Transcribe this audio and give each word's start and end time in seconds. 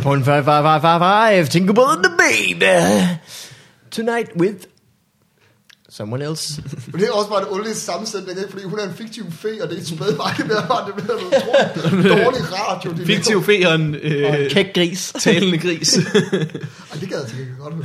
is 0.00 0.06
uh, 0.06 0.10
1.5555. 0.10 1.50
Think 1.50 1.70
about 1.70 2.02
the 2.02 2.12
baby. 2.18 3.18
Tonight 3.90 4.28
with 4.36 4.66
someone 5.88 6.22
else. 6.24 6.62
Men 6.92 7.00
det 7.00 7.08
er 7.08 7.12
også 7.12 7.30
bare 7.30 7.42
en 7.42 7.48
underlig 7.48 7.76
sammensætning, 7.76 8.38
ikke? 8.38 8.50
fordi 8.50 8.64
hun 8.64 8.78
er 8.78 8.84
en 8.84 8.94
fiktiv 8.94 9.32
fe, 9.32 9.48
og 9.62 9.68
det 9.70 9.76
er 9.76 9.80
et 9.80 9.86
spædbarn, 9.88 10.36
det 10.36 10.44
bliver 10.44 10.66
bare 10.66 10.86
det 10.86 10.94
bliver 10.94 11.16
noget 11.90 12.24
dårlig 12.24 12.40
radio. 12.52 12.90
Det 12.92 13.06
Fiktiv 13.06 13.42
fe 13.42 13.68
og 13.68 13.74
en 13.74 13.94
Og 13.94 14.00
øh, 14.02 14.44
en 14.44 14.50
kæk 14.50 14.74
gris. 14.74 15.12
talende 15.20 15.58
gris. 15.58 15.96
Ej, 16.92 16.96
det 17.00 17.08
gad 17.08 17.18
jeg 17.18 17.28
til 17.28 17.38
gengæld 17.38 17.58
godt 17.58 17.74
høre. 17.74 17.84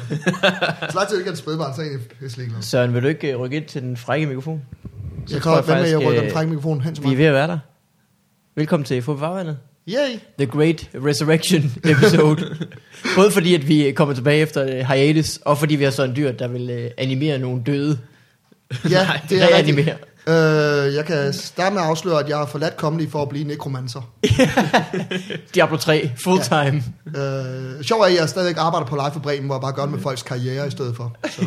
Så 0.92 0.96
lang 0.98 1.08
tid 1.08 1.16
det 1.16 1.22
ikke 1.22 1.28
er 1.30 1.32
et 1.34 1.38
spædbarn, 1.38 1.76
så 1.76 1.82
er 1.82 1.86
jeg 1.86 1.92
egentlig 1.94 2.18
pisselig 2.18 2.48
glad. 2.48 2.62
Søren, 2.62 2.94
vil 2.94 3.04
du 3.04 3.08
ikke 3.08 3.32
øh, 3.32 3.40
rykke 3.40 3.58
ind 3.58 3.66
til 3.66 3.82
den 3.82 3.98
frække 3.98 4.26
mikrofon? 4.28 4.62
Så 5.28 5.34
Jeg 5.36 5.42
kan 5.42 5.52
hvad 5.52 5.76
med, 5.76 5.84
at 5.84 5.90
jeg 5.90 6.00
rykker 6.00 6.16
øh, 6.16 6.24
den 6.24 6.32
frække 6.34 6.50
mikrofon 6.50 6.82
hen 6.82 6.96
til 6.96 7.04
Vi 7.04 7.08
er 7.08 7.12
mig. 7.12 7.18
ved 7.18 7.26
at 7.26 7.34
være 7.34 7.48
der. 7.48 7.60
Velkommen 8.56 8.86
til 8.86 9.02
Få 9.02 9.18
Farvandet. 9.18 9.58
Yay! 9.92 10.20
The 10.38 10.46
Great 10.46 10.90
Resurrection 10.94 11.72
episode. 11.84 12.68
Både 13.16 13.32
fordi, 13.32 13.56
at 13.56 13.68
vi 13.68 13.92
kommer 13.92 14.16
tilbage 14.16 14.42
efter 14.42 14.64
øh, 14.64 14.86
hiatus, 14.88 15.40
og 15.46 15.58
fordi 15.58 15.76
vi 15.76 15.84
har 15.84 15.92
sådan 15.92 16.10
en 16.10 16.16
dyr, 16.16 16.32
der 16.32 16.48
vil 16.48 16.70
øh, 16.70 16.92
animere 16.98 17.38
nogle 17.38 17.62
døde. 17.66 18.00
Ja, 18.90 19.10
det 19.30 19.42
er. 19.42 19.48
Reanimere. 19.48 19.96
Øh, 20.28 20.96
jeg 20.96 21.06
kan 21.06 21.34
starte 21.34 21.74
med 21.74 21.82
at 21.82 21.88
afsløre, 21.88 22.20
at 22.20 22.30
jeg 22.30 22.38
har 22.38 22.46
forladt 22.46 22.76
comedy 22.76 23.10
for 23.10 23.22
at 23.22 23.30
blive 23.30 23.44
nekromancer. 23.44 24.12
Diablo 25.56 25.78
3, 25.78 26.12
full 26.24 26.42
time. 26.42 26.84
Øh, 27.06 27.84
sjov 27.84 28.02
er, 28.02 28.06
at 28.06 28.16
jeg 28.16 28.30
stadigvæk 28.30 28.58
arbejder 28.58 28.88
på 28.88 28.96
Live 28.96 29.12
for 29.14 29.20
Bremen, 29.20 29.46
hvor 29.46 29.56
jeg 29.56 29.62
bare 29.62 29.74
gør 29.74 29.82
det 29.82 29.92
med 29.92 30.00
folks 30.00 30.24
karriere 30.24 30.68
i 30.68 30.72
stedet 30.72 30.96
for. 30.96 31.16
Så 31.30 31.42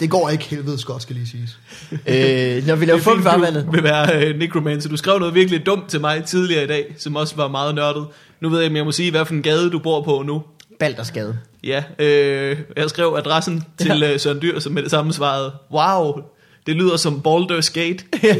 det 0.00 0.10
går 0.10 0.28
ikke 0.30 0.44
helvede 0.44 0.78
godt, 0.86 1.02
skal 1.02 1.16
lige 1.16 1.28
siges. 1.28 1.58
Øh, 1.92 2.66
når 2.66 2.76
vi 2.76 2.84
laver 2.84 2.98
er 2.98 3.02
fint, 3.02 3.22
Farvandet. 3.22 3.66
du 3.66 3.70
vil 3.70 3.82
være 3.82 4.24
øh, 4.26 4.38
necromancer. 4.38 4.88
Du 4.90 4.96
skrev 4.96 5.18
noget 5.18 5.34
virkelig 5.34 5.66
dumt 5.66 5.88
til 5.90 6.00
mig 6.00 6.24
tidligere 6.24 6.64
i 6.64 6.66
dag, 6.66 6.94
som 6.98 7.16
også 7.16 7.36
var 7.36 7.48
meget 7.48 7.74
nørdet. 7.74 8.06
Nu 8.40 8.48
ved 8.48 8.60
jeg, 8.60 8.70
om 8.70 8.76
jeg 8.76 8.84
må 8.84 8.92
sige, 8.92 9.10
hvad 9.10 9.24
for 9.24 9.34
en 9.34 9.42
gade 9.42 9.70
du 9.70 9.78
bor 9.78 10.02
på 10.02 10.22
nu. 10.26 10.42
Baldersgade. 10.78 11.38
Ja, 11.64 11.84
øh, 11.98 12.58
jeg 12.76 12.90
skrev 12.90 13.14
adressen 13.18 13.64
til 13.78 14.02
øh, 14.02 14.20
Søren 14.20 14.42
Dyr, 14.42 14.58
som 14.58 14.72
med 14.72 14.82
det 14.82 14.90
samme 14.90 15.12
svarede, 15.12 15.52
wow, 15.72 16.20
det 16.66 16.76
lyder 16.76 16.96
som 16.96 17.22
Baldur's 17.26 17.72
Gate. 17.72 18.04
ja. 18.22 18.36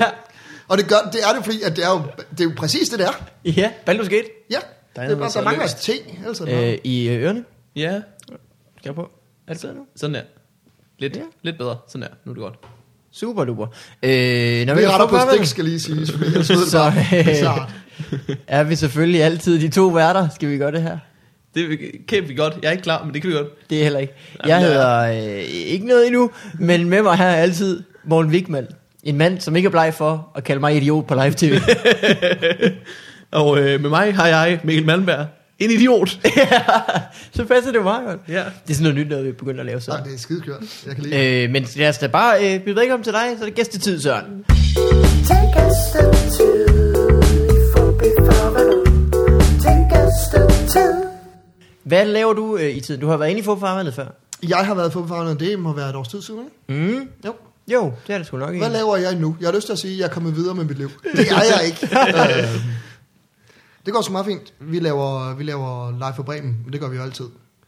Og 0.68 0.78
det, 0.78 0.88
gør, 0.88 0.96
det 1.12 1.20
er 1.28 1.34
det, 1.36 1.44
fordi 1.44 1.62
at 1.62 1.76
det 1.76 1.84
er 1.84 1.88
jo, 1.90 2.02
det 2.30 2.40
er 2.40 2.44
jo 2.44 2.52
præcis 2.56 2.88
det, 2.88 2.98
der. 2.98 3.10
Ja, 3.44 3.70
Baldur's 3.90 4.08
Gate. 4.08 4.24
Ja, 4.50 4.56
Der 4.96 5.02
er 5.02 5.06
det 5.08 5.14
er 5.14 5.18
bare, 5.18 5.30
så 5.30 5.38
der 5.38 5.44
mangler. 5.44 5.66
T. 5.66 5.90
Bare- 6.46 6.72
Øh, 6.72 6.78
I 6.84 7.08
ørerne. 7.08 7.44
Ja, 7.76 8.00
Skal 8.28 8.38
jeg 8.84 8.94
på? 8.94 9.08
Er 9.48 9.52
det 9.52 9.62
bedre 9.62 9.74
nu? 9.74 9.86
sådan 9.96 10.14
der. 10.14 10.20
Lidt, 10.98 11.16
Ja. 11.16 11.20
lidt 11.42 11.58
bedre. 11.58 11.76
Sådan 11.88 12.02
der. 12.02 12.08
Nu 12.24 12.30
er 12.32 12.34
det 12.34 12.42
godt. 12.42 12.54
Super 13.12 13.44
duper. 13.44 13.66
Øh, 14.02 14.66
når 14.66 14.74
Vi 14.74 14.80
laver 14.80 14.92
retter 14.92 15.08
Få 15.08 15.26
på 15.26 15.32
stik, 15.36 15.46
skal 15.46 15.64
lige 15.64 15.78
det 15.96 16.08
Så, 16.68 16.92
øh, 17.12 18.36
er 18.46 18.62
vi 18.62 18.76
selvfølgelig 18.76 19.22
altid 19.22 19.60
de 19.60 19.68
to 19.68 19.86
værter. 19.86 20.28
Skal 20.34 20.48
vi 20.50 20.58
gøre 20.58 20.72
det 20.72 20.82
her? 20.82 20.98
Det 21.54 21.78
kan 22.08 22.28
vi 22.28 22.34
godt. 22.34 22.54
Jeg 22.62 22.68
er 22.68 22.72
ikke 22.72 22.82
klar, 22.82 23.04
men 23.04 23.14
det 23.14 23.22
kan 23.22 23.30
vi 23.30 23.36
godt. 23.36 23.70
Det 23.70 23.78
er 23.78 23.82
heller 23.82 23.98
ikke. 23.98 24.12
Jamen, 24.46 24.50
Jeg 24.50 24.60
der 24.60 25.06
hedder 25.06 25.36
øh, 25.38 25.42
ikke 25.48 25.86
noget 25.86 26.06
endnu, 26.06 26.30
men 26.58 26.88
med 26.88 27.02
mig 27.02 27.16
her 27.16 27.26
er 27.26 27.36
altid 27.36 27.82
Morten 28.04 28.30
Wigman. 28.32 28.66
En 29.04 29.18
mand, 29.18 29.40
som 29.40 29.56
ikke 29.56 29.66
er 29.66 29.70
bleg 29.70 29.94
for 29.94 30.32
at 30.34 30.44
kalde 30.44 30.60
mig 30.60 30.76
idiot 30.76 31.06
på 31.06 31.14
live 31.14 31.32
tv. 31.36 31.54
Og 33.30 33.58
øh, 33.58 33.80
med 33.80 33.90
mig 33.90 34.14
har 34.14 34.26
jeg 34.26 34.60
Mikkel 34.64 34.86
Malmberg. 34.86 35.26
En 35.58 35.70
idiot. 35.70 36.08
så 37.36 37.44
passer 37.44 37.72
det 37.72 37.82
meget 37.82 38.06
godt. 38.06 38.20
ja. 38.28 38.34
Det 38.34 38.44
er 38.70 38.74
sådan 38.74 38.82
noget 38.82 38.96
nyt, 38.96 39.08
noget 39.08 39.24
vi 39.26 39.32
begynder 39.32 39.60
at 39.60 39.66
lave 39.66 39.80
så. 39.80 39.90
Nej, 39.90 40.00
det 40.00 40.14
er 40.14 40.18
skidekørt. 40.18 40.62
Jeg 40.86 40.94
kan 40.94 41.04
lide 41.04 41.44
Øh, 41.44 41.50
men 41.50 41.66
lad 41.76 41.88
os 41.88 41.98
da 41.98 42.06
bare 42.06 42.54
øh, 42.54 42.60
byde 42.64 42.76
velkommen 42.76 43.04
til 43.04 43.12
dig, 43.12 43.34
så 43.36 43.42
er 43.42 43.46
det 43.46 43.54
gæstetid, 43.54 44.00
Søren. 44.00 44.44
Take 45.28 45.56
a 45.56 45.70
step. 45.88 46.18
Hvad 51.84 52.04
laver 52.06 52.32
du 52.32 52.56
øh, 52.56 52.76
i 52.76 52.80
tiden? 52.80 53.00
Du 53.00 53.06
har 53.08 53.16
været 53.16 53.30
inde 53.30 53.40
i 53.40 53.44
Fodfarvandet 53.44 53.94
før. 53.94 54.06
Jeg 54.48 54.58
har 54.58 54.74
været 54.74 54.92
fodboldfarvet, 54.92 55.40
det 55.40 55.58
må 55.58 55.72
være 55.72 55.90
et 55.90 55.96
års 55.96 56.08
tid 56.08 56.22
siden, 56.22 56.40
ikke? 56.70 56.82
Mm. 56.82 57.08
Jo. 57.26 57.32
Jo, 57.72 57.92
det 58.06 58.14
er 58.14 58.18
det 58.18 58.26
sgu 58.26 58.36
nok 58.36 58.54
ikke. 58.54 58.66
Hvad 58.66 58.76
laver 58.78 58.96
jeg 58.96 59.14
nu? 59.14 59.36
Jeg 59.40 59.48
har 59.48 59.54
lyst 59.54 59.66
til 59.66 59.72
at 59.72 59.78
sige, 59.78 59.92
at 59.92 59.98
jeg 59.98 60.04
er 60.04 60.08
kommet 60.10 60.36
videre 60.36 60.54
med 60.54 60.64
mit 60.64 60.78
liv. 60.78 60.90
Det 61.16 61.28
er 61.30 61.42
jeg 61.58 61.66
ikke. 61.66 61.88
øh, 62.42 62.60
det 63.88 63.94
går 63.94 64.02
så 64.02 64.12
meget 64.12 64.26
fint. 64.26 64.52
Vi 64.60 64.78
laver, 64.80 65.34
vi 65.34 65.42
laver 65.44 65.90
live 65.90 66.12
for 66.16 66.22
Bremen, 66.22 66.56
men 66.64 66.72
det 66.72 66.80
gør 66.80 66.88
vi 66.88 66.96
jo 66.96 67.02
altid. 67.02 67.24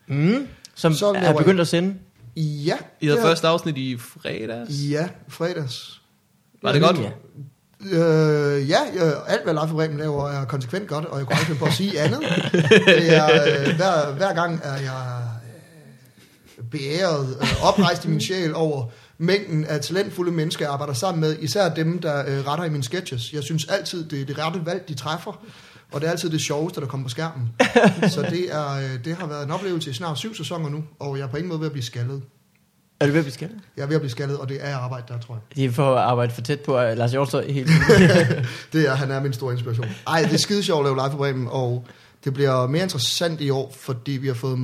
Mm. 0.09 0.47
Som 0.75 0.93
Så 0.95 1.13
er 1.13 1.33
begyndt 1.33 1.61
at 1.61 1.69
sende. 1.69 1.95
Ja. 2.37 2.77
I 3.01 3.07
havde 3.07 3.17
det 3.19 3.25
er- 3.25 3.29
første 3.29 3.49
afsnit 3.49 3.77
i 3.77 3.97
fredags. 3.99 4.71
Ja, 4.91 5.09
fredags. 5.29 6.01
Var 6.63 6.73
det 6.73 6.83
godt? 6.83 6.99
Ja. 7.01 7.11
Øh, 7.93 8.69
ja, 8.69 8.79
øh, 8.95 9.13
alt 9.27 9.45
hvad 9.45 9.55
Live 9.55 9.69
for 9.69 9.75
Bremen 9.75 9.99
laver 9.99 10.29
er 10.29 10.45
konsekvent 10.45 10.89
godt, 10.89 11.05
og 11.05 11.19
jeg 11.19 11.27
kunne 11.27 11.39
aldrig 11.39 11.59
på 11.59 11.65
at 11.65 11.73
sige 11.73 12.01
andet. 12.01 12.21
Det 12.87 13.17
er, 13.17 13.25
øh, 13.25 13.77
hver, 13.77 14.13
hver 14.15 14.35
gang 14.35 14.61
er 14.65 14.75
jeg 14.77 15.23
øh, 16.59 16.65
beæret, 16.71 17.37
øh, 17.41 17.65
oprejst 17.69 18.05
i 18.05 18.09
min 18.09 18.21
sjæl 18.21 18.55
over 18.55 18.87
mængden 19.19 19.65
af 19.65 19.81
talentfulde 19.81 20.33
mennesker, 20.33 20.65
jeg 20.65 20.73
arbejder 20.73 20.93
sammen 20.95 21.21
med, 21.21 21.37
især 21.41 21.69
dem, 21.69 21.99
der 21.99 22.19
øh, 22.27 22.47
retter 22.47 22.65
i 22.65 22.71
mine 22.71 22.85
sketches. 22.85 23.33
Jeg 23.33 23.43
synes 23.43 23.67
altid, 23.69 24.05
det 24.09 24.21
er 24.21 24.25
det 24.25 24.39
rette 24.39 24.61
valg, 24.67 24.89
de 24.89 24.95
træffer, 24.95 25.45
og 25.93 26.01
det 26.01 26.07
er 26.07 26.11
altid 26.11 26.31
det 26.31 26.41
sjoveste, 26.41 26.81
der 26.81 26.87
kommer 26.87 27.05
på 27.05 27.11
skærmen. 27.11 27.49
Så 28.15 28.23
det, 28.31 28.55
er, 28.55 28.73
øh, 28.73 29.05
det 29.05 29.17
har 29.17 29.27
været 29.27 29.45
en 29.45 29.51
oplevelse 29.51 29.91
i 29.91 29.93
snart 29.93 30.19
syv 30.19 30.35
sæsoner 30.35 30.69
nu, 30.69 30.85
og 30.99 31.19
jeg 31.19 31.23
er 31.23 31.29
på 31.29 31.37
ingen 31.37 31.49
måde 31.49 31.61
ved 31.61 31.67
at 31.67 31.73
blive 31.73 31.85
skaldet. 31.85 32.23
Er 33.01 33.07
du 33.07 33.13
ved 33.13 33.19
at 33.19 33.25
blive 33.25 33.33
skaldet? 33.33 33.59
Jeg 33.77 33.83
er 33.83 33.87
ved 33.87 33.95
at 33.95 34.01
blive 34.01 34.11
skaldet, 34.11 34.39
og 34.39 34.49
det 34.49 34.59
er 34.61 34.77
arbejde 34.77 35.05
der, 35.09 35.19
tror 35.19 35.35
jeg. 35.35 35.57
De 35.57 35.65
er 35.65 35.71
for 35.71 35.95
at 35.95 36.03
arbejde 36.03 36.33
for 36.33 36.41
tæt 36.41 36.61
på 36.61 36.73
uh, 36.73 36.97
Lars 36.97 37.11
Hjortøj 37.11 37.47
tiden. 37.47 37.67
det 38.73 38.89
er, 38.89 38.95
han 38.95 39.11
er 39.11 39.21
min 39.21 39.33
store 39.33 39.53
inspiration. 39.53 39.87
Ej, 40.07 40.23
det 40.23 40.33
er 40.33 40.39
skide 40.39 40.63
sjovt 40.63 40.81
at 40.81 40.85
lave 40.85 40.97
live 40.97 41.11
på 41.11 41.17
Bremen, 41.17 41.49
og 41.51 41.87
det 42.25 42.35
bliver 42.35 42.67
mere 42.67 42.83
interessant 42.83 43.41
i 43.41 43.51
år, 43.51 43.75
fordi 43.79 44.13
vi 44.13 44.27
har 44.27 44.35
fået... 44.35 44.59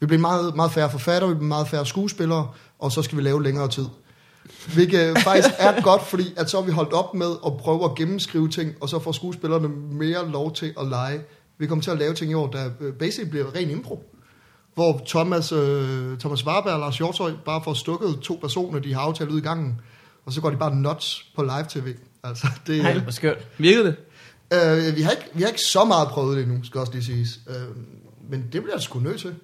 Vi 0.00 0.06
bliver 0.06 0.20
meget, 0.20 0.56
meget 0.56 0.72
færre 0.72 0.90
forfattere, 0.90 1.30
vi 1.30 1.34
bliver 1.34 1.48
meget 1.48 1.68
færre 1.68 1.86
skuespillere, 1.86 2.48
og 2.78 2.92
så 2.92 3.02
skal 3.02 3.18
vi 3.18 3.22
lave 3.22 3.42
længere 3.42 3.68
tid. 3.68 3.86
Hvilket 4.74 5.18
faktisk 5.18 5.48
er 5.58 5.80
godt, 5.80 6.02
fordi 6.02 6.34
at 6.36 6.50
så 6.50 6.60
har 6.60 6.66
vi 6.66 6.72
holdt 6.72 6.92
op 6.92 7.14
med 7.14 7.30
at 7.46 7.56
prøve 7.56 7.84
at 7.84 7.94
gennemskrive 7.94 8.48
ting, 8.48 8.74
og 8.80 8.88
så 8.88 8.98
får 8.98 9.12
skuespillerne 9.12 9.68
mere 9.92 10.30
lov 10.30 10.54
til 10.54 10.74
at 10.80 10.86
lege. 10.88 11.20
Vi 11.58 11.66
kommer 11.66 11.82
til 11.82 11.90
at 11.90 11.98
lave 11.98 12.14
ting 12.14 12.30
i 12.30 12.34
år, 12.34 12.46
der 12.46 12.70
øh, 12.80 12.92
basically 12.92 13.30
bliver 13.30 13.54
ren 13.54 13.70
impro. 13.70 14.12
Hvor 14.74 15.02
Thomas, 15.06 15.52
øh, 15.52 16.18
Thomas 16.18 16.46
Warberg 16.46 16.72
og 16.72 16.80
Lars 16.80 16.98
Hjortøj 16.98 17.32
bare 17.44 17.60
får 17.64 17.74
stukket 17.74 18.18
to 18.22 18.38
personer, 18.40 18.78
de 18.78 18.94
har 18.94 19.00
aftalt 19.00 19.30
ud 19.30 19.38
i 19.38 19.42
gangen, 19.42 19.80
og 20.26 20.32
så 20.32 20.40
går 20.40 20.50
de 20.50 20.56
bare 20.56 20.76
nuts 20.76 21.26
på 21.36 21.42
live-tv. 21.42 21.94
Altså, 22.24 22.46
det, 22.66 22.82
Nej, 22.82 22.98
hvor 22.98 23.10
skørt. 23.10 23.48
Virkede 23.58 23.84
det? 23.84 23.96
Øh, 24.52 24.96
vi, 24.96 25.02
har 25.02 25.10
ikke, 25.10 25.28
vi 25.34 25.42
har 25.42 25.48
ikke 25.48 25.60
så 25.60 25.84
meget 25.84 26.08
prøvet 26.08 26.36
det 26.36 26.44
endnu, 26.44 26.64
skal 26.64 26.80
også 26.80 26.92
lige 26.92 27.04
siges. 27.04 27.40
Øh, 27.48 27.76
men 28.30 28.42
det 28.52 28.62
bliver 28.62 28.74
jeg 28.74 28.82
sgu 28.82 28.98
nødt 28.98 29.20
til. 29.20 29.34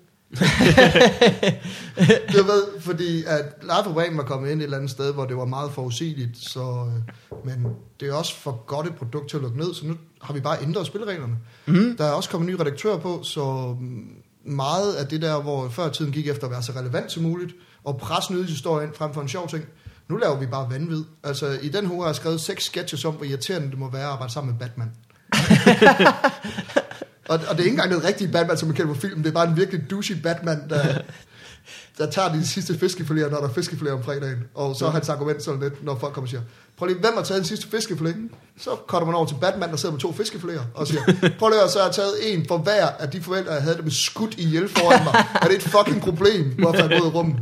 Du 2.32 2.42
ved, 2.42 2.80
fordi 2.80 3.24
at 3.24 3.44
for 3.84 3.92
Bremen 3.92 4.18
var 4.18 4.24
kommet 4.24 4.50
ind 4.50 4.60
et 4.60 4.64
eller 4.64 4.76
andet 4.76 4.90
sted, 4.90 5.12
hvor 5.12 5.24
det 5.24 5.36
var 5.36 5.44
meget 5.44 5.72
forudsigeligt, 5.72 6.38
så, 6.38 6.60
øh, 6.60 7.46
men 7.46 7.66
det 8.00 8.08
er 8.08 8.12
også 8.12 8.36
for 8.36 8.64
godt 8.66 8.86
et 8.86 8.94
produkt 8.94 9.30
til 9.30 9.36
at 9.36 9.42
lukke 9.42 9.58
ned, 9.58 9.74
så 9.74 9.86
nu 9.86 9.96
har 10.22 10.34
vi 10.34 10.40
bare 10.40 10.62
ændret 10.62 10.86
spillereglerne. 10.86 11.36
Mm. 11.66 11.96
Der 11.96 12.04
er 12.04 12.10
også 12.10 12.30
kommet 12.30 12.50
ny 12.50 12.54
redaktør 12.54 12.96
på, 12.96 13.22
så 13.22 13.76
mm, 13.80 14.06
meget 14.44 14.94
af 14.94 15.06
det 15.06 15.22
der, 15.22 15.42
hvor 15.42 15.68
før 15.68 15.88
tiden 15.88 16.12
gik 16.12 16.28
efter 16.28 16.44
at 16.44 16.50
være 16.50 16.62
så 16.62 16.72
relevant 16.76 17.12
som 17.12 17.22
muligt, 17.22 17.52
og 17.84 17.96
presse 17.98 18.32
nyhedshistorien 18.32 18.90
frem 18.94 19.14
for 19.14 19.20
en 19.20 19.28
sjov 19.28 19.48
ting, 19.48 19.64
nu 20.08 20.16
laver 20.16 20.38
vi 20.38 20.46
bare 20.46 20.70
vanvid. 20.70 21.04
Altså, 21.24 21.58
i 21.62 21.68
den 21.68 21.90
uge 21.90 22.00
har 22.00 22.08
jeg 22.08 22.16
skrevet 22.16 22.40
seks 22.40 22.64
sketches 22.64 23.04
om, 23.04 23.14
hvor 23.14 23.24
irriterende 23.24 23.70
det 23.70 23.78
må 23.78 23.90
være 23.90 24.02
at 24.02 24.08
arbejde 24.08 24.32
sammen 24.32 24.52
med 24.52 24.60
Batman. 24.60 24.92
og, 27.28 27.40
og 27.48 27.56
det 27.56 27.60
er 27.60 27.64
ikke 27.64 27.70
engang 27.70 27.90
den 27.90 28.04
rigtige 28.04 28.32
Batman, 28.32 28.56
som 28.56 28.68
man 28.68 28.76
kender 28.76 28.94
på 28.94 29.00
film. 29.00 29.22
Det 29.22 29.28
er 29.28 29.34
bare 29.34 29.48
en 29.48 29.56
virkelig 29.56 29.90
douchey 29.90 30.14
Batman, 30.22 30.68
der, 30.70 30.98
der 31.98 32.10
tager 32.10 32.32
de 32.32 32.46
sidste 32.46 32.72
fiskefiléer, 32.72 33.30
når 33.30 33.40
der 33.40 33.48
er 33.48 33.52
fiskefiléer 33.52 33.90
om 33.90 34.04
fredagen. 34.04 34.38
Og 34.54 34.76
så 34.76 34.86
er 34.86 34.90
hans 34.90 35.08
argument 35.08 35.42
sådan 35.42 35.60
lidt, 35.60 35.84
når 35.84 35.98
folk 35.98 36.14
kommer 36.14 36.26
og 36.26 36.30
siger, 36.30 36.42
prøv 36.78 36.86
lige, 36.86 36.98
hvem 36.98 37.12
har 37.16 37.22
taget 37.22 37.38
den 37.38 37.48
sidste 37.48 37.68
fiskefilet? 37.68 38.16
Så 38.60 38.70
kommer 38.70 39.06
man 39.06 39.14
over 39.14 39.26
til 39.26 39.36
Batman, 39.40 39.70
der 39.70 39.76
sidder 39.76 39.92
med 39.92 40.00
to 40.00 40.10
fiskefiléer, 40.10 40.60
og 40.74 40.86
siger, 40.86 41.02
prøv 41.38 41.48
lige, 41.48 41.68
så 41.68 41.78
har 41.78 41.86
jeg 41.86 41.94
taget 41.94 42.34
en 42.34 42.46
for 42.48 42.58
hver 42.58 42.86
af 42.86 43.10
de 43.10 43.22
forældre, 43.22 43.52
jeg 43.52 43.62
havde 43.62 43.76
det 43.76 43.84
med 43.84 43.92
skudt 43.92 44.34
ihjel 44.38 44.68
foran 44.68 45.04
mig. 45.04 45.24
Er 45.42 45.46
det 45.46 45.56
et 45.56 45.62
fucking 45.62 46.02
problem, 46.02 46.54
hvorfor 46.58 46.78
jeg 46.78 46.88
går 46.88 47.06
ud 47.06 47.10
i 47.12 47.14
rummet? 47.14 47.36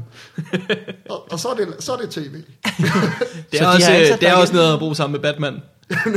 Og, 1.11 1.32
og 1.32 1.38
så, 1.38 1.49
er 1.49 1.55
det, 1.55 1.77
så 1.79 1.93
er 1.93 1.97
det 1.97 2.11
tv. 2.11 2.35
Det 3.53 3.61
er, 3.61 3.65
de 3.65 3.75
også, 3.75 3.91
har 3.91 3.99
øh, 3.99 4.21
det 4.21 4.29
er 4.29 4.35
også 4.35 4.55
noget 4.55 4.73
at 4.73 4.79
bruge 4.79 4.97
sammen 4.97 5.12
med 5.12 5.32
Batman. 5.32 5.62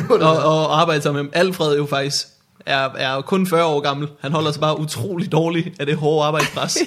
og, 0.09 0.19
og 0.19 0.81
arbejde 0.81 1.01
sammen 1.01 1.25
med 1.25 1.31
ham. 1.33 1.47
Alfred 1.47 1.77
jo 1.77 1.85
faktisk 1.85 2.27
er, 2.65 2.89
er 2.97 3.15
jo 3.15 3.21
kun 3.21 3.47
40 3.47 3.65
år 3.65 3.79
gammel. 3.79 4.07
Han 4.21 4.31
holder 4.31 4.51
sig 4.51 4.61
bare 4.61 4.79
utrolig 4.79 5.31
dårligt 5.31 5.79
af 5.79 5.85
det 5.85 5.95
hårde 5.97 6.25
arbejdspres. 6.27 6.77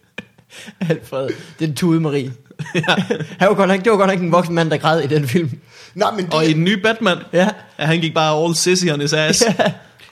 Alfred, 0.90 1.28
det 1.58 1.70
er 1.70 1.74
Tude 1.74 2.00
Marie. 2.00 2.32
Han 3.38 3.48
var 3.48 3.54
godt 3.54 3.68
nok, 3.68 3.84
det 3.84 3.90
var 3.92 3.98
godt 3.98 4.10
nok 4.10 4.20
en 4.20 4.32
voksen 4.32 4.54
mand, 4.54 4.70
der 4.70 4.76
græd 4.76 5.00
i 5.00 5.06
den 5.06 5.28
film. 5.28 5.50
Nej, 5.94 6.10
men 6.16 6.24
det, 6.26 6.34
og 6.34 6.44
i 6.44 6.52
den 6.52 6.64
nye 6.64 6.76
Batman, 6.76 7.18
Ja. 7.32 7.48
ja, 7.78 7.84
han 7.86 8.00
gik 8.00 8.14
bare 8.14 8.44
all 8.44 8.54
sissy 8.54 8.86
on 8.92 9.00
his 9.00 9.12
ass. 9.12 9.42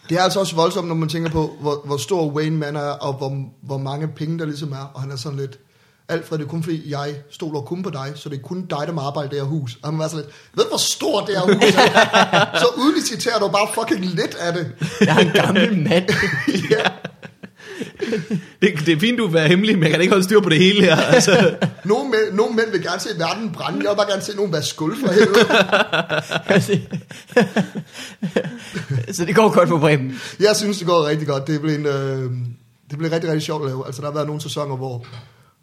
Det 0.09 0.19
er 0.19 0.23
altså 0.23 0.41
også 0.41 0.55
voldsomt, 0.57 0.89
når 0.89 0.95
man 0.95 1.09
tænker 1.09 1.31
på, 1.31 1.57
hvor, 1.61 1.83
hvor 1.85 1.97
stor 1.97 2.27
Wayne 2.31 2.57
Man 2.57 2.77
er, 2.77 2.81
og 2.81 3.13
hvor, 3.13 3.45
hvor 3.63 3.79
mange 3.79 4.09
penge 4.09 4.39
der 4.39 4.45
ligesom 4.45 4.73
er, 4.73 4.91
og 4.95 5.01
han 5.01 5.11
er 5.11 5.17
sådan 5.17 5.39
lidt... 5.39 5.59
Alfred, 6.11 6.39
det 6.39 6.45
er 6.45 6.49
kun 6.49 6.62
fordi, 6.62 6.91
jeg 6.91 7.15
stoler 7.31 7.61
kun 7.61 7.83
på 7.83 7.91
dig, 7.91 8.12
så 8.15 8.29
det 8.29 8.39
er 8.39 8.43
kun 8.43 8.67
dig, 8.67 8.83
der 8.87 8.93
må 8.93 9.01
arbejde 9.01 9.29
det 9.31 9.39
her 9.39 9.45
hus. 9.45 9.79
Og 9.83 9.91
han 9.91 9.99
var 9.99 10.09
sådan 10.09 10.25
lidt, 10.25 10.35
ved 10.55 10.65
hvor 10.69 10.77
stort 10.77 11.27
det 11.27 11.37
her 11.37 11.43
hus 11.43 11.75
er? 11.75 12.59
så 12.59 12.67
udliciterer 12.77 13.39
du 13.39 13.49
bare 13.49 13.69
fucking 13.75 14.05
lidt 14.05 14.35
af 14.35 14.53
det. 14.53 14.73
Jeg 15.01 15.17
er 15.17 15.19
en 15.19 15.33
gammel 15.33 15.79
mand. 15.89 16.05
ja. 16.71 16.83
Det, 18.62 18.87
det 18.87 18.89
er 18.89 19.01
fint, 19.01 19.19
du 19.19 19.25
vil 19.25 19.35
være 19.35 19.49
hemmelig, 19.49 19.79
men 19.79 19.83
jeg 19.83 19.91
kan 19.91 20.01
ikke 20.01 20.12
holde 20.12 20.25
styr 20.25 20.41
på 20.41 20.49
det 20.49 20.59
hele 20.59 20.83
her. 20.83 20.97
Altså, 20.97 21.57
Nogle 21.85 22.11
mænd, 22.11 22.33
nogle 22.33 22.55
mænd 22.55 22.71
vil 22.71 22.83
gerne 22.83 23.01
se 23.01 23.09
verden 23.19 23.51
brænde. 23.53 23.79
Jeg 23.83 23.91
vil 23.91 23.97
bare 23.97 24.11
gerne 24.11 24.23
se 24.23 24.37
nogen 24.37 24.53
være 24.53 24.63
skuld 24.63 25.01
for 25.01 25.09
helvede. 25.13 25.45
så 29.17 29.25
det 29.25 29.35
går 29.35 29.55
godt 29.55 29.69
på 29.69 29.79
Bremen. 29.79 30.21
Jeg 30.41 30.56
synes, 30.56 30.79
det 30.79 30.87
går 30.87 31.06
rigtig 31.06 31.29
godt. 31.29 31.47
Det 31.47 31.61
blev, 31.61 31.75
en, 31.75 31.87
øh, 31.87 32.31
det 32.91 32.99
blev 32.99 33.11
rigtig, 33.11 33.31
rigtig 33.31 33.43
sjovt 33.43 33.63
at 33.63 33.69
lave. 33.69 33.87
Altså, 33.87 34.01
der 34.01 34.06
har 34.09 34.15
været 34.15 34.27
nogle 34.27 34.43
sæsoner, 34.43 34.77
hvor, 34.77 35.06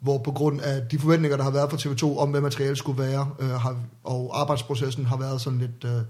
hvor 0.00 0.18
på 0.18 0.30
grund 0.32 0.60
af 0.60 0.82
de 0.90 0.98
forventninger, 0.98 1.36
der 1.36 1.44
har 1.44 1.50
været 1.50 1.70
fra 1.70 1.76
TV2 1.76 2.18
om, 2.18 2.30
hvad 2.30 2.40
materialet 2.40 2.78
skulle 2.78 3.02
være, 3.02 3.30
øh, 3.40 3.48
har, 3.50 3.76
og 4.04 4.40
arbejdsprocessen 4.40 5.04
har 5.06 5.16
været 5.16 5.40
sådan 5.40 5.58
lidt, 5.58 5.84
øh, 5.84 6.02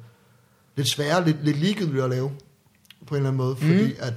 lidt 0.77 0.89
sværere, 0.89 1.25
lidt, 1.27 1.37
lidt 1.45 1.59
ligegyldigt 1.59 2.05
at 2.05 2.11
lave 2.11 2.31
på 3.07 3.15
en 3.15 3.17
eller 3.17 3.29
anden 3.31 3.37
måde. 3.45 3.57
Fordi 3.57 3.93
at 3.99 4.13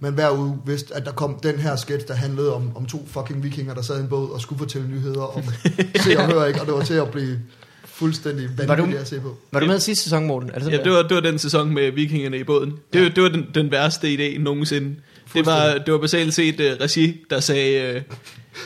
man 0.00 0.14
hver 0.14 0.38
uge 0.38 0.58
vidste, 0.66 0.94
at 0.94 1.04
der 1.06 1.12
kom 1.12 1.38
den 1.42 1.56
her 1.58 1.76
sketch, 1.76 2.06
der 2.08 2.14
handlede 2.14 2.54
om, 2.54 2.76
om 2.76 2.86
to 2.86 3.06
fucking 3.06 3.42
vikinger, 3.42 3.74
der 3.74 3.82
sad 3.82 3.98
i 3.98 4.00
en 4.02 4.08
båd 4.08 4.30
og 4.30 4.40
skulle 4.40 4.58
fortælle 4.58 4.88
nyheder 4.88 5.36
om 5.36 5.42
se 6.04 6.18
og 6.18 6.26
høre 6.26 6.48
ikke, 6.48 6.60
og 6.60 6.66
det 6.66 6.74
var 6.74 6.82
til 6.84 6.94
at 6.94 7.10
blive 7.10 7.38
fuldstændig 7.84 8.48
Var 8.58 8.64
du- 8.64 8.68
vanvittigt 8.72 9.00
at 9.00 9.08
se 9.08 9.20
på. 9.20 9.36
Var 9.52 9.60
du 9.60 9.66
med 9.66 9.80
sidste 9.80 10.04
sæson, 10.04 10.26
Morten? 10.26 10.48
Er 10.50 10.54
det 10.54 10.62
sådan, 10.62 10.78
ja, 10.78 10.84
det 10.84 10.92
var, 10.92 11.02
det 11.02 11.14
var 11.14 11.20
den 11.20 11.38
sæson 11.38 11.74
med 11.74 11.90
vikingerne 11.92 12.38
i 12.38 12.44
båden. 12.44 12.70
Det, 12.92 13.02
ja. 13.02 13.08
det 13.08 13.22
var 13.22 13.28
den, 13.28 13.46
den 13.54 13.70
værste 13.70 14.14
idé 14.14 14.38
nogensinde. 14.38 14.96
Det 15.36 15.46
var, 15.46 15.78
det 15.78 15.92
var 15.92 15.98
basalt 15.98 16.34
set 16.34 16.60
uh, 16.60 16.66
Regi, 16.80 17.24
der 17.30 17.40
sagde, 17.40 17.96
uh, 17.96 18.16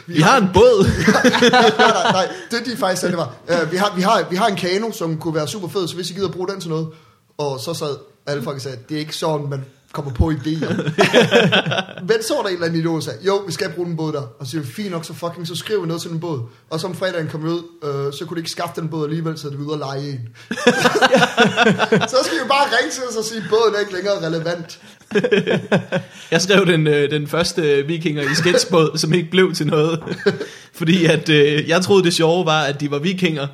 vi 0.16 0.20
har 0.20 0.40
en 0.40 0.48
båd. 0.54 0.84
nej, 1.50 1.70
nej, 1.78 2.12
nej, 2.12 2.28
det 2.50 2.66
de 2.66 2.76
faktisk 2.76 3.00
sagde, 3.00 3.12
det 3.12 3.18
var, 3.18 3.62
uh, 3.62 3.72
vi, 3.72 3.76
har, 3.76 3.92
vi, 3.96 4.02
har, 4.02 4.26
vi 4.30 4.36
har 4.36 4.46
en 4.46 4.56
kano, 4.56 4.92
som 4.92 5.18
kunne 5.18 5.34
være 5.34 5.48
super 5.48 5.68
fed, 5.68 5.88
så 5.88 5.94
hvis 5.94 6.10
I 6.10 6.14
gider 6.14 6.28
bruge 6.28 6.48
den 6.48 6.60
til 6.60 6.70
noget, 6.70 6.88
og 7.38 7.60
så 7.60 7.74
sad 7.74 7.96
alle 8.26 8.42
folk 8.42 8.56
og 8.56 8.62
sagde, 8.62 8.78
det 8.88 8.94
er 8.94 8.98
ikke 8.98 9.16
sådan, 9.16 9.50
man 9.50 9.64
kommer 9.92 10.12
på 10.12 10.30
idéer. 10.30 10.72
Men 12.08 12.22
så 12.22 12.34
var 12.34 12.42
der 12.42 12.48
en 12.48 12.54
eller 12.54 12.66
anden 12.66 12.80
idiot, 12.80 12.94
der 12.94 13.00
sagde, 13.00 13.18
jo, 13.26 13.36
vi 13.36 13.52
skal 13.52 13.70
bruge 13.70 13.88
den 13.88 13.96
båd 13.96 14.12
der. 14.12 14.22
Og 14.38 14.46
så 14.46 14.50
siger 14.50 14.62
vi, 14.62 14.68
fint 14.68 14.90
nok, 14.90 15.04
så 15.04 15.14
fucking, 15.14 15.46
så 15.46 15.56
skriver 15.56 15.80
vi 15.80 15.86
noget 15.86 16.02
til 16.02 16.10
den 16.10 16.20
båd. 16.20 16.40
Og 16.70 16.80
så 16.80 16.86
om 16.86 16.94
fredagen 16.94 17.28
kom 17.28 17.44
vi 17.44 17.48
ud, 17.48 17.62
øh, 17.84 18.12
så 18.12 18.24
kunne 18.26 18.36
de 18.36 18.40
ikke 18.40 18.50
skaffe 18.50 18.80
den 18.80 18.88
båd 18.88 19.04
alligevel, 19.04 19.38
så 19.38 19.50
det 19.50 19.58
vi 19.58 19.64
ud 19.64 19.72
og 19.72 19.78
lege 19.78 20.10
en. 20.10 20.20
så 22.12 22.16
skal 22.24 22.36
vi 22.42 22.48
bare 22.48 22.66
ringe 22.76 22.90
til 22.92 23.02
os 23.10 23.16
og 23.16 23.24
sige, 23.24 23.42
båden 23.50 23.74
er 23.74 23.80
ikke 23.80 23.92
længere 23.92 24.26
relevant. 24.26 24.80
Jeg 26.32 26.42
skrev 26.42 26.66
den, 26.66 26.86
øh, 26.86 27.10
den 27.10 27.26
første 27.26 27.86
vikinger 27.86 28.22
i 28.22 28.34
sketchbåd, 28.34 28.90
som 28.98 29.12
ikke 29.12 29.30
blev 29.30 29.54
til 29.54 29.66
noget. 29.66 30.00
Fordi 30.78 31.04
at, 31.04 31.28
øh, 31.28 31.68
jeg 31.68 31.82
troede 31.82 32.04
det 32.04 32.14
sjove 32.14 32.46
var, 32.46 32.62
at 32.62 32.80
de 32.80 32.90
var 32.90 32.98
vikinger. 32.98 33.46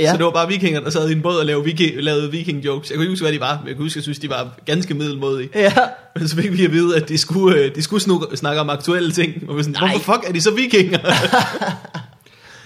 Ja. 0.00 0.10
Så 0.10 0.16
det 0.16 0.24
var 0.24 0.30
bare 0.30 0.48
vikinger, 0.48 0.80
der 0.80 0.90
sad 0.90 1.08
i 1.08 1.12
en 1.12 1.22
båd 1.22 1.36
og 1.36 1.46
lavede, 1.46 1.64
viking, 1.64 1.96
lavede 1.96 2.30
viking 2.30 2.64
jokes. 2.64 2.90
Jeg 2.90 2.96
kunne 2.96 3.04
ikke 3.04 3.12
huske, 3.12 3.24
hvad 3.24 3.32
de 3.32 3.40
var, 3.40 3.58
men 3.58 3.68
jeg 3.68 3.76
kunne 3.76 3.84
huske, 3.84 3.98
jeg 3.98 4.02
synes, 4.02 4.18
de 4.18 4.30
var 4.30 4.58
ganske 4.66 4.94
middelmodige. 4.94 5.48
Ja. 5.54 5.72
Men 6.16 6.28
så 6.28 6.36
fik 6.36 6.52
vi 6.52 6.64
at 6.64 6.72
vide, 6.72 6.96
at 6.96 7.08
de 7.08 7.18
skulle, 7.18 7.58
øh, 7.58 7.74
de 7.74 7.82
skulle 7.82 8.02
snukke, 8.02 8.36
snakke 8.36 8.60
om 8.60 8.70
aktuelle 8.70 9.12
ting. 9.12 9.32
Og 9.48 9.56
vi 9.56 9.62
sådan, 9.62 9.76
Nej. 9.80 9.90
hvorfor 9.90 10.12
fuck 10.12 10.28
er 10.28 10.32
de 10.32 10.40
så 10.40 10.50
vikinger? 10.50 10.98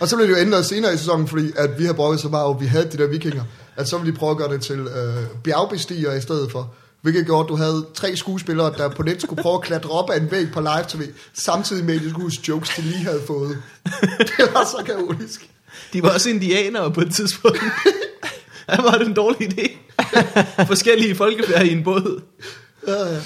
Og 0.01 0.09
så 0.09 0.17
blev 0.17 0.29
det 0.29 0.35
jo 0.35 0.41
ændret 0.41 0.65
senere 0.65 0.95
i 0.95 0.97
sæsonen, 0.97 1.29
fordi 1.29 1.47
at 1.57 1.71
vi 1.79 1.85
har 1.85 1.93
brugt 1.93 2.21
så 2.21 2.29
meget, 2.29 2.47
og 2.47 2.61
vi 2.61 2.67
havde 2.67 2.89
de 2.93 2.99
der 2.99 3.07
vikinger, 3.07 3.43
at 3.77 3.89
så 3.89 3.99
ville 3.99 4.13
de 4.13 4.19
prøve 4.19 4.31
at 4.31 4.37
gøre 4.37 4.53
det 4.53 4.63
til 4.63 4.79
øh, 4.79 5.27
bjergbestiger 5.45 6.15
i 6.15 6.21
stedet 6.21 6.53
for. 6.53 6.75
Hvilket 7.05 7.27
gjorde, 7.27 7.45
at 7.45 7.49
du 7.49 7.57
havde 7.57 7.87
tre 7.95 8.17
skuespillere, 8.17 8.73
der 8.79 8.89
på 8.89 9.03
net 9.03 9.23
skulle 9.23 9.43
prøve 9.43 9.55
at 9.55 9.63
klatre 9.63 9.91
op 9.91 10.11
ad 10.11 10.21
en 10.21 10.31
væg 10.31 10.47
på 10.53 10.61
live 10.61 10.85
tv, 10.89 11.03
samtidig 11.35 11.85
med, 11.85 11.95
at 11.95 12.01
de 12.01 12.11
skulle 12.11 12.25
huske 12.25 12.43
jokes, 12.49 12.71
de 12.77 12.83
lige 12.83 13.05
havde 13.05 13.23
fået. 13.27 13.63
Det 14.37 14.49
var 14.53 14.65
så 14.65 14.83
kaotisk. 14.87 15.51
De 15.93 16.03
var 16.03 16.11
også 16.15 16.31
indianere 16.31 16.93
på 16.93 17.01
et 17.01 17.15
tidspunkt. 17.15 17.59
Her 18.71 18.83
var 18.83 18.99
det 18.99 19.07
en 19.07 19.15
dårlig 19.15 19.53
idé. 19.53 19.77
Forskellige 20.67 21.15
folkefærd 21.15 21.67
i 21.67 21.73
en 21.73 21.85
båd. 21.85 22.23
Ja, 22.89 23.15
ja. 23.15 23.21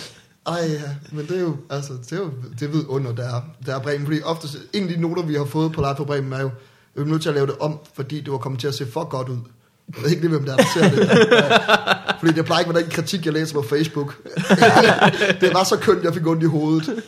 Ej, 0.46 0.70
ja. 0.72 0.94
Men 1.12 1.26
det 1.26 1.36
er 1.36 1.40
jo, 1.40 1.56
altså, 1.70 1.92
det 1.92 2.12
er 2.12 2.16
jo 2.16 2.30
det 2.60 2.72
ved 2.72 2.84
under, 2.88 3.12
der 3.14 3.36
er, 3.36 3.40
der 3.66 3.74
er 3.74 3.80
Bremen. 3.80 4.06
Fordi 4.06 4.22
ofte, 4.22 4.48
en 4.72 4.82
af 4.82 4.94
de 4.94 5.00
noter, 5.00 5.22
vi 5.22 5.34
har 5.34 5.44
fået 5.44 5.72
på 5.72 5.80
Live 5.80 5.96
for 5.96 6.04
Bremen, 6.04 6.32
er 6.32 6.40
jo, 6.40 6.50
vi 6.94 7.02
er 7.02 7.06
nødt 7.06 7.22
til 7.22 7.28
at 7.28 7.34
lave 7.34 7.46
det 7.46 7.58
om, 7.60 7.78
fordi 7.94 8.20
det 8.20 8.32
var 8.32 8.38
kommet 8.38 8.60
til 8.60 8.68
at 8.68 8.74
se 8.74 8.86
for 8.86 9.04
godt 9.04 9.28
ud. 9.28 9.38
Jeg 9.96 10.02
ved 10.02 10.10
ikke 10.10 10.22
lige, 10.22 10.30
hvem 10.30 10.44
der 10.44 10.52
er, 10.52 10.56
der 10.56 10.64
ser 10.74 10.90
det. 10.90 11.08
Ja. 11.32 12.18
Fordi 12.20 12.32
det 12.32 12.44
plejer 12.44 12.60
ikke 12.60 12.74
være 12.74 12.82
den 12.82 12.90
kritik, 12.90 13.26
jeg 13.26 13.32
læser 13.32 13.54
på 13.54 13.62
Facebook. 13.62 14.16
det 15.40 15.54
var 15.54 15.64
så 15.64 15.76
kønt, 15.80 16.04
jeg 16.04 16.14
fik 16.14 16.26
ondt 16.26 16.42
i 16.42 16.46
hovedet. 16.46 17.02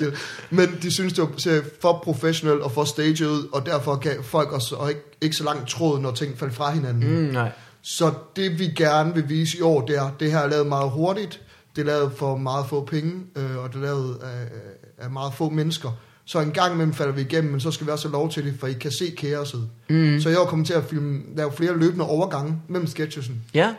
Men 0.50 0.78
de 0.82 0.90
synes, 0.90 1.12
det 1.12 1.28
ser 1.36 1.60
for 1.80 2.00
professionelt 2.04 2.60
og 2.60 2.72
for 2.72 2.84
staged 2.84 3.26
ud, 3.26 3.48
og 3.52 3.66
derfor 3.66 3.96
kan 3.96 4.12
folk 4.22 4.52
også 4.52 4.74
og 4.74 4.88
ikke, 4.88 5.00
ikke 5.20 5.36
så 5.36 5.44
langt 5.44 5.68
tråd, 5.68 6.00
når 6.00 6.10
ting 6.10 6.38
falder 6.38 6.54
fra 6.54 6.70
hinanden. 6.70 7.24
Mm, 7.26 7.32
nej. 7.32 7.50
Så 7.82 8.12
det 8.36 8.58
vi 8.58 8.66
gerne 8.76 9.14
vil 9.14 9.28
vise 9.28 9.58
i 9.58 9.60
år, 9.60 9.86
det 9.86 9.96
er, 9.96 10.10
det 10.20 10.32
her 10.32 10.38
er 10.38 10.48
lavet 10.48 10.66
meget 10.66 10.90
hurtigt, 10.90 11.40
det 11.76 11.82
er 11.82 11.86
lavet 11.86 12.12
for 12.16 12.36
meget 12.36 12.66
få 12.68 12.84
penge, 12.84 13.12
øh, 13.36 13.56
og 13.56 13.68
det 13.68 13.76
er 13.76 13.82
lavet 13.82 14.18
af, 14.22 15.04
af 15.04 15.10
meget 15.10 15.34
få 15.34 15.48
mennesker. 15.50 15.90
Så 16.24 16.40
en 16.40 16.50
gang 16.50 16.72
imellem 16.74 16.94
falder 16.94 17.12
vi 17.12 17.20
igennem, 17.20 17.50
men 17.50 17.60
så 17.60 17.70
skal 17.70 17.86
vi 17.86 17.90
også 17.92 18.08
have 18.08 18.12
lov 18.12 18.30
til 18.30 18.44
det, 18.44 18.54
for 18.60 18.66
I 18.66 18.72
kan 18.72 18.90
se 18.90 19.10
kaoset. 19.18 19.68
Mm. 19.90 20.20
Så 20.20 20.28
jeg 20.28 20.38
har 20.38 20.44
kommet 20.44 20.66
til 20.66 20.74
at 20.74 20.84
filme, 20.90 21.20
lave 21.36 21.52
flere 21.52 21.78
løbende 21.78 22.04
overgange 22.04 22.56
mellem 22.68 22.86
sketchesen, 22.86 23.42
Ja. 23.54 23.74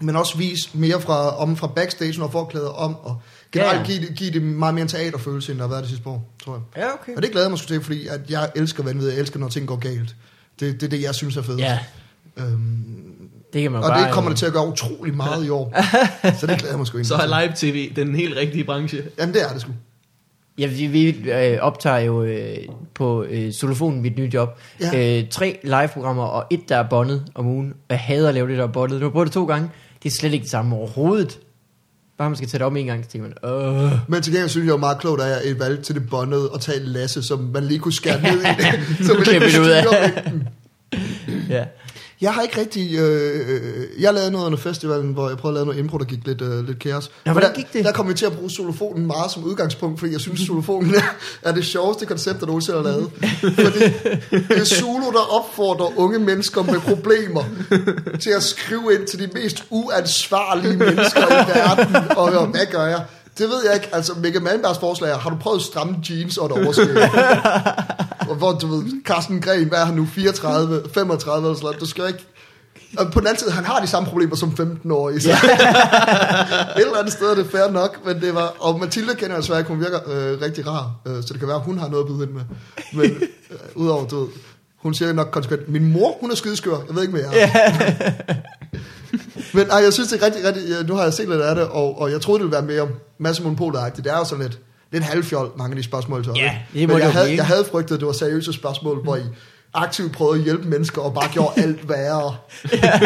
men 0.00 0.16
også 0.16 0.38
vise 0.38 0.68
mere 0.72 1.00
fra, 1.00 1.36
om 1.42 1.56
fra 1.56 1.66
backstage, 1.66 2.18
når 2.18 2.28
folk 2.30 2.48
klæder 2.50 2.68
om, 2.68 2.96
og 2.96 3.20
generelt 3.52 3.78
Ja. 3.80 3.84
Give, 3.84 4.00
det, 4.08 4.16
give 4.16 4.30
det 4.30 4.42
meget 4.42 4.74
mere 4.74 4.82
en 4.82 4.88
teaterfølelse, 4.88 5.52
end 5.52 5.58
der 5.58 5.64
har 5.66 5.70
været 5.70 5.82
det 5.82 5.90
sidste 5.90 6.08
år, 6.08 6.34
tror 6.44 6.52
jeg. 6.54 6.82
Ja, 6.82 6.92
okay. 6.94 7.16
Og 7.16 7.22
det 7.22 7.30
glæder 7.30 7.46
jeg 7.46 7.50
mig 7.50 7.58
sgu 7.58 7.66
til, 7.68 7.82
fordi 7.82 8.06
at 8.06 8.20
jeg 8.30 8.50
elsker 8.56 8.82
vanvid, 8.82 9.08
jeg 9.08 9.18
elsker, 9.18 9.38
når 9.40 9.48
ting 9.48 9.66
går 9.66 9.76
galt. 9.76 10.16
Det, 10.60 10.72
det 10.80 10.82
er 10.82 10.90
det, 10.90 11.02
jeg 11.02 11.14
synes 11.14 11.36
er 11.36 11.42
fedt. 11.42 11.60
Ja, 11.60 11.78
Øhm, 12.36 12.84
det 13.52 13.62
kan 13.62 13.72
man 13.72 13.82
og 13.82 13.88
bare... 13.88 14.04
det 14.04 14.12
kommer 14.12 14.30
det 14.30 14.38
til 14.38 14.46
at 14.46 14.52
gøre 14.52 14.66
utrolig 14.66 15.14
meget 15.16 15.44
i 15.46 15.48
år. 15.48 15.74
så 16.40 16.46
det 16.46 16.58
glæder 16.58 16.72
jeg 16.72 16.78
mig 16.78 16.86
sgu 16.86 16.98
ind 16.98 17.04
Så 17.06 17.14
er 17.14 17.40
live-tv 17.42 17.92
den 17.96 18.14
helt 18.14 18.36
rigtige 18.36 18.64
branche. 18.64 19.02
Jamen 19.18 19.34
det 19.34 19.42
er 19.42 19.48
det 19.52 19.60
sgu. 19.60 19.72
Ja, 20.58 20.66
vi, 20.66 20.86
vi 20.86 21.30
øh, 21.30 21.58
optager 21.60 21.98
jo 21.98 22.22
øh, 22.22 22.56
på 22.94 23.22
øh, 23.24 23.52
Solofonen, 23.52 24.02
mit 24.02 24.18
nye 24.18 24.30
job, 24.34 24.58
Ja. 24.80 25.18
øh, 25.18 25.28
tre 25.30 25.58
live-programmer, 25.64 26.22
og 26.24 26.44
et, 26.50 26.68
der 26.68 26.76
er 26.76 26.88
bondet 26.88 27.24
om 27.34 27.46
ugen. 27.46 27.74
Jeg 27.90 27.98
hader 27.98 28.28
at 28.28 28.34
lave 28.34 28.48
det, 28.48 28.58
der 28.58 28.64
er 28.64 28.68
bondet. 28.72 28.94
Nu 29.00 29.04
har 29.04 29.06
jeg 29.08 29.12
prøvet 29.12 29.26
det 29.26 29.32
to 29.34 29.44
gange. 29.46 29.68
Det 30.02 30.10
er 30.10 30.14
slet 30.14 30.32
ikke 30.32 30.42
det 30.42 30.50
samme 30.50 30.76
overhovedet. 30.76 31.38
Bare 32.18 32.30
man 32.30 32.36
skal 32.36 32.48
tage 32.48 32.58
det 32.58 32.66
om 32.66 32.76
en 32.76 32.86
gang, 32.86 33.04
så 33.04 33.10
tænker 33.10 33.28
man, 33.28 33.50
åh. 33.54 33.90
Men 34.08 34.22
til 34.22 34.32
gengæld 34.32 34.48
synes 34.48 34.64
jeg 34.66 34.72
jo 34.72 34.76
meget 34.76 34.98
klogt, 34.98 35.22
at 35.22 35.28
jeg 35.28 35.50
et 35.50 35.58
valg 35.58 35.84
til 35.84 35.94
det 35.94 36.10
båndede 36.10 36.50
og 36.50 36.60
tage 36.60 36.80
Lasse, 36.80 37.22
som 37.22 37.38
man 37.54 37.64
lige 37.64 37.78
kunne 37.78 37.92
skære 37.92 38.22
ned 38.22 38.40
i. 38.42 38.44
så 39.06 39.14
man 39.14 39.22
lige 39.26 39.40
det 39.40 39.58
ud 39.58 39.68
af. 39.68 39.84
Ja. 41.48 41.64
Jeg 42.20 42.34
har 42.34 42.42
ikke 42.42 42.60
rigtig... 42.60 42.98
Øh, 42.98 43.48
øh, 43.48 44.02
jeg 44.02 44.14
lavede 44.14 44.30
noget 44.30 44.46
under 44.46 44.58
festivalen, 44.58 45.12
hvor 45.12 45.28
jeg 45.28 45.38
prøvede 45.38 45.60
at 45.60 45.66
lave 45.66 45.66
noget 45.66 45.78
impro, 45.78 45.98
der 45.98 46.04
gik 46.04 46.26
lidt, 46.26 46.40
øh, 46.40 46.66
lidt 46.66 46.78
kaos. 46.78 47.10
Men 47.24 47.32
hvordan 47.32 47.50
der, 47.50 47.56
gik 47.56 47.72
det? 47.72 47.84
Der 47.84 47.92
kom 47.92 48.08
vi 48.08 48.14
til 48.14 48.26
at 48.26 48.32
bruge 48.32 48.50
xylofonen 48.50 49.06
meget 49.06 49.30
som 49.30 49.44
udgangspunkt, 49.44 49.98
fordi 49.98 50.12
jeg 50.12 50.20
synes, 50.20 50.40
xylofonen 50.46 50.94
er, 50.94 51.16
er 51.42 51.52
det 51.52 51.64
sjoveste 51.64 52.06
koncept, 52.06 52.40
der 52.40 52.46
nogensinde 52.46 52.78
har 52.78 52.84
lavet. 52.84 53.10
Fordi 53.40 53.78
det 54.30 54.58
er 54.58 54.64
Zulu, 54.64 55.10
der 55.12 55.34
opfordrer 55.34 55.98
unge 55.98 56.18
mennesker 56.18 56.62
med 56.62 56.80
problemer 56.80 57.44
til 58.20 58.30
at 58.30 58.42
skrive 58.42 58.94
ind 58.94 59.06
til 59.06 59.18
de 59.18 59.28
mest 59.34 59.64
uansvarlige 59.70 60.76
mennesker 60.76 61.20
i 61.20 61.58
verden, 61.58 61.96
og 62.16 62.30
høre, 62.30 62.46
hvad 62.46 62.66
gør 62.70 62.86
jeg? 62.86 63.04
Det 63.38 63.48
ved 63.48 63.64
jeg 63.66 63.74
ikke. 63.74 63.88
Altså, 63.92 64.12
Mega 64.22 64.40
Manbergs 64.40 64.78
forslag 64.78 65.10
er, 65.10 65.18
har 65.18 65.30
du 65.30 65.36
prøvet 65.36 65.62
stramme 65.62 65.96
jeans 66.10 66.36
og 66.38 66.46
et 66.46 66.52
overskæg? 66.52 66.86
Og 68.34 68.38
hvor, 68.38 68.52
du 68.52 68.66
ved, 68.66 68.84
Carsten 69.04 69.40
Gren, 69.40 69.68
hvad 69.68 69.78
er 69.78 69.84
han 69.84 69.94
nu, 69.94 70.06
34, 70.06 70.82
35 70.94 71.46
eller 71.46 71.54
sådan 71.54 71.64
noget, 71.64 71.80
du 71.80 71.86
skal 71.86 72.06
ikke... 72.08 72.26
Og 72.98 73.12
på 73.12 73.20
den 73.20 73.26
anden 73.26 73.40
side, 73.40 73.50
han 73.50 73.64
har 73.64 73.80
de 73.80 73.86
samme 73.86 74.08
problemer 74.08 74.36
som 74.36 74.48
15-årige, 74.60 75.20
så... 75.20 75.30
Et 75.30 75.36
eller 76.76 76.98
andet 76.98 77.12
sted 77.12 77.26
er 77.30 77.34
det 77.34 77.46
fair 77.50 77.70
nok, 77.70 78.06
men 78.06 78.20
det 78.20 78.34
var... 78.34 78.54
Og 78.58 78.80
Mathilde 78.80 79.14
kender 79.14 79.34
jeg 79.34 79.42
desværre 79.42 79.60
ikke, 79.60 79.68
hun 79.68 79.80
virker 79.80 79.98
øh, 80.06 80.40
rigtig 80.40 80.66
rar, 80.66 80.90
øh, 81.06 81.22
så 81.22 81.28
det 81.32 81.38
kan 81.38 81.48
være, 81.48 81.58
hun 81.58 81.78
har 81.78 81.88
noget 81.88 82.04
at 82.04 82.08
byde 82.08 82.22
ind 82.22 82.30
med. 82.30 82.42
Men 82.92 83.10
øh, 83.50 83.58
udover, 83.74 84.06
du 84.06 84.20
ved, 84.20 84.28
hun 84.76 84.94
siger 84.94 85.12
nok 85.12 85.28
konsekvent, 85.32 85.68
min 85.68 85.92
mor, 85.92 86.16
hun 86.20 86.30
er 86.30 86.34
skideskør, 86.34 86.76
jeg 86.88 86.94
ved 86.94 87.02
ikke, 87.02 87.12
hvad 87.12 87.22
jeg 87.22 87.50
er. 87.54 88.10
Men 89.56 89.70
ej, 89.70 89.78
jeg 89.78 89.92
synes, 89.92 90.08
det 90.08 90.22
er 90.22 90.26
rigtig, 90.26 90.44
rigtig... 90.44 90.62
ja, 90.68 90.82
Nu 90.82 90.94
har 90.94 91.02
jeg 91.02 91.12
set 91.12 91.28
lidt 91.28 91.40
af 91.40 91.54
det, 91.54 91.64
og, 91.64 92.00
og 92.00 92.10
jeg 92.10 92.20
troede, 92.20 92.38
det 92.38 92.44
ville 92.44 92.56
være 92.56 92.84
mere 92.84 92.88
masse 93.18 93.42
monopolagtigt. 93.42 94.04
Det 94.04 94.12
er 94.12 94.18
jo 94.18 94.24
sådan 94.24 94.42
lidt, 94.42 94.58
lidt 94.94 95.04
halvfjold, 95.04 95.50
mange 95.56 95.72
af 95.72 95.76
de 95.76 95.82
spørgsmål 95.82 96.24
til 96.24 96.32
Ja, 96.36 96.58
det 96.74 96.88
Men 96.88 96.98
jeg 96.98 97.12
havde, 97.12 97.34
jeg 97.34 97.46
havde 97.46 97.64
frygtet, 97.70 97.94
at 97.94 98.00
det 98.00 98.06
var 98.06 98.12
seriøse 98.12 98.52
spørgsmål, 98.52 99.02
hvor 99.02 99.16
I 99.16 99.22
aktivt 99.74 100.12
prøvede 100.12 100.38
at 100.38 100.44
hjælpe 100.44 100.68
mennesker 100.68 101.02
og 101.02 101.14
bare 101.14 101.28
gjorde 101.32 101.62
alt 101.62 101.88
værre. 101.88 102.36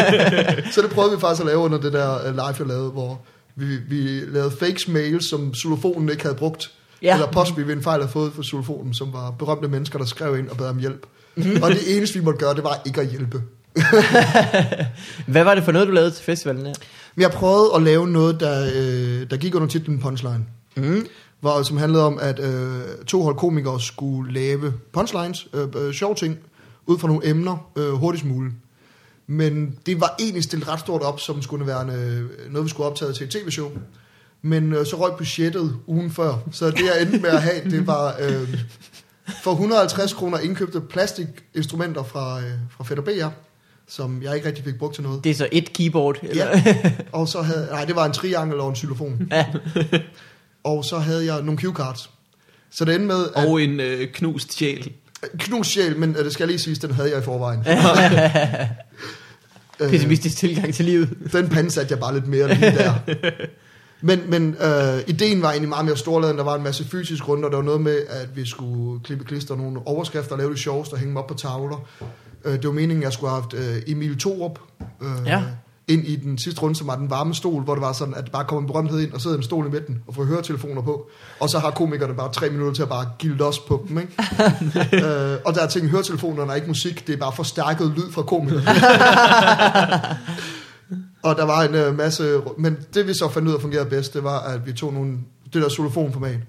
så 0.73 0.81
det 0.81 0.89
prøvede 0.89 1.15
vi 1.15 1.19
faktisk 1.19 1.41
at 1.41 1.47
lave 1.47 1.57
under 1.57 1.79
det 1.79 1.93
der 1.93 2.27
øh, 2.27 2.33
live, 2.33 2.55
jeg 2.59 2.67
lavede, 2.67 2.89
hvor 2.89 3.21
vi, 3.55 3.77
vi 3.89 4.19
lavede 4.19 4.51
fakes 4.59 4.87
mails, 4.87 5.29
som 5.29 5.53
xylofonen 5.53 6.09
ikke 6.09 6.23
havde 6.23 6.35
brugt. 6.35 6.71
Ja. 7.01 7.13
Eller 7.13 7.31
post, 7.31 7.57
vi 7.57 7.67
ved 7.67 7.75
en 7.75 7.83
fejl 7.83 8.01
havde 8.01 8.11
fået 8.11 8.33
fra 8.33 8.43
xylofonen, 8.43 8.93
som 8.93 9.13
var 9.13 9.31
berømte 9.31 9.67
mennesker, 9.67 9.99
der 9.99 10.05
skrev 10.05 10.37
ind 10.37 10.49
og 10.49 10.57
bad 10.57 10.69
om 10.69 10.79
hjælp. 10.79 11.05
og 11.63 11.71
det 11.71 11.97
eneste, 11.97 12.19
vi 12.19 12.25
måtte 12.25 12.39
gøre, 12.39 12.55
det 12.55 12.63
var 12.63 12.81
ikke 12.85 13.01
at 13.01 13.07
hjælpe. 13.07 13.41
Hvad 15.33 15.43
var 15.43 15.55
det 15.55 15.63
for 15.63 15.71
noget, 15.71 15.87
du 15.87 15.93
lavede 15.93 16.11
til 16.11 16.23
festivalen 16.23 16.65
her? 16.65 16.73
Jeg 17.17 17.31
prøvede 17.31 17.71
at 17.75 17.81
lave 17.81 18.07
noget, 18.07 18.39
der, 18.39 18.71
øh, 18.75 19.29
der 19.29 19.37
gik 19.37 19.55
under 19.55 19.67
titlen 19.67 19.99
Punchline. 19.99 20.45
Mm. 20.75 21.05
Hvor, 21.39 21.63
som 21.63 21.77
handlede 21.77 22.05
om, 22.05 22.19
at 22.21 22.39
øh, 22.39 22.81
to 23.07 23.23
hold 23.23 23.35
komikere 23.35 23.81
skulle 23.81 24.33
lave 24.33 24.73
punchlines, 24.91 25.47
øh, 25.53 25.67
øh, 25.75 25.93
sjove 25.93 26.15
ting, 26.15 26.37
ud 26.85 26.99
fra 26.99 27.07
nogle 27.07 27.27
emner 27.27 27.69
øh, 27.75 27.91
hurtigst 27.91 28.25
muligt. 28.25 28.55
Men 29.27 29.77
det 29.85 30.01
var 30.01 30.15
egentlig 30.19 30.43
stillet 30.43 30.67
ret 30.67 30.79
stort 30.79 31.01
op, 31.01 31.19
som 31.19 31.41
skulle 31.41 31.67
være 31.67 31.85
øh, 31.85 32.51
noget, 32.51 32.65
vi 32.65 32.69
skulle 32.69 32.89
optage 32.89 33.13
til 33.13 33.23
et 33.23 33.29
tv-show. 33.29 33.71
Men 34.41 34.73
øh, 34.73 34.85
så 34.85 34.95
røg 34.95 35.17
budgettet 35.17 35.75
ugen 35.87 36.11
før, 36.11 36.33
så 36.51 36.71
det 36.71 36.81
jeg 36.85 37.01
endte 37.01 37.19
med 37.19 37.29
at 37.29 37.41
have, 37.41 37.69
det 37.71 37.87
var 37.87 38.15
øh, 38.19 38.59
for 39.43 39.51
150 39.51 40.13
kroner 40.13 40.37
indkøbte 40.37 40.81
plastikinstrumenter 40.81 42.03
fra, 42.03 42.39
øh, 42.39 42.51
fra 42.69 42.83
Fætter 42.83 43.03
BR, 43.03 43.27
som 43.87 44.23
jeg 44.23 44.35
ikke 44.35 44.47
rigtig 44.47 44.63
fik 44.63 44.77
brugt 44.79 44.95
til 44.95 45.03
noget. 45.03 45.23
Det 45.23 45.29
er 45.29 45.35
så 45.35 45.47
et 45.51 45.73
keyboard. 45.73 46.17
Eller? 46.23 46.45
Ja, 46.45 46.91
og 47.11 47.27
så 47.27 47.41
havde, 47.41 47.67
nej, 47.71 47.85
det 47.85 47.95
var 47.95 48.05
en 48.05 48.13
triangel 48.13 48.59
og 48.59 48.69
en 48.69 48.75
xylofon. 48.75 49.27
Ja. 49.31 49.45
Og 50.63 50.85
så 50.85 50.97
havde 50.99 51.33
jeg 51.33 51.41
nogle 51.41 51.59
cue 51.59 51.73
cards. 51.73 52.09
Så 52.71 52.85
det 52.85 52.95
endte 52.95 53.07
med, 53.07 53.25
at 53.35 53.45
Og 53.45 53.61
en 53.61 53.79
øh, 53.79 54.07
knust 54.13 54.53
sjæl. 54.53 54.91
knust 55.37 55.69
sjæl, 55.69 55.97
men 55.99 56.15
øh, 56.15 56.23
det 56.25 56.33
skal 56.33 56.43
jeg 56.43 56.47
lige 56.47 56.59
sige, 56.59 56.75
den 56.75 56.91
havde 56.91 57.09
jeg 57.09 57.19
i 57.19 57.23
forvejen. 57.23 57.63
Øh, 59.81 59.89
Pessimistisk 59.89 60.37
tilgang 60.37 60.73
til 60.73 60.85
livet. 60.85 61.09
Den 61.31 61.49
pande 61.49 61.71
satte 61.71 61.91
jeg 61.91 61.99
bare 61.99 62.13
lidt 62.13 62.27
mere 62.27 62.47
lige 62.53 62.71
der. 62.71 62.93
Men, 64.01 64.21
men 64.29 64.55
øh, 64.61 64.99
ideen 65.07 65.41
var 65.41 65.49
egentlig 65.49 65.69
meget 65.69 65.85
mere 65.85 65.97
storladen. 65.97 66.37
Der 66.37 66.43
var 66.43 66.55
en 66.55 66.63
masse 66.63 66.85
fysisk 66.87 67.27
rundt, 67.27 67.45
og 67.45 67.51
der 67.51 67.57
var 67.57 67.63
noget 67.63 67.81
med, 67.81 67.97
at 68.09 68.35
vi 68.35 68.45
skulle 68.47 68.99
klippe 69.03 69.23
klister 69.25 69.55
nogle 69.55 69.79
overskrifter 69.85 70.31
og 70.31 70.37
lave 70.37 70.51
det 70.51 70.59
sjoveste 70.59 70.93
og 70.93 70.97
hænge 70.99 71.09
dem 71.09 71.17
op 71.17 71.27
på 71.27 71.33
tavler. 71.33 71.87
Øh, 72.45 72.53
det 72.53 72.63
var 72.67 72.71
meningen, 72.71 72.97
at 72.97 73.03
jeg 73.03 73.13
skulle 73.13 73.29
have 73.29 73.41
haft 73.41 73.53
øh, 73.53 73.81
Emil 73.87 74.19
Thorup 74.19 74.59
øh, 75.01 75.07
Ja. 75.25 75.43
Ind 75.89 76.07
i 76.07 76.15
den 76.15 76.37
sidste 76.37 76.61
runde, 76.61 76.75
som 76.75 76.87
var 76.87 76.95
den 76.95 77.09
varme 77.09 77.35
stol, 77.35 77.63
hvor 77.63 77.73
det 77.73 77.81
var 77.81 77.93
sådan, 77.93 78.13
at 78.13 78.25
der 78.25 78.31
bare 78.31 78.45
kommer 78.45 78.61
en 78.61 78.67
berømthed 78.67 78.99
ind 78.99 79.13
og 79.13 79.21
sidder 79.21 79.37
en 79.37 79.43
stol 79.43 79.67
i 79.67 79.69
midten 79.69 80.03
og 80.07 80.15
får 80.15 80.23
høretelefoner 80.23 80.81
på. 80.81 81.09
Og 81.39 81.49
så 81.49 81.59
har 81.59 81.71
komikerne 81.71 82.13
bare 82.13 82.33
tre 82.33 82.49
minutter 82.49 82.73
til 82.73 82.81
at 82.81 82.89
bare 82.89 83.05
gilde 83.19 83.43
os 83.43 83.59
på 83.59 83.85
dem. 83.89 83.97
Ikke? 83.97 84.13
øh, 85.05 85.37
og 85.45 85.55
der 85.55 85.61
er 85.61 85.67
ting, 85.67 85.89
høretelefonerne 85.89 86.51
er 86.51 86.55
ikke 86.55 86.67
musik, 86.67 87.07
det 87.07 87.13
er 87.13 87.17
bare 87.17 87.33
forstærket 87.35 87.93
lyd 87.97 88.11
fra 88.11 88.21
komikerne. 88.21 88.65
Og 91.23 91.35
der 91.35 91.45
var 91.45 91.63
en 91.63 91.75
øh, 91.75 91.97
masse... 91.97 92.41
Men 92.57 92.77
det 92.93 93.07
vi 93.07 93.13
så 93.13 93.29
fandt 93.29 93.47
ud 93.47 93.53
af 93.53 93.61
fungerede 93.61 93.89
bedst, 93.89 94.13
det 94.13 94.23
var, 94.23 94.39
at 94.39 94.65
vi 94.65 94.73
tog 94.73 94.93
nogle... 94.93 95.17
Det 95.53 95.61
der 95.61 95.69
xylofonformat, 95.69 96.39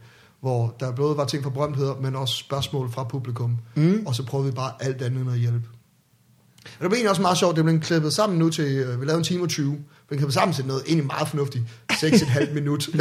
hvor 0.41 0.75
der 0.81 0.93
både 0.93 1.17
var 1.17 1.25
ting 1.25 1.43
fra 1.43 1.51
berømtheder, 1.51 1.95
men 2.01 2.17
også 2.17 2.35
spørgsmål 2.35 2.91
fra 2.91 3.05
publikum. 3.05 3.59
Mm. 3.75 4.03
Og 4.07 4.15
så 4.15 4.27
prøvede 4.27 4.49
vi 4.49 4.55
bare 4.55 4.73
alt 4.81 5.03
andet 5.03 5.21
end 5.21 5.31
at 5.31 5.39
hjælpe. 5.39 5.69
Og 6.65 6.71
det 6.71 6.79
blev 6.79 6.93
egentlig 6.93 7.11
også 7.11 7.23
meget 7.23 7.39
sjovt, 7.39 7.57
det 7.57 7.65
blev 7.65 7.81
klippet 7.81 8.13
sammen 8.13 8.39
nu 8.39 8.51
til... 8.51 8.65
Øh, 8.65 9.01
vi 9.01 9.07
lavede 9.07 9.19
en 9.19 9.25
time 9.25 9.43
og 9.43 9.49
20. 9.49 9.79
Vi 10.11 10.17
klippet 10.17 10.35
sammen 10.35 10.55
til 10.55 10.65
noget 10.65 10.83
egentlig 10.87 11.07
meget 11.07 11.29
fornuftigt. 11.29 11.65
6,5 11.93 12.53
minut. 12.53 12.89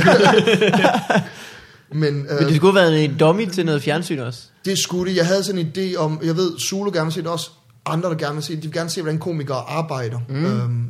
men, 1.91 2.25
øh, 2.29 2.39
Men 2.39 2.47
det 2.47 2.55
skulle 2.55 2.79
have 2.79 2.91
været 2.91 3.03
en 3.03 3.17
dummy 3.17 3.49
til 3.49 3.65
noget 3.65 3.83
fjernsyn 3.83 4.19
også. 4.19 4.43
det 4.65 4.79
skulle 4.79 5.11
det. 5.11 5.17
Jeg 5.17 5.27
havde 5.27 5.43
sådan 5.43 5.61
en 5.61 5.71
idé 5.77 5.95
om, 5.95 6.19
jeg 6.23 6.35
ved, 6.35 6.59
Zulu 6.59 6.91
gerne 6.91 7.05
vil 7.05 7.13
se 7.13 7.21
det 7.21 7.29
også, 7.29 7.49
andre 7.85 8.09
der 8.09 8.15
gerne 8.15 8.33
vil 8.33 8.43
se 8.43 8.55
det, 8.55 8.63
de 8.63 8.67
vil 8.67 8.77
gerne 8.77 8.89
se, 8.89 9.01
hvordan 9.01 9.19
komikere 9.19 9.57
arbejder. 9.69 10.19
Mm. 10.29 10.45
Øhm, 10.45 10.87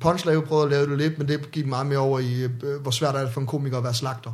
Punchlave 0.00 0.42
prøvede 0.42 0.64
at 0.64 0.70
lave 0.70 0.90
det 0.90 0.98
lidt, 0.98 1.18
men 1.18 1.28
det 1.28 1.50
gik 1.50 1.66
meget 1.66 1.86
mere 1.86 1.98
over 1.98 2.18
i, 2.18 2.42
øh, 2.42 2.80
hvor 2.82 2.90
svært 2.90 3.14
er 3.14 3.20
det 3.20 3.32
for 3.32 3.40
en 3.40 3.46
komiker 3.46 3.78
at 3.78 3.84
være 3.84 3.94
slagter. 3.94 4.32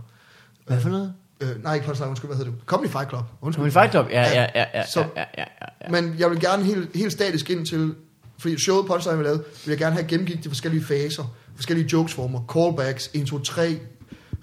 Hvad 0.67 0.81
for 0.81 0.89
noget? 0.89 1.13
Øh, 1.41 1.65
nej, 1.65 1.75
ikke 1.75 1.87
Punchlave, 1.87 2.09
undskyld, 2.11 2.29
hvad 2.29 2.37
hedder 2.37 2.51
det? 2.51 2.61
Comedy 2.67 2.89
Fight 2.91 3.09
Club. 3.09 3.23
Undskyld. 3.43 3.61
Comedy 3.63 3.73
Fight 3.73 3.91
Club? 3.91 4.07
Ja, 4.11 4.23
ja, 4.43 4.47
ja, 4.55 4.65
ja, 4.75 4.87
Så- 4.87 5.01
ja, 5.01 5.07
ja, 5.17 5.25
ja, 5.39 5.67
ja. 5.85 5.91
Men 5.91 6.15
jeg 6.19 6.31
vil 6.31 6.41
gerne 6.41 6.65
helt, 6.65 6.89
helt 6.97 7.13
statisk 7.13 7.51
ind 7.51 7.67
til, 7.67 7.95
fordi 8.39 8.59
showet 8.59 8.87
Punchline 8.87 9.19
vi 9.19 9.25
lavede, 9.25 9.43
vil 9.65 9.71
jeg 9.73 9.79
gerne 9.79 9.95
have 9.97 10.07
gennemgik 10.07 10.45
de 10.45 10.49
forskellige 10.49 10.85
faser, 10.85 11.25
forskellige 11.57 11.89
jokesformer, 11.93 12.41
callbacks, 12.53 13.11
1, 13.15 13.27
2, 13.27 13.39
3, 13.39 13.79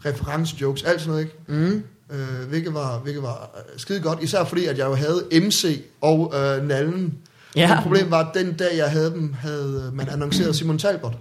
reference-jokes, 0.06 0.84
alt 0.84 1.02
sådan 1.02 1.12
noget, 1.12 1.24
ikke? 1.24 1.36
Mm. 1.48 1.84
Øh, 2.12 2.50
hvilket 2.50 2.74
var, 2.74 3.00
hvilket 3.00 3.24
var 3.24 3.50
øh, 3.58 3.80
skide 3.80 4.00
godt, 4.02 4.24
især 4.24 4.44
fordi, 4.44 4.66
at 4.66 4.78
jeg 4.78 4.86
jo 4.86 4.96
havde 4.96 5.24
MC 5.32 5.82
og 6.02 6.34
øh, 6.36 6.68
Nallen. 6.68 7.18
Ja. 7.56 7.74
Men 7.74 7.84
problemet 7.84 8.12
var, 8.12 8.20
at 8.20 8.34
den 8.34 8.54
dag, 8.54 8.78
jeg 8.78 8.92
havde 8.92 9.12
dem, 9.12 9.34
havde 9.34 9.84
øh, 9.88 9.94
man 9.98 10.10
annonceret 10.10 10.56
Simon 10.56 10.78
Talbot. 10.78 11.14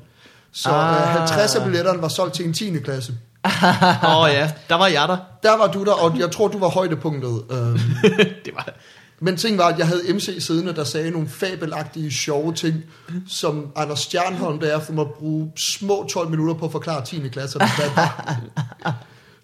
Så 0.53 0.69
Ah. 0.71 1.03
øh, 1.03 1.09
50 1.09 1.55
af 1.55 1.65
billetterne 1.65 2.03
var 2.03 2.09
solgt 2.09 2.35
til 2.35 2.45
en 2.47 2.53
10. 2.53 2.79
klasse. 2.79 3.13
Åh 4.05 4.23
oh, 4.23 4.31
ja, 4.31 4.53
der 4.69 4.75
var 4.75 4.87
jeg 4.87 5.09
der. 5.09 5.17
Der 5.43 5.57
var 5.59 5.67
du 5.67 5.85
der, 5.85 5.93
og 5.93 6.19
jeg 6.19 6.31
tror, 6.31 6.49
du 6.49 6.59
var 6.59 6.69
højdepunktet. 6.69 7.43
Øh, 7.51 7.59
Det 8.45 8.55
var... 8.55 8.69
men 9.21 9.37
ting 9.37 9.59
var, 9.59 9.65
at 9.65 9.79
jeg 9.79 9.87
havde 9.87 10.03
MC 10.15 10.37
siddende, 10.39 10.75
der 10.75 10.85
sagde 10.85 11.11
nogle 11.11 11.29
fabelagtige, 11.29 12.13
sjove 12.13 12.55
ting, 12.55 12.75
som 13.29 13.73
Anders 13.77 13.99
Stjernholm, 13.99 14.59
der 14.59 14.79
efter 14.79 14.93
måtte 14.93 15.13
bruge 15.19 15.53
små 15.57 16.07
12 16.11 16.31
minutter 16.31 16.55
på 16.55 16.65
at 16.65 16.73
forklare 16.73 17.05
10. 17.05 17.29
klasse. 17.29 17.59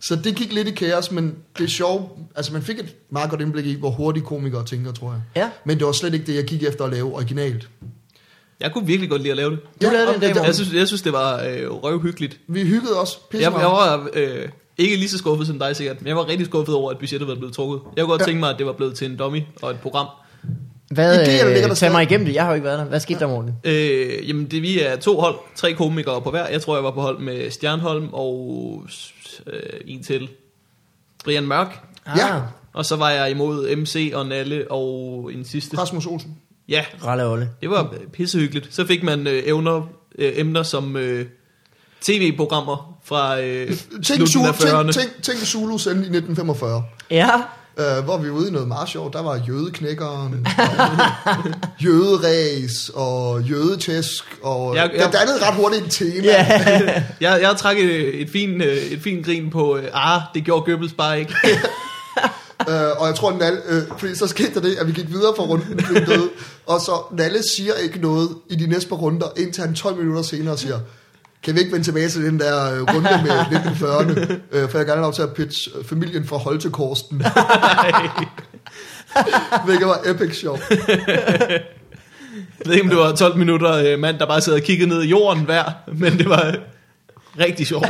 Så 0.01 0.17
det 0.17 0.35
gik 0.35 0.53
lidt 0.53 0.69
i 0.69 0.71
kaos, 0.71 1.11
men 1.11 1.35
det 1.59 1.65
er 1.65 1.69
sjovt. 1.69 2.13
Altså, 2.37 2.53
man 2.53 2.63
fik 2.63 2.79
et 2.79 2.95
meget 3.11 3.31
godt 3.31 3.41
indblik 3.41 3.67
i, 3.67 3.75
hvor 3.75 3.91
hurtigt 3.91 4.27
komikere 4.27 4.65
tænker, 4.65 4.93
tror 4.93 5.13
jeg. 5.13 5.21
Ja. 5.37 5.51
Men 5.65 5.79
det 5.79 5.87
var 5.87 5.93
slet 5.93 6.15
ikke 6.15 6.27
det, 6.27 6.35
jeg 6.35 6.45
gik 6.45 6.63
efter 6.63 6.85
at 6.85 6.91
lave 6.91 7.15
originalt. 7.15 7.69
Jeg 8.63 8.73
kunne 8.73 8.87
virkelig 8.87 9.11
godt 9.11 9.23
lide 9.23 9.31
at 9.31 9.37
lave 9.37 9.51
det. 9.51 9.59
Du 9.83 9.87
lavede 9.93 10.07
det 10.07 10.09
en 10.25 10.31
og 10.31 10.35
dag, 10.37 10.45
Jeg 10.47 10.55
synes, 10.55 10.73
jeg 10.73 10.87
synes 10.87 11.03
det 11.03 11.13
var 11.13 11.43
øh, 11.43 11.71
røvhyggeligt. 11.71 12.41
Vi 12.49 12.63
hyggede 12.65 13.01
os 13.01 13.19
pisse 13.31 13.43
Jeg, 13.43 13.53
meget. 13.53 13.63
jeg 13.63 13.71
var 13.71 14.09
øh, 14.15 14.49
ikke 14.79 14.97
lige 14.97 15.09
så 15.09 15.19
skuffet 15.19 15.47
som 15.47 15.59
dig 15.59 15.77
sikkert, 15.77 16.01
men 16.01 16.09
jeg 16.09 16.17
var 16.17 16.29
rigtig 16.29 16.47
skuffet 16.47 16.75
over, 16.75 16.91
at 16.91 16.99
budgettet 16.99 17.29
var 17.29 17.35
blevet 17.35 17.55
trukket. 17.55 17.81
Jeg 17.97 18.05
kunne 18.05 18.11
godt 18.11 18.21
Ja. 18.21 18.27
tænke 18.27 18.41
mig, 18.41 18.51
at 18.51 18.59
det 18.59 18.67
var 18.67 18.73
blevet 18.73 18.95
til 18.95 19.11
en 19.11 19.17
dummy 19.17 19.41
og 19.63 19.71
et 19.71 19.81
program. 19.81 20.07
Hvad, 20.91 21.19
der 21.27 21.69
øh, 21.71 21.77
tag 21.77 21.93
mig 21.93 22.03
igennem 22.03 22.27
det, 22.27 22.35
jeg 22.35 22.43
har 22.43 22.51
jo 22.51 22.55
ikke 22.55 22.65
været 22.65 22.79
der. 22.79 22.85
Hvad 22.85 23.01
skete 23.01 23.21
der, 23.21 23.27
Morten? 23.29 23.55
Øh, 23.65 24.29
jamen, 24.29 24.47
det, 24.47 24.63
vi 24.63 24.81
er 24.81 24.97
to 24.97 25.21
hold, 25.21 25.35
tre 25.57 25.73
komikere 25.75 26.23
på 26.23 26.31
hver. 26.31 26.47
Jeg 26.49 26.63
tror, 26.63 26.75
jeg 26.77 26.85
var 26.85 26.91
på 26.91 27.01
hold 27.01 27.19
med 27.19 27.51
Stjernholm 27.51 28.09
og 28.13 28.83
øh, 29.47 29.61
en 29.87 30.03
til. 30.03 30.29
Brian 31.25 31.47
Mørk. 31.47 31.79
Ja. 32.17 32.37
Ah, 32.37 32.43
Og 32.73 32.85
så 32.87 32.97
var 32.97 33.11
jeg 33.11 33.31
imod 33.31 33.77
MC 33.77 34.13
og 34.15 34.27
Nalle 34.27 34.71
og 34.71 35.31
en 35.35 35.45
sidste. 35.45 35.79
Rasmus 35.79 36.07
Olsen. 36.07 36.37
Ja, 36.69 36.85
Ralle 37.05 37.27
Olle. 37.27 37.49
det 37.61 37.71
var 37.71 37.95
pissehyggeligt. 38.13 38.75
Så 38.75 38.87
fik 38.87 39.03
man 39.03 39.27
øh, 39.27 39.43
evner, 39.47 39.89
øh, 40.19 40.33
emner 40.37 40.63
som 40.63 40.97
øh, 40.97 41.27
tv-programmer 42.01 42.99
fra 43.05 43.41
øh, 43.41 43.73
Tænk, 44.05 44.29
Zulu, 44.29 44.47
af 44.47 44.53
40'erne. 44.53 44.83
tænk, 44.93 44.95
tænk, 44.95 45.23
tænk 45.23 45.39
Zulu 45.39 45.79
sendte 45.79 46.01
i 46.01 46.17
1945. 46.17 46.85
Ja, 47.11 47.29
Øh, 47.79 48.05
hvor 48.05 48.19
vi 48.19 48.29
var 48.31 48.35
ude 48.35 48.49
i 48.49 48.51
noget 48.53 48.69
meget 48.69 48.89
sjovt. 48.89 49.13
Der 49.15 49.23
var 49.23 49.41
jødeknækkeren, 49.49 50.47
og 50.59 51.37
jøderæs 51.85 52.91
og 52.95 53.43
jødetæsk, 53.43 54.25
og 54.43 54.77
Jeg- 54.77 54.91
jeg, 54.97 55.05
det 55.07 55.13
dannede 55.13 55.47
ret 55.47 55.55
hurtigt 55.55 55.85
et 55.85 55.91
tema. 55.91 56.27
ja. 56.27 57.03
Jeg, 57.21 57.39
jeg 57.43 57.55
trak 57.59 57.77
et, 57.79 58.21
et 58.23 58.31
fint 58.31 58.63
øh, 58.63 58.77
et 58.77 59.01
fin 59.03 59.23
grin 59.23 59.51
på, 59.51 59.77
øh, 59.77 59.85
ah, 59.95 60.21
det 60.35 60.45
gjorde 60.45 60.65
Goebbels 60.65 60.93
bare 60.93 61.19
ikke. 61.21 61.33
Øh, 62.69 63.01
og 63.01 63.07
jeg 63.07 63.15
tror, 63.15 63.33
Nalle, 63.39 63.61
øh, 63.69 63.83
fordi 63.99 64.15
så 64.15 64.27
skete 64.27 64.55
der 64.55 64.61
det, 64.61 64.77
at 64.77 64.87
vi 64.87 64.93
gik 64.93 65.09
videre 65.09 65.33
fra 65.37 65.43
runden, 65.43 65.79
døde, 66.07 66.31
og 66.67 66.81
så 66.81 66.93
Nalle 67.13 67.43
siger 67.49 67.75
ikke 67.75 68.01
noget 68.01 68.29
i 68.51 68.55
de 68.55 68.67
næste 68.67 68.89
par 68.89 68.97
runder, 68.97 69.27
indtil 69.37 69.65
han 69.65 69.75
12 69.75 69.97
minutter 69.97 70.23
senere 70.23 70.59
siger, 70.59 70.79
kan 71.43 71.55
vi 71.55 71.61
ikke 71.61 71.73
vende 71.73 71.87
tilbage 71.87 72.09
til 72.09 72.25
den 72.25 72.41
der 72.41 72.75
øh, 72.75 72.81
runde 72.81 73.11
med 73.25 73.31
1940'erne, 73.31 74.35
øh, 74.53 74.69
for 74.69 74.79
jeg 74.79 74.87
gerne 74.87 75.01
lov 75.01 75.13
til 75.13 75.23
at 75.23 75.35
pitche 75.35 75.73
øh, 75.79 75.85
familien 75.85 76.27
fra 76.27 76.37
Holtekorsten. 76.37 77.17
Hvilket 79.67 79.87
var 79.87 80.01
epic 80.07 80.37
sjov. 80.37 80.59
Jeg 82.59 82.67
ved 82.67 82.73
ikke, 82.73 82.85
om 82.85 82.89
det 82.89 82.99
var 82.99 83.15
12 83.15 83.39
minutter 83.39 83.73
øh, 83.73 83.99
mand, 83.99 84.19
der 84.19 84.27
bare 84.27 84.41
sidder 84.41 84.59
og 84.59 84.65
kigger 84.65 84.87
ned 84.87 85.03
i 85.03 85.09
jorden 85.09 85.45
hver, 85.45 85.65
men 85.87 86.19
det 86.19 86.29
var 86.29 86.47
øh, 86.47 86.55
rigtig 87.39 87.67
sjovt. 87.67 87.89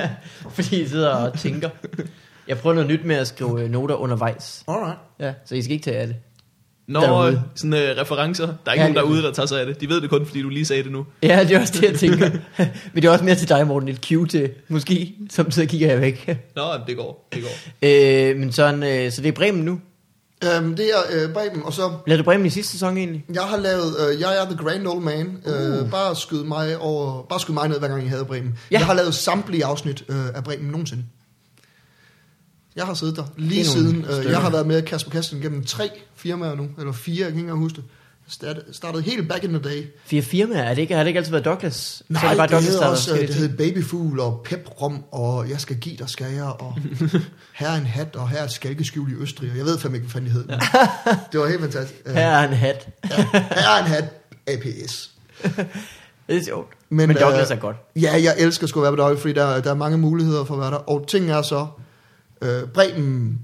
Fordi 0.54 0.82
I 0.82 0.88
sidder 0.88 1.10
og 1.10 1.38
tænker. 1.38 1.70
Jeg 2.48 2.58
prøver 2.58 2.74
noget 2.74 2.90
nyt 2.90 3.04
med 3.04 3.16
at 3.16 3.26
skrive 3.26 3.62
øh, 3.62 3.70
noter 3.70 3.94
undervejs. 3.94 4.64
Alright. 4.68 4.98
Ja, 5.20 5.32
så 5.44 5.54
I 5.54 5.62
skal 5.62 5.72
ikke 5.72 5.84
tage 5.84 5.96
af 5.96 6.06
det. 6.06 6.16
Når 6.88 7.00
Derude. 7.00 7.42
sådan 7.54 7.74
øh, 7.74 7.96
referencer, 8.00 8.46
der 8.46 8.52
er 8.66 8.72
ikke 8.72 8.84
Ja, 8.84 8.92
nogen 8.92 9.08
derude, 9.08 9.22
der 9.22 9.32
tager 9.32 9.46
sig 9.46 9.60
af 9.60 9.66
det. 9.66 9.80
De 9.80 9.88
ved 9.88 10.00
det 10.00 10.10
kun, 10.10 10.26
fordi 10.26 10.42
du 10.42 10.48
lige 10.48 10.64
sagde 10.64 10.82
det 10.82 10.92
nu. 10.92 11.06
Ja, 11.22 11.44
det 11.44 11.56
er 11.56 11.60
også 11.60 11.80
det, 11.80 11.90
jeg 11.90 11.98
tænker. 11.98 12.30
Men 12.92 13.02
det 13.02 13.04
er 13.04 13.10
også 13.10 13.24
mere 13.24 13.34
til 13.34 13.48
dig, 13.48 13.66
Morten. 13.66 13.88
Et 13.88 14.00
cue 14.08 14.26
til, 14.26 14.50
måske. 14.68 15.14
Samtidig 15.30 15.68
kigger 15.68 15.88
jeg 15.88 16.00
væk. 16.00 16.38
Nå, 16.56 16.62
det 16.86 16.96
går, 16.96 17.28
det 17.34 17.42
går. 17.42 17.50
øh, 18.30 18.36
men 18.36 18.52
sådan, 18.52 18.82
øh, 18.82 19.12
så 19.12 19.22
det 19.22 19.28
er 19.28 19.32
Bremen 19.32 19.64
nu. 19.64 19.80
Øhm, 20.44 20.76
det 20.76 20.86
er 20.86 21.24
øh, 21.24 21.32
Bremen, 21.32 21.62
og 21.64 21.72
så 21.72 21.92
Lavede 22.06 22.22
du 22.22 22.24
Bremen 22.24 22.46
i 22.46 22.50
sidste 22.50 22.72
sæson 22.72 22.96
egentlig? 22.96 23.24
Jeg 23.34 23.42
har 23.42 23.56
lavet, 23.56 23.94
øh, 24.10 24.20
jeg 24.20 24.36
er 24.36 24.44
the 24.44 24.56
grand 24.56 24.86
old 24.86 25.02
man. 25.02 25.42
Øh, 25.46 25.90
bare 25.90 26.16
skyd 26.16 26.44
mig 26.44 26.78
over, 26.78 27.22
bare 27.28 27.40
skyd 27.40 27.54
mig 27.54 27.68
ned, 27.68 27.78
hver 27.78 27.88
gang 27.88 28.04
I 28.04 28.08
havde 28.08 28.24
Bremen. 28.24 28.58
Ja. 28.70 28.78
Jeg 28.78 28.86
har 28.86 28.94
lavet 28.94 29.14
samtlige 29.14 29.64
afsnit 29.64 30.04
øh, 30.08 30.26
af 30.34 30.44
Bremen 30.44 30.66
nogensinde. 30.66 31.04
Jeg 32.76 32.84
har 32.84 32.94
siddet 32.94 33.16
der 33.16 33.24
lige 33.36 33.58
Det 33.58 33.66
siden. 33.70 34.06
Øh, 34.18 34.24
jeg 34.30 34.40
har 34.40 34.50
været 34.50 34.66
med 34.66 34.82
Kasper 34.82 35.10
Kasten 35.10 35.40
gennem 35.40 35.64
tre 35.64 35.90
firmaer 36.16 36.54
nu, 36.54 36.68
eller 36.78 36.92
fire, 36.92 37.16
jeg 37.16 37.26
kan 37.26 37.28
ikke 37.28 37.40
engang 37.40 37.58
huske 37.58 37.76
det. 37.76 37.84
Startede, 38.28 38.64
startede 38.72 39.02
helt 39.02 39.28
back 39.28 39.44
in 39.44 39.50
the 39.50 39.58
day. 39.58 39.86
Fire 40.04 40.22
firmaer, 40.22 40.62
er 40.62 40.74
det 40.74 40.82
ikke, 40.82 40.94
har 40.94 41.02
det 41.02 41.08
ikke 41.08 41.18
altid 41.18 41.30
været 41.30 41.44
Douglas? 41.44 41.74
så 41.74 42.04
er 42.08 42.12
Nej, 42.12 42.28
det 42.28 42.36
bare 42.36 42.46
det, 42.46 42.52
Douglas, 42.52 42.74
hed 42.74 42.78
også, 42.78 43.14
øh, 43.14 43.20
det 43.20 43.34
hed 43.34 43.56
Babyfugl 43.56 44.20
og 44.20 44.40
Peprom, 44.44 45.04
og 45.12 45.50
Jeg 45.50 45.60
skal 45.60 45.76
give 45.76 45.96
dig, 45.96 46.08
skal 46.08 46.32
jeg, 46.32 46.44
og 46.44 46.78
her 47.60 47.68
er 47.68 47.74
en 47.76 47.86
hat, 47.86 48.16
og 48.16 48.28
her 48.28 48.38
er 48.38 48.44
et 48.44 48.50
skalkeskjul 48.50 49.12
i 49.12 49.14
Østrig, 49.14 49.50
og 49.50 49.56
jeg 49.56 49.64
ved 49.64 49.78
fandme 49.78 49.96
ikke, 49.96 50.06
hvad 50.06 50.12
fanden 50.12 50.30
de 50.30 50.34
hed. 50.34 50.44
men 50.44 50.58
Det 51.32 51.40
var 51.40 51.48
helt 51.48 51.60
fantastisk. 51.60 52.00
Øh. 52.06 52.14
Her 52.14 52.28
er 52.28 52.48
en 52.48 52.54
hat. 52.54 52.88
ja, 53.10 53.16
her 53.32 53.68
er 53.78 53.84
en 53.84 53.90
hat, 53.90 54.04
APS. 54.46 55.10
Det 56.28 56.36
er 56.36 56.44
sjovt. 56.44 56.68
Men, 56.88 57.08
Men, 57.08 57.16
Douglas 57.16 57.50
øh, 57.50 57.56
er 57.56 57.60
godt. 57.60 57.76
Ja, 57.96 58.12
jeg 58.22 58.34
elsker 58.38 58.76
at 58.76 58.82
være 58.82 58.92
på 58.92 58.96
døje, 58.96 59.16
fordi 59.16 59.32
der, 59.34 59.60
der 59.60 59.70
er 59.70 59.74
mange 59.74 59.98
muligheder 59.98 60.44
for 60.44 60.54
at 60.54 60.60
være 60.60 60.70
der. 60.70 60.76
Og 60.76 61.04
ting 61.08 61.30
er 61.30 61.42
så, 61.42 61.66
Øh, 62.42 62.62
Bremen 62.68 63.38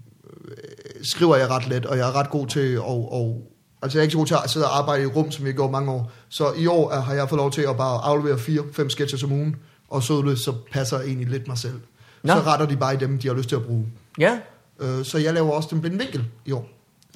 øh, 0.49 0.55
skriver 1.03 1.37
jeg 1.37 1.51
ret 1.51 1.69
let, 1.69 1.87
og 1.87 1.97
jeg 1.99 2.09
er 2.09 2.17
ret 2.17 2.31
god 2.31 2.47
til 2.47 2.73
at... 2.73 2.81
Og, 2.87 3.51
altså 3.83 3.99
jeg 3.99 4.01
er 4.01 4.03
ikke 4.03 4.13
så 4.13 4.19
god 4.19 4.27
til 4.27 4.37
at 4.45 4.51
sidde 4.51 4.67
og 4.67 4.79
arbejde 4.79 5.03
i 5.03 5.07
rum, 5.07 5.31
som 5.31 5.47
jeg 5.47 5.55
gjorde 5.55 5.73
mange 5.73 5.93
år. 5.93 6.13
Så 6.29 6.53
i 6.53 6.67
år 6.67 6.95
har 6.95 7.15
jeg 7.15 7.29
fået 7.29 7.39
lov 7.39 7.51
til 7.51 7.63
at 7.63 7.77
bare 7.77 8.05
aflevere 8.05 8.39
fire-fem 8.39 8.91
sketches 8.91 9.23
om 9.23 9.33
ugen, 9.33 9.57
og 9.89 10.03
så, 10.03 10.37
så 10.45 10.55
passer 10.73 10.99
jeg 10.99 11.07
egentlig 11.07 11.29
lidt 11.29 11.49
mig 11.49 11.59
selv. 11.59 11.81
Nå. 12.23 12.33
Så 12.33 12.41
retter 12.41 12.67
de 12.67 12.77
bare 12.77 12.95
i 12.95 12.97
dem, 12.97 13.19
de 13.19 13.29
har 13.29 13.35
lyst 13.35 13.49
til 13.49 13.57
at 13.57 13.63
bruge. 13.65 13.87
Ja. 14.19 14.39
Øh, 14.81 15.05
så 15.05 15.19
jeg 15.19 15.35
laver 15.35 15.51
også 15.51 15.69
den 15.73 15.81
blinde 15.81 15.99
vinkel 15.99 16.25
i 16.47 16.53
år. 16.53 16.69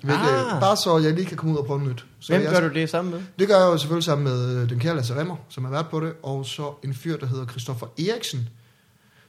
Hvilket, 0.02 0.24
Ah. 0.52 0.60
Bare 0.60 0.76
så 0.76 0.98
jeg 0.98 1.12
lige 1.12 1.26
kan 1.26 1.36
komme 1.36 1.54
ud 1.54 1.58
og 1.58 1.66
prøve 1.66 1.78
noget 1.78 1.94
nyt. 1.94 2.04
Så 2.20 2.32
Hvem 2.32 2.42
jeg, 2.42 2.50
gør 2.52 2.68
du 2.68 2.74
det 2.74 2.90
sammen 2.90 3.14
med? 3.14 3.22
Det 3.38 3.48
gør 3.48 3.54
jeg 3.58 3.64
jo 3.66 3.78
selvfølgelig 3.78 4.04
sammen 4.04 4.24
med 4.24 4.56
øh, 4.56 4.70
den 4.70 4.78
kære 4.78 4.96
Lasse 4.96 5.20
Remmer, 5.20 5.36
som 5.48 5.64
har 5.64 5.70
været 5.70 5.86
på 5.90 6.00
det, 6.00 6.12
og 6.22 6.46
så 6.46 6.72
en 6.84 6.94
fyr, 6.94 7.16
der 7.16 7.26
hedder 7.26 7.46
Christoffer 7.46 7.86
Eriksen, 7.98 8.48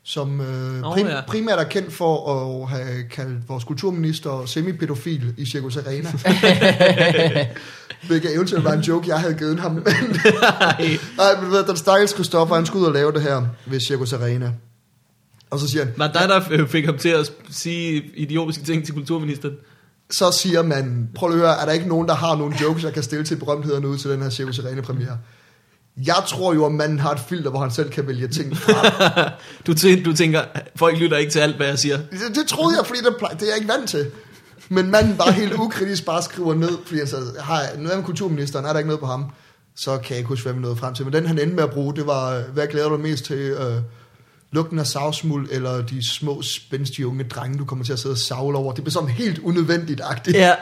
som 0.06 0.42
øh, 0.42 0.82
prim, 0.82 1.08
ja. 1.08 1.22
primært 1.28 1.60
er 1.60 1.64
kendt 1.64 1.94
for 1.94 2.34
at 2.34 2.70
have 2.70 3.04
kaldt 3.12 3.50
vores 3.50 3.64
kulturminister 3.64 4.46
semipædofil 4.46 5.34
i 5.38 5.46
Circus 5.46 5.78
Arena. 5.78 6.12
Hvilket 8.08 8.36
eventuelt 8.36 8.64
var 8.64 8.74
en 8.74 8.82
joke, 8.82 9.08
jeg 9.08 9.20
havde 9.20 9.34
givet 9.34 9.60
ham. 9.60 9.72
Men, 9.72 9.84
Nej. 9.84 10.88
men 11.18 11.46
du 11.46 11.52
ved, 11.52 11.68
den 11.68 11.78
stakkels 11.78 12.14
Christoffer, 12.14 12.56
han 12.56 12.66
skulle 12.66 12.82
ud 12.82 12.88
og 12.88 12.94
lave 12.94 13.12
det 13.12 13.22
her 13.22 13.46
ved 13.66 13.80
Circus 13.80 14.14
Arena. 14.14 14.52
Og 15.50 15.60
så 15.60 15.68
siger 15.68 15.86
han, 15.86 15.94
Var 15.98 16.08
dig, 16.08 16.30
der 16.30 16.42
øh, 16.52 16.68
fik 16.68 16.86
ham 16.86 16.98
til 16.98 17.10
at 17.10 17.32
sige 17.50 18.04
idiotiske 18.16 18.64
ting 18.64 18.86
til 18.86 18.94
kulturministeren? 18.94 19.56
så 20.12 20.32
siger 20.32 20.64
man, 20.64 21.10
prøv 21.16 21.30
at 21.30 21.36
høre, 21.36 21.62
er 21.62 21.66
der 21.66 21.72
ikke 21.72 21.88
nogen, 21.88 22.08
der 22.08 22.14
har 22.14 22.36
nogle 22.36 22.56
jokes, 22.62 22.84
jeg 22.84 22.94
kan 22.94 23.04
stille 23.04 23.26
til 23.26 23.36
berømthederne 23.36 23.88
ud 23.88 23.98
til 23.98 24.10
den 24.10 24.22
her 24.22 24.30
Circus 24.30 24.60
Arena 24.60 24.82
premiere? 24.82 25.18
Jeg 26.06 26.16
tror 26.28 26.54
jo, 26.54 26.66
at 26.66 26.72
manden 26.72 27.00
har 27.00 27.12
et 27.12 27.20
filter, 27.30 27.50
hvor 27.50 27.60
han 27.60 27.72
selv 27.72 27.90
kan 27.90 28.08
vælge 28.08 28.28
ting 28.28 28.58
fra. 28.58 29.30
Du, 29.68 29.72
tæ- 29.72 30.04
du 30.04 30.14
tænker, 30.14 30.42
folk 30.75 30.98
lytter 31.00 31.18
ikke 31.18 31.32
til 31.32 31.40
alt, 31.40 31.56
hvad 31.56 31.68
jeg 31.68 31.80
siger. 31.80 31.98
Det, 31.98 32.36
det 32.36 32.48
troede 32.48 32.78
jeg, 32.78 32.86
fordi 32.86 33.00
det, 33.00 33.16
plej- 33.20 33.34
det 33.34 33.42
er 33.42 33.46
jeg 33.48 33.56
ikke 33.58 33.74
vant 33.74 33.90
til. 33.90 34.06
Men 34.70 34.92
manden 34.92 35.18
bare 35.18 35.32
helt 35.32 35.54
ukritisk 35.54 36.06
bare 36.06 36.22
skriver 36.22 36.54
ned, 36.54 36.78
fordi 36.86 37.00
altså, 37.00 37.16
har 37.40 37.62
jeg, 37.62 37.70
noget 37.78 37.98
med 37.98 38.06
kulturministeren, 38.06 38.66
er 38.66 38.70
der 38.72 38.80
ikke 38.80 38.88
noget 38.88 39.00
på 39.00 39.06
ham, 39.06 39.25
så 39.75 39.98
kan 39.98 40.10
jeg 40.10 40.18
ikke 40.18 40.28
huske, 40.28 40.44
hvad 40.44 40.54
vi 40.54 40.60
nåede 40.60 40.75
frem 40.75 40.94
til. 40.94 41.06
Men 41.06 41.14
den 41.14 41.25
han 41.25 41.40
endte 41.40 41.56
med 41.56 41.64
at 41.64 41.72
bruge, 41.72 41.96
det 41.96 42.08
var, 42.08 42.42
hvad 42.54 42.68
glæder 42.68 42.90
du 42.90 42.98
mest 42.98 43.25
til? 43.25 43.38
Øh, 43.38 43.75
lugten 44.52 44.80
af 44.80 44.88
savsmuld, 44.88 45.48
eller 45.52 45.82
de 45.82 46.10
små, 46.10 46.42
spændstige 46.42 47.08
unge 47.08 47.24
drenge, 47.24 47.58
du 47.58 47.66
kommer 47.66 47.86
til 47.86 47.94
at 47.94 48.00
sidde 48.00 48.14
og 48.14 48.18
savle 48.18 48.58
over. 48.58 48.74
Det 48.74 48.84
blev 48.84 48.92
sådan 48.92 49.10
helt 49.10 49.40
unødvendigt-agtigt. 49.40 50.38
Ja. 50.38 50.54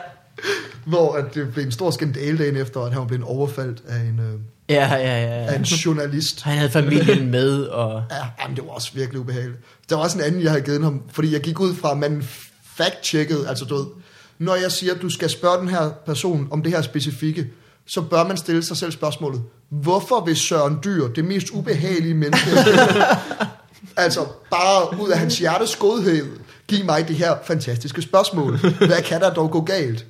Hvor 0.86 1.14
at 1.16 1.34
det 1.34 1.54
blev 1.54 1.66
en 1.66 1.72
stor 1.72 1.92
skandale 1.92 2.38
dagen 2.38 2.56
efter, 2.56 2.82
at 2.82 2.92
han 2.92 3.00
var 3.02 3.08
blevet 3.08 3.24
overfaldt 3.26 3.84
af 3.88 4.00
en, 4.00 4.20
øh, 4.20 4.40
Ja, 4.70 4.96
ja, 4.96 5.22
ja. 5.24 5.54
af 5.54 5.56
en 5.56 5.64
journalist. 5.64 6.42
Han 6.42 6.58
havde 6.58 6.72
familien 6.72 7.32
med, 7.38 7.64
og... 7.64 8.04
Ja, 8.12 8.26
jamen, 8.42 8.56
det 8.56 8.66
var 8.66 8.72
også 8.72 8.92
virkelig 8.94 9.20
ubehageligt. 9.20 9.60
Der 9.90 9.96
var 9.96 10.04
også 10.04 10.18
en 10.18 10.24
anden, 10.24 10.42
jeg 10.42 10.52
havde 10.52 10.64
givet 10.64 10.84
ham, 10.84 11.02
fordi 11.12 11.34
jeg 11.34 11.42
gik 11.42 11.60
ud 11.60 11.76
fra, 11.76 11.92
at 11.92 11.98
man 11.98 12.24
fact-checkede, 12.82 13.48
altså 13.48 13.66
du 13.66 13.76
ved, 13.76 13.86
når 14.40 14.56
jeg 14.56 14.72
siger, 14.72 14.94
at 14.94 15.02
du 15.02 15.10
skal 15.10 15.30
spørge 15.30 15.60
den 15.60 15.70
her 15.70 15.90
person 16.06 16.48
om 16.52 16.64
det 16.64 16.72
her 16.72 16.82
specifikke, 16.82 17.48
så 17.86 18.02
bør 18.02 18.28
man 18.28 18.38
stille 18.38 18.64
sig 18.64 18.78
selv 18.78 18.92
spørgsmålet, 18.92 19.42
hvorfor 19.70 20.26
vil 20.26 20.36
Søren 20.36 20.80
Dyr, 20.84 21.08
det 21.08 21.26
mest 21.26 21.50
ubehagelige 21.50 22.14
menneske, 22.14 22.50
altså 23.98 24.26
bare 24.52 25.00
ud 25.02 25.10
af 25.10 25.20
hans 25.20 25.40
hjertes 25.40 25.76
godhed, 25.76 26.26
give 26.68 26.84
mig 26.84 27.08
det 27.08 27.16
her 27.16 27.36
fantastiske 27.44 28.02
spørgsmål. 28.02 28.58
Hvad 28.58 29.02
kan 29.04 29.22
der 29.22 29.34
dog 29.34 29.52
gå 29.52 29.62
galt? 29.62 30.06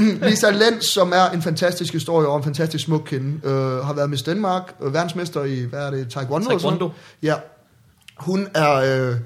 Lisa 0.28 0.50
Lenz, 0.50 0.84
som 0.84 1.12
er 1.14 1.30
en 1.30 1.42
fantastisk 1.42 1.92
historie 1.92 2.28
og 2.28 2.36
en 2.36 2.44
fantastisk 2.44 2.84
smuk 2.84 3.02
kvinde, 3.04 3.40
øh, 3.44 3.52
har 3.84 3.92
været 3.92 4.10
Miss 4.10 4.22
Danmark, 4.22 4.74
øh, 4.82 4.94
verdensmester 4.94 5.44
i, 5.44 5.60
hvad 5.60 5.86
er 5.86 5.90
det, 5.90 6.08
Taekwondo? 6.08 6.44
sådan 6.44 6.58
Taekwondo. 6.58 6.90
Ja. 7.22 7.34
Hun 8.16 8.48
er, 8.54 8.72
øh, 8.74 9.16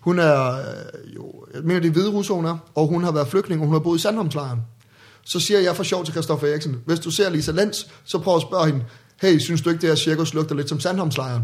hun 0.00 0.18
er 0.18 0.52
øh, 0.52 1.14
jo, 1.14 1.32
jeg 1.54 1.62
mener 1.64 1.80
det 1.80 1.88
er 1.88 1.92
hvide 1.92 2.10
russo, 2.10 2.34
hun 2.34 2.44
er, 2.44 2.56
og 2.74 2.86
hun 2.86 3.04
har 3.04 3.12
været 3.12 3.28
flygtning, 3.28 3.60
og 3.60 3.66
hun 3.66 3.74
har 3.74 3.80
boet 3.80 3.98
i 3.98 4.02
Sandholmslejren. 4.02 4.60
Så 5.24 5.40
siger 5.40 5.60
jeg 5.60 5.76
for 5.76 5.82
sjov 5.82 6.04
til 6.04 6.14
Christoffer 6.14 6.46
Eriksen, 6.46 6.76
hvis 6.86 7.00
du 7.00 7.10
ser 7.10 7.30
Lisa 7.30 7.52
Lenz, 7.52 7.84
så 8.04 8.18
prøv 8.18 8.36
at 8.36 8.42
spørge 8.42 8.66
hende, 8.66 8.84
hey, 9.20 9.38
synes 9.38 9.62
du 9.62 9.70
ikke, 9.70 9.80
det 9.80 9.88
her 9.88 9.96
cirkus 9.96 10.34
lugter 10.34 10.54
lidt 10.54 10.68
som 10.68 10.80
Sandholmslejren? 10.80 11.42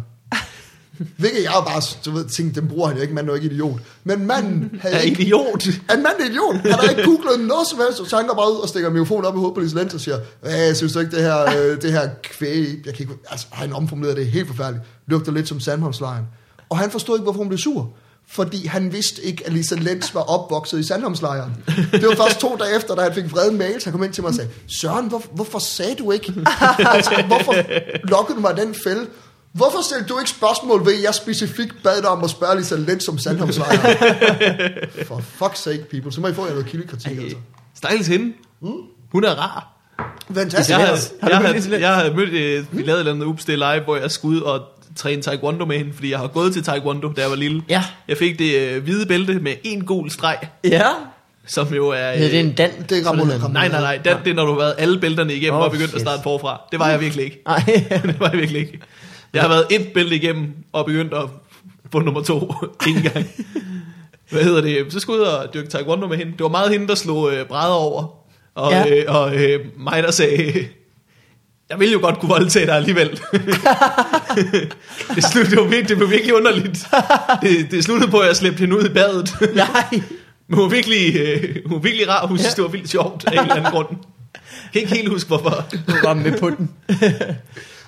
Hvilket 1.18 1.42
jeg 1.42 1.52
bare 1.66 1.82
du 2.04 2.10
ved, 2.10 2.24
tænkte, 2.24 2.60
den 2.60 2.68
bruger 2.68 2.86
han 2.88 2.96
jo 2.96 3.02
ikke, 3.02 3.14
manden 3.14 3.28
er 3.30 3.32
jo 3.32 3.42
ikke 3.42 3.54
idiot. 3.54 3.80
Men 4.04 4.26
manden 4.26 4.70
havde 4.82 4.94
Er 4.94 5.00
ikke 5.00 5.22
idiot. 5.22 5.66
en 5.66 5.72
mand 5.88 6.06
er 6.20 6.24
idiot. 6.30 6.56
Han 6.56 6.72
har 6.72 6.88
ikke 6.88 7.04
googlet 7.04 7.40
noget 7.40 7.66
som 7.70 7.78
helst, 7.78 8.10
så 8.10 8.16
han 8.16 8.26
går 8.26 8.34
bare 8.34 8.52
ud 8.52 8.58
og 8.58 8.68
stikker 8.68 8.90
mikrofonen 8.90 9.24
op 9.24 9.34
i 9.34 9.38
hovedet 9.38 9.54
på 9.54 9.60
Lise 9.60 9.76
Lenz 9.76 9.94
og 9.94 10.00
siger, 10.00 10.18
hvad 10.42 10.74
synes 10.74 10.92
du 10.92 10.98
ikke, 10.98 11.16
det 11.16 11.22
her, 11.24 11.42
øh, 11.42 11.82
det 11.82 11.92
her 11.92 12.08
kvæg, 12.22 12.66
jeg 12.86 12.94
kan 12.94 13.00
ikke, 13.02 13.12
altså 13.30 13.46
han 13.50 13.72
omformulerede 13.72 14.16
det 14.20 14.26
helt 14.26 14.46
forfærdeligt, 14.46 14.84
lugter 15.06 15.32
lidt 15.32 15.48
som 15.48 15.60
Sandholmslejren. 15.60 16.24
Og 16.68 16.78
han 16.78 16.90
forstod 16.90 17.16
ikke, 17.16 17.22
hvorfor 17.22 17.38
hun 17.38 17.48
blev 17.48 17.58
sur. 17.58 17.90
Fordi 18.28 18.66
han 18.66 18.92
vidste 18.92 19.22
ikke, 19.22 19.46
at 19.46 19.52
Lisa 19.52 19.74
Lenz 19.74 20.14
var 20.14 20.20
opvokset 20.20 20.78
i 20.78 20.82
Sandholmslejren. 20.82 21.52
Det 21.92 22.06
var 22.08 22.14
først 22.24 22.40
to 22.40 22.56
dage 22.60 22.76
efter, 22.76 22.94
da 22.94 23.02
han 23.02 23.14
fik 23.14 23.32
vrede 23.32 23.52
mails, 23.52 23.84
han 23.84 23.92
kom 23.92 24.02
ind 24.04 24.12
til 24.12 24.22
mig 24.22 24.28
og 24.28 24.34
sagde, 24.34 24.50
Søren, 24.80 25.06
hvor, 25.08 25.22
hvorfor 25.32 25.58
sagde 25.58 25.94
du 25.94 26.12
ikke? 26.12 26.34
altså, 26.78 27.22
hvorfor 27.26 27.54
lokkede 28.08 28.36
du 28.36 28.40
mig 28.40 28.56
den 28.56 28.74
fælde? 28.86 29.06
Hvorfor 29.56 29.82
stillede 29.82 30.08
du 30.08 30.18
ikke 30.18 30.30
spørgsmål 30.30 30.86
ved, 30.86 30.94
at 30.94 31.02
jeg 31.02 31.14
specifikt 31.14 31.82
bad 31.82 32.02
dig 32.02 32.08
om 32.10 32.24
at 32.24 32.30
spørge 32.30 32.56
Lisa 32.58 32.74
Lenz 32.76 33.08
om 33.08 33.18
Sandholmslejren? 33.18 33.78
For 35.08 35.22
fuck's 35.42 35.56
sake, 35.62 35.84
people. 35.90 36.12
Så 36.12 36.20
må 36.20 36.28
I 36.28 36.34
få 36.34 36.44
jer 36.46 36.50
noget 36.52 36.66
kildekritik, 36.66 37.18
altså. 37.18 37.36
Stakkels 37.76 38.06
hende. 38.06 38.32
Hun 39.12 39.24
er 39.24 39.30
rar. 39.34 39.72
Fantastisk. 40.34 40.70
Jeg, 40.70 40.78
Har 40.78 40.86
har, 41.20 41.30
jeg, 41.30 41.52
mødt 41.54 41.66
har, 41.70 41.76
jeg 41.78 41.94
har 41.94 42.12
mødt, 42.12 42.28
øh, 42.32 42.64
vi 42.78 42.82
lavede 42.82 42.92
et 42.92 42.98
eller 42.98 43.12
andet 43.12 43.26
upstil 43.26 43.58
live, 43.58 43.80
hvor 43.84 43.96
jeg 43.96 44.10
skulle 44.10 44.36
ud 44.36 44.42
og 44.42 44.60
træne 44.96 45.22
taekwondo 45.22 45.64
med 45.64 45.78
hende, 45.78 45.92
fordi 45.94 46.10
jeg 46.10 46.18
har 46.18 46.26
gået 46.26 46.52
til 46.52 46.62
taekwondo, 46.64 47.12
da 47.12 47.20
jeg 47.20 47.30
var 47.30 47.36
lille. 47.36 47.62
Ja. 47.68 47.84
Jeg 48.08 48.16
fik 48.16 48.38
det 48.38 48.60
øh, 48.60 48.82
hvide 48.82 49.06
bælte 49.06 49.34
med 49.34 49.52
en 49.64 49.84
gul 49.84 50.10
streg, 50.10 50.36
Ja. 50.64 50.82
som 51.46 51.74
jo 51.74 51.88
er... 51.88 52.12
Hed 52.12 52.30
det 52.30 52.40
en 52.40 52.52
dan? 52.52 52.70
Det 52.88 52.98
er 52.98 53.06
Ramon. 53.10 53.30
Sådan 53.30 53.50
Nej, 53.50 53.68
nej, 53.68 53.80
nej. 53.80 53.96
Det, 53.96 54.18
det 54.24 54.30
er, 54.30 54.34
når 54.34 54.44
du 54.44 54.52
har 54.52 54.58
været 54.58 54.74
alle 54.78 55.00
bælterne 55.00 55.34
igennem 55.34 55.54
oh, 55.58 55.64
og 55.64 55.70
begyndt 55.70 55.94
at 55.94 56.00
starte 56.00 56.22
forfra. 56.22 56.60
Det 56.72 56.78
var 56.78 56.88
jeg 56.88 57.00
virkelig 57.00 57.24
ikke. 57.24 57.42
Nej. 57.46 57.62
det 58.02 58.20
var 58.20 58.30
jeg 58.30 58.38
virkelig 58.38 58.60
ikke. 58.60 58.80
Jeg 59.36 59.42
har 59.42 59.48
været 59.48 59.66
et 59.70 59.88
bælte 59.94 60.16
igennem 60.16 60.52
og 60.72 60.86
begyndt 60.86 61.14
at 61.14 61.22
få 61.92 61.98
nummer 62.00 62.22
to 62.22 62.54
en 62.88 63.02
gang. 63.02 63.26
Hvad 64.30 64.42
hedder 64.42 64.60
det? 64.60 64.92
Så 64.92 65.00
skulle 65.00 65.22
jeg 65.22 65.28
ud 65.28 65.32
og 65.34 65.54
dyrke 65.54 65.68
taekwondo 65.68 66.06
med 66.06 66.16
hende. 66.16 66.32
Det 66.32 66.40
var 66.42 66.48
meget 66.48 66.70
hende, 66.72 66.88
der 66.88 66.94
slog 66.94 67.32
øh, 67.34 67.46
brædder 67.46 67.74
over. 67.74 68.04
Og, 68.54 68.72
Ja. 68.72 68.78
ja. 68.86 68.94
øh, 68.96 69.04
og 69.08 69.34
øh, 69.36 69.60
mig, 69.76 70.02
der 70.02 70.10
sagde, 70.10 70.66
jeg 71.70 71.80
ville 71.80 71.92
jo 71.92 72.00
godt 72.00 72.18
kunne 72.18 72.28
voldtage 72.28 72.66
dig 72.66 72.74
alligevel. 72.76 73.10
det, 75.14 75.24
slut, 75.24 75.46
det, 75.46 75.56
var 75.56 75.62
virkelig, 75.62 75.88
det 75.88 75.96
blev 75.96 76.10
virkelig 76.10 76.34
underligt. 76.34 76.86
Det, 77.42 77.70
det 77.70 77.84
sluttede 77.84 78.10
på, 78.10 78.18
at 78.18 78.28
jeg 78.28 78.36
slæbte 78.36 78.58
hende 78.60 78.76
ud 78.78 78.84
i 78.84 78.88
badet. 78.88 79.34
Nej. 79.54 79.84
Men 80.48 80.54
hun 80.54 80.62
var 80.62 80.68
virkelig, 80.68 81.16
øh, 81.16 81.56
hun 81.66 81.74
var 81.74 81.82
virkelig 81.82 82.08
rar. 82.08 82.26
Hun 82.26 82.38
synes, 82.38 82.54
det 82.54 82.64
var 82.64 82.70
vildt 82.70 82.88
sjovt 82.90 83.24
af 83.26 83.32
en 83.32 83.38
eller 83.38 83.54
anden 83.54 83.72
grund. 83.72 83.86
Jeg 84.32 84.72
kan 84.72 84.80
ikke 84.82 84.94
helt 84.94 85.08
huske, 85.08 85.28
hvorfor. 85.28 85.64
Du 85.88 85.92
var 86.02 86.14
med 86.14 86.38
på 86.38 86.50
den. 86.50 86.70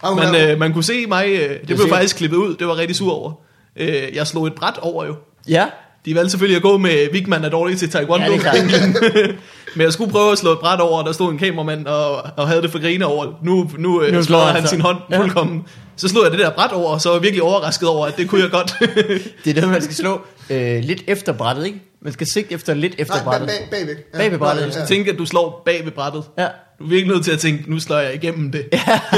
Men 0.03 0.35
øh, 0.51 0.59
man 0.59 0.73
kunne 0.73 0.85
se 0.85 1.07
mig, 1.07 1.27
øh, 1.29 1.51
det 1.69 1.77
blev 1.77 1.89
faktisk 1.89 2.17
klippet 2.17 2.37
ud, 2.37 2.57
det 2.57 2.67
var 2.67 2.77
rigtig 2.77 2.97
sur 2.97 3.13
over. 3.13 3.33
Øh, 3.77 4.03
jeg 4.15 4.27
slog 4.27 4.47
et 4.47 4.55
bræt 4.55 4.79
over 4.83 5.05
jo. 5.07 5.15
Ja. 5.49 5.67
De 6.05 6.15
valgte 6.15 6.31
selvfølgelig 6.31 6.57
at 6.57 6.63
gå 6.63 6.79
med, 6.79 7.13
Vigman 7.13 7.45
er 7.45 7.49
dårlig 7.49 7.79
til 7.79 7.91
taekwondo. 7.91 8.33
Ja. 8.33 8.53
Men 9.77 9.83
jeg 9.85 9.93
skulle 9.93 10.13
prøve 10.13 10.33
at 10.33 10.39
slå 10.39 10.53
et 10.53 10.59
bræt 10.59 10.81
over, 10.81 10.99
og 10.99 11.05
der 11.07 11.13
stod 11.13 11.33
en 11.33 11.39
kameramand 11.39 11.87
og, 11.87 12.23
og 12.37 12.49
havde 12.49 12.63
det 12.63 12.71
for 12.71 12.79
grine 12.81 13.07
over. 13.07 13.27
Nu, 13.43 13.71
nu, 13.79 14.01
Nu 14.01 14.11
nu 14.13 14.23
slår 14.23 14.39
han 14.41 14.63
så. 14.63 14.69
sin 14.69 14.81
hånd 14.81 14.97
Ja. 15.11 15.19
fuldkommen. 15.21 15.65
Så 15.97 16.09
slog 16.09 16.23
jeg 16.25 16.31
det 16.33 16.41
der 16.41 16.51
bræt 16.51 16.73
over, 16.73 16.89
og 16.91 17.01
så 17.01 17.09
var 17.09 17.17
jeg 17.17 17.23
virkelig 17.23 17.43
overrasket 17.43 17.89
over, 17.89 18.07
at 18.07 18.17
det 18.17 18.29
kunne 18.29 18.41
jeg 18.43 18.51
godt. 18.51 18.75
Det 19.45 19.57
er 19.57 19.61
det, 19.61 19.69
man 19.69 19.83
skal 19.83 19.95
slå 19.95 20.21
øh, 20.51 20.85
lidt 20.85 21.03
efter 21.07 21.33
brættet, 21.33 21.67
ikke? 21.67 21.83
Man 22.03 22.13
skal 22.13 22.27
sigte 22.27 22.55
efter 22.55 22.75
lidt 22.75 22.95
efter 22.99 23.15
Nej, 23.15 23.25
brættet. 23.25 23.49
bag, 23.49 23.69
bagved. 23.71 23.97
Ja, 24.15 24.19
Bag 24.19 24.31
ved 24.31 24.39
brættet, 24.39 24.75
Ja, 24.75 24.81
Jeg 24.81 24.89
tænker, 24.89 25.13
at 25.13 25.19
du 25.19 25.27
slår 25.27 25.63
bag 25.65 25.85
ved 25.85 25.93
brættet. 25.93 26.25
Ja. 26.39 26.47
Du 26.79 26.85
er 26.85 26.89
virkelig 26.89 27.15
nødt 27.15 27.25
til 27.25 27.33
at 27.33 27.39
tænke, 27.39 27.71
nu 27.71 27.81
slår 27.81 27.99
jeg 27.99 28.15
igennem 28.15 28.53
det. 28.53 28.65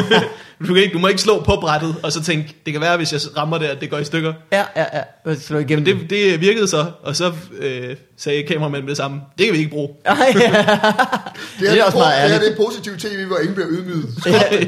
du, 0.60 0.74
kan 0.74 0.76
ikke, 0.76 0.92
du 0.94 0.98
må 0.98 1.08
ikke 1.08 1.20
slå 1.20 1.42
på 1.42 1.56
brættet, 1.60 1.96
og 2.02 2.12
så 2.12 2.22
tænke, 2.22 2.56
det 2.64 2.72
kan 2.72 2.82
være, 2.82 2.96
hvis 2.96 3.12
jeg 3.12 3.20
rammer 3.36 3.58
det, 3.58 3.66
at 3.66 3.80
det 3.80 3.90
går 3.90 3.98
i 3.98 4.04
stykker. 4.04 4.32
Ja, 4.52 4.64
ja, 4.76 4.84
ja. 5.26 5.34
Slå 5.34 5.58
igennem 5.58 5.86
Men 5.86 6.00
det, 6.00 6.10
det 6.10 6.40
virkede 6.40 6.68
så, 6.68 6.86
og 7.02 7.16
så 7.16 7.32
øh, 7.58 7.96
sagde 8.16 8.42
kameramanden 8.42 8.84
med 8.84 8.88
det 8.90 8.96
samme. 8.96 9.20
Det 9.38 9.46
kan 9.46 9.52
vi 9.54 9.58
ikke 9.58 9.70
bruge. 9.70 9.88
Ej, 10.04 10.16
ja. 10.34 10.50
Det 11.60 11.68
er, 11.68 11.72
Det 11.72 11.80
er 11.80 11.84
også 11.84 11.98
meget 11.98 12.14
det, 12.14 12.20
er, 12.20 12.24
ærligt. 12.24 12.40
det 12.42 12.52
er 12.52 12.56
positiv 12.66 12.96
tv, 12.96 13.24
hvor 13.26 13.36
ingen 13.38 13.54
bliver 13.54 13.68
ydmyget. 13.70 14.06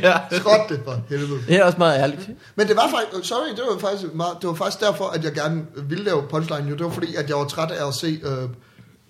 ja. 0.03 0.37
Skråt 0.37 0.69
det 0.69 0.81
for 0.85 1.01
helvede. 1.09 1.41
Det 1.49 1.57
er 1.57 1.65
også 1.65 1.79
meget 1.79 1.99
ærligt. 2.01 2.29
Men 2.57 2.69
det 2.69 2.77
var 2.77 2.91
faktisk, 2.91 3.29
sorry, 3.29 3.51
det 3.51 3.63
var 3.73 3.79
faktisk, 3.79 4.15
meget, 4.15 4.33
det 4.41 4.49
var 4.49 4.55
faktisk 4.55 4.81
derfor, 4.81 5.05
at 5.05 5.25
jeg 5.25 5.33
gerne 5.33 5.63
ville 5.89 6.05
lave 6.05 6.23
punchline. 6.31 6.65
Jo. 6.71 6.77
Det 6.77 6.85
var 6.85 6.91
fordi, 6.93 7.15
at 7.15 7.29
jeg 7.29 7.37
var 7.37 7.45
træt 7.45 7.71
af 7.71 7.89
at 7.89 7.95
se 7.95 8.21
øh, 8.25 8.49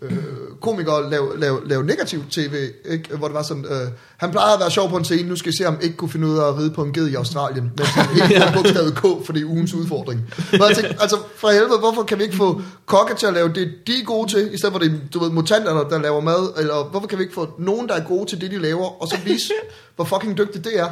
øh, 0.03 0.17
komikere 0.61 1.11
lave, 1.11 1.41
lave, 1.41 1.69
lave 1.69 1.85
negativ 1.85 2.25
tv, 2.31 2.55
ikke? 2.85 3.17
hvor 3.17 3.27
det 3.27 3.35
var 3.35 3.43
sådan, 3.43 3.65
øh, 3.65 3.89
han 4.17 4.31
plejede 4.31 4.55
at 4.55 4.61
være 4.61 4.71
sjov 4.71 4.91
på 4.91 4.97
en 4.97 5.05
scene, 5.05 5.29
nu 5.29 5.37
skal 5.37 5.53
vi 5.53 5.57
se, 5.57 5.67
om 5.67 5.79
ikke 5.81 5.97
kunne 5.97 6.11
finde 6.11 6.27
ud 6.27 6.39
af 6.39 6.49
at 6.49 6.59
ride 6.59 6.71
på 6.71 6.83
en 6.83 6.93
ged 6.93 7.09
i 7.09 7.15
Australien, 7.15 7.65
men 7.77 7.87
ikke 8.23 8.41
får 8.41 8.53
bogstavet 8.55 8.95
K, 8.95 9.01
for 9.01 9.33
det 9.33 9.43
er 9.43 9.47
ugens 9.47 9.75
udfordring. 9.75 10.21
Men 10.53 10.61
jeg 10.61 10.77
tænkte, 10.77 10.97
altså 11.01 11.19
for 11.37 11.49
helvede, 11.49 11.79
hvorfor 11.79 12.03
kan 12.03 12.19
vi 12.19 12.23
ikke 12.23 12.37
få 12.37 12.63
kokke 12.87 13.15
til 13.15 13.27
at 13.27 13.33
lave 13.33 13.49
det, 13.49 13.73
de 13.87 13.93
er 13.93 14.05
gode 14.05 14.31
til, 14.31 14.55
i 14.55 14.59
stedet 14.59 14.73
for 14.73 14.81
det, 14.81 15.01
du 15.15 15.19
ved, 15.19 15.31
mutanter, 15.31 15.75
der, 15.75 15.89
der 15.89 15.99
laver 15.99 16.21
mad, 16.21 16.53
eller 16.59 16.85
hvorfor 16.91 17.07
kan 17.07 17.19
vi 17.19 17.23
ikke 17.23 17.35
få 17.35 17.49
nogen, 17.59 17.89
der 17.89 17.95
er 17.95 18.05
gode 18.05 18.27
til 18.27 18.41
det, 18.41 18.51
de 18.51 18.59
laver, 18.59 19.03
og 19.03 19.09
så 19.09 19.17
vise, 19.25 19.53
hvor 19.97 20.05
fucking 20.05 20.39
dygtigt 20.39 20.65
det 20.65 20.79
er. 20.79 20.89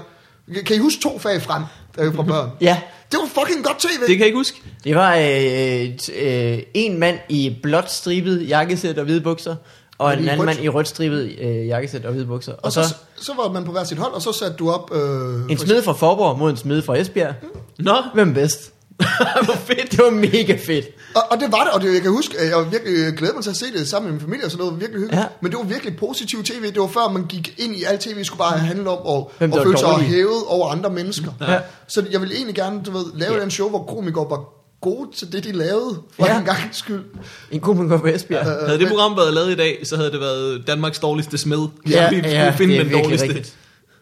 Kan 0.66 0.77
I 0.77 0.79
huske 0.79 1.03
to 1.03 1.18
fag 1.18 1.42
frem 1.42 1.62
øh, 1.99 2.14
fra 2.14 2.23
børn? 2.23 2.51
Ja, 2.61 2.81
Det 3.12 3.18
var 3.20 3.42
fucking 3.42 3.64
godt 3.64 3.79
tv. 3.79 3.88
Det 4.01 4.09
kan 4.09 4.18
jeg 4.18 4.27
ikke 4.27 4.38
huske. 4.38 4.62
det 4.85 4.94
var 4.96 5.14
øh, 5.14 5.94
t- 6.03 6.20
øh, 6.25 6.59
en 6.75 6.99
mand 6.99 7.18
i 7.29 7.57
blåt 7.62 7.90
stribet 7.92 8.49
jakkesæt 8.49 8.99
og 8.99 9.05
hvide 9.05 9.20
bukser, 9.20 9.57
og 9.99 10.12
en 10.12 10.18
anden 10.18 10.38
rødt. 10.38 10.46
mand 10.46 10.59
i 10.64 10.68
rødt 10.68 10.88
stribet 10.88 11.35
øh, 11.40 11.66
jakkesæt 11.66 12.05
og 12.05 12.12
hvide 12.12 12.27
bukser. 12.27 12.53
Og, 12.53 12.59
og 12.62 12.73
så, 12.73 12.83
så, 12.83 12.94
så 13.16 13.33
var 13.37 13.53
man 13.53 13.64
på 13.64 13.73
hver 13.73 13.85
sit 13.85 13.99
hold, 13.99 14.12
og 14.12 14.23
så 14.23 14.33
satte 14.33 14.57
du 14.57 14.70
op... 14.70 14.94
Øh, 14.94 15.51
en 15.51 15.59
smed 15.59 15.83
fra 15.83 15.92
Forborg 15.92 16.38
mod 16.38 16.51
en 16.51 16.57
smed 16.57 16.83
fra 16.83 16.96
Esbjerg. 16.99 17.35
Nå, 17.79 17.94
Hvem 18.14 18.35
bedst? 18.35 18.73
hvor 19.45 19.55
fedt. 19.55 19.91
Det 19.91 19.99
var 19.99 20.11
mega 20.11 20.57
fedt. 20.67 20.87
Og, 21.15 21.23
og 21.31 21.41
det 21.41 21.53
var 21.53 21.65
det, 21.65 21.73
og 21.73 21.81
det, 21.81 21.95
jeg 21.95 22.03
kan 22.03 22.11
huske, 22.11 22.35
jeg 22.49 22.57
var 22.57 22.63
virkelig 22.65 22.95
øh, 22.99 23.15
glæder 23.17 23.35
mig 23.35 23.43
til 23.43 23.51
at 23.51 23.57
se 23.57 23.65
det 23.79 23.89
sammen 23.89 24.07
med 24.07 24.13
min 24.13 24.21
familie, 24.21 24.45
og 24.45 24.51
sådan 24.51 24.65
noget 24.67 24.81
virkelig 24.81 25.01
hyggeligt. 25.01 25.21
Ja. 25.23 25.27
Men 25.43 25.51
det 25.53 25.59
var 25.59 25.65
virkelig 25.65 25.97
positiv 25.97 26.45
tv. 26.45 26.67
Det 26.67 26.81
var 26.81 26.87
før 26.87 27.13
man 27.13 27.27
gik 27.27 27.55
ind 27.59 27.77
i 27.77 27.85
alt 27.85 28.01
tv, 28.01 28.25
skulle 28.25 28.39
bare 28.39 28.59
handle 28.59 28.91
om 28.91 29.19
at, 29.19 29.25
Hvem 29.39 29.53
var 29.53 29.63
føle 29.63 29.79
sig 29.79 29.89
hævet 29.89 30.43
over 30.47 30.69
andre 30.71 30.91
mennesker. 30.91 31.31
Ja. 31.41 31.59
Så 31.89 32.05
jeg 32.11 32.21
ville 32.21 32.35
egentlig 32.35 32.55
gerne, 32.55 32.81
du 32.87 32.91
ved, 32.91 33.05
lave 33.15 33.35
Ja. 33.37 33.43
en 33.43 33.51
show, 33.51 33.69
hvor 33.69 33.83
komikere 33.95 34.27
var 34.31 34.41
gode 34.81 35.09
til 35.17 35.33
det, 35.33 35.45
de 35.45 35.53
lavede, 35.53 35.99
for 36.17 36.27
Ja. 36.27 36.39
en 36.39 36.45
gang 36.45 36.59
skyld. 36.73 37.03
En 37.51 37.61
går 37.61 37.75
på 37.75 38.07
Esbjerg. 38.07 38.47
Ja, 38.47 38.67
Havde 38.67 38.79
det 38.79 38.89
program 38.89 39.17
været 39.17 39.35
lavet 39.35 39.51
i 39.51 39.57
dag, 39.57 39.79
så 39.85 39.97
havde 39.97 40.11
det 40.11 40.21
været 40.21 40.63
Danmarks 40.67 40.99
dårligste 40.99 41.39
smed. 41.39 41.59
ja, 41.91 42.11
vi 42.11 42.17
skulle 42.19 42.31
ja 42.31 42.51
finde 42.51 42.75
det 42.75 42.81
er 42.81 42.85
den 42.85 43.03
dårligste. 43.03 43.27
rigtigt. 43.29 43.55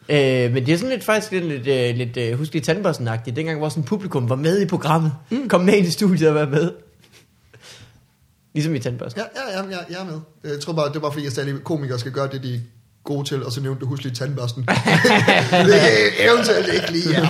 Øh, 0.09 0.53
men 0.53 0.67
det 0.67 0.75
er 0.75 0.77
sådan 0.77 0.91
lidt 0.91 1.05
faktisk 1.05 1.33
lidt, 1.33 1.45
lidt, 1.45 1.67
øh, 1.67 1.97
lidt 1.97 2.17
øh, 2.17 2.39
husk 2.39 2.53
lige 2.53 2.63
tandbørsten-agtigt. 2.63 3.37
Dengang 3.37 3.59
hvor 3.59 3.69
sådan 3.69 3.83
publikum 3.83 4.29
var 4.29 4.37
med 4.37 4.61
i 4.61 4.67
programmet. 4.67 5.13
Mm. 5.31 5.49
Kom 5.49 5.61
med 5.61 5.75
ind 5.75 5.87
i 5.87 5.91
studiet 5.91 6.29
og 6.29 6.35
var 6.35 6.47
med. 6.47 6.73
Ligesom 8.55 8.75
i 8.75 8.79
tandbørsten. 8.79 9.23
Ja, 9.23 9.43
ja, 9.53 9.61
ja, 9.61 9.69
ja, 9.71 9.79
jeg 9.91 10.01
er 10.01 10.05
med. 10.05 10.21
Jeg 10.53 10.61
tror 10.61 10.73
bare, 10.73 10.93
det 10.93 11.03
var 11.03 11.11
fordi, 11.11 11.25
jeg 11.25 11.33
sagde, 11.33 11.51
at 11.51 11.65
komikere 11.65 11.99
skal 11.99 12.13
gøre 12.13 12.29
det, 12.33 12.43
de 12.43 12.55
er 12.55 12.59
gode 13.05 13.29
til, 13.29 13.45
og 13.45 13.53
så 13.53 13.61
nævnte 13.61 13.81
du 13.81 13.87
husk 13.87 14.03
lige 14.03 14.15
tandbørsten. 14.15 14.63
det 15.67 15.77
er 15.77 16.31
eventuelt 16.31 16.75
ikke 16.75 16.93
lige, 16.93 17.21
ja. 17.21 17.29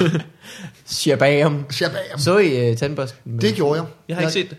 Shabam. 0.87 1.65
Shabam. 1.71 2.19
Så 2.19 2.39
I 2.39 2.71
uh, 2.71 2.77
tandbørsten? 2.77 3.41
Det 3.41 3.55
gjorde 3.55 3.81
jeg. 3.81 3.89
Jeg 4.09 4.17
har 4.17 4.23
ikke 4.23 4.33
set 4.33 4.51
det. 4.51 4.59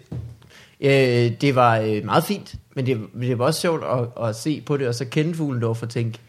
Øh, 0.82 1.32
det 1.42 1.56
var 1.56 1.78
øh, 1.78 2.06
meget 2.06 2.24
fint, 2.24 2.56
men 2.76 2.86
det, 2.86 2.98
det 3.22 3.40
var 3.40 3.46
også 3.46 3.62
sjovt 3.62 3.84
at, 3.84 4.28
at 4.28 4.36
se 4.36 4.62
på 4.66 4.78
det, 4.78 4.88
og 4.88 4.96
så 4.96 5.06
kende 5.06 5.36
Fuglendorf 5.36 5.84
og 5.84 5.90
tænke, 5.90 6.20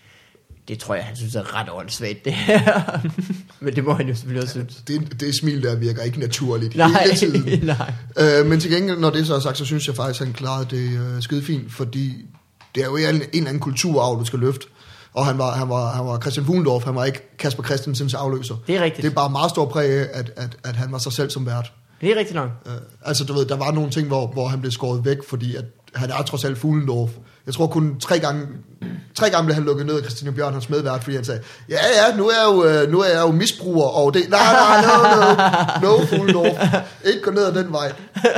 det 0.70 0.78
tror 0.78 0.94
jeg, 0.94 1.04
han 1.04 1.16
synes 1.16 1.34
er 1.34 1.60
ret 1.60 1.68
åndssvagt, 1.72 2.24
det 2.24 2.32
her. 2.32 2.82
men 3.60 3.76
det 3.76 3.84
må 3.84 3.92
han 3.92 4.08
jo 4.08 4.14
selvfølgelig 4.14 4.42
også 4.42 4.52
synes. 4.52 4.76
Det, 4.88 5.20
det 5.20 5.34
smil 5.34 5.62
der 5.62 5.76
virker 5.76 6.02
ikke 6.02 6.20
naturligt 6.20 6.76
Nej, 6.76 7.02
hele 7.04 7.16
tiden. 7.16 7.66
nej. 7.78 7.92
Øh, 8.18 8.46
men 8.46 8.60
til 8.60 8.70
gengæld, 8.70 8.98
når 8.98 9.10
det 9.10 9.26
så 9.26 9.34
er 9.34 9.40
sagt, 9.40 9.58
så 9.58 9.64
synes 9.64 9.86
jeg 9.86 9.96
faktisk, 9.96 10.20
at 10.20 10.26
han 10.26 10.34
klarede 10.34 10.66
det 10.70 10.98
øh, 10.98 11.22
skide 11.22 11.42
fint, 11.42 11.72
fordi 11.72 12.24
det 12.74 12.82
er 12.82 12.86
jo 12.86 12.96
en, 12.96 13.04
en 13.04 13.20
eller 13.32 13.48
anden 13.48 13.60
kulturarv, 13.60 14.20
du 14.20 14.24
skal 14.24 14.38
løfte. 14.38 14.66
Og 15.14 15.26
han 15.26 15.38
var, 15.38 15.56
han 15.56 15.68
var, 15.68 15.92
han 15.92 16.06
var 16.06 16.20
Christian 16.20 16.46
Fuglendorf, 16.46 16.84
han 16.84 16.94
var 16.94 17.04
ikke 17.04 17.36
Kasper 17.38 17.62
Christensens 17.62 18.14
afløser. 18.14 18.56
Det 18.66 18.76
er 18.76 18.82
rigtigt. 18.82 19.02
Det 19.02 19.10
er 19.10 19.14
bare 19.14 19.30
meget 19.30 19.50
stor 19.50 19.66
præg 19.66 19.90
af, 19.90 20.06
at, 20.12 20.32
at, 20.36 20.56
at 20.64 20.76
han 20.76 20.92
var 20.92 20.98
sig 20.98 21.12
selv 21.12 21.30
som 21.30 21.46
vært. 21.46 21.72
Det 22.00 22.10
er 22.10 22.16
rigtigt 22.16 22.34
nok. 22.34 22.50
Øh, 22.66 22.72
altså, 23.04 23.24
du 23.24 23.32
ved, 23.32 23.46
der 23.46 23.56
var 23.56 23.72
nogle 23.72 23.90
ting, 23.90 24.08
hvor, 24.08 24.26
hvor 24.26 24.48
han 24.48 24.60
blev 24.60 24.72
skåret 24.72 25.04
væk, 25.04 25.18
fordi 25.28 25.56
at 25.56 25.64
han 25.94 26.10
er 26.10 26.22
trods 26.22 26.44
alt 26.44 26.58
Fuglendorf. 26.58 27.10
Jeg 27.46 27.54
tror 27.54 27.66
kun 27.66 28.00
tre 28.00 28.18
gange, 28.18 28.46
tre 29.14 29.30
gange 29.30 29.44
blev 29.44 29.54
han 29.54 29.64
lukket 29.64 29.86
ned 29.86 29.96
af 29.96 30.02
Christian 30.02 30.34
Bjørn, 30.34 30.52
hans 30.52 30.70
medvært, 30.70 31.02
fordi 31.04 31.16
han 31.16 31.24
sagde, 31.24 31.40
ja, 31.68 31.76
ja, 31.76 32.16
nu 32.16 32.28
er 32.28 32.32
jeg 32.32 32.54
jo, 32.54 32.64
øh, 32.64 32.92
nu 32.92 33.00
er 33.00 33.08
jeg 33.08 33.20
jo 33.20 33.32
misbruger, 33.32 33.86
og 33.86 34.14
det, 34.14 34.30
nej, 34.30 34.52
nej, 34.52 34.82
no, 34.82 35.88
no, 35.88 35.98
no, 35.98 36.06
Fuglendorf, 36.06 36.82
ikke 37.04 37.22
gå 37.22 37.30
ned 37.30 37.44
ad 37.44 37.52
den 37.52 37.72
vej. 37.72 37.92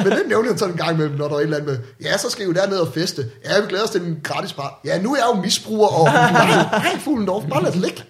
Men 0.04 0.12
det 0.12 0.22
nævnte 0.28 0.48
han 0.48 0.58
sådan 0.58 0.74
en 0.74 0.78
gang 0.78 0.94
imellem, 0.94 1.16
når 1.16 1.28
der 1.28 1.34
er 1.34 1.38
et 1.38 1.42
eller 1.44 1.56
andet 1.56 1.70
med, 1.70 1.78
ja, 2.10 2.18
så 2.18 2.30
skal 2.30 2.44
I 2.44 2.46
jo 2.48 2.52
derned 2.52 2.78
og 2.78 2.92
feste. 2.94 3.30
Ja, 3.44 3.60
vi 3.60 3.66
glæder 3.68 3.84
os 3.84 3.90
til 3.90 4.00
en 4.02 4.20
gratis 4.22 4.52
bar. 4.52 4.80
Ja, 4.84 5.02
nu 5.02 5.12
er 5.12 5.16
jeg 5.16 5.26
jo 5.36 5.40
misbruger, 5.40 5.88
og 5.88 6.04
nej, 6.32 6.46
nej, 6.46 6.98
Fuglendorf, 6.98 7.44
bare 7.50 7.62
lad 7.62 7.72
det 7.72 7.80
ligge. 7.80 8.02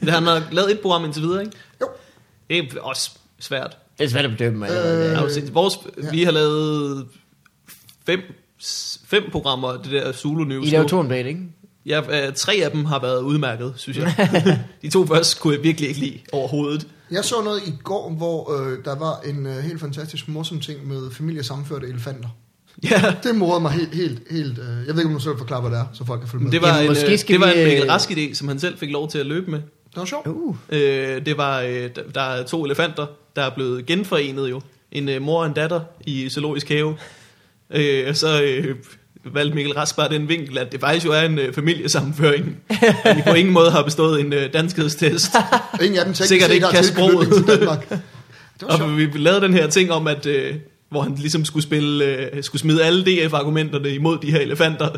Det 0.00 0.12
han 0.14 0.26
har 0.26 0.42
lavet 0.50 0.70
et 0.70 0.80
program 0.80 1.04
indtil 1.04 1.22
videre, 1.22 1.40
ikke? 1.40 1.56
Jo, 1.80 1.88
Det 2.50 2.58
er 2.58 2.80
også 2.80 3.10
svært. 3.40 3.76
Det 3.98 4.04
er 4.04 4.08
svært 4.08 4.24
at 4.24 4.30
bedømme. 4.30 4.66
Øh, 4.66 5.22
altså, 5.22 5.40
vores, 5.52 5.74
Vi 6.10 6.24
har 6.24 6.32
lavet 6.32 7.06
fem, 8.06 8.20
fem 9.06 9.22
programmer, 9.32 9.72
det 9.72 9.92
der 9.92 10.12
Zulu 10.12 10.44
News. 10.44 10.66
I 10.66 10.70
laver 10.70 10.88
to 10.88 10.98
om 10.98 11.08
dagen, 11.08 11.26
ikke? 11.26 11.40
Ja, 11.86 12.26
øh, 12.26 12.32
tre 12.34 12.52
af 12.64 12.70
dem 12.70 12.84
har 12.84 13.00
været 13.00 13.22
udmærket, 13.22 13.74
synes 13.76 13.98
jeg. 13.98 14.28
De 14.82 14.90
to 14.90 15.06
første 15.06 15.40
kunne 15.40 15.54
jeg 15.54 15.62
virkelig 15.64 15.88
ikke 15.88 16.00
lide 16.00 16.18
overhovedet. 16.32 16.86
Jeg 17.10 17.24
så 17.24 17.34
noget 17.44 17.60
i 17.66 17.72
går, 17.84 18.10
hvor 18.10 18.60
øh, 18.60 18.84
der 18.84 18.98
var 18.98 19.20
en 19.30 19.46
øh, 19.46 19.56
helt 19.56 19.80
fantastisk 19.80 20.28
morsom 20.28 20.60
ting 20.60 20.88
med 20.88 21.10
familiesammenførte 21.10 21.86
elefanter. 21.88 22.28
Ja, 22.90 23.14
Det 23.22 23.34
morede 23.34 23.60
mig 23.60 23.72
helt, 23.72 23.94
helt, 23.94 24.22
helt... 24.30 24.58
Øh, 24.58 24.64
jeg 24.86 24.94
ved 24.94 24.98
ikke, 24.98 25.08
om 25.08 25.12
du 25.14 25.20
selv 25.20 25.38
forklarer, 25.38 25.60
hvad 25.60 25.70
det 25.70 25.78
er, 25.78 25.84
så 25.92 26.04
folk 26.04 26.20
kan 26.20 26.28
følge 26.28 26.44
med. 26.44 26.52
det 26.52 26.62
var, 26.62 26.68
Jamen, 26.68 26.82
en, 26.82 26.88
måske 26.88 27.12
øh, 27.12 27.18
skal 27.18 27.32
det 27.32 27.40
var 27.40 27.52
vi, 27.54 27.60
en 27.60 27.68
Mikkel 27.68 27.84
øh, 27.84 27.90
Rask 27.92 28.10
idé, 28.10 28.34
som 28.34 28.48
han 28.48 28.58
selv 28.60 28.78
fik 28.78 28.90
lov 28.90 29.08
til 29.08 29.18
at 29.18 29.26
løbe 29.26 29.50
med. 29.50 29.58
det 29.58 29.96
var 29.96 30.04
sjovt. 30.04 30.26
Uh. 30.26 30.56
Øh, 30.70 31.26
det 31.26 31.36
var, 31.36 31.60
øh, 31.60 31.68
der, 31.96 32.02
der 32.14 32.20
er 32.20 32.44
to 32.44 32.64
elefanter, 32.64 33.06
der 33.36 33.42
er 33.42 33.50
blevet 33.54 33.86
genforenet 33.86 34.50
jo. 34.50 34.60
En 34.92 35.08
øh, 35.08 35.22
mor 35.22 35.40
og 35.40 35.46
en 35.46 35.52
datter 35.52 35.80
i 36.06 36.28
zoologisk 36.28 36.68
have. 36.68 36.96
Øh, 37.72 38.08
og 38.08 38.16
så 38.16 38.42
øh, 38.42 38.76
valgte 39.24 39.54
Mikkel 39.54 39.74
Rask 39.74 39.96
bare 39.96 40.08
den 40.08 40.28
vinkel, 40.28 40.58
at 40.58 40.72
det 40.72 40.80
faktisk 40.80 41.06
jo 41.06 41.12
er 41.12 41.20
en 41.20 41.38
øh, 41.38 41.54
familiesammenføring. 41.54 42.56
at 43.04 43.16
de 43.16 43.22
på 43.26 43.34
ingen 43.34 43.54
måde 43.54 43.70
har 43.70 43.82
bestået 43.82 44.20
en 44.20 44.32
øh, 44.32 44.52
danskhedstest. 44.52 45.34
Ingen 45.82 45.98
af 45.98 46.04
dem 46.04 46.14
tænkte 46.14 46.28
Sikkert 46.28 46.50
ikke 46.50 46.66
kan 46.72 46.84
sproget. 46.84 47.28
til 47.34 47.46
Danmark. 47.46 47.88
Det 48.60 48.68
var 48.68 48.76
sjovt. 48.76 48.90
Og 48.90 48.98
vi 48.98 49.10
lavede 49.14 49.40
den 49.40 49.54
her 49.54 49.66
ting 49.66 49.92
om, 49.92 50.06
at 50.06 50.26
øh, 50.26 50.54
hvor 50.90 51.02
han 51.02 51.14
ligesom 51.14 51.44
skulle 51.44 51.62
spille, 51.62 52.04
øh, 52.04 52.42
skulle 52.42 52.60
smide 52.60 52.84
alle 52.84 53.04
DF-argumenterne 53.04 53.94
imod 53.94 54.18
de 54.22 54.30
her 54.30 54.40
elefanter. 54.40 54.88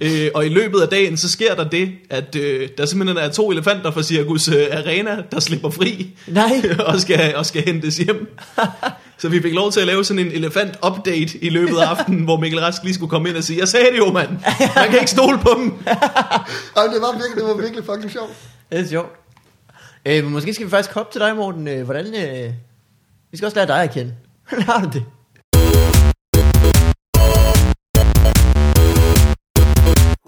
Øh, 0.00 0.30
og 0.34 0.46
i 0.46 0.48
løbet 0.48 0.80
af 0.80 0.88
dagen, 0.88 1.16
så 1.16 1.28
sker 1.28 1.54
der 1.54 1.68
det, 1.68 1.90
at 2.10 2.36
øh, 2.36 2.68
der 2.78 2.86
simpelthen 2.86 3.18
er 3.18 3.28
to 3.28 3.50
elefanter 3.50 3.90
fra 3.90 4.02
Circus 4.02 4.48
øh, 4.48 4.66
Arena, 4.72 5.22
der 5.32 5.40
slipper 5.40 5.70
fri 5.70 6.10
Nej. 6.26 6.62
og, 6.78 7.00
skal, 7.00 7.36
og 7.36 7.46
skal 7.46 7.62
hentes 7.64 7.96
hjem. 7.96 8.28
Så 9.18 9.28
vi 9.28 9.42
fik 9.42 9.54
lov 9.54 9.72
til 9.72 9.80
at 9.80 9.86
lave 9.86 10.04
sådan 10.04 10.26
en 10.26 10.32
elefant-update 10.32 11.38
i 11.38 11.48
løbet 11.48 11.78
af 11.78 11.86
aftenen, 11.86 12.24
hvor 12.24 12.36
Mikkel 12.40 12.60
Rask 12.60 12.82
lige 12.82 12.94
skulle 12.94 13.10
komme 13.10 13.28
ind 13.28 13.36
og 13.36 13.44
sige, 13.44 13.58
jeg 13.58 13.68
sagde 13.68 13.86
det 13.90 13.98
jo, 13.98 14.12
mand. 14.12 14.30
Man 14.76 14.90
kan 14.90 14.98
ikke 14.98 15.10
stole 15.10 15.38
på 15.38 15.50
dem. 15.56 15.66
Ej, 16.76 16.82
det, 16.86 17.00
var 17.02 17.12
virkelig, 17.12 17.36
det 17.36 17.44
var 17.44 17.54
virkelig 17.54 17.84
fucking 17.84 18.10
sjovt. 18.12 18.32
Det 18.70 18.80
er 18.80 18.86
sjovt. 18.86 19.12
Øh, 20.06 20.24
men 20.24 20.32
måske 20.32 20.54
skal 20.54 20.66
vi 20.66 20.70
faktisk 20.70 20.94
hoppe 20.94 21.12
til 21.12 21.20
dig, 21.20 21.36
Morten. 21.36 21.68
Øh, 21.68 21.84
hvordan... 21.84 22.06
Øh, 22.06 22.52
vi 23.30 23.36
skal 23.36 23.46
også 23.46 23.56
lære 23.56 23.66
dig 23.66 23.82
at 23.82 23.90
kende. 23.90 24.14
Hvordan 24.48 24.64
har 24.64 24.80
du 24.80 24.90
det? 24.92 25.04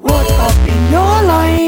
What 0.08 0.28
up 0.46 0.68
in 0.72 0.80
your 0.94 1.16
life? 1.32 1.66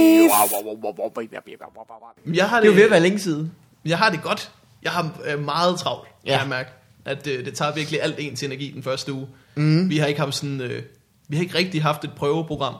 Jeg 2.34 2.48
har 2.48 2.60
Det 2.60 2.66
er 2.68 2.72
jo 2.72 2.76
ved 2.76 2.84
at 2.84 2.90
være 2.90 3.00
længe 3.00 3.18
siden. 3.18 3.52
Jeg 3.84 3.98
har 3.98 4.10
det 4.10 4.22
godt. 4.22 4.50
Jeg 4.82 4.92
har 4.92 5.10
øh, 5.24 5.44
meget 5.44 5.78
travlt, 5.78 6.08
ja. 6.26 6.30
Ja. 6.30 6.38
kan 6.38 6.40
jeg 6.40 6.48
mærke. 6.48 6.70
At 7.08 7.26
øh, 7.26 7.44
det 7.44 7.54
tager 7.54 7.74
virkelig 7.74 8.02
alt 8.02 8.14
ens 8.18 8.42
energi 8.42 8.70
den 8.74 8.82
første 8.82 9.12
uge. 9.12 9.26
Mm. 9.54 9.90
Vi 9.90 9.98
har 9.98 10.06
ikke 10.06 10.20
haft 10.20 10.34
sådan, 10.34 10.60
øh, 10.60 10.82
vi 11.28 11.36
har 11.36 11.42
ikke 11.42 11.58
rigtig 11.58 11.82
haft 11.82 12.04
et 12.04 12.10
prøveprogram, 12.16 12.74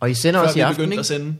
Og 0.00 0.10
I 0.10 0.14
sender 0.14 0.40
før 0.40 0.46
også 0.46 0.58
i 0.58 0.62
aften, 0.62 0.84
ikke? 0.92 1.00
at 1.00 1.06
sende. 1.06 1.36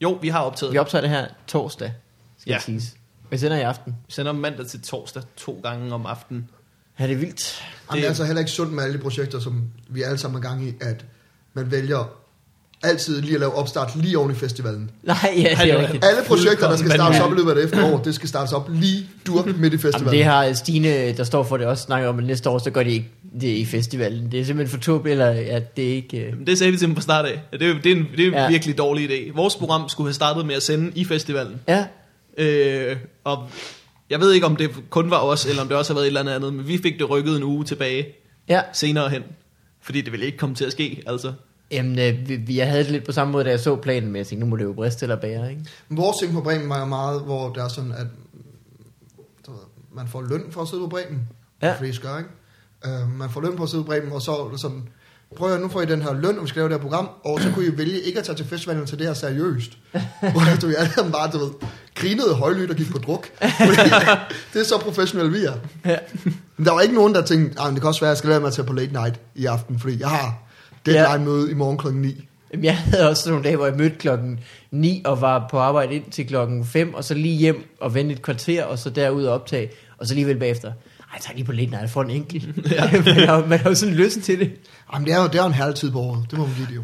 Jo, 0.00 0.18
vi 0.22 0.28
har 0.28 0.40
optaget. 0.40 0.72
Vi 0.72 0.78
optager 0.78 1.00
det 1.02 1.10
her 1.10 1.26
torsdag, 1.46 1.92
skal 2.38 2.50
Ja. 2.50 2.54
ja. 2.54 2.60
siges. 2.60 2.96
Vi 3.30 3.38
sender 3.38 3.56
i 3.56 3.60
aften. 3.62 3.96
Vi 4.06 4.12
sender 4.12 4.32
mandag 4.32 4.66
til 4.66 4.82
torsdag 4.82 5.22
to 5.36 5.60
gange 5.62 5.94
om 5.94 6.06
aftenen. 6.06 6.50
Ja, 6.98 7.06
det 7.06 7.12
er 7.12 7.16
vildt. 7.16 7.62
Jamen, 7.90 7.96
det 7.98 8.04
er 8.04 8.08
altså 8.08 8.24
heller 8.24 8.40
ikke 8.40 8.50
sundt 8.52 8.72
med 8.72 8.82
alle 8.84 8.96
de 8.96 9.02
projekter, 9.02 9.40
som 9.40 9.70
vi 9.88 10.02
alle 10.02 10.18
sammen 10.18 10.44
er 10.44 10.48
gang 10.48 10.64
i, 10.68 10.74
at 10.80 11.04
man 11.54 11.70
vælger 11.70 12.18
altid 12.86 13.20
lige 13.22 13.34
at 13.34 13.40
lave 13.40 13.54
opstart 13.54 13.96
lige 13.96 14.18
oven 14.18 14.30
i 14.30 14.34
festivalen. 14.34 14.90
Nej, 15.02 15.16
ja, 15.36 15.40
det 15.62 15.72
er 15.72 15.78
rigtigt. 15.78 16.04
Alle 16.04 16.22
projekter, 16.26 16.68
der 16.68 16.76
skal 16.76 16.90
startes 16.90 17.20
op 17.20 17.32
i 17.32 17.34
løbet 17.34 17.50
af 17.50 17.54
det 17.56 17.64
efterår, 17.64 17.98
det 17.98 18.14
skal 18.14 18.28
startes 18.28 18.52
op 18.52 18.68
lige 18.72 19.08
durk 19.26 19.46
midt 19.46 19.56
i 19.56 19.60
Jamen, 19.62 19.78
festivalen. 19.78 20.12
det 20.12 20.24
har 20.24 20.52
Stine, 20.52 21.12
der 21.12 21.24
står 21.24 21.42
for 21.42 21.56
det, 21.56 21.66
også 21.66 21.82
snakket 21.82 22.08
om, 22.08 22.18
at 22.18 22.24
næste 22.24 22.50
år, 22.50 22.58
så 22.58 22.70
gør 22.70 22.82
de 22.82 22.90
ikke 22.90 23.08
det 23.40 23.48
i 23.48 23.64
festivalen. 23.64 24.32
Det 24.32 24.40
er 24.40 24.44
simpelthen 24.44 24.78
for 24.78 24.84
tåbeligt, 24.84 25.12
eller 25.12 25.56
at 25.56 25.76
det 25.76 25.82
ikke... 25.82 26.34
Men 26.36 26.46
Det 26.46 26.58
sagde 26.58 26.72
vi 26.72 26.78
til 26.78 26.86
dem 26.88 26.94
fra 26.96 27.02
start 27.02 27.24
af. 27.24 27.40
Det 27.52 27.62
er, 27.62 27.74
det 27.82 27.92
er 27.92 27.96
en, 27.96 28.06
det 28.16 28.22
er 28.22 28.26
en 28.26 28.32
ja. 28.32 28.42
Ja. 28.42 28.48
virkelig 28.48 28.78
dårlig 28.78 29.10
idé. 29.10 29.36
Vores 29.36 29.56
program 29.56 29.88
skulle 29.88 30.06
have 30.08 30.14
startet 30.14 30.46
med 30.46 30.54
at 30.54 30.62
sende 30.62 30.92
i 30.94 31.04
festivalen. 31.04 31.60
Ja, 31.68 31.84
Øh, 32.38 32.96
og 33.24 33.48
jeg 34.10 34.20
ved 34.20 34.32
ikke, 34.32 34.46
om 34.46 34.56
det 34.56 34.70
kun 34.90 35.10
var 35.10 35.18
os, 35.18 35.46
eller 35.46 35.62
om 35.62 35.68
det 35.68 35.76
også 35.76 35.92
har 35.92 35.94
været 35.94 36.04
et 36.04 36.08
eller 36.08 36.20
andet 36.20 36.32
andet, 36.32 36.54
men 36.54 36.68
vi 36.68 36.78
fik 36.82 36.98
det 36.98 37.10
rykket 37.10 37.36
en 37.36 37.42
uge 37.42 37.64
tilbage 37.64 38.06
ja. 38.48 38.60
senere 38.72 39.08
hen. 39.08 39.22
Fordi 39.82 40.00
det 40.00 40.12
ville 40.12 40.26
ikke 40.26 40.38
komme 40.38 40.54
til 40.54 40.64
at 40.64 40.72
ske, 40.72 41.02
altså. 41.06 41.32
Jamen, 41.70 41.98
øh, 41.98 42.56
jeg 42.56 42.70
havde 42.70 42.84
det 42.84 42.92
lidt 42.92 43.04
på 43.04 43.12
samme 43.12 43.32
måde, 43.32 43.44
da 43.44 43.50
jeg 43.50 43.60
så 43.60 43.76
planen, 43.76 44.12
men 44.12 44.16
jeg 44.16 44.26
tænkte, 44.26 44.46
nu 44.46 44.50
må 44.50 44.56
det 44.56 44.64
jo 44.64 44.72
briste 44.72 45.04
eller 45.04 45.16
bære, 45.16 45.50
ikke? 45.50 45.64
Vores 45.88 46.16
ting 46.16 46.32
på 46.32 46.40
Bremen 46.40 46.68
var 46.68 46.80
jo 46.80 46.84
meget, 46.84 47.22
hvor 47.22 47.52
det 47.52 47.62
er 47.62 47.68
sådan, 47.68 47.92
at 47.92 48.06
man 49.96 50.08
får 50.08 50.22
løn 50.22 50.44
for 50.50 50.62
at 50.62 50.68
sidde 50.68 50.82
på 50.82 50.88
Bremen. 50.88 51.28
Ja. 51.62 51.74
Fordi 51.76 51.88
gør, 51.98 52.18
ikke? 52.18 52.30
Uh, 52.86 53.18
man 53.18 53.30
får 53.30 53.40
løn 53.40 53.56
for 53.56 53.64
at 53.64 53.70
sidde 53.70 53.84
på 53.84 53.86
Bremen, 53.86 54.12
og 54.12 54.22
så 54.22 54.36
er 54.36 54.50
det 54.50 54.60
sådan, 54.60 54.88
prøv 55.36 55.52
at 55.52 55.60
nu 55.60 55.68
får 55.68 55.82
I 55.82 55.86
den 55.86 56.02
her 56.02 56.14
løn, 56.14 56.36
og 56.36 56.42
vi 56.42 56.48
skal 56.48 56.60
lave 56.60 56.68
det 56.68 56.76
her 56.76 56.82
program, 56.82 57.08
og 57.24 57.40
så 57.40 57.52
kunne 57.54 57.66
I 57.66 57.78
vælge 57.78 58.00
ikke 58.00 58.18
at 58.18 58.24
tage 58.24 58.36
til 58.36 58.46
festivalen 58.46 58.86
tage 58.86 58.98
det 58.98 59.06
her 59.06 59.14
seriøst. 59.14 59.78
Hvor 60.32 60.40
du 60.60 60.72
sammen 60.94 61.12
bare, 61.12 61.30
du 61.30 61.38
ved, 61.38 61.50
grinede 61.94 62.34
højlydt 62.34 62.70
og 62.70 62.76
gik 62.76 62.90
på 62.90 62.98
druk. 62.98 63.28
Det 64.52 64.60
er 64.60 64.64
så 64.64 64.78
professionelle 64.78 65.32
vi 65.32 65.44
er. 65.44 65.54
Ja. 65.84 65.98
Men 66.56 66.66
der 66.66 66.72
var 66.72 66.80
ikke 66.80 66.94
nogen, 66.94 67.14
der 67.14 67.22
tænkte, 67.22 67.60
ah, 67.60 67.72
det 67.72 67.80
kan 67.80 67.88
også 67.88 68.00
være, 68.00 68.10
at 68.10 68.12
jeg 68.12 68.18
skal 68.18 68.30
lade 68.30 68.40
mig 68.40 68.52
tage 68.52 68.66
på 68.66 68.72
late 68.72 68.92
night 68.92 69.20
i 69.34 69.46
aften, 69.46 69.78
fordi 69.78 70.00
jeg 70.00 70.08
har 70.08 70.45
deadline 70.86 71.24
møde 71.24 71.50
i 71.50 71.54
morgen 71.54 71.78
klokken 71.78 72.02
9. 72.02 72.28
Jamen, 72.52 72.64
jeg 72.64 72.76
havde 72.76 73.08
også 73.08 73.22
sådan 73.22 73.32
nogle 73.32 73.44
dage, 73.44 73.56
hvor 73.56 73.66
jeg 73.66 73.76
mødte 73.76 73.96
klokken 73.96 74.40
9 74.70 75.02
og 75.04 75.20
var 75.20 75.46
på 75.50 75.58
arbejde 75.58 75.94
ind 75.94 76.10
til 76.10 76.26
klokken 76.26 76.64
5, 76.64 76.94
og 76.94 77.04
så 77.04 77.14
lige 77.14 77.36
hjem 77.36 77.76
og 77.80 77.94
vente 77.94 78.14
et 78.14 78.22
kvarter, 78.22 78.64
og 78.64 78.78
så 78.78 78.90
derud 78.90 79.24
og 79.24 79.34
optage, 79.34 79.70
og 79.98 80.06
så 80.06 80.12
alligevel 80.12 80.38
bagefter. 80.38 80.68
Ej, 80.68 80.74
jeg 81.14 81.20
tager 81.22 81.34
lige 81.36 81.44
på 81.44 81.52
lidt, 81.52 81.70
når 81.70 81.78
jeg 81.78 81.90
får 81.90 82.02
en 82.02 82.10
enkelt. 82.10 82.48
Ja. 82.72 82.90
man, 82.92 83.14
har, 83.14 83.46
man 83.46 83.58
har 83.58 83.70
jo 83.70 83.74
sådan 83.74 83.94
lyst 83.94 84.20
til 84.20 84.38
det. 84.38 84.52
Jamen, 84.92 85.06
det 85.06 85.14
er 85.14 85.22
jo, 85.22 85.26
det 85.26 85.34
er 85.34 85.42
jo 85.42 85.46
en 85.46 85.52
herlig 85.52 85.74
tid 85.74 85.90
på 85.90 86.00
året. 86.00 86.26
Det 86.30 86.38
må 86.38 86.46
man 86.46 86.54
give 86.56 86.66
det 86.66 86.76
jo. 86.76 86.82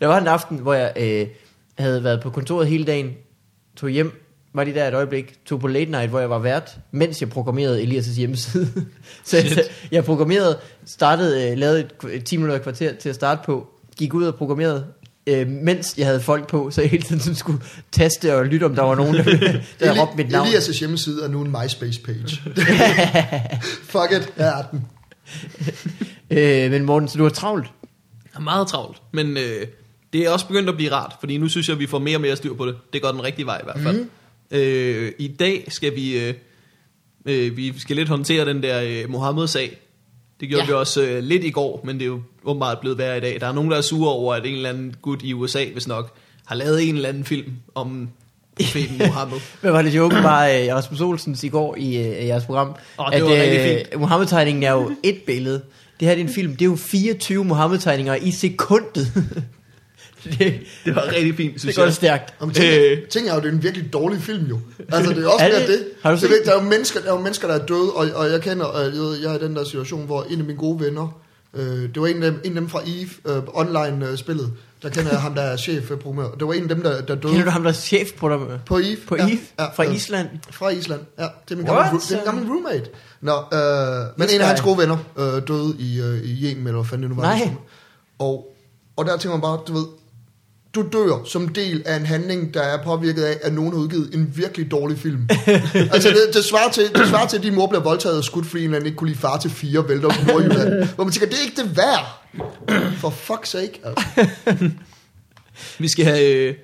Der 0.00 0.06
var 0.06 0.20
en 0.20 0.26
aften, 0.26 0.58
hvor 0.58 0.74
jeg 0.74 0.92
øh, 0.96 1.26
havde 1.78 2.04
været 2.04 2.22
på 2.22 2.30
kontoret 2.30 2.68
hele 2.68 2.84
dagen, 2.84 3.10
tog 3.76 3.90
hjem, 3.90 4.25
var 4.56 4.64
lige 4.64 4.74
der 4.74 4.88
et 4.88 4.94
øjeblik, 4.94 5.34
tog 5.46 5.60
på 5.60 5.66
late 5.66 5.90
night, 5.90 6.10
hvor 6.10 6.20
jeg 6.20 6.30
var 6.30 6.38
vært, 6.38 6.78
mens 6.90 7.20
jeg 7.20 7.30
programmerede 7.30 7.82
Elias' 7.82 8.16
hjemmeside. 8.16 8.68
så 9.24 9.36
jeg, 9.36 9.64
jeg 9.90 10.04
programmerede, 10.04 10.58
startede, 10.86 11.50
øh, 11.50 11.58
lavede 11.58 11.80
et, 11.80 12.14
et 12.14 12.24
10 12.24 12.36
minutter 12.36 12.58
kvarter 12.58 12.94
til 12.94 13.08
at 13.08 13.14
starte 13.14 13.40
på, 13.46 13.66
gik 13.96 14.14
ud 14.14 14.24
og 14.24 14.34
programmerede, 14.34 14.86
øh, 15.26 15.48
mens 15.48 15.94
jeg 15.98 16.06
havde 16.06 16.20
folk 16.20 16.48
på, 16.48 16.70
så 16.70 16.80
jeg 16.80 16.90
hele 16.90 17.02
tiden 17.02 17.34
skulle 17.34 17.60
taste 17.92 18.36
og 18.36 18.46
lytte, 18.46 18.64
om 18.64 18.74
der 18.74 18.82
var 18.82 18.94
nogen, 18.94 19.14
der, 19.14 19.24
der 19.80 20.00
råbte 20.00 20.16
mit 20.16 20.30
navn. 20.30 20.48
Elias' 20.48 20.78
hjemmeside 20.78 21.24
er 21.24 21.28
nu 21.28 21.42
en 21.42 21.50
MySpace-page. 21.50 22.40
Fuck 23.92 24.12
it, 24.12 24.32
her 24.36 24.46
er 24.46 24.62
den. 24.70 24.84
Øh, 26.30 26.70
men 26.70 26.84
Morten, 26.84 27.08
så 27.08 27.18
du 27.18 27.22
har 27.22 27.30
travlt? 27.30 27.66
er 28.36 28.40
meget 28.40 28.68
travlt, 28.68 29.02
men 29.12 29.36
øh, 29.36 29.66
det 30.12 30.20
er 30.20 30.30
også 30.30 30.46
begyndt 30.46 30.68
at 30.68 30.76
blive 30.76 30.92
rart, 30.92 31.16
fordi 31.20 31.38
nu 31.38 31.48
synes 31.48 31.68
jeg, 31.68 31.74
at 31.74 31.80
vi 31.80 31.86
får 31.86 31.98
mere 31.98 32.16
og 32.16 32.20
mere 32.20 32.36
styr 32.36 32.54
på 32.54 32.66
det. 32.66 32.76
Det 32.92 33.02
går 33.02 33.10
den 33.12 33.24
rigtige 33.24 33.46
vej 33.46 33.58
i 33.58 33.64
hvert 33.64 33.80
fald. 33.80 34.00
Mm. 34.00 34.10
Øh, 34.50 35.12
I 35.18 35.28
dag 35.28 35.64
skal 35.68 35.96
vi, 35.96 36.18
øh, 36.18 36.34
øh, 37.26 37.56
vi 37.56 37.78
skal 37.78 37.96
lidt 37.96 38.08
håndtere 38.08 38.44
den 38.46 38.62
der 38.62 38.82
øh, 38.82 39.10
Mohammed-sag. 39.10 39.76
Det 40.40 40.48
gjorde 40.48 40.62
Ja. 40.64 40.66
vi 40.66 40.72
også 40.72 41.02
øh, 41.02 41.22
lidt 41.22 41.44
i 41.44 41.50
går, 41.50 41.80
men 41.84 41.96
det 41.96 42.02
er 42.02 42.06
jo 42.06 42.20
åbenbart 42.44 42.78
blevet 42.80 42.98
værre 42.98 43.16
i 43.16 43.20
dag. 43.20 43.40
Der 43.40 43.46
er 43.46 43.52
nogen, 43.52 43.70
der 43.70 43.76
er 43.76 43.80
sure 43.80 44.10
over, 44.12 44.34
at 44.34 44.46
en 44.46 44.54
eller 44.54 44.68
anden 44.68 44.94
gut 45.02 45.22
i 45.22 45.32
USA, 45.32 45.64
hvis 45.72 45.88
nok, 45.88 46.12
har 46.46 46.54
lavet 46.54 46.88
en 46.88 46.94
eller 46.96 47.08
anden 47.08 47.24
film 47.24 47.52
om 47.74 48.08
profeten 48.56 48.98
Mohammed. 49.06 49.36
Hvad 49.60 49.70
var 49.72 49.82
det 49.82 49.96
joke 49.96 50.14
bare 50.14 50.66
øh, 50.68 50.74
Rasmus 50.74 51.00
Olsens 51.00 51.44
i 51.44 51.48
går 51.48 51.76
i 51.78 51.96
øh, 51.96 52.26
jeres 52.26 52.44
program? 52.44 52.68
Åh, 52.98 53.06
det 53.12 53.22
rigtig 53.24 53.86
fint. 53.90 54.00
Mohammed-tegningen 54.00 54.62
er 54.62 54.72
jo 54.72 54.92
et 55.02 55.18
billede. 55.26 55.62
Det 56.00 56.08
her 56.08 56.14
det 56.14 56.22
er 56.24 56.28
en 56.28 56.34
film, 56.34 56.52
det 56.52 56.62
er 56.62 56.66
jo 56.66 56.76
24 56.76 57.44
Mohammed-tegninger 57.44 58.14
i 58.14 58.30
sekundet. 58.30 59.12
det, 60.38 60.54
Det 60.84 60.94
var 60.94 61.06
rigtig 61.12 61.36
fint, 61.36 61.52
det 61.52 61.60
synes 61.60 61.76
går 61.76 61.82
jeg. 61.84 61.92
stærkt. 61.94 62.34
Om 62.40 62.50
ting, 62.50 62.74
Øh. 62.74 62.98
ting 63.10 63.28
er 63.28 63.34
jo, 63.34 63.40
det 63.40 63.48
er 63.48 63.52
en 63.52 63.62
virkelig 63.62 63.92
dårlig 63.92 64.22
film 64.22 64.44
jo. 64.46 64.58
Altså, 64.92 65.12
det 65.12 65.24
er 65.24 65.28
også 65.28 65.44
Er 65.44 65.58
det? 65.58 65.68
det. 65.68 65.84
Har 66.02 66.10
du 66.10 66.14
det 66.14 66.20
set 66.20 66.30
er, 66.30 66.34
ikke- 66.34 66.46
der, 66.46 66.56
er 66.56 66.62
jo 66.62 66.68
mennesker, 66.68 67.00
der 67.00 67.08
er 67.08 67.12
jo 67.14 67.20
mennesker, 67.20 67.48
der 67.48 67.54
er 67.54 67.66
døde, 67.66 67.90
og, 67.92 68.06
og 68.14 68.30
jeg 68.30 68.42
kender, 68.42 68.64
og 68.64 68.84
jeg, 68.84 68.92
ved, 68.92 69.16
jeg 69.22 69.34
er 69.34 69.38
i 69.38 69.42
den 69.44 69.56
der 69.56 69.64
situation, 69.64 70.06
hvor 70.06 70.22
en 70.30 70.38
af 70.40 70.44
mine 70.46 70.58
gode 70.58 70.80
venner, 70.80 71.20
øh, 71.54 71.64
det 71.66 72.00
var 72.00 72.06
en 72.06 72.22
af 72.22 72.30
dem, 72.30 72.40
en 72.44 72.52
af 72.56 72.60
dem 72.60 72.68
fra 72.68 72.80
EVE, 72.86 73.36
øh, 73.36 73.42
online-spillet, 73.54 74.52
der 74.82 74.88
kender 74.88 75.10
jeg 75.10 75.20
ham, 75.20 75.34
der 75.34 75.42
er 75.42 75.56
chef 75.56 75.90
øh, 75.90 75.98
programmer. 75.98 76.30
Det 76.30 76.46
var 76.46 76.52
en 76.52 76.62
af 76.62 76.68
dem, 76.68 76.82
der, 76.82 77.00
der 77.00 77.14
døde 77.14 77.32
Kender 77.32 77.44
du 77.44 77.50
ham, 77.50 77.62
der 77.62 77.70
er 77.70 77.74
chef 77.74 78.08
på 78.18 78.28
dig? 78.28 78.38
på 78.66 78.78
EVE. 78.78 78.96
På 79.08 79.16
ja, 79.16 79.22
Eve? 79.28 79.38
Ja, 79.58 79.64
Fra 79.76 79.84
øh, 79.86 79.94
Island? 79.94 80.28
Fra 80.50 80.68
Island, 80.68 81.00
ja. 81.18 81.22
Det 81.48 81.54
er 81.54 81.56
min 81.56 81.70
What? 81.70 81.84
gamle, 81.84 82.00
det 82.00 82.10
er 82.12 82.16
min 82.16 82.24
gamle 82.44 82.50
roommate. 82.54 82.90
Nå, 83.20 83.32
øh, 83.32 84.18
men 84.18 84.28
en 84.34 84.40
af 84.40 84.46
hans 84.46 84.60
gode 84.60 84.78
venner 84.78 84.96
øh, 85.18 85.42
døde 85.48 85.74
i, 85.78 86.00
øh, 86.00 86.18
i 86.22 86.44
Yemen, 86.50 86.66
eller 86.66 86.72
hvad 86.80 86.84
fanden 86.88 87.02
det 87.02 87.16
nu 87.16 87.22
var. 87.22 87.36
Nej. 87.36 87.50
Og, 88.18 88.54
og 88.96 89.04
der 89.06 89.16
tænker 89.16 89.36
man 89.36 89.40
bare, 89.40 89.58
du 89.68 89.72
ved, 89.72 89.84
du 90.76 90.84
dør 90.92 91.24
som 91.24 91.48
del 91.48 91.82
af 91.86 91.96
en 91.96 92.06
handling, 92.06 92.54
der 92.54 92.60
er 92.62 92.82
påvirket 92.84 93.22
af, 93.22 93.36
at 93.42 93.52
nogen 93.54 93.72
har 93.72 93.78
udgivet 93.80 94.10
en 94.14 94.32
virkelig 94.34 94.70
dårlig 94.70 94.98
film. 94.98 95.28
altså, 95.94 96.08
det, 96.08 96.34
det, 96.34 96.44
svarer 96.44 96.70
til, 96.70 96.84
det 96.94 97.08
svarer 97.08 97.26
til, 97.28 97.36
at 97.36 97.42
din 97.42 97.54
mor 97.54 97.66
bliver 97.66 97.82
voldtaget 97.82 98.18
og 98.18 98.24
skudt, 98.24 98.46
fordi 98.46 98.66
han 98.72 98.86
ikke 98.86 98.96
kunne 98.96 99.08
lide 99.10 99.18
far 99.18 99.38
til 99.38 99.50
fire, 99.50 99.88
vælter 99.88 100.08
på 100.08 100.26
Nordjylland. 100.32 100.88
Hvor 100.94 101.04
man 101.04 101.12
tænker, 101.12 101.28
det 101.28 101.38
er 101.38 101.42
ikke 101.44 101.62
det 101.62 101.76
værd. 101.76 102.22
For 102.98 103.08
fuck's 103.10 103.46
sake, 103.46 103.80
altså. 103.84 104.68
Vi 105.78 105.88
skal 105.88 106.04
have... 106.04 106.30
Øh, 106.34 106.54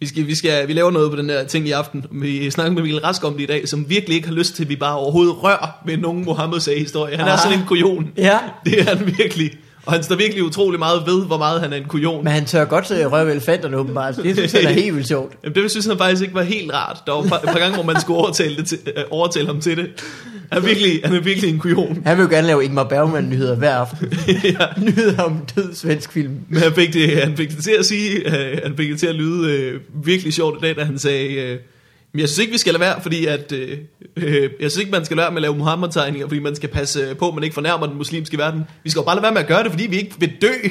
vi, 0.00 0.06
skal, 0.06 0.26
vi, 0.26 0.34
skal, 0.34 0.68
vi 0.68 0.72
laver 0.72 0.90
noget 0.90 1.10
på 1.10 1.16
den 1.16 1.28
der 1.28 1.44
ting 1.44 1.68
i 1.68 1.70
aften. 1.70 2.04
Vi 2.12 2.50
snakker 2.50 2.72
med 2.72 2.82
Mikkel 2.82 3.00
Rask 3.00 3.24
om 3.24 3.32
det 3.34 3.42
i 3.42 3.46
dag, 3.46 3.68
som 3.68 3.88
virkelig 3.88 4.16
ikke 4.16 4.28
har 4.28 4.34
lyst 4.34 4.54
til, 4.56 4.62
at 4.62 4.68
vi 4.68 4.76
bare 4.76 4.96
overhovedet 4.96 5.42
rører 5.42 5.80
ved 5.86 5.96
nogen 5.96 6.24
Mohammed-sag-historie. 6.24 7.16
Han 7.16 7.28
er 7.28 7.32
Ah. 7.32 7.38
sådan 7.38 7.58
en 7.58 7.64
kujon. 7.66 8.12
Ja. 8.16 8.38
Det 8.64 8.80
er 8.80 8.96
han 8.96 9.06
virkelig. 9.18 9.50
Og 9.86 9.92
han 9.92 10.02
står 10.02 10.16
virkelig 10.16 10.44
utrolig 10.44 10.78
meget 10.78 11.02
ved, 11.06 11.26
hvor 11.26 11.38
meget 11.38 11.60
han 11.60 11.72
er 11.72 11.76
en 11.76 11.84
kujon. 11.84 12.24
Men 12.24 12.32
han 12.32 12.44
tør 12.44 12.64
godt 12.64 13.12
røre 13.12 13.26
ved 13.26 13.32
elefanterne 13.32 13.76
åbenbart. 13.76 14.16
Det 14.16 14.36
synes 14.36 14.54
jeg 14.54 14.64
er 14.64 14.68
helt 14.68 14.94
vildt 14.94 15.08
sjovt. 15.08 15.32
Jamen, 15.44 15.54
det 15.54 15.70
synes 15.70 15.86
han 15.86 15.98
faktisk 15.98 16.22
ikke 16.22 16.34
var 16.34 16.42
helt 16.42 16.72
rart. 16.72 17.02
Der 17.06 17.12
var 17.12 17.22
et 17.22 17.30
par, 17.30 17.40
par 17.44 17.58
gange, 17.58 17.74
hvor 17.74 17.84
man 17.84 18.00
skulle 18.00 18.18
overtale, 18.18 18.56
det 18.56 18.66
til, 18.66 18.78
øh, 18.96 19.04
overtale 19.10 19.46
ham 19.46 19.60
til 19.60 19.76
det. 19.76 19.90
Han 20.52 20.62
er 20.62 20.66
virkelig, 20.66 21.00
han 21.04 21.14
er 21.14 21.20
virkelig 21.20 21.50
en 21.50 21.58
kujon. 21.58 22.02
Han 22.06 22.16
vil 22.16 22.22
jo 22.22 22.28
gerne 22.30 22.46
lave 22.46 22.64
Ingmar 22.64 22.84
Bergman-nyheder 22.84 23.56
hver 23.56 23.74
aften. 23.74 24.12
Nyheder 24.86 25.22
om 25.22 25.38
død 25.56 25.74
svensk 25.74 26.12
film. 26.12 26.36
Men 26.48 26.62
han 26.62 26.72
fik 26.72 26.92
det, 26.92 27.22
han 27.22 27.36
fik 27.36 27.50
det 27.50 27.64
til 27.64 27.74
at 27.78 27.84
sige, 27.84 28.16
øh, 28.16 28.58
han 28.62 28.76
fik 28.76 28.90
det 28.90 28.98
til 28.98 29.06
at 29.06 29.14
lyde 29.14 29.52
øh, 29.52 29.80
virkelig 30.04 30.32
sjovt 30.32 30.58
i 30.58 30.66
dag, 30.66 30.76
da 30.76 30.84
han 30.84 30.98
sagde, 30.98 31.34
øh, 31.34 31.58
men 32.12 32.20
jeg 32.20 32.28
synes 32.28 32.38
ikke, 32.38 32.52
vi 32.52 32.58
skal 32.58 32.72
lade 32.72 32.80
være, 32.80 33.02
fordi 33.02 33.26
at, 33.26 33.52
øh, 33.52 33.78
øh, 34.16 34.42
jeg 34.60 34.70
synes 34.70 34.76
ikke, 34.76 34.90
man 34.90 35.04
skal 35.04 35.16
lade 35.16 35.24
være 35.24 35.30
med 35.30 35.38
at 35.38 35.42
lave 35.42 35.56
Muhammed-tegninger, 35.56 36.28
fordi 36.28 36.40
man 36.40 36.56
skal 36.56 36.68
passe 36.68 37.00
øh, 37.00 37.16
på, 37.16 37.28
at 37.28 37.34
man 37.34 37.44
ikke 37.44 37.54
fornærmer 37.54 37.86
den 37.86 37.96
muslimske 37.96 38.38
verden. 38.38 38.64
Vi 38.84 38.90
skal 38.90 39.00
jo 39.00 39.04
bare 39.04 39.14
lade 39.14 39.22
være 39.22 39.32
med 39.32 39.40
at 39.40 39.46
gøre 39.46 39.62
det, 39.62 39.70
fordi 39.70 39.86
vi 39.86 39.96
ikke 39.96 40.14
vil 40.18 40.32
dø. 40.42 40.52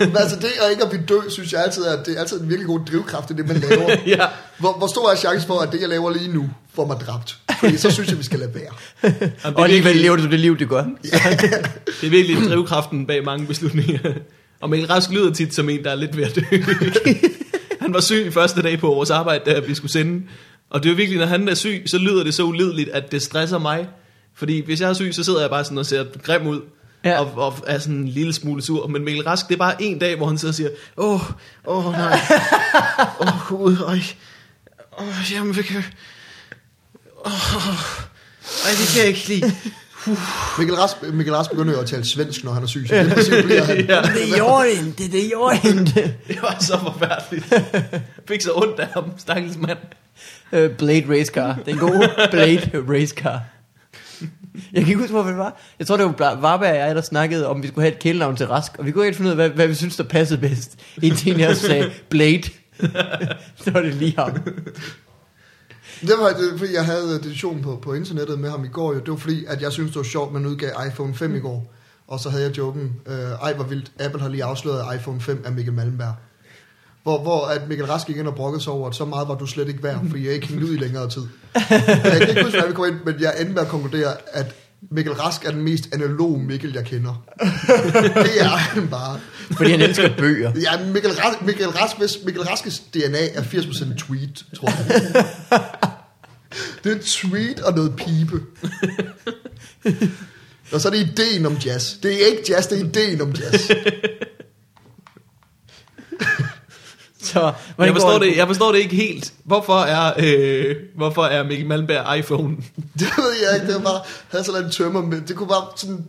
Men 0.00 0.16
altså 0.16 0.36
det 0.36 0.44
at 0.44 0.70
ikke 0.70 0.82
at 0.82 0.90
blive 0.90 1.02
død, 1.08 1.30
synes 1.30 1.52
jeg 1.52 1.62
altid 1.64 1.82
er, 1.82 2.02
det 2.02 2.16
er 2.16 2.20
altid 2.20 2.40
en 2.40 2.48
virkelig 2.48 2.66
god 2.66 2.80
drivkraft 2.90 3.30
i 3.30 3.34
det, 3.34 3.48
man 3.48 3.56
laver. 3.56 3.96
ja. 4.16 4.26
Hvor, 4.58 4.78
hvor 4.78 4.86
stor 4.86 5.10
er 5.10 5.16
chancen 5.16 5.46
for, 5.46 5.58
at 5.60 5.72
det, 5.72 5.80
jeg 5.80 5.88
laver 5.88 6.10
lige 6.12 6.32
nu, 6.32 6.50
får 6.74 6.86
mig 6.86 6.96
dræbt? 6.96 7.36
Fordi 7.60 7.76
så 7.76 7.90
synes 7.90 8.10
jeg, 8.10 8.18
vi 8.18 8.24
skal 8.24 8.38
lade 8.38 8.54
være. 8.54 8.72
Jamen, 9.02 9.20
det, 9.20 9.32
Og 9.44 9.60
er 9.60 9.64
alligevel 9.64 9.84
virkelig, 9.84 10.02
lever 10.02 10.16
du 10.16 10.30
det 10.30 10.40
liv, 10.40 10.58
det 10.58 10.68
gør. 10.68 10.82
det 10.82 12.06
er 12.06 12.10
virkelig 12.10 12.36
drivkraften 12.48 13.06
bag 13.06 13.24
mange 13.24 13.46
beslutninger. 13.46 14.12
Og 14.60 14.70
Mikkel 14.70 14.88
Rask 14.88 15.10
lyder 15.10 15.32
tit 15.32 15.54
som 15.54 15.68
en, 15.68 15.84
der 15.84 15.90
er 15.90 15.94
lidt 15.94 16.16
ved 16.16 16.24
at 16.24 16.34
dø. 16.34 16.40
han 17.86 17.94
var 17.94 18.00
syg 18.00 18.32
første 18.32 18.62
dag 18.62 18.78
på 18.78 18.86
vores 18.86 19.10
arbejde, 19.10 19.50
da 19.50 19.60
vi 19.60 19.74
skulle 19.74 19.92
sende. 19.92 20.22
Og 20.70 20.82
det 20.82 20.88
er 20.88 20.92
jo 20.92 20.96
virkelig, 20.96 21.18
når 21.18 21.26
han 21.26 21.48
er 21.48 21.54
syg, 21.54 21.82
så 21.86 21.98
lyder 21.98 22.24
det 22.24 22.34
så 22.34 22.42
ulideligt, 22.42 22.88
at 22.88 23.12
det 23.12 23.22
stresser 23.22 23.58
mig. 23.58 23.88
Fordi 24.34 24.64
hvis 24.64 24.80
jeg 24.80 24.88
er 24.88 24.94
syg, 24.94 25.14
så 25.14 25.24
sidder 25.24 25.40
jeg 25.40 25.50
bare 25.50 25.64
sådan 25.64 25.78
og 25.78 25.86
ser 25.86 26.04
grim 26.22 26.46
ud. 26.46 26.60
Ja. 27.04 27.20
Og, 27.20 27.32
og 27.36 27.54
er 27.66 27.78
sådan 27.78 27.94
en 27.94 28.08
lille 28.08 28.32
smule 28.32 28.62
sur. 28.62 28.86
Men 28.86 29.04
Mikkel 29.04 29.24
Rask, 29.24 29.48
det 29.48 29.54
er 29.54 29.58
bare 29.58 29.82
en 29.82 29.98
dag, 29.98 30.16
hvor 30.16 30.26
han 30.26 30.38
sidder 30.38 30.52
og 30.52 30.54
siger, 30.54 30.70
åh, 30.96 31.20
åh 31.66 31.92
nej, 31.92 32.20
åh 33.20 33.48
gud, 33.48 33.76
øj, 33.78 33.98
åh, 34.98 35.32
jamen, 35.32 35.56
vi 35.56 35.62
kan, 35.62 35.84
åh, 37.26 37.56
ej, 38.64 38.70
det 38.78 38.88
kan 38.92 39.00
jeg 39.00 39.08
ikke 39.08 39.28
lide. 39.28 39.52
Mikkel 40.58 40.76
Rask, 40.76 40.96
Mikkel 41.12 41.34
Rask 41.34 41.50
begynder 41.50 41.72
jo 41.74 41.80
at 41.80 41.86
tale 41.86 42.04
svensk, 42.04 42.44
når 42.44 42.52
han 42.52 42.62
er 42.62 42.66
syg. 42.66 42.86
Så 42.88 42.94
det 43.30 43.44
bliver 43.44 43.64
han. 43.64 43.76
Ja. 43.86 44.02
Det 44.02 44.34
gjorde 44.34 44.64
det 44.64 44.72
ikke, 44.72 45.16
det 45.16 45.30
gjorde 45.30 45.56
ikke. 45.64 46.14
Det 46.28 46.38
var 46.42 46.56
så 46.60 46.78
forfærdeligt. 46.78 47.52
Jeg 47.52 48.00
fik 48.28 48.40
så 48.40 48.50
ondt 48.54 48.80
af 48.80 48.86
ham, 48.94 49.04
stakkels 49.18 49.56
mand. 49.56 49.78
Øh, 50.52 50.70
Blade 50.70 51.04
Race 51.10 51.32
Car. 51.32 51.58
Den 51.66 51.78
gode 51.78 52.10
Blade 52.30 52.70
Race 52.88 53.14
Car. 53.16 53.40
Jeg 54.72 54.82
kan 54.82 54.88
ikke 54.88 54.96
huske, 55.00 55.12
hvorfor 55.12 55.28
det 55.28 55.38
var. 55.38 55.60
Jeg 55.78 55.86
tror, 55.86 55.96
det 55.96 56.06
var 56.06 56.34
Varberg 56.40 56.70
og 56.70 56.76
jeg, 56.76 56.94
der 56.94 57.00
snakkede 57.00 57.48
om, 57.48 57.62
vi 57.62 57.68
skulle 57.68 57.82
have 57.82 57.92
et 57.92 57.98
kælenavn 57.98 58.36
til 58.36 58.46
Rask. 58.46 58.72
Og 58.78 58.86
vi 58.86 58.90
kunne 58.90 59.06
ikke 59.06 59.16
finde 59.16 59.28
ud 59.28 59.30
af, 59.30 59.36
hvad, 59.36 59.48
hvad 59.48 59.66
vi 59.66 59.74
synes, 59.74 59.96
der 59.96 60.04
passede 60.04 60.40
bedst. 60.40 60.74
Indtil 61.02 61.46
os 61.46 61.58
sagde 61.58 61.90
Blade. 62.08 62.42
så 63.64 63.70
var 63.70 63.80
det 63.80 63.94
lige 63.94 64.14
ham. 64.18 64.30
Det 66.00 66.14
var 66.18 66.28
det, 66.28 66.58
fordi 66.58 66.74
jeg 66.74 66.84
havde 66.84 67.20
diskussion 67.22 67.62
på, 67.62 67.78
på 67.82 67.92
internettet 67.92 68.38
med 68.38 68.50
ham 68.50 68.64
i 68.64 68.68
går. 68.68 68.92
Jo. 68.92 69.00
Det 69.00 69.10
var 69.10 69.16
fordi, 69.16 69.44
at 69.44 69.62
jeg 69.62 69.72
synes 69.72 69.90
det 69.90 69.96
var 69.96 70.02
sjovt, 70.02 70.32
man 70.32 70.46
udgav 70.46 70.70
iPhone 70.88 71.14
5 71.14 71.34
i 71.34 71.38
går. 71.38 71.72
Og 72.08 72.20
så 72.20 72.30
havde 72.30 72.44
jeg 72.44 72.58
joken, 72.58 72.92
øh, 73.06 73.14
ej 73.14 73.54
hvor 73.54 73.64
vildt, 73.64 73.92
Apple 74.00 74.20
har 74.20 74.28
lige 74.28 74.44
afsløret, 74.44 74.96
iPhone 74.96 75.20
5 75.20 75.42
er 75.44 75.50
Mikkel 75.50 75.74
Malmberg. 75.74 76.14
Hvor, 77.02 77.22
hvor 77.22 77.46
at 77.46 77.68
Mikkel 77.68 77.86
Rask 77.86 78.06
gik 78.06 78.16
ind 78.16 78.26
og 78.26 78.34
brokkede 78.34 78.62
sig 78.62 78.72
over, 78.72 78.88
at 78.88 78.94
så 78.94 79.04
meget 79.04 79.28
var 79.28 79.34
du 79.34 79.46
slet 79.46 79.68
ikke 79.68 79.82
værd, 79.82 80.00
fordi 80.10 80.26
jeg 80.26 80.34
ikke 80.34 80.46
hængte 80.46 80.66
ud 80.66 80.74
i 80.74 80.76
længere 80.76 81.08
tid. 81.10 81.22
jeg 82.04 82.18
kan 82.20 82.28
ikke 82.28 82.42
huske, 82.42 82.58
hvad 82.58 82.68
vi 82.68 82.74
kom 82.74 82.86
ind, 82.86 82.96
men 83.04 83.14
jeg 83.20 83.34
endte 83.40 83.54
med 83.54 83.62
at 83.62 83.68
konkludere, 83.68 84.14
at 84.32 84.54
Mikkel 84.90 85.12
Rask 85.12 85.44
er 85.44 85.50
den 85.50 85.62
mest 85.62 85.88
analog 85.92 86.40
Mikkel, 86.40 86.72
jeg 86.72 86.84
kender. 86.84 87.24
det 88.24 88.40
er 88.40 88.56
han 88.56 88.88
bare. 88.88 89.20
Fordi 89.56 89.70
han 89.70 89.80
elsker 89.80 90.16
bøger. 90.18 90.52
Ja, 90.60 90.84
Mikkel, 90.92 91.10
Rask, 91.12 91.42
Mikkel, 91.42 91.66
Rask, 91.66 92.24
Mikkel 92.24 92.42
Raskes 92.42 92.78
DNA 92.78 93.26
er 93.34 93.42
80% 93.42 93.96
tweet, 93.96 94.44
tror 94.56 94.68
jeg. 94.68 95.26
det 96.84 96.92
er 96.92 96.98
tweet 97.04 97.60
og 97.60 97.74
noget 97.74 97.96
pibe. 97.96 98.40
og 100.72 100.80
så 100.80 100.88
er 100.88 100.92
det 100.92 100.98
ideen 100.98 101.46
om 101.46 101.54
jazz. 101.54 101.94
Det 102.02 102.22
er 102.22 102.26
ikke 102.26 102.42
jazz, 102.48 102.68
det 102.68 102.80
er 102.80 102.84
ideen 102.84 103.20
om 103.20 103.30
jazz. 103.30 103.70
Så, 107.36 107.52
Jeg 107.84 107.92
forstår, 107.92 108.18
det, 108.18 108.36
jeg 108.36 108.46
forstår 108.46 108.72
det 108.72 108.78
ikke 108.78 108.96
helt. 108.96 109.32
Hvorfor 109.44 109.78
er, 109.78 110.12
øh, 110.18 110.76
hvorfor 110.96 111.24
er 111.24 111.42
Mikkel 111.44 111.66
Malmberg 111.66 112.18
iPhone? 112.18 112.56
det 113.00 113.08
ved 113.16 113.32
jeg 113.48 113.54
ikke, 113.54 113.66
det 113.66 113.74
var 113.74 113.80
bare, 113.90 114.00
havde 114.30 114.44
sådan 114.44 114.64
en 114.64 114.70
tømmer 114.70 115.02
med, 115.02 115.20
det 115.20 115.36
kunne 115.36 115.48
bare 115.48 115.64
sådan 115.76 116.04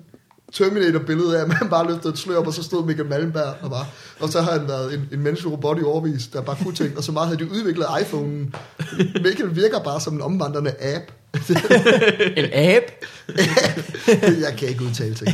Terminator-billede 0.54 1.38
af, 1.38 1.42
at 1.42 1.48
man 1.48 1.70
bare 1.70 1.88
løftede 1.92 2.14
et 2.14 2.20
slør 2.20 2.38
op, 2.38 2.48
og 2.48 2.54
så 2.54 2.64
stod 2.64 2.86
Mikkel 2.86 3.06
Malmberg 3.06 3.54
og 3.62 3.70
bare, 3.70 3.86
og 4.20 4.30
så 4.30 4.42
har 4.42 4.52
han 4.52 4.68
været 4.68 4.94
en, 4.94 5.10
en 5.14 5.20
menneskelig 5.24 5.54
robot 5.54 5.80
i 5.80 5.84
overvis, 5.84 6.28
der 6.28 6.42
bare 6.42 6.56
kunne 6.64 6.76
ting, 6.76 6.98
og 6.98 7.04
så 7.04 7.12
meget 7.12 7.28
havde 7.28 7.40
de 7.46 7.52
udviklet 7.52 7.86
iPhone'en. 7.86 8.58
Mikkel 9.24 9.56
virker 9.56 9.80
bare 9.80 10.02
som 10.02 10.14
en 10.16 10.22
omvandrende 10.22 10.72
app. 10.96 11.04
en 12.38 12.46
abe. 12.54 12.86
jeg 14.46 14.54
kan 14.58 14.68
ikke 14.68 14.84
udtale 14.84 15.16
ting. 15.16 15.30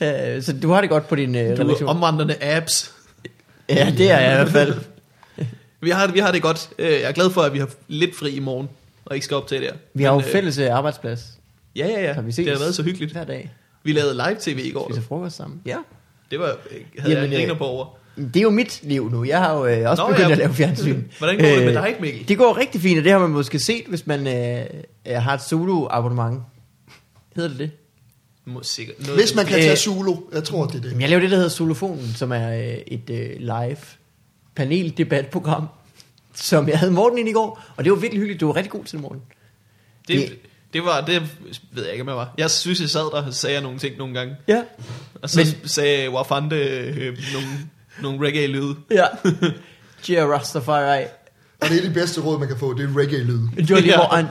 Øh, 0.00 0.42
Så 0.42 0.54
du 0.62 0.70
har 0.72 0.80
det 0.80 0.90
godt 0.90 1.08
på 1.08 1.14
din 1.16 1.34
øh, 1.34 1.56
Du 1.56 1.62
relation. 1.62 1.88
omvandrende 1.88 2.34
apps. 2.42 2.93
Ja, 3.68 3.94
det 3.98 4.10
er 4.10 4.20
jeg 4.20 4.32
i 4.32 4.34
hvert 4.34 4.48
fald. 4.48 4.74
Vi 5.80 5.90
har, 5.90 6.06
vi 6.12 6.18
har 6.18 6.32
det 6.32 6.42
godt. 6.42 6.70
Øh, 6.78 6.90
Jeg 6.92 7.02
er 7.02 7.12
glad 7.12 7.30
for, 7.30 7.40
at 7.42 7.52
vi 7.52 7.58
har 7.58 7.68
lidt 7.88 8.16
fri 8.16 8.30
i 8.30 8.40
morgen, 8.40 8.68
og 9.04 9.14
ikke 9.14 9.24
skal 9.24 9.36
op 9.36 9.46
til 9.46 9.62
der. 9.62 9.72
Vi 9.94 10.02
har 10.02 10.10
jo 10.12 10.18
Men, 10.18 10.26
øh, 10.26 10.32
fælles 10.32 10.58
øh, 10.58 10.76
arbejdsplads 10.76 11.26
Ja, 11.76 11.86
ja, 11.86 12.02
ja. 12.02 12.20
Vi 12.20 12.26
det 12.26 12.34
ses? 12.34 12.48
har 12.48 12.58
været 12.58 12.74
så 12.74 12.82
hyggeligt. 12.82 13.12
hver 13.12 13.24
dag. 13.24 13.50
Vi 13.82 13.92
lavede 13.92 14.14
live-tv 14.14 14.58
i 14.64 14.70
går. 14.70 14.88
Spiser 14.90 15.02
frokost 15.08 15.36
sammen. 15.36 15.60
Ja. 15.66 15.76
Det 16.30 16.38
var, 16.38 16.46
øh, 16.46 16.80
havde 16.98 17.14
Jamen, 17.14 17.32
jeg 17.32 17.38
griner 17.40 17.54
på 17.54 17.64
over. 17.64 17.86
Det 18.16 18.36
er 18.36 18.40
jo 18.42 18.50
mit 18.50 18.80
liv 18.82 19.10
nu. 19.10 19.24
Jeg 19.24 19.38
har 19.38 19.54
jo 19.58 19.66
øh, 19.66 19.90
også 19.90 20.02
Nå, 20.02 20.08
begyndt 20.08 20.26
ja. 20.28 20.32
at 20.32 20.38
lave 20.38 20.54
fjernsyn. 20.54 21.02
Hvordan 21.18 21.38
går 21.38 21.44
det 21.46 21.64
med 21.64 21.72
dig, 21.74 21.94
Mikkel? 22.00 22.28
Det 22.28 22.38
går 22.38 22.56
rigtig 22.58 22.80
fint, 22.80 22.98
og 22.98 23.04
det 23.04 23.12
har 23.12 23.18
man 23.18 23.30
måske 23.30 23.58
set, 23.58 23.84
hvis 23.88 24.06
man 24.06 24.26
øh, 24.26 24.64
har 25.06 25.34
et 25.34 25.40
Zulu-abonnement. 25.40 26.40
Hedder 27.36 27.48
det 27.50 27.58
det? 27.58 27.70
Må 28.46 28.62
sikkert 28.62 29.00
noget 29.00 29.20
Hvis 29.20 29.34
man 29.34 29.44
kan 29.46 29.54
tage 29.54 29.70
Øh, 29.70 29.76
Zulu, 29.76 30.16
jeg 30.32 30.44
tror, 30.44 30.66
det 30.66 30.74
er 30.74 30.80
det. 30.80 31.00
Jeg 31.00 31.08
laver 31.08 31.20
det, 31.20 31.30
der 31.30 31.36
hedder 31.36 31.50
Zulufonen, 31.50 32.12
som 32.14 32.32
er 32.32 32.50
øh, 32.50 32.76
et 32.86 33.10
øh, 33.10 33.30
live 33.38 33.76
paneldebatprogram, 34.54 35.66
som 36.34 36.68
jeg 36.68 36.78
havde 36.78 36.92
Morten 36.92 37.18
ind 37.18 37.28
i 37.28 37.32
går, 37.32 37.64
og 37.76 37.84
det 37.84 37.92
var 37.92 37.98
virkelig 37.98 38.20
hyggeligt. 38.20 38.40
Du 38.40 38.46
var 38.46 38.56
rigtig 38.56 38.70
god 38.72 38.84
til 38.84 38.92
det, 38.92 39.02
Morten. 39.02 39.22
Det, 40.08 40.38
det 40.72 40.84
var, 40.84 41.00
det 41.00 41.22
ved 41.72 41.82
jeg 41.82 41.92
ikke, 41.92 42.02
om 42.02 42.08
jeg 42.08 42.16
var. 42.16 42.34
Jeg 42.38 42.50
synes, 42.50 42.80
jeg 42.80 42.90
sad 42.90 43.00
der 43.00 43.22
og 43.26 43.34
sagde 43.34 43.60
nogle 43.60 43.78
ting 43.78 43.96
nogle 43.98 44.14
gange. 44.14 44.36
Ja. 44.48 44.62
Og 45.22 45.30
så 45.30 45.38
Men- 45.60 45.68
sagde 45.68 46.10
Wafande 46.10 46.56
øh, 46.56 47.18
nogle, 47.32 47.48
nogle 48.02 48.26
reggae-lyde. 48.26 48.76
Ja. 48.90 49.04
Jia 50.08 50.24
Rastafari. 50.26 51.02
Og 51.60 51.68
det 51.68 51.78
er 51.78 51.82
det 51.82 51.94
bedste 51.94 52.20
råd, 52.20 52.38
man 52.38 52.48
kan 52.48 52.58
få, 52.58 52.74
det 52.78 52.84
er 52.84 52.96
reggae-lyd. 52.98 53.64
Jolly 53.70 53.86
Ja. 53.86 53.96
Morten. 53.96 54.26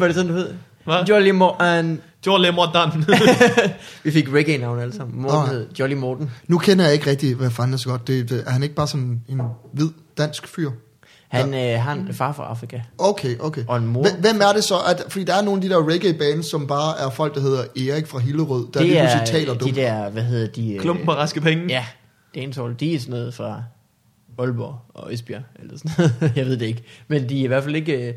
Var 0.00 0.06
det 0.06 0.14
sådan, 0.14 0.30
du 0.30 0.36
hed? 0.36 0.54
Hvad? 0.84 1.04
Jolly 1.08 1.30
Morten. 1.30 2.00
Joe 2.26 2.42
Lemordan. 2.42 3.04
Vi 4.04 4.10
fik 4.10 4.32
reggae-navn 4.32 4.78
alle 4.78 4.94
sammen. 4.94 5.22
Morten 5.22 5.38
Nå. 5.38 5.46
hed 5.46 5.66
Jolly 5.80 5.94
Morten. 5.94 6.30
Nu 6.48 6.58
kender 6.58 6.84
jeg 6.84 6.94
ikke 6.94 7.10
rigtig, 7.10 7.34
hvad 7.34 7.50
fanden 7.50 7.72
er 7.74 7.78
så 7.78 7.88
godt. 7.88 8.06
Det, 8.06 8.30
det, 8.30 8.42
er 8.46 8.50
han 8.50 8.62
ikke 8.62 8.74
bare 8.74 8.88
sådan 8.88 9.20
en 9.28 9.40
hvid 9.72 9.88
dansk 10.18 10.48
fyr? 10.48 10.70
Han 11.28 11.54
øh, 11.54 11.80
har 11.80 11.92
en 11.92 12.14
far 12.14 12.32
fra 12.32 12.44
Afrika. 12.44 12.80
Okay, 12.98 13.38
okay. 13.40 13.64
Og 13.68 13.76
en 13.76 13.86
mor. 13.86 14.06
Hvem- 14.20 14.40
er 14.40 14.52
det 14.52 14.64
så? 14.64 14.74
At, 14.88 15.02
fordi 15.08 15.24
der 15.24 15.34
er 15.34 15.42
nogle 15.42 15.62
af 15.62 15.68
de 15.68 15.74
der 15.74 15.88
reggae-bands, 15.88 16.42
som 16.50 16.66
bare 16.66 17.06
er 17.06 17.10
folk, 17.10 17.34
der 17.34 17.40
hedder 17.40 17.62
Erik 17.92 18.06
fra 18.06 18.18
Hillerød, 18.18 18.66
der 18.74 18.80
det 18.80 18.88
lige 18.88 18.98
er 18.98 19.16
pludselig 19.18 19.40
taler 19.40 19.52
de 19.54 19.58
dumt. 19.60 19.76
der, 19.76 20.10
hvad 20.10 20.22
hedder 20.22 20.46
de? 20.46 20.74
øh, 20.74 20.80
Klumpen 20.80 21.06
på 21.06 21.12
raske 21.12 21.40
penge. 21.40 21.64
Ja, 21.68 21.84
dancehall. 22.34 22.74
De 22.80 22.94
er 22.94 22.98
sådan 22.98 23.10
noget 23.10 23.34
fra 23.34 23.62
Aalborg 24.38 24.76
og 24.94 25.14
Esbjerg, 25.14 25.42
eller 25.62 25.78
sådan 25.78 25.90
noget. 26.20 26.32
Jeg 26.36 26.46
ved 26.46 26.56
det 26.56 26.66
ikke. 26.66 26.82
Men 27.08 27.28
de 27.28 27.40
er 27.40 27.44
i 27.44 27.46
hvert 27.46 27.64
fald 27.64 27.76
ikke... 27.76 27.92
øh, 27.92 28.08
øh, 28.08 28.14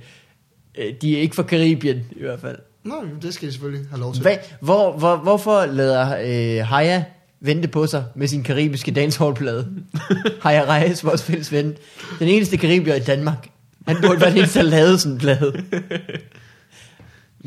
De 1.02 1.18
er 1.18 1.22
ikke 1.22 1.36
fra 1.36 1.44
Karibien, 1.44 1.98
i 2.16 2.22
hvert 2.22 2.40
fald. 2.40 2.58
Nå, 2.84 2.96
det 3.22 3.34
skal 3.34 3.48
de 3.48 3.52
selvfølgelig 3.54 3.86
have 3.90 4.00
lov 4.00 4.14
til. 4.14 4.22
Hvad, 4.22 4.38
hvor, 4.62 4.92
hvor, 4.98 5.16
hvorfor 5.18 5.66
lader 5.66 6.18
øh, 6.60 6.66
Haya 6.68 7.04
vente 7.40 7.68
på 7.68 7.88
sig 7.88 8.06
med 8.16 8.28
sin 8.28 8.44
karibiske 8.44 8.92
dancehallplade? 8.92 9.68
Haya 10.44 10.76
Reyes, 10.76 11.04
vores 11.06 11.24
fælles 11.24 11.52
ven. 11.52 11.76
Den 12.20 12.28
eneste 12.28 12.58
karibier 12.58 12.96
i 12.96 13.00
Danmark. 13.00 13.48
Han 13.88 13.98
burde 14.06 14.22
være 14.22 14.30
den 14.30 14.38
eneste, 14.38 14.60
der 14.60 14.66
lavede 14.66 15.00
sådan 15.00 15.14
en 15.14 15.20
plade. 15.20 15.54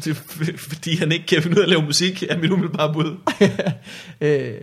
Det 0.04 0.06
er 0.10 0.14
fordi 0.56 0.96
han 0.96 1.12
ikke 1.12 1.26
kan 1.26 1.42
finde 1.42 1.56
ud 1.56 1.60
af 1.60 1.64
at 1.64 1.68
lave 1.68 1.82
musik, 1.82 2.22
er 2.22 2.38
mit 2.38 2.50
umiddelbare 2.50 2.92
bud. 2.92 3.16
øh, 4.26 4.54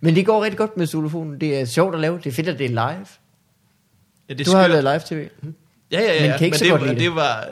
men 0.00 0.16
det 0.16 0.26
går 0.26 0.44
rigtig 0.44 0.58
godt 0.58 0.76
med 0.76 0.86
xylofonen. 0.86 1.40
Det 1.40 1.60
er 1.60 1.64
sjovt 1.64 1.94
at 1.94 2.00
lave. 2.00 2.18
Det 2.18 2.26
er 2.26 2.32
fedt, 2.32 2.48
at 2.48 2.58
det 2.58 2.64
er 2.64 2.68
live. 2.68 3.06
Ja, 4.28 4.34
det 4.34 4.46
Du 4.46 4.50
har 4.52 4.62
skørt. 4.68 4.84
lavet 4.84 4.84
live-tv. 5.10 5.28
Ja, 5.92 6.00
ja, 6.00 6.14
ja. 6.22 6.28
Men 6.28 6.38
kan 6.38 6.44
ikke 6.44 6.58
så 6.58 6.64
det, 6.64 6.70
godt 6.70 6.80
var- 6.80 6.86
lide 6.88 6.98
det. 7.00 7.04
det 7.08 7.14
var... 7.14 7.48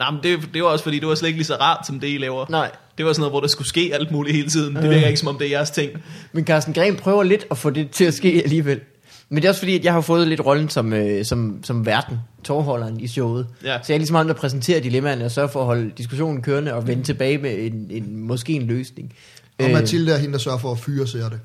Nej, 0.00 0.10
men 0.10 0.20
det, 0.22 0.38
det 0.54 0.62
var 0.62 0.68
også 0.68 0.82
fordi, 0.84 0.98
det 0.98 1.08
var 1.08 1.14
slet 1.14 1.28
ikke 1.28 1.38
lige 1.38 1.46
så 1.46 1.54
rart, 1.54 1.86
som 1.86 2.00
det 2.00 2.08
I 2.08 2.18
laver. 2.18 2.46
Nej. 2.48 2.70
Det 2.98 3.06
var 3.06 3.12
sådan 3.12 3.20
noget, 3.20 3.32
hvor 3.32 3.40
der 3.40 3.48
skulle 3.48 3.68
ske 3.68 3.90
alt 3.94 4.10
muligt 4.10 4.36
hele 4.36 4.48
tiden. 4.48 4.76
Det 4.76 4.84
Øh. 4.84 4.90
virker 4.90 5.06
ikke, 5.06 5.20
som 5.20 5.28
om 5.28 5.38
det 5.38 5.46
er 5.46 5.50
jeres 5.50 5.70
ting. 5.70 5.90
Men 6.32 6.44
Carsten 6.44 6.74
Gren 6.74 6.96
prøver 6.96 7.22
lidt 7.22 7.46
at 7.50 7.58
få 7.58 7.70
det 7.70 7.90
til 7.90 8.04
at 8.04 8.14
ske 8.14 8.40
alligevel. 8.44 8.80
Men 9.28 9.36
det 9.36 9.44
er 9.44 9.48
også 9.48 9.60
fordi, 9.60 9.78
at 9.78 9.84
jeg 9.84 9.92
har 9.92 10.00
fået 10.00 10.28
lidt 10.28 10.46
rollen 10.46 10.68
som, 10.68 10.92
øh, 10.92 11.24
som, 11.24 11.58
som 11.64 11.86
verden, 11.86 12.18
tårholderen 12.44 13.00
i 13.00 13.08
showet. 13.08 13.46
Ja. 13.64 13.78
Så 13.82 13.84
jeg 13.88 13.94
er 13.94 13.98
ligesom 13.98 14.16
ham, 14.16 14.26
der 14.26 14.34
præsenterer 14.34 14.80
dilemmaerne 14.80 15.24
og 15.24 15.30
sørger 15.30 15.48
for 15.48 15.60
at 15.60 15.66
holde 15.66 15.90
diskussionen 15.98 16.42
kørende 16.42 16.74
og 16.74 16.86
vende 16.86 17.02
tilbage 17.02 17.38
med 17.38 17.58
en, 17.58 17.86
en, 17.90 18.16
måske 18.16 18.52
en 18.52 18.62
løsning. 18.62 19.12
Og 19.58 19.70
Mathilde 19.70 20.12
er 20.12 20.18
hende, 20.18 20.32
der 20.32 20.38
sørger 20.38 20.58
for 20.58 20.72
at 20.72 20.78
fyre 20.78 21.06
ser 21.06 21.28
det. 21.28 21.38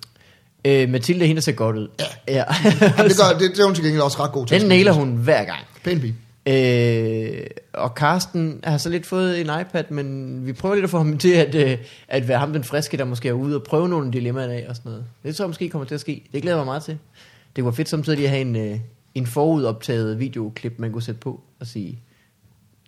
Øh, 0.65 0.81
øh, 0.81 0.89
Mathilde 0.89 1.21
er 1.21 1.27
hende, 1.27 1.39
der 1.39 1.43
ser 1.43 1.51
godt 1.51 1.75
ud. 1.75 1.87
Ja. 1.99 2.05
ja. 2.33 2.43
Jamen, 2.63 3.09
det, 3.09 3.17
gør, 3.17 3.37
det, 3.39 3.51
det 3.51 3.59
er 3.59 3.65
hun 3.65 3.75
til 3.75 3.83
gengæld 3.83 4.01
også 4.01 4.23
ret 4.23 4.31
god 4.31 4.45
til. 4.47 4.59
Den 4.59 4.69
nailer 4.69 4.91
hun 4.91 5.15
hver 5.15 5.43
gang. 5.43 5.59
Pæn 5.83 5.99
pige. 5.99 6.15
Øh, 6.47 7.47
og 7.73 7.89
Carsten 7.89 8.59
har 8.63 8.77
så 8.77 8.89
lidt 8.89 9.05
fået 9.05 9.41
en 9.41 9.49
iPad, 9.61 9.83
men 9.89 10.45
vi 10.45 10.53
prøver 10.53 10.75
lidt 10.75 10.83
at 10.83 10.89
få 10.89 10.97
ham 10.97 11.17
til 11.17 11.33
at, 11.33 11.55
øh, 11.55 11.77
at 12.07 12.27
være 12.27 12.39
ham 12.39 12.53
den 12.53 12.63
friske, 12.63 12.97
der 12.97 13.05
måske 13.05 13.29
er 13.29 13.33
ude 13.33 13.55
og 13.55 13.63
prøve 13.63 13.89
nogle 13.89 14.11
dilemmaer 14.11 14.49
af 14.49 14.65
og 14.69 14.75
sådan 14.75 14.89
noget. 14.89 15.05
Det 15.23 15.35
tror 15.35 15.45
jeg 15.45 15.49
måske 15.49 15.69
kommer 15.69 15.85
til 15.85 15.95
at 15.95 16.01
ske. 16.01 16.23
Det 16.33 16.41
glæder 16.41 16.57
mig 16.57 16.65
meget 16.65 16.83
til. 16.83 16.97
Det 17.55 17.65
var 17.65 17.71
fedt 17.71 17.89
samtidig 17.89 18.23
at 18.23 18.29
have 18.29 18.41
en, 18.41 18.55
øh, 18.55 18.79
en 19.15 19.27
forudoptaget 19.27 20.19
videoklip, 20.19 20.73
man 20.77 20.91
kunne 20.91 21.01
sætte 21.01 21.19
på 21.19 21.41
og 21.59 21.67
sige, 21.67 21.99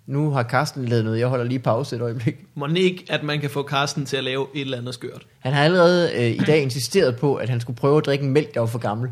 nu 0.05 0.29
har 0.29 0.43
Carsten 0.43 0.85
lavet 0.85 1.03
noget, 1.03 1.19
jeg 1.19 1.27
holder 1.27 1.45
lige 1.45 1.59
pause 1.59 1.95
et 1.95 2.01
øjeblik. 2.01 2.35
Må 2.55 2.67
ikke, 2.67 3.05
at 3.09 3.23
man 3.23 3.41
kan 3.41 3.49
få 3.49 3.67
Carsten 3.67 4.05
til 4.05 4.17
at 4.17 4.23
lave 4.23 4.47
et 4.55 4.61
eller 4.61 4.77
andet 4.77 4.93
skørt. 4.93 5.25
Han 5.39 5.53
har 5.53 5.63
allerede 5.63 6.11
øh, 6.15 6.31
i 6.31 6.37
dag 6.47 6.61
insisteret 6.61 7.17
på, 7.17 7.35
at 7.35 7.49
han 7.49 7.59
skulle 7.59 7.77
prøve 7.77 7.97
at 7.97 8.05
drikke 8.05 8.25
en 8.25 8.31
mælk, 8.31 8.53
der 8.53 8.59
var 8.59 8.67
for 8.67 8.79
gammel. 8.79 9.09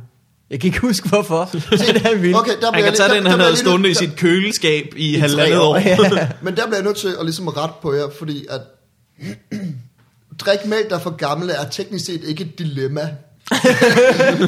Jeg 0.49 0.60
kan 0.60 0.67
ikke 0.67 0.79
huske, 0.79 1.10
hvorfor. 1.10 1.49
Det 1.53 1.89
er 1.89 1.93
det, 1.93 2.01
han 2.01 2.21
ville. 2.21 2.38
Okay, 2.39 2.51
der 2.62 2.65
Han 2.71 2.73
kan 2.73 2.86
jeg 2.86 2.93
tage 2.93 3.10
lige- 3.10 3.15
den, 3.17 3.23
der- 3.25 3.29
han 3.31 3.39
der 3.39 3.45
havde 3.45 3.58
stående 3.58 3.89
i 3.89 3.93
lige- 3.93 3.95
sit 3.97 4.15
køleskab 4.17 4.93
i 4.97 5.15
I 5.15 5.19
halvandet 5.19 5.60
år. 5.60 5.77
Ja. 5.77 5.97
Men 6.41 6.55
der 6.55 6.63
bliver 6.65 6.75
jeg 6.77 6.84
nødt 6.84 6.97
til 6.97 7.08
at 7.19 7.25
ligesom 7.25 7.47
rette 7.47 7.75
på 7.81 7.93
jer, 7.93 8.03
fordi 8.17 8.45
at 8.49 8.62
drik 10.45 10.65
mælk, 10.65 10.89
der 10.89 10.95
er 10.95 10.99
for 10.99 11.15
gammel, 11.17 11.49
er 11.49 11.69
teknisk 11.71 12.05
set 12.05 12.21
ikke 12.23 12.43
et 12.43 12.60
dilemma. 12.60 13.01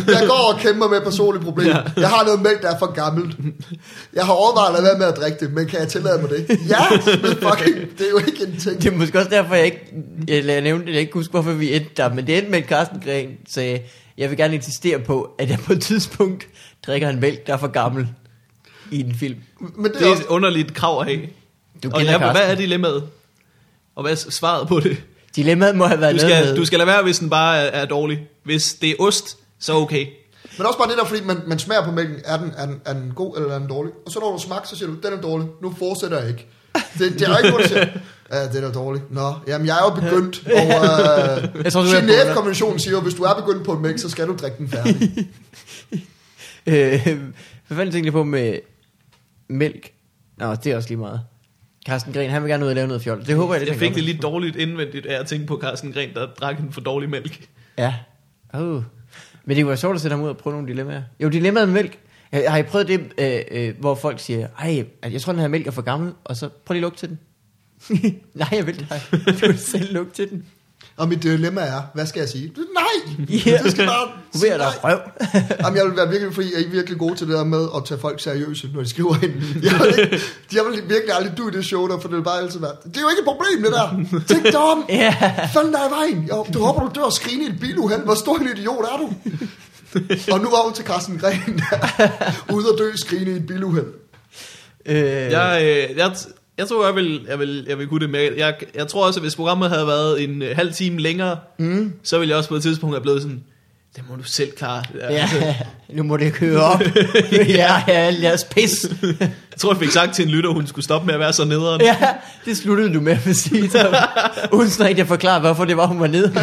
jeg 0.07 0.23
går 0.27 0.53
og 0.53 0.59
kæmper 0.59 0.87
med 0.89 0.97
et 0.97 1.03
personligt 1.03 1.45
problem. 1.45 1.67
Jeg 1.97 2.09
har 2.09 2.23
noget 2.25 2.41
mælk, 2.41 2.61
der 2.61 2.71
er 2.71 2.79
for 2.79 2.91
gammelt. 2.93 3.35
Jeg 4.13 4.25
har 4.25 4.33
overvejet 4.33 4.67
at 4.67 4.73
lade 4.73 4.83
være 4.83 4.97
med 4.99 5.07
at 5.07 5.15
drikke 5.17 5.37
det, 5.45 5.53
men 5.53 5.67
kan 5.67 5.79
jeg 5.79 5.87
tillade 5.87 6.21
mig 6.21 6.29
det? 6.29 6.49
Ja, 6.49 6.77
men 7.05 7.31
fucking, 7.31 7.75
det 7.97 8.05
er 8.05 8.09
jo 8.11 8.17
ikke 8.17 8.43
en 8.47 8.57
ting. 8.59 8.81
Det 8.81 8.93
er 8.93 8.97
måske 8.97 9.17
også 9.17 9.29
derfor, 9.29 9.55
jeg 9.55 9.65
ikke 9.65 9.93
jeg, 10.27 10.45
jeg 10.45 10.61
nævnte 10.61 10.85
det. 10.85 10.91
Jeg 10.93 11.01
ikke 11.01 11.13
huske, 11.13 11.31
hvorfor 11.31 11.51
vi 11.51 11.73
endte 11.75 11.89
der. 11.97 12.13
Men 12.13 12.27
det 12.27 12.37
endte 12.37 12.51
med, 12.51 12.59
at 12.59 12.69
Carsten 12.69 12.99
Gren 13.05 13.27
sagde, 13.49 13.79
jeg 14.17 14.29
vil 14.29 14.37
gerne 14.37 14.55
insistere 14.55 14.99
på, 14.99 15.35
at 15.39 15.49
jeg 15.49 15.59
på 15.59 15.73
et 15.73 15.81
tidspunkt 15.81 16.47
drikker 16.85 17.09
en 17.09 17.19
mælk, 17.19 17.47
der 17.47 17.53
er 17.53 17.57
for 17.57 17.67
gammel 17.67 18.07
i 18.91 18.99
en 18.99 19.15
film. 19.15 19.41
Men 19.59 19.91
det 19.91 19.93
Det 19.93 20.07
er 20.07 20.11
også, 20.11 20.23
et 20.23 20.27
underligt 20.27 20.73
krav 20.73 20.99
at 20.99 21.05
have. 21.07 21.27
Du 21.83 21.89
Og 21.93 22.03
ja, 22.03 22.31
hvad 22.31 22.51
er 22.51 22.55
dilemmaet? 22.55 23.09
Og 23.95 24.01
hvad 24.01 24.11
er 24.11 24.15
svaret 24.15 24.67
på 24.67 24.79
det? 24.79 25.03
Dilemmaet 25.35 25.75
må 25.75 25.85
have 25.85 26.01
været 26.01 26.13
Du 26.13 26.19
skal, 26.19 26.45
med... 26.45 26.55
du 26.55 26.65
skal 26.65 26.79
lade 26.79 26.87
være, 26.87 27.03
hvis 27.03 27.19
den 27.19 27.29
bare 27.29 27.57
er, 27.57 27.81
er 27.81 27.85
dårlig. 27.85 28.27
Hvis 28.43 28.73
det 28.73 28.89
er 28.89 28.95
ost, 28.99 29.37
så 29.59 29.73
okay. 29.73 30.05
men 30.57 30.67
også 30.67 30.79
bare 30.79 30.89
det 30.89 30.97
der, 30.97 31.05
fordi 31.05 31.23
man, 31.23 31.41
man 31.47 31.59
smager 31.59 31.85
på 31.85 31.91
mælken, 31.91 32.15
er 32.25 32.37
den, 32.37 32.53
er, 32.57 32.65
den, 32.65 32.81
er 32.85 32.93
den 32.93 33.11
god 33.15 33.37
eller 33.37 33.53
er 33.53 33.59
den 33.59 33.67
dårlig? 33.67 33.93
Og 34.05 34.11
så 34.11 34.19
når 34.19 34.31
du 34.31 34.41
smager, 34.41 34.61
så 34.65 34.75
siger 34.75 34.89
du, 34.89 34.95
den 35.03 35.13
er 35.13 35.21
dårlig, 35.21 35.47
nu 35.61 35.75
fortsætter 35.79 36.19
jeg 36.19 36.29
ikke. 36.29 36.47
Det, 36.99 37.19
det 37.19 37.21
er 37.21 37.37
ikke 37.37 37.67
siger, 37.67 37.87
ja, 38.31 38.47
den 38.47 38.63
er 38.63 38.71
dårlig. 38.71 39.01
Nå, 39.09 39.33
jamen 39.47 39.67
jeg 39.67 39.77
er 39.77 39.83
jo 39.83 40.01
begyndt, 40.01 40.47
og 40.57 40.63
uh, 40.63 41.63
Jeg 41.63 41.73
tror, 41.73 41.81
du 41.81 41.87
Genève-konventionen 41.87 42.79
siger 42.79 42.91
jo, 42.91 43.01
hvis 43.01 43.13
du 43.13 43.23
er 43.23 43.33
begyndt 43.45 43.65
på 43.65 43.73
en 43.73 43.81
mælk, 43.81 43.99
så 43.99 44.09
skal 44.09 44.27
du 44.27 44.35
drikke 44.35 44.57
den 44.57 44.69
færdig. 44.69 45.11
Øh, 46.69 47.03
hvad 47.67 47.77
fanden 47.77 47.91
tænkte 47.91 48.05
jeg 48.05 48.13
på 48.13 48.23
med 48.23 48.59
mælk? 49.47 49.91
Nå, 50.37 50.55
det 50.55 50.71
er 50.71 50.75
også 50.75 50.89
lige 50.89 50.97
meget. 50.97 51.21
Carsten 51.87 52.13
Gren, 52.13 52.29
han 52.29 52.43
vil 52.43 52.49
gerne 52.49 52.65
ud 52.65 52.69
og 52.69 52.75
lave 52.75 52.87
noget 52.87 53.01
fjol. 53.01 53.25
Det 53.25 53.35
håber 53.35 53.53
jeg, 53.53 53.61
det 53.61 53.67
Jeg 53.67 53.75
fik 53.75 53.95
det 53.95 54.03
lidt 54.03 54.21
dårligt 54.21 54.55
indvendigt 54.55 55.05
af 55.05 55.19
at 55.19 55.27
tænke 55.27 55.47
på 55.47 55.59
Carsten 55.61 55.93
Gren, 55.93 56.13
der 56.13 56.27
drak 56.39 56.59
en 56.59 56.71
for 56.71 56.81
dårlig 56.81 57.09
mælk. 57.09 57.47
Ja. 57.77 57.93
Uh. 58.53 58.83
Men 59.45 59.55
det 59.55 59.63
kunne 59.63 59.67
være 59.67 59.77
sjovt 59.77 59.95
at 59.95 60.01
sætte 60.01 60.15
ham 60.15 60.23
ud 60.23 60.29
og 60.29 60.37
prøve 60.37 60.53
nogle 60.53 60.67
dilemmaer. 60.67 61.01
Jo, 61.19 61.29
dilemmaet 61.29 61.67
med 61.67 61.73
mælk. 61.73 61.99
Jeg, 62.31 62.51
har 62.51 62.57
I 62.57 62.63
prøvet 62.63 62.87
det, 62.87 62.99
øh, 63.17 63.39
øh, 63.51 63.73
hvor 63.79 63.95
folk 63.95 64.19
siger, 64.19 64.47
ej, 64.59 64.85
jeg 65.11 65.21
tror, 65.21 65.33
den 65.33 65.41
her 65.41 65.47
mælk 65.47 65.67
er 65.67 65.71
for 65.71 65.81
gammel, 65.81 66.13
og 66.23 66.37
så 66.37 66.49
prøv 66.65 66.73
lige 66.73 66.79
at 66.79 66.81
lugte 66.81 66.99
til 66.99 67.09
den. 67.09 67.19
Nej, 68.33 68.49
jeg 68.51 68.67
vil 68.67 68.79
dig. 68.89 69.01
Du 69.41 69.47
vil 69.47 69.59
selv 69.59 69.93
lugte 69.93 70.13
til 70.13 70.29
den. 70.29 70.45
Og 70.97 71.07
mit 71.07 71.23
dilemma 71.23 71.61
er, 71.61 71.81
hvad 71.93 72.05
skal 72.05 72.19
jeg 72.19 72.29
sige? 72.29 72.53
Nej! 72.57 73.27
Ja. 73.45 73.57
Du 73.63 73.71
skal 73.71 73.85
bare 73.85 74.07
sige 74.39 74.51
dig 74.51 74.57
nej. 74.57 74.67
røv. 74.83 74.99
Jamen, 75.63 75.77
jeg 75.77 75.85
vil 75.85 75.95
være 75.97 76.09
virkelig, 76.09 76.33
fordi 76.33 76.47
jeg 76.55 76.65
er 76.65 76.69
virkelig 76.69 76.99
god 76.99 77.15
til 77.15 77.27
det 77.27 77.35
der 77.35 77.43
med 77.43 77.67
at 77.75 77.85
tage 77.85 77.99
folk 77.99 78.21
seriøse, 78.21 78.69
når 78.73 78.81
de 78.81 78.89
skriver 78.89 79.15
ind. 79.23 79.33
Jeg 79.63 79.73
vil, 79.79 79.99
ikke, 80.03 80.19
jeg 80.53 80.63
vil 80.65 80.73
virkelig 80.89 81.15
aldrig 81.15 81.37
du 81.37 81.47
i 81.47 81.51
det 81.51 81.65
show 81.65 81.87
der, 81.87 81.99
for 81.99 82.07
det 82.07 82.17
vil 82.17 82.23
bare 82.23 82.39
altid 82.41 82.59
være, 82.59 82.71
det 82.85 82.97
er 82.97 83.01
jo 83.01 83.09
ikke 83.09 83.19
et 83.19 83.25
problem, 83.25 83.63
det 83.63 83.71
der. 83.71 84.19
Tænk 84.33 84.43
dig 84.43 84.57
om. 84.57 84.85
Fanden 85.53 85.73
der 85.73 85.79
er 85.79 85.87
i 85.87 85.91
vejen. 85.99 86.27
Jo, 86.29 86.45
du 86.53 86.59
håber, 86.59 86.79
du 86.87 86.91
dør 86.95 87.01
og 87.01 87.13
skrine 87.13 87.43
i 87.43 87.47
et 87.47 87.59
biluheld. 87.59 88.03
Hvor 88.03 88.15
stor 88.15 88.37
en 88.37 88.47
idiot 88.57 88.85
er 88.93 88.97
du? 88.97 89.13
og 90.33 90.39
nu 90.39 90.49
var 90.49 90.63
hun 90.63 90.73
til 90.73 90.85
Carsten 90.85 91.17
Gren, 91.17 91.61
der 91.71 92.07
ude 92.55 92.71
og 92.71 92.77
dø 92.77 92.91
skrine 92.95 93.31
i 93.31 93.35
et 93.35 93.47
biluheld. 93.47 93.85
Øh, 94.85 94.95
Jeg, 95.05 95.59
øh, 95.63 95.97
jeg, 95.97 96.11
jeg 96.57 96.67
tror, 96.67 96.85
jeg 96.85 96.95
vil, 96.95 97.25
jeg 97.29 97.39
vil, 97.39 97.65
jeg 97.69 97.77
vil 97.77 97.87
kunne 97.87 97.99
det 98.01 98.09
med. 98.09 98.29
Jeg, 98.37 98.55
jeg 98.75 98.87
tror 98.87 99.07
også, 99.07 99.19
at 99.19 99.23
hvis 99.23 99.35
programmet 99.35 99.69
havde 99.69 99.87
været 99.87 100.23
en 100.23 100.41
øh, 100.41 100.55
halv 100.55 100.73
time 100.73 100.99
længere, 100.99 101.37
mm. 101.59 101.93
så 102.03 102.17
ville 102.19 102.29
jeg 102.29 102.37
også 102.37 102.49
på 102.49 102.55
et 102.55 102.61
tidspunkt 102.61 102.95
have 102.95 103.01
blevet 103.01 103.21
sådan, 103.21 103.43
Det 103.95 104.03
må 104.09 104.15
du 104.15 104.23
selv 104.23 104.51
klare. 104.51 104.83
Ja, 105.09 105.29
nu 105.97 106.03
må 106.03 106.17
det 106.17 106.33
køre 106.33 106.61
op. 106.61 106.81
ja, 107.31 107.83
ja, 107.87 107.93
alle 107.93 108.21
jeres 108.23 108.43
pis. 108.43 108.85
Jeg 109.19 109.29
tror, 109.57 109.73
jeg 109.73 109.79
fik 109.79 109.91
sagt 109.91 110.15
til 110.15 110.25
en 110.25 110.31
lytter, 110.31 110.49
hun 110.49 110.67
skulle 110.67 110.85
stoppe 110.85 111.05
med 111.05 111.13
at 111.13 111.19
være 111.19 111.33
så 111.33 111.45
nederen. 111.45 111.81
Ja, 111.81 111.95
det 112.45 112.57
sluttede 112.57 112.93
du 112.93 113.01
med 113.01 113.17
at 113.25 113.35
sige. 113.35 113.67
Tom. 113.67 113.93
Uden 114.53 114.69
sådan 114.69 114.99
at 114.99 115.07
forklare, 115.07 115.39
hvorfor 115.39 115.65
det 115.65 115.77
var, 115.77 115.85
hun 115.87 115.99
var 115.99 116.07
nede. 116.07 116.33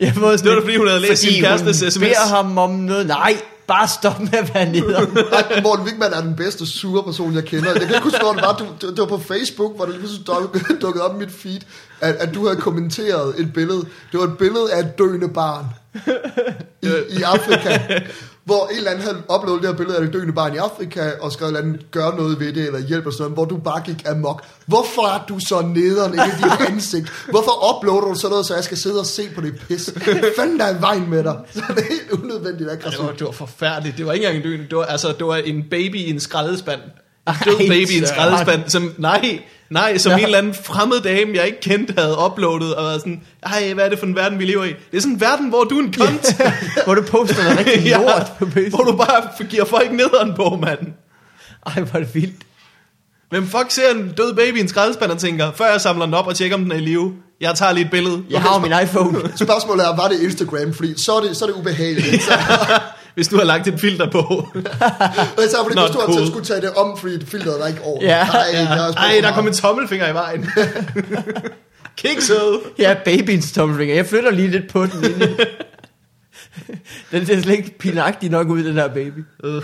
Jeg 0.00 0.12
var 0.16 0.30
Det 0.36 0.44
var 0.44 0.54
da, 0.54 0.60
fordi 0.60 0.76
hun 0.76 0.88
havde 0.88 1.00
læst 1.00 1.22
sin 1.22 1.40
kærestes 1.42 1.80
hun 1.80 1.90
sms. 1.90 1.98
beder 1.98 2.26
ham 2.36 2.58
om 2.58 2.70
noget. 2.70 3.06
Nej, 3.06 3.36
bare 3.66 3.88
stop 3.88 4.20
med 4.20 4.34
at 4.34 4.54
være 4.54 4.72
nede. 4.72 4.96
Ej, 5.32 5.60
Morten 5.62 5.84
Wigman 5.86 6.12
er 6.12 6.20
den 6.20 6.36
bedste 6.36 6.66
sure 6.66 7.02
person, 7.02 7.34
jeg 7.34 7.44
kender. 7.44 7.70
Jeg 7.70 7.80
kan 7.80 7.90
ikke 7.90 8.02
huske, 8.04 8.18
hvor 8.22 8.32
det 8.32 8.42
var. 8.42 8.56
Du, 8.56 8.64
det, 8.80 8.96
det 8.96 8.98
var 8.98 9.06
på 9.06 9.18
Facebook, 9.28 9.76
hvor 9.76 9.84
det 9.86 9.94
lige 10.00 10.18
duk- 10.30 10.80
dukkede 10.82 11.04
op 11.04 11.14
i 11.16 11.18
mit 11.18 11.32
feed, 11.32 11.60
at, 12.00 12.14
at 12.14 12.34
du 12.34 12.46
havde 12.46 12.60
kommenteret 12.60 13.34
et 13.40 13.52
billede. 13.52 13.78
Det 14.12 14.20
var 14.20 14.24
et 14.24 14.38
billede 14.38 14.72
af 14.72 14.78
et 14.80 14.98
døende 14.98 15.28
barn 15.28 15.64
i, 16.82 16.86
i 17.18 17.22
Afrika. 17.22 17.78
Hvor 18.44 18.66
en 18.70 18.76
eller 18.76 18.90
anden 18.90 19.04
havde 19.04 19.16
uploadet 19.34 19.62
det 19.62 19.70
her 19.70 19.76
billede 19.76 19.98
af 19.98 20.02
et 20.02 20.12
døende 20.12 20.32
barn 20.32 20.54
i 20.54 20.56
Afrika, 20.56 21.10
og 21.20 21.32
skrevet 21.32 21.52
et 21.52 21.58
eller 21.58 21.70
andet, 21.70 21.90
gør 21.90 22.10
noget 22.16 22.40
ved 22.40 22.52
det, 22.52 22.66
eller 22.66 22.78
hjælp 22.80 23.06
og 23.06 23.12
sådan 23.12 23.22
noget, 23.22 23.36
hvor 23.36 23.44
du 23.44 23.56
bare 23.56 23.82
gik 23.86 24.02
amok. 24.08 24.42
Hvorfor 24.66 25.06
er 25.06 25.24
du 25.28 25.38
så 25.48 25.60
nederen 25.74 26.14
i 26.14 26.16
dit 26.16 26.66
ansigt? 26.72 27.12
Hvorfor 27.30 27.76
uploader 27.76 28.00
du 28.08 28.14
sådan 28.14 28.30
noget, 28.30 28.46
så 28.46 28.54
jeg 28.54 28.64
skal 28.64 28.76
sidde 28.76 29.00
og 29.00 29.06
se 29.06 29.22
på 29.34 29.40
det 29.40 29.54
pis? 29.68 29.90
Fanden 30.36 30.58
der 30.58 30.64
er 30.64 30.78
vejen 30.80 31.10
med 31.10 31.24
dig? 31.24 31.36
Så 31.54 31.62
det 31.68 31.78
er 31.78 31.82
helt 31.88 32.10
unødvendigt 32.24 32.60
Ja, 32.68 32.74
det, 32.74 32.78
aggressivt. 32.80 33.06
var, 33.06 33.12
det 33.12 33.26
var 33.26 33.32
forfærdeligt. 33.32 33.96
Det 33.98 34.06
var 34.06 34.12
ikke 34.12 34.26
engang 34.26 34.44
en 34.44 34.50
døende. 34.50 34.66
Det 34.70 34.78
var, 34.78 34.84
altså, 34.84 35.08
det 35.18 35.26
var 35.26 35.36
en 35.36 35.64
baby 35.70 35.96
i 35.96 36.10
en 36.10 36.20
skraldespand. 36.20 36.80
En 37.28 37.34
død 37.44 37.58
baby 37.58 37.90
i 37.90 37.98
en 37.98 38.06
skraldespand. 38.06 38.62
Som, 38.68 38.94
nej, 38.98 39.42
nej, 39.72 39.98
som 39.98 40.10
Ja. 40.12 40.18
en 40.18 40.24
eller 40.24 40.38
anden 40.38 40.54
fremmed 40.54 41.00
dame, 41.00 41.30
jeg 41.34 41.46
ikke 41.46 41.60
kendte, 41.60 41.94
havde 41.98 42.16
uploadet. 42.26 42.74
Og 42.74 42.84
været 42.84 43.00
sådan, 43.00 43.22
ej, 43.42 43.72
hvad 43.74 43.84
er 43.84 43.88
det 43.88 43.98
for 43.98 44.06
en 44.06 44.16
verden, 44.16 44.38
vi 44.38 44.44
lever 44.44 44.64
i? 44.64 44.68
Det 44.90 44.96
er 44.96 45.00
sådan 45.00 45.14
en 45.14 45.20
verden, 45.20 45.48
hvor 45.48 45.64
du 45.64 45.78
er 45.78 45.82
en 45.82 45.92
kont. 45.92 46.36
Hvor 46.84 46.94
du 46.94 47.02
poster 47.02 47.42
noget 47.44 47.58
rigtig 47.58 47.90
lort 47.96 48.32
på 48.38 48.46
Facebook. 48.50 48.84
hvor 48.84 48.92
du 48.92 48.96
bare 48.96 49.46
giver 49.50 49.64
folk 49.64 49.92
nederen 49.92 50.32
på, 50.36 50.58
mand. 50.62 50.78
Ej, 51.66 51.82
hvor 51.82 52.00
er 52.00 52.04
det 52.04 52.14
vildt. 52.14 52.42
Hvem 53.30 53.48
fuck 53.48 53.70
ser 53.70 53.90
en 53.94 54.12
død 54.16 54.34
baby 54.34 54.56
i 54.56 54.60
en 54.60 54.68
skraldespand 54.68 55.10
og 55.10 55.18
tænker, 55.18 55.52
før 55.52 55.70
jeg 55.70 55.80
samler 55.80 56.04
den 56.04 56.14
op 56.14 56.26
og 56.26 56.36
tjekker, 56.36 56.56
om 56.56 56.62
den 56.62 56.72
er 56.72 56.76
i 56.76 56.80
live, 56.80 57.12
jeg 57.40 57.54
tager 57.54 57.72
lige 57.72 57.84
et 57.84 57.90
billede. 57.90 58.22
Jeg 58.30 58.40
har 58.40 58.54
jo 58.54 58.60
min 58.60 58.72
iPhone. 58.82 59.18
Spørgsmålet 59.44 59.86
er, 59.86 59.96
var 59.96 60.08
det 60.08 60.20
Instagram? 60.22 60.74
Fordi 60.74 60.94
så 61.02 61.12
er 61.16 61.20
det, 61.20 61.36
så 61.36 61.44
er 61.44 61.48
det 61.48 61.56
ubehageligt. 61.56 62.22
Så, 62.22 62.32
Hvis 63.14 63.28
du 63.28 63.36
har 63.36 63.44
lagt 63.44 63.68
et 63.68 63.80
filter 63.80 64.10
på. 64.10 64.18
og 64.18 64.46
så 65.50 65.56
fordi 65.62 65.74
Not 65.74 65.84
hvis 65.84 65.94
du 65.94 65.98
har 65.98 66.06
cool. 66.06 66.16
cool. 66.16 66.26
skulle 66.26 66.44
tage 66.44 66.60
det 66.60 66.70
om, 66.74 66.98
fordi 66.98 67.26
filteret 67.26 67.60
var 67.60 67.66
ikke 67.66 67.82
over. 67.82 68.04
Ja. 68.04 68.18
Ej, 68.26 68.46
jeg 68.52 68.66
har 68.68 68.86
også 68.86 68.98
Ej, 68.98 69.18
der 69.22 69.32
kom 69.34 69.46
en 69.46 69.52
tommelfinger 69.54 70.08
i 70.08 70.14
vejen. 70.14 70.46
Kikset. 71.96 72.60
Ja, 72.78 72.96
babyens 73.04 73.52
tommelfinger. 73.52 73.94
Jeg 73.94 74.06
flytter 74.06 74.30
lige 74.30 74.48
lidt 74.48 74.70
på 74.72 74.86
den. 74.86 75.04
Ind. 75.04 75.38
den 77.10 77.26
ser 77.26 77.40
slet 77.40 77.56
ikke 77.56 77.78
pinagtig 77.78 78.30
nok 78.30 78.48
ud, 78.48 78.64
den 78.64 78.74
her 78.74 78.88
baby. 78.88 79.24
Øh. 79.44 79.62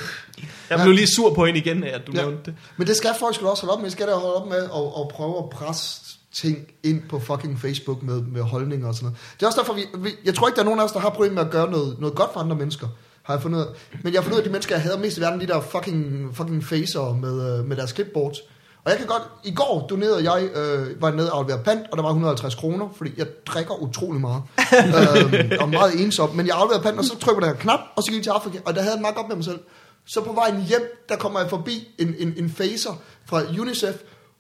Jeg 0.71 0.79
blev 0.83 0.93
lige 0.95 1.07
sur 1.07 1.35
på 1.35 1.47
hende 1.47 1.61
igen 1.61 1.85
at 1.85 2.01
du 2.07 2.13
Ja. 2.15 2.21
nævnte 2.21 2.43
det. 2.45 2.55
Men 2.77 2.87
det 2.87 2.97
skal 2.97 3.11
folk 3.21 3.43
også 3.43 3.63
holde 3.63 3.73
op 3.73 3.79
med. 3.81 3.87
Vi 3.87 3.93
skal 3.93 4.07
da 4.07 4.13
holde 4.13 4.35
op 4.35 4.49
med 4.49 4.57
at, 4.57 4.63
at 5.01 5.09
prøve 5.11 5.39
at 5.39 5.51
presse 5.51 6.01
ting 6.35 6.59
ind 6.85 7.03
på 7.09 7.19
fucking 7.21 7.61
Facebook 7.61 8.03
med, 8.03 8.21
med 8.23 8.43
holdninger 8.43 8.89
og 8.89 8.95
sådan 8.95 9.05
noget. 9.07 9.19
Det 9.37 9.43
er 9.43 9.47
også 9.47 9.59
derfor, 9.61 9.73
vi, 9.75 9.85
vi, 9.99 10.11
jeg 10.25 10.35
tror 10.35 10.49
ikke, 10.49 10.57
der 10.57 10.63
er 10.63 10.65
nogen 10.65 10.81
af 10.81 10.85
os, 10.85 10.93
der 10.93 11.01
har 11.01 11.11
problemer 11.11 11.35
med 11.35 11.43
at 11.45 11.51
gøre 11.51 11.71
noget, 11.71 11.97
noget 12.01 12.15
godt 12.17 12.33
for 12.33 12.41
andre 12.41 12.57
mennesker. 12.57 12.87
Har 13.29 13.35
jeg 13.35 13.43
fundet. 13.43 13.69
Men 14.03 14.13
jeg 14.13 14.21
har 14.21 14.23
fundet 14.23 14.37
ud 14.37 14.39
af, 14.39 14.43
at 14.43 14.47
de 14.47 14.51
mennesker, 14.51 14.75
jeg 14.75 14.83
hader 14.83 14.99
mest 14.99 15.19
i 15.19 15.21
verden, 15.21 15.41
de 15.41 15.47
der 15.47 15.61
fucking, 15.61 16.31
fucking 16.37 16.65
facer 16.65 17.15
med, 17.15 17.59
øh, 17.59 17.65
med 17.65 17.77
deres 17.77 17.91
clipboards. 17.91 18.39
Og 18.85 18.91
jeg 18.91 18.99
kan 18.99 19.07
godt, 19.07 19.23
i 19.45 19.55
går 19.55 19.87
donerede 19.91 20.33
jeg, 20.33 20.49
øh, 20.55 21.03
var 21.03 21.11
nede 21.11 21.33
og 21.33 21.39
aflevere 21.39 21.63
pant, 21.65 21.81
og 21.91 21.97
der 21.97 22.03
var 22.03 22.09
150 22.09 22.55
kroner, 22.55 22.89
fordi 22.97 23.11
jeg 23.17 23.27
drikker 23.47 23.83
utrolig 23.83 24.21
meget. 24.21 24.43
øhm, 24.79 25.51
og 25.61 25.69
meget 25.69 26.03
ensom. 26.03 26.31
Men 26.31 26.47
jeg 26.47 26.57
afleverede 26.57 26.83
pant, 26.83 26.99
og 26.99 27.05
så 27.05 27.19
trykker 27.19 27.29
jeg 27.29 27.35
på 27.35 27.41
den 27.41 27.57
her 27.57 27.63
knap, 27.63 27.81
og 27.97 28.03
så 28.03 28.11
gik 28.11 28.17
jeg 28.17 28.23
til 28.23 28.31
Afrika, 28.31 28.59
og 28.67 28.75
der 28.75 28.81
havde 28.81 28.95
jeg 28.95 29.01
meget 29.01 29.17
godt 29.17 29.29
med 29.29 29.37
mig 29.37 29.45
selv. 29.45 29.61
Så 30.07 30.21
på 30.21 30.33
vejen 30.33 30.63
hjem, 30.63 31.05
der 31.09 31.17
kommer 31.17 31.41
jeg 31.41 31.51
forbi 31.51 31.89
en, 31.99 32.15
en, 32.19 32.35
en 32.37 32.51
facer 32.51 33.01
fra 33.27 33.43
UNICEF, 33.61 33.97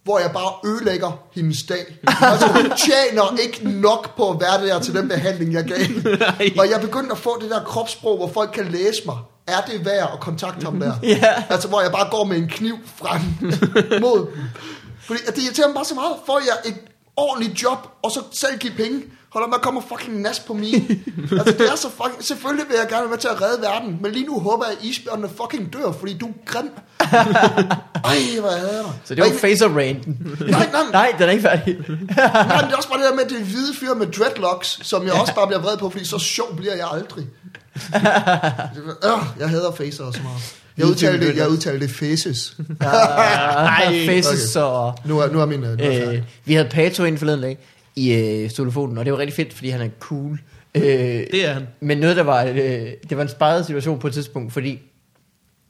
hvor 0.08 0.18
jeg 0.18 0.30
bare 0.32 0.52
ødelægger 0.70 1.20
hendes 1.32 1.62
dag. 1.62 1.98
Altså, 2.22 2.46
hun 2.46 2.72
tjener 2.86 3.36
ikke 3.42 3.68
nok 3.70 4.16
på 4.16 4.30
at 4.30 4.40
være 4.40 4.66
der 4.66 4.80
til 4.80 4.94
den 4.94 5.08
behandling, 5.08 5.52
jeg 5.52 5.64
gav. 5.64 5.78
Og 6.58 6.70
jeg 6.70 6.80
begyndte 6.80 7.12
at 7.12 7.18
få 7.18 7.38
det 7.42 7.50
der 7.50 7.64
kropssprog, 7.64 8.16
hvor 8.16 8.30
folk 8.34 8.50
kan 8.54 8.68
læse 8.68 9.02
mig. 9.06 9.16
Er 9.46 9.60
det 9.60 9.84
værd 9.84 10.10
at 10.14 10.20
kontakte 10.20 10.64
ham 10.64 10.80
der? 10.80 10.92
Ja. 11.22 11.44
Altså, 11.50 11.68
hvor 11.68 11.80
jeg 11.80 11.90
bare 11.92 12.10
går 12.10 12.24
med 12.24 12.36
en 12.36 12.48
kniv 12.48 12.76
frem 12.96 13.20
mod 14.04 14.18
dem. 14.18 14.42
Fordi 15.00 15.20
at 15.26 15.36
det 15.36 15.42
irriterer 15.42 15.66
mig 15.68 15.74
bare 15.74 15.84
så 15.84 15.94
meget. 15.94 16.12
Får 16.26 16.38
jeg 16.38 16.70
et 16.72 16.78
ordentligt 17.16 17.62
job, 17.62 17.78
og 18.02 18.10
så 18.10 18.20
selv 18.32 18.58
give 18.58 18.72
penge, 18.72 19.02
holder 19.30 19.48
med 19.48 19.54
at 19.54 19.62
komme 19.62 19.82
fucking 19.88 20.20
nas 20.20 20.40
på 20.40 20.52
min. 20.54 20.74
altså, 21.38 21.54
det 21.58 21.68
er 21.72 21.76
så 21.76 21.88
fucking... 21.90 22.24
Selvfølgelig 22.24 22.66
vil 22.68 22.76
jeg 22.80 22.88
gerne 22.88 23.00
være 23.02 23.10
med 23.10 23.18
til 23.18 23.28
at 23.28 23.42
redde 23.42 23.62
verden, 23.62 23.98
men 24.02 24.12
lige 24.12 24.26
nu 24.26 24.40
håber 24.40 24.64
jeg, 24.66 24.76
at 24.80 24.84
isbjørnene 24.84 25.28
fucking 25.28 25.72
dør, 25.72 25.92
fordi 25.92 26.18
du 26.18 26.26
er 26.26 26.32
grim. 26.46 26.70
Ej, 28.10 28.40
hvor 28.40 28.50
jeg 28.50 28.60
hader 28.60 28.82
dig. 28.82 28.92
Så 29.04 29.14
det 29.14 29.20
var 29.20 29.26
ikke- 29.26 29.38
facer 29.38 29.68
ranten. 29.68 30.36
Nej, 30.40 30.68
nej, 30.72 30.82
Nej, 30.92 31.12
den 31.18 31.26
er 31.28 31.30
ikke 31.30 31.42
færdig. 31.42 31.76
Nej, 31.88 31.96
men 32.56 32.64
det 32.66 32.72
er 32.72 32.76
også 32.76 32.88
bare 32.88 33.02
det 33.02 33.10
der 33.10 33.14
med 33.16 33.24
det 33.24 33.46
hvide 33.46 33.74
fyr 33.80 33.94
med 33.94 34.06
dreadlocks, 34.06 34.78
som 34.82 35.04
jeg 35.04 35.12
også 35.12 35.34
bare 35.34 35.46
bliver 35.46 35.60
vred 35.60 35.76
på, 35.76 35.90
fordi 35.90 36.04
så 36.04 36.18
sjov 36.18 36.56
bliver 36.56 36.74
jeg 36.74 36.86
aldrig. 36.92 37.26
Øh, 39.04 39.10
jeg 39.40 39.48
hader 39.48 39.72
facer 39.72 40.10
så 40.12 40.22
meget. 40.22 40.54
Jeg 40.78 40.86
udtalte 40.86 41.28
det, 41.28 41.36
jeg 41.36 41.48
udtalte 41.48 41.86
det 41.86 41.94
faces. 41.94 42.56
Nej, 42.80 44.06
faces 44.06 44.56
okay. 44.56 44.66
og... 44.66 44.94
Nu 45.04 45.18
er, 45.18 45.28
nu 45.32 45.40
er 45.40 45.46
min... 45.46 45.64
Øh, 45.64 45.78
nu 45.78 45.84
er. 45.84 46.10
Øh, 46.12 46.22
vi 46.44 46.54
havde 46.54 46.68
Pato 46.68 47.04
ind 47.04 47.18
forleden 47.18 47.40
dag 47.42 47.58
i 47.98 48.14
øh, 48.14 48.50
Stolofonen, 48.50 48.98
og 48.98 49.04
det 49.04 49.12
var 49.12 49.18
rigtig 49.18 49.34
fedt, 49.34 49.52
fordi 49.54 49.68
han 49.68 49.80
er 49.80 49.88
cool. 50.00 50.40
Øh, 50.74 50.82
Det 50.82 51.46
er 51.46 51.52
han. 51.52 51.66
Men 51.80 51.98
noget, 51.98 52.16
der 52.16 52.22
var, 52.22 52.44
øh, 52.44 52.56
det 53.08 53.16
var 53.16 53.22
en 53.22 53.28
sparet 53.28 53.66
situation 53.66 53.98
på 53.98 54.06
et 54.06 54.12
tidspunkt, 54.12 54.52
fordi 54.52 54.78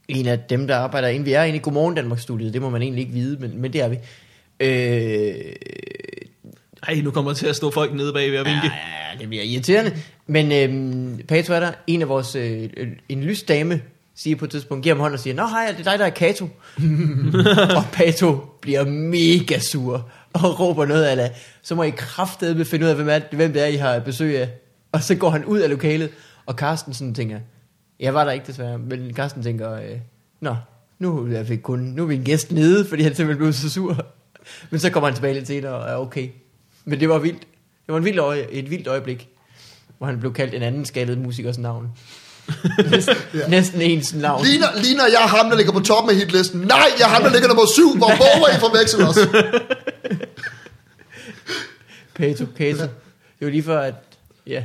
en 0.08 0.26
af 0.26 0.38
dem, 0.38 0.66
der 0.66 0.76
arbejder 0.76 1.08
inde, 1.08 1.24
vi 1.24 1.32
er 1.32 1.42
inde 1.42 1.56
i 1.58 1.60
Godmorgen 1.62 1.94
Danmark-studiet, 1.94 2.52
det 2.52 2.62
må 2.62 2.70
man 2.70 2.82
egentlig 2.82 3.02
ikke 3.02 3.12
vide, 3.12 3.36
men, 3.40 3.60
men 3.60 3.72
det 3.72 3.80
er 3.80 3.88
vi. 3.88 3.96
Øh, 4.60 5.52
Ej, 6.88 7.00
nu 7.00 7.10
kommer 7.10 7.30
der 7.30 7.36
til 7.36 7.46
at 7.46 7.56
stå 7.56 7.70
folk 7.70 7.94
nede 7.94 8.12
bag 8.12 8.30
ved 8.30 8.38
at 8.38 8.46
vinke. 8.46 8.66
Ja, 8.66 9.18
det 9.20 9.28
bliver 9.28 9.44
irriterende. 9.44 9.92
Men 10.26 10.52
øhm, 10.52 11.20
Pato 11.28 11.52
er 11.52 11.60
der. 11.60 11.72
En 11.86 12.02
af 12.02 12.08
vores, 12.08 12.34
øh, 12.34 12.68
en 13.08 13.22
lys 13.24 13.42
dame, 13.42 13.82
siger 14.16 14.36
på 14.36 14.44
et 14.44 14.50
tidspunkt, 14.50 14.82
giver 14.82 14.94
ham 14.94 15.00
hånd 15.00 15.12
og 15.14 15.20
siger, 15.20 15.34
Nå 15.34 15.46
hej, 15.46 15.74
det 15.78 15.86
er 15.86 15.90
dig, 15.90 15.98
der 15.98 16.04
er 16.06 16.10
Kato. 16.10 16.44
og 17.76 17.84
Pato 17.92 18.40
bliver 18.60 18.84
mega 18.84 19.58
sur 19.58 20.10
og 20.44 20.60
råber 20.60 20.84
noget 20.84 21.04
af 21.04 21.16
det. 21.16 21.30
Så 21.62 21.74
må 21.74 21.82
I 21.82 21.90
kraftedeme 21.90 22.64
finde 22.64 22.84
ud 22.84 22.90
af, 22.90 22.96
hvem, 22.96 23.08
er, 23.08 23.20
hvem 23.32 23.52
det 23.52 23.62
er, 23.62 23.66
I 23.66 23.76
har 23.76 23.98
besøg 23.98 24.40
af. 24.40 24.48
Og 24.92 25.02
så 25.02 25.14
går 25.14 25.30
han 25.30 25.44
ud 25.44 25.58
af 25.58 25.70
lokalet, 25.70 26.10
og 26.46 26.54
Carsten 26.54 26.94
sådan 26.94 27.14
tænker, 27.14 27.40
jeg 28.00 28.14
var 28.14 28.24
der 28.24 28.32
ikke 28.32 28.46
desværre, 28.46 28.78
men 28.78 29.14
Carsten 29.14 29.42
tænker, 29.42 29.72
øh, 29.72 29.98
Nå, 30.40 30.56
nu 30.98 31.34
er, 31.34 31.42
vi 31.42 31.56
kun, 31.56 31.78
nu 31.78 32.02
er 32.02 32.06
vi 32.06 32.14
en 32.14 32.24
gæst 32.24 32.52
nede, 32.52 32.84
fordi 32.84 33.02
han 33.02 33.14
simpelthen 33.14 33.38
blev 33.38 33.52
så 33.52 33.70
sur. 33.70 34.06
Men 34.70 34.80
så 34.80 34.90
kommer 34.90 35.08
han 35.08 35.14
tilbage 35.14 35.34
lidt 35.34 35.46
senere 35.46 35.72
og 35.72 35.90
er 35.90 35.96
okay. 35.96 36.28
Men 36.84 37.00
det 37.00 37.08
var 37.08 37.18
vildt. 37.18 37.40
Det 37.86 37.92
var 37.92 37.96
en 37.96 38.04
vild 38.04 38.18
øje, 38.18 38.46
et 38.50 38.70
vildt 38.70 38.86
øjeblik, 38.86 39.28
hvor 39.98 40.06
han 40.06 40.20
blev 40.20 40.32
kaldt 40.32 40.54
en 40.54 40.62
anden 40.62 40.84
skaldet 40.84 41.18
musikers 41.18 41.58
navn 41.58 41.88
næsten, 42.90 43.14
Ja. 43.34 43.46
næsten 43.48 43.80
ens 43.82 44.14
navn. 44.14 44.44
Ligner, 44.44 44.66
ligner 44.82 45.04
jeg 45.06 45.20
ham, 45.20 45.50
der 45.50 45.56
ligger 45.56 45.72
på 45.72 45.80
toppen 45.80 46.10
af 46.10 46.16
hitlisten? 46.16 46.60
Nej, 46.60 46.86
jeg 46.98 47.04
er 47.04 47.08
ham, 47.08 47.22
der 47.22 47.30
ligger 47.32 47.48
nummer 47.48 47.66
syv, 47.72 47.96
hvor 47.96 48.06
Borger 48.18 48.56
I 48.56 48.60
forveksel 48.60 49.02
os. 49.02 49.18
Pato, 52.16 52.44
Kato. 52.58 52.82
Det 52.82 52.88
var 53.40 53.50
lige 53.50 53.62
før, 53.62 53.80
at... 53.80 53.94
Ja. 54.46 54.62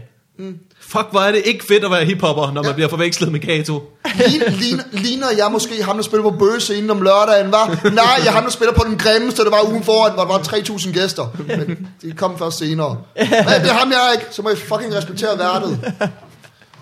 Fuck, 0.82 1.06
hvor 1.12 1.20
er 1.20 1.32
det 1.32 1.42
ikke 1.46 1.66
fedt 1.66 1.84
at 1.84 1.92
være 1.92 2.06
hiphopper, 2.06 2.52
når 2.52 2.64
man 2.64 2.74
bliver 2.74 2.90
forvekslet 2.90 3.32
med 3.32 3.40
Kato. 3.40 3.84
Ligner, 4.28 4.50
ligner, 4.50 4.84
ligner 4.92 5.28
jeg 5.38 5.50
måske 5.52 5.84
ham, 5.84 5.96
der 5.98 6.04
spiller 6.04 6.24
på 6.24 6.38
bøgescenen 6.38 6.90
om 6.90 7.02
lørdagen, 7.02 7.52
var? 7.52 7.90
Nej, 7.92 8.06
jeg 8.18 8.28
er 8.28 8.32
ham, 8.32 8.44
der 8.44 8.52
spiller 8.52 8.74
på 8.74 8.84
den 8.88 8.98
grimmeste, 8.98 9.44
der 9.44 9.50
var 9.50 9.70
ugen 9.70 9.84
foran, 9.84 10.14
hvor 10.14 10.24
der 10.24 10.30
var 10.32 10.40
3.000 10.40 10.94
gæster. 10.94 11.36
Men 11.48 11.88
de 12.02 12.12
kom 12.12 12.38
først 12.38 12.58
senere. 12.58 12.98
Men 13.18 13.28
det 13.62 13.70
er 13.70 13.74
ham, 13.74 13.92
jeg 13.92 14.08
er 14.08 14.12
ikke, 14.12 14.26
så 14.32 14.42
må 14.42 14.50
I 14.50 14.56
fucking 14.56 14.96
respektere 14.96 15.40
værtet. 15.40 15.94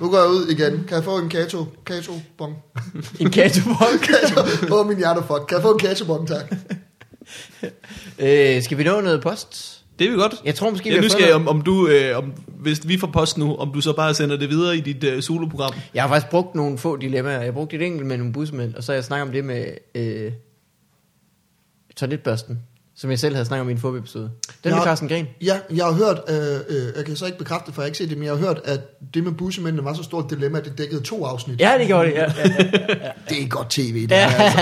Nu 0.02 0.10
går 0.10 0.18
jeg 0.18 0.30
ud 0.30 0.48
igen. 0.48 0.84
Kan 0.88 0.96
jeg 0.96 1.04
få 1.04 1.18
en 1.18 1.30
kato? 1.30 1.66
Kato 1.86 2.12
bong. 2.38 2.56
En 3.20 3.32
Kato-bong. 3.32 4.00
Kato. 4.10 4.76
Åh, 4.76 4.88
min 4.88 4.98
hjertefuck. 4.98 5.46
Kan 5.48 5.56
jeg 5.56 5.62
få 5.62 5.72
en 5.72 5.80
kato 5.80 6.06
bong, 6.06 6.28
tak? 6.28 6.56
øh, 8.20 8.64
skal 8.64 8.78
vi 8.78 8.84
nå 8.84 9.02
noget 9.02 9.22
post? 9.22 9.78
Det 10.00 10.08
er 10.08 10.12
vi 10.12 10.18
godt. 10.18 10.36
Jeg 10.46 10.56
tror 10.56 10.70
måske, 10.70 10.90
Jeg 10.90 10.98
vi 10.98 11.02
nysgerrig, 11.06 11.24
noget- 11.30 11.36
om, 11.36 11.48
om 11.48 11.62
du, 11.62 11.88
øh, 11.88 12.18
om, 12.18 12.34
hvis 12.48 12.88
vi 12.88 12.98
får 12.98 13.08
post 13.08 13.38
nu, 13.38 13.56
om 13.56 13.72
du 13.74 13.82
så 13.82 13.94
bare 13.94 14.14
sender 14.14 14.38
det 14.38 14.50
videre 14.50 14.78
i 14.78 14.80
dit 14.80 15.04
øh, 15.04 15.22
soloprogram. 15.22 15.74
Jeg 15.74 15.82
Jeg 15.94 16.04
har 16.04 16.08
faktisk 16.10 16.30
brugt 16.32 16.56
nogle 16.56 16.78
få 16.78 16.98
dilemmaer. 16.98 17.38
Jeg 17.38 17.46
har 17.46 17.52
brugt 17.52 17.74
et 17.74 17.82
enkelt 17.82 18.06
med 18.08 18.18
nogle 18.18 18.34
busmænd, 18.34 18.76
og 18.76 18.84
så 18.84 18.92
har 18.92 18.96
jeg 18.96 19.04
snakket 19.04 19.28
om 19.28 19.32
det 19.34 19.46
med 19.46 19.66
øh, 19.96 20.32
toiletbørsten, 21.96 22.60
som 23.02 23.10
jeg 23.10 23.20
selv 23.20 23.36
havde 23.36 23.46
snakket 23.46 23.62
om 23.62 23.70
i 23.70 23.72
en 23.72 23.78
fobepisode. 23.78 24.24
Den 24.64 24.72
med 24.72 24.74
Ja. 24.74 24.84
Carsten 24.84 25.08
Gren. 25.08 25.28
Ja, 25.44 25.58
jeg 25.76 25.86
har 25.86 25.92
hørt, 25.92 26.22
øh, 26.30 26.60
øh, 26.70 26.94
jeg 26.98 27.06
kan 27.06 27.16
så 27.16 27.26
ikke 27.26 27.38
bekræfte 27.38 27.66
det, 27.68 27.76
for 27.76 27.82
jeg 27.82 27.86
har 27.86 27.88
ikke 27.88 27.98
set 27.98 28.10
det, 28.10 28.18
men 28.18 28.26
jeg 28.26 28.34
har 28.34 28.40
hørt, 28.40 28.62
at 28.66 28.80
det 29.14 29.24
med 29.24 29.32
bussemændene 29.32 29.86
var 29.86 29.94
så 29.94 30.04
stort 30.04 30.26
et 30.26 30.30
dilemma, 30.38 30.58
at 30.58 30.66
det 30.66 30.78
dækkede 30.78 31.02
to 31.02 31.26
afsnit. 31.26 31.60
Ja, 31.60 31.74
det 31.80 31.88
gjorde 31.88 32.08
det. 32.08 32.16
Ja, 32.16 32.22
ja. 32.22 32.30
Det 33.30 33.44
er 33.44 33.48
godt 33.50 33.70
tv, 33.70 34.02
det 34.08 34.18
her, 34.18 34.28
altså. 34.28 34.60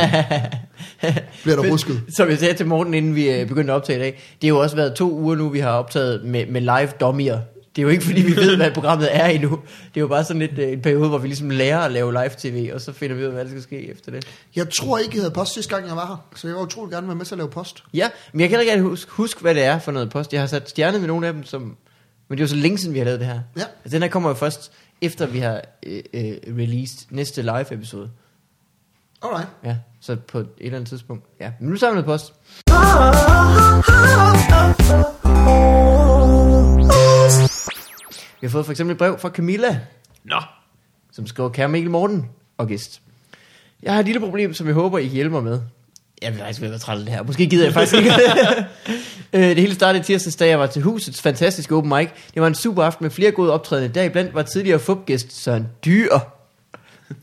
Bliver 1.44 1.62
der 1.62 1.72
rusket. 1.72 2.02
Som 2.10 2.30
jeg 2.30 2.38
sagde 2.38 2.54
til 2.54 2.66
Morten, 2.68 2.94
inden 2.94 3.16
vi 3.16 3.30
øh, 3.30 3.48
begyndte 3.48 3.74
at 3.74 3.76
optage 3.76 4.00
i 4.00 4.02
dag, 4.02 4.12
det 4.42 4.50
har 4.50 4.56
jo 4.56 4.60
også 4.60 4.76
været 4.76 4.94
to 4.96 5.12
uger 5.12 5.36
nu, 5.36 5.50
vi 5.50 5.60
har 5.60 5.72
optaget 5.72 6.24
med, 6.24 6.46
med 6.46 6.62
live 6.62 6.90
dommier 7.00 7.40
Det 7.76 7.82
er 7.82 7.84
jo 7.84 7.90
ikke, 7.90 8.04
fordi 8.04 8.22
vi 8.22 8.36
ved, 8.36 8.56
hvad 8.56 8.72
programmet 8.72 9.16
er 9.16 9.26
endnu. 9.26 9.50
Det 9.94 9.98
er 9.98 10.02
jo 10.02 10.08
bare 10.08 10.24
sådan 10.24 10.40
lidt 10.40 10.60
øh, 10.60 10.72
en 10.72 10.82
periode, 10.82 11.10
hvor 11.10 11.18
vi 11.18 11.28
ligesom 11.28 11.50
lærer 11.50 11.80
at 11.80 11.92
lave 11.92 12.12
live-tv, 12.12 12.72
og 12.74 12.82
så 12.82 12.94
finder 12.94 13.16
vi 13.16 13.22
ud 13.22 13.28
af, 13.28 13.34
hvad 13.34 13.44
der 13.44 13.50
skal 13.50 13.64
ske 13.64 13.90
efter 13.90 14.12
det. 14.12 14.28
Jeg 14.56 14.70
tror 14.70 14.98
ikke, 14.98 15.16
jeg 15.16 15.22
havde 15.22 15.34
post 15.34 15.54
sidste 15.54 15.76
gang, 15.76 15.88
jeg 15.88 15.96
var 15.96 16.08
her. 16.08 16.26
Så 16.36 16.48
jeg 16.48 16.56
var 16.56 16.62
utrolig 16.62 16.92
gerne 16.92 17.08
være 17.08 17.16
med 17.16 17.26
til 17.26 17.34
at 17.34 17.38
lave 17.38 17.50
post. 17.50 17.84
Ja, 17.94 18.10
men 18.34 18.42
jeg 18.42 18.50
kan 18.50 18.60
ikke 18.60 18.82
huske, 18.82 19.12
huske, 19.12 19.42
hvad 19.42 19.56
det 19.56 19.64
er 19.64 19.80
for 19.80 19.92
noget 19.92 20.10
post. 20.10 20.34
Jeg 20.34 20.42
har 20.42 20.48
sat 20.48 20.70
stjerne 20.70 21.00
med 21.00 21.08
nogle 21.08 21.28
af 21.28 21.34
dem, 21.34 21.44
som... 21.44 21.62
Men 22.28 22.38
det 22.38 22.40
er 22.40 22.44
jo 22.44 22.48
så 22.48 22.56
længe 22.56 22.78
siden, 22.78 22.94
vi 22.94 23.00
har 23.00 23.06
lavet 23.06 23.20
det 23.20 23.28
her. 23.28 23.40
Ja. 23.58 23.64
Altså, 23.84 23.96
den 23.96 24.02
her 24.02 24.10
kommer 24.10 24.30
jo 24.30 24.36
først, 24.36 24.72
efter 25.02 25.26
vi 25.26 25.40
har 25.40 25.62
øh, 25.84 26.02
øh, 26.14 26.34
released 26.48 27.08
næste 27.10 27.42
live-episode. 27.42 28.10
Alright. 29.22 29.48
Ja, 29.64 29.76
så 30.02 30.16
på 30.16 30.40
et 30.40 30.48
eller 30.60 30.78
andet 30.78 30.90
tidspunkt. 30.90 31.26
Ja, 31.40 31.52
men 31.60 31.70
nu 31.70 31.76
samlet 31.76 32.06
post. 32.06 32.34
Vi 38.42 38.48
har 38.48 38.50
fået 38.50 38.66
for 38.66 38.72
eksempel 38.72 38.92
et 38.92 38.98
brev 38.98 39.20
fra 39.20 39.30
Camilla, 39.30 39.80
Nå, 40.24 40.42
som 41.12 41.28
skriver, 41.28 41.50
kære 41.50 41.70
Mikkel 41.70 41.92
Morten 41.92 42.30
og 42.58 42.68
gæst. 42.68 43.02
Jeg 43.84 43.94
har 43.94 44.00
et 44.00 44.06
lille 44.06 44.20
problem, 44.20 44.54
som 44.54 44.68
jeg 44.68 44.74
håber, 44.74 44.98
I 44.98 45.04
kan 45.04 45.12
hjælpe 45.12 45.34
mig 45.34 45.44
med. 45.44 45.62
Jeg 46.22 46.32
vil 46.32 46.40
faktisk 46.40 46.62
være 46.62 46.78
træt 46.78 46.98
af 46.98 47.06
det 47.06 47.14
her. 47.14 47.24
Måske 47.24 47.48
gider 47.48 47.66
jeg 47.66 47.74
faktisk 47.74 47.96
ikke. 47.96 48.14
Øh, 49.34 49.42
det 49.42 49.58
hele 49.58 49.76
startede 49.76 50.04
tirsdags, 50.04 50.36
da 50.36 50.48
jeg 50.48 50.60
var 50.60 50.68
til 50.68 50.82
husets 50.82 51.22
fantastiske 51.22 51.76
open 51.76 51.90
mic. 51.90 52.10
Det 52.34 52.42
var 52.42 52.48
en 52.48 52.56
super 52.56 52.84
aften 52.84 53.04
med 53.04 53.12
flere 53.12 53.32
gode 53.32 53.54
optrædende. 53.54 53.94
Deriblandt 53.96 54.34
var 54.34 54.42
tidligere 54.42 54.80
fupgæst 54.80 55.44
Søren 55.44 55.68
Dyr. 55.86 56.14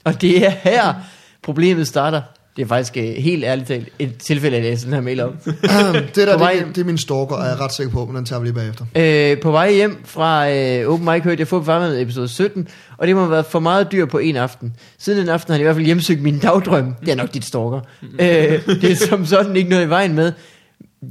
Og 0.05 0.21
det 0.21 0.47
er 0.47 0.51
her, 0.51 0.95
problemet 1.43 1.89
starter. 1.89 2.23
Det 2.57 2.63
er 2.63 2.67
faktisk 2.67 2.97
øh, 2.97 3.05
helt 3.05 3.45
ærligt 3.45 3.69
talt 3.69 3.89
et 3.99 4.17
tilfælde, 4.17 4.57
at 4.57 4.65
jeg 4.65 4.79
den 4.85 4.93
her 4.93 5.01
mail 5.01 5.21
om. 5.21 5.33
det 5.45 6.17
der, 6.17 6.39
det, 6.39 6.67
det, 6.75 6.79
er 6.79 6.85
min 6.85 6.99
stalker, 6.99 7.35
og 7.35 7.45
jeg 7.45 7.53
er 7.53 7.61
ret 7.61 7.73
sikker 7.73 7.93
på, 7.93 8.07
men 8.07 8.17
den 8.17 8.25
tager 8.25 8.41
vi 8.41 8.47
lige 8.47 8.55
bagefter. 8.55 8.85
Øh, 8.97 9.41
på 9.41 9.51
vej 9.51 9.73
hjem 9.73 10.01
fra 10.05 10.51
øh, 10.51 10.89
Open 10.89 11.07
Mic 11.07 11.23
hørte 11.23 11.41
jeg 11.41 11.49
få 11.49 11.63
med 11.63 12.03
episode 12.03 12.29
17, 12.29 12.69
og 12.97 13.07
det 13.07 13.15
må 13.15 13.21
have 13.21 13.31
været 13.31 13.47
for 13.47 13.59
meget 13.59 13.93
dyr 13.93 14.07
på 14.07 14.19
en 14.19 14.37
aften. 14.37 14.75
Siden 14.99 15.21
den 15.21 15.29
aften 15.29 15.53
har 15.53 15.57
jeg 15.57 15.61
i 15.61 15.63
hvert 15.63 15.75
fald 15.77 15.87
hjemsøgt 15.87 16.23
min 16.23 16.39
dagdrøm. 16.39 16.95
Det 17.01 17.09
er 17.09 17.17
nok 17.17 17.35
dit 17.35 17.45
stalker. 17.45 17.81
øh, 18.21 18.67
det 18.67 18.85
er 18.85 19.07
som 19.09 19.27
sådan 19.27 19.57
ikke 19.57 19.71
noget 19.71 19.87
i 19.87 19.89
vejen 19.89 20.15
med. 20.15 20.33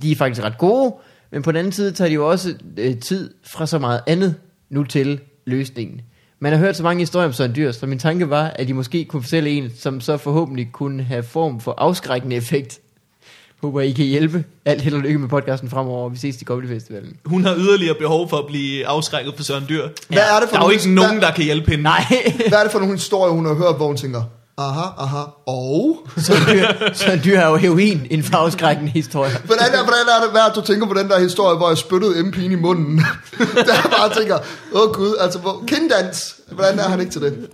De 0.01 0.11
er 0.11 0.15
faktisk 0.15 0.43
ret 0.43 0.57
gode, 0.57 0.95
men 1.31 1.41
på 1.41 1.51
den 1.51 1.57
anden 1.57 1.71
side 1.71 1.91
tager 1.91 2.07
de 2.07 2.13
jo 2.13 2.29
også 2.29 2.53
øh, 2.77 2.97
tid 2.97 3.33
fra 3.43 3.65
så 3.65 3.79
meget 3.79 4.01
andet 4.07 4.35
nu 4.69 4.83
til 4.83 5.19
løsningen. 5.45 6.01
Man 6.45 6.53
har 6.53 6.59
hørt 6.59 6.77
så 6.77 6.83
mange 6.83 6.99
historier 6.99 7.27
om 7.27 7.33
Søren 7.33 7.55
Dyr, 7.55 7.71
så 7.71 7.85
min 7.85 7.99
tanke 7.99 8.29
var, 8.29 8.43
at 8.55 8.67
de 8.67 8.73
måske 8.73 9.05
kunne 9.05 9.21
fortælle 9.21 9.49
en, 9.49 9.71
som 9.79 10.01
så 10.01 10.17
forhåbentlig 10.17 10.69
kunne 10.71 11.03
have 11.03 11.23
form 11.23 11.61
for 11.61 11.73
afskrækkende 11.77 12.35
effekt. 12.35 12.79
Håber, 13.61 13.81
I 13.81 13.91
kan 13.91 14.05
hjælpe. 14.05 14.43
Alt 14.65 14.81
held 14.81 14.95
og 14.95 15.01
lykke 15.01 15.19
med 15.19 15.29
podcasten 15.29 15.69
fremover, 15.69 16.09
vi 16.09 16.17
ses 16.17 16.37
til 16.37 16.47
Comedy 16.47 16.67
Festivalen. 16.67 17.17
hun 17.25 17.45
har 17.45 17.55
yderligere 17.55 17.95
behov 17.95 18.29
for 18.29 18.37
at 18.37 18.45
blive 18.47 18.87
afskrækket 18.87 19.33
for 19.35 19.43
Søren 19.43 19.65
Dyr. 19.69 19.87
Hvad 20.07 20.17
er 20.17 20.39
det 20.39 20.49
for 20.49 20.55
Der 20.55 20.63
er 20.63 20.67
jo 20.67 20.69
ikke 20.69 20.89
nogen, 20.89 21.21
der 21.21 21.31
kan 21.31 21.43
hjælpe 21.43 21.71
hende. 21.71 21.83
Nej, 21.83 22.03
Hvad 22.49 22.59
er 22.59 22.63
det 22.63 22.71
for 22.71 22.79
nogle 22.79 22.95
historier, 22.95 23.33
hun 23.33 23.45
har 23.45 23.53
hørt, 23.53 23.75
hvor 23.75 23.87
hun 23.87 23.97
tænker, 23.97 24.21
aha, 24.57 24.87
aha, 24.97 25.23
og... 25.45 26.07
Søren 26.17 26.43
Dyr, 26.51 26.93
Søren 26.93 27.21
Dyr 27.23 27.39
er 27.39 27.49
jo 27.49 27.55
heroin, 27.55 28.07
en 28.09 28.23
for 28.23 28.37
afskrækkende 28.37 28.91
historie. 28.91 29.31
Hvordan 29.45 29.65
er, 29.73 29.83
hvordan 29.83 30.05
er 30.17 30.25
det 30.25 30.33
værd, 30.33 30.49
at 30.49 30.55
du 30.55 30.61
tænker 30.61 30.87
på 30.87 30.93
den 30.93 31.09
der 31.09 31.19
historie, 31.19 31.57
hvor 31.57 31.67
jeg 31.67 31.77
spyttede 31.77 32.13
MP'en 32.19 32.51
i 32.51 32.55
munden? 32.55 32.97
der 33.67 33.73
jeg 33.73 33.91
bare 33.97 34.13
tænker, 34.19 34.37
åh 34.73 34.81
oh, 34.81 34.93
gud, 34.93 35.15
altså 35.19 35.39
hvor, 35.39 35.63
kinddans, 35.67 36.34
hvordan 36.51 36.79
er 36.79 36.83
han 36.83 36.99
ikke 36.99 37.11
til 37.11 37.21
det? 37.21 37.47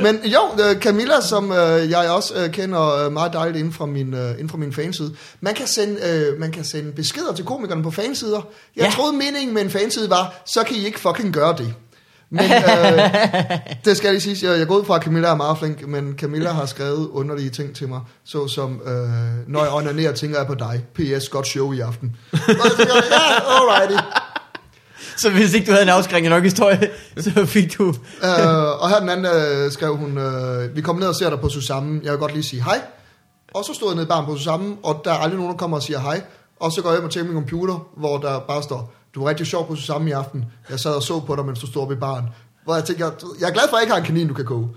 Men 0.00 0.18
jo, 0.24 0.40
øh, 0.64 0.80
Camilla, 0.80 1.20
som 1.20 1.52
øh, 1.52 1.90
jeg 1.90 2.10
også 2.10 2.34
øh, 2.34 2.50
kender 2.50 3.10
meget 3.10 3.32
dejligt 3.32 3.58
inden 3.58 3.72
fra 3.72 3.86
min, 3.86 4.06
inden 4.14 4.48
fra 4.48 4.58
min 4.58 4.72
fanside, 4.72 5.14
man 5.40 5.54
kan, 5.54 5.66
sende, 5.66 6.34
man 6.38 6.50
kan 6.52 6.64
sende 6.64 6.92
beskeder 6.92 7.32
til 7.34 7.44
komikerne 7.44 7.82
på 7.82 7.90
fansider. 7.90 8.32
Jeg 8.76 8.82
Ja. 8.82 8.84
ja. 8.84 8.90
troede 8.90 9.12
meningen 9.16 9.54
med 9.54 9.62
en 9.62 9.70
fanside 9.70 10.10
var, 10.10 10.42
så 10.46 10.62
kan 10.62 10.76
I 10.76 10.86
ikke 10.86 11.00
fucking 11.00 11.32
gøre 11.34 11.56
det. 11.58 11.74
Men 12.34 12.44
øh, 12.44 13.10
det 13.84 13.96
skal 13.96 14.06
jeg 14.08 14.12
lige 14.22 14.36
sige, 14.36 14.50
jeg, 14.50 14.58
jeg 14.58 14.66
går 14.66 14.76
ud 14.78 14.84
fra, 14.84 14.96
at 14.96 15.02
Camilla 15.02 15.28
er 15.28 15.34
meget 15.34 15.58
flink, 15.58 15.86
men 15.88 16.14
Camilla 16.18 16.50
har 16.50 16.66
skrevet 16.66 17.08
underlige 17.08 17.50
ting 17.50 17.76
til 17.76 17.88
mig, 17.88 18.00
såsom, 18.24 18.80
øh, 18.86 18.92
når 19.48 19.62
jeg 19.64 19.72
onanerer, 19.72 20.12
tænker 20.12 20.38
jeg 20.38 20.46
på 20.46 20.54
dig. 20.54 20.84
P.S. 20.94 21.28
Godt 21.28 21.46
show 21.46 21.72
i 21.72 21.80
aften. 21.80 22.16
Og 22.32 22.38
jeg 22.48 22.72
tænker, 22.76 22.94
ja, 22.94 23.80
alrighty. 23.80 24.02
Så 25.16 25.30
hvis 25.30 25.54
ikke 25.54 25.66
du 25.66 25.72
havde 25.72 25.82
en 25.82 25.88
afskrækkende 25.88 26.34
nok 26.36 26.44
historie, 26.44 26.90
så 27.20 27.46
fik 27.46 27.78
du... 27.78 27.88
Øh, 27.88 28.82
og 28.82 28.90
her 28.90 29.00
den 29.00 29.08
anden 29.08 29.26
øh, 29.26 29.72
skrev 29.72 29.96
hun, 29.96 30.18
øh, 30.18 30.76
vi 30.76 30.80
kommer 30.80 31.00
ned 31.00 31.08
og 31.08 31.14
ser 31.14 31.30
dig 31.30 31.40
på 31.40 31.48
Susanne, 31.48 32.00
jeg 32.04 32.12
vil 32.12 32.18
godt 32.18 32.32
lige 32.32 32.42
sige 32.42 32.62
hej. 32.62 32.80
Og 33.54 33.64
så 33.64 33.74
stod 33.74 33.88
jeg 33.88 33.94
nede 33.94 34.06
i 34.06 34.08
baren 34.08 34.26
på 34.26 34.36
Susanne, 34.36 34.76
og 34.82 35.00
der 35.04 35.10
er 35.10 35.18
aldrig 35.18 35.36
nogen, 35.36 35.52
der 35.52 35.58
kommer 35.58 35.76
og 35.76 35.82
siger 35.82 35.98
hej. 35.98 36.22
Og 36.60 36.72
så 36.72 36.82
går 36.82 36.90
jeg 36.90 36.96
hjem 36.96 37.04
og 37.04 37.10
tjekker 37.10 37.32
min 37.32 37.42
computer, 37.42 37.86
hvor 37.96 38.18
der 38.18 38.40
bare 38.48 38.62
står, 38.62 38.92
du 39.14 39.22
var 39.22 39.28
rigtig 39.28 39.46
sjov 39.46 39.68
på 39.68 39.74
Susanne 39.74 40.10
i 40.10 40.12
aften. 40.12 40.44
Jeg 40.70 40.80
sad 40.80 40.90
og 40.90 41.02
så 41.02 41.20
på 41.20 41.36
dig, 41.36 41.44
mens 41.44 41.60
du 41.60 41.66
stod 41.66 41.82
oppe 41.82 41.94
i 41.94 41.98
baren. 41.98 42.24
Hvor 42.64 42.74
jeg 42.74 42.84
tænker, 42.84 43.10
jeg 43.40 43.48
er 43.48 43.52
glad 43.52 43.64
for, 43.70 43.76
at 43.76 43.80
jeg 43.80 43.82
ikke 43.82 43.92
har 43.92 44.00
en 44.00 44.06
kanin, 44.06 44.28
du 44.28 44.34
kan 44.34 44.44
koge. 44.44 44.68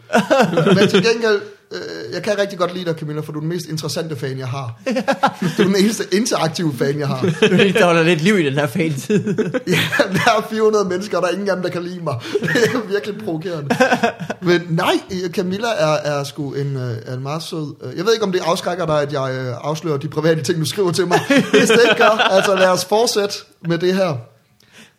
Men 0.76 0.90
til 0.90 1.04
gengæld, 1.04 1.42
øh, 1.76 2.14
jeg 2.14 2.24
kan 2.24 2.38
rigtig 2.38 2.60
godt 2.60 2.74
lide 2.74 2.86
dig, 2.86 2.96
Camilla, 3.00 3.22
for 3.22 3.32
du 3.32 3.40
er 3.40 3.42
den 3.42 3.50
mest 3.50 3.66
interessante 3.66 4.16
fan, 4.16 4.38
jeg 4.40 4.48
har. 4.48 4.80
Du 5.58 5.62
er 5.64 5.66
den 5.68 5.76
eneste 5.76 6.04
interaktive 6.12 6.74
fan, 6.78 7.00
jeg 7.00 7.08
har. 7.08 7.26
Er 7.42 7.72
der 7.74 7.86
holder 7.86 8.04
lidt 8.04 8.22
liv 8.22 8.40
i 8.40 8.46
den 8.46 8.54
her 8.54 8.68
fantid. 8.68 9.20
Ja, 9.68 9.80
der 10.14 10.20
er 10.38 10.48
400 10.50 10.86
mennesker, 10.86 11.18
og 11.18 11.24
der 11.24 11.30
er 11.30 11.34
ingen 11.34 11.50
af 11.50 11.56
dem, 11.56 11.64
der 11.64 11.70
kan 11.70 11.84
lide 11.84 12.00
mig. 12.04 12.16
Det 12.42 12.50
er 12.50 12.88
virkelig 12.90 13.18
provokerende. 13.26 13.76
Men 14.42 14.62
nej, 14.70 14.94
Camilla 15.28 15.68
er, 15.78 15.88
er 16.20 16.24
sgu 16.24 16.54
en, 16.54 16.76
øh, 16.76 16.98
er 17.06 17.14
en 17.14 17.24
meget 17.24 17.44
sød... 17.44 17.76
øh, 17.84 17.98
Jeg 17.98 18.06
ved 18.06 18.14
ikke, 18.14 18.26
om 18.26 18.32
det 18.32 18.42
afskrækker 18.46 18.86
dig, 18.86 19.02
at 19.02 19.14
jeg 19.14 19.32
øh, 19.34 19.54
afslører 19.62 19.98
de 19.98 20.08
private 20.08 20.42
ting, 20.42 20.60
du 20.60 20.66
skriver 20.66 20.92
til 20.92 21.08
mig. 21.08 21.20
Hvis 21.28 21.70
det 21.70 21.80
ikke 21.90 21.96
gør, 21.98 22.10
altså 22.32 22.56
lad 22.56 22.68
os 22.68 22.86
fortsætte 22.86 23.36
med 23.68 23.78
det 23.78 23.94
her. 23.96 24.14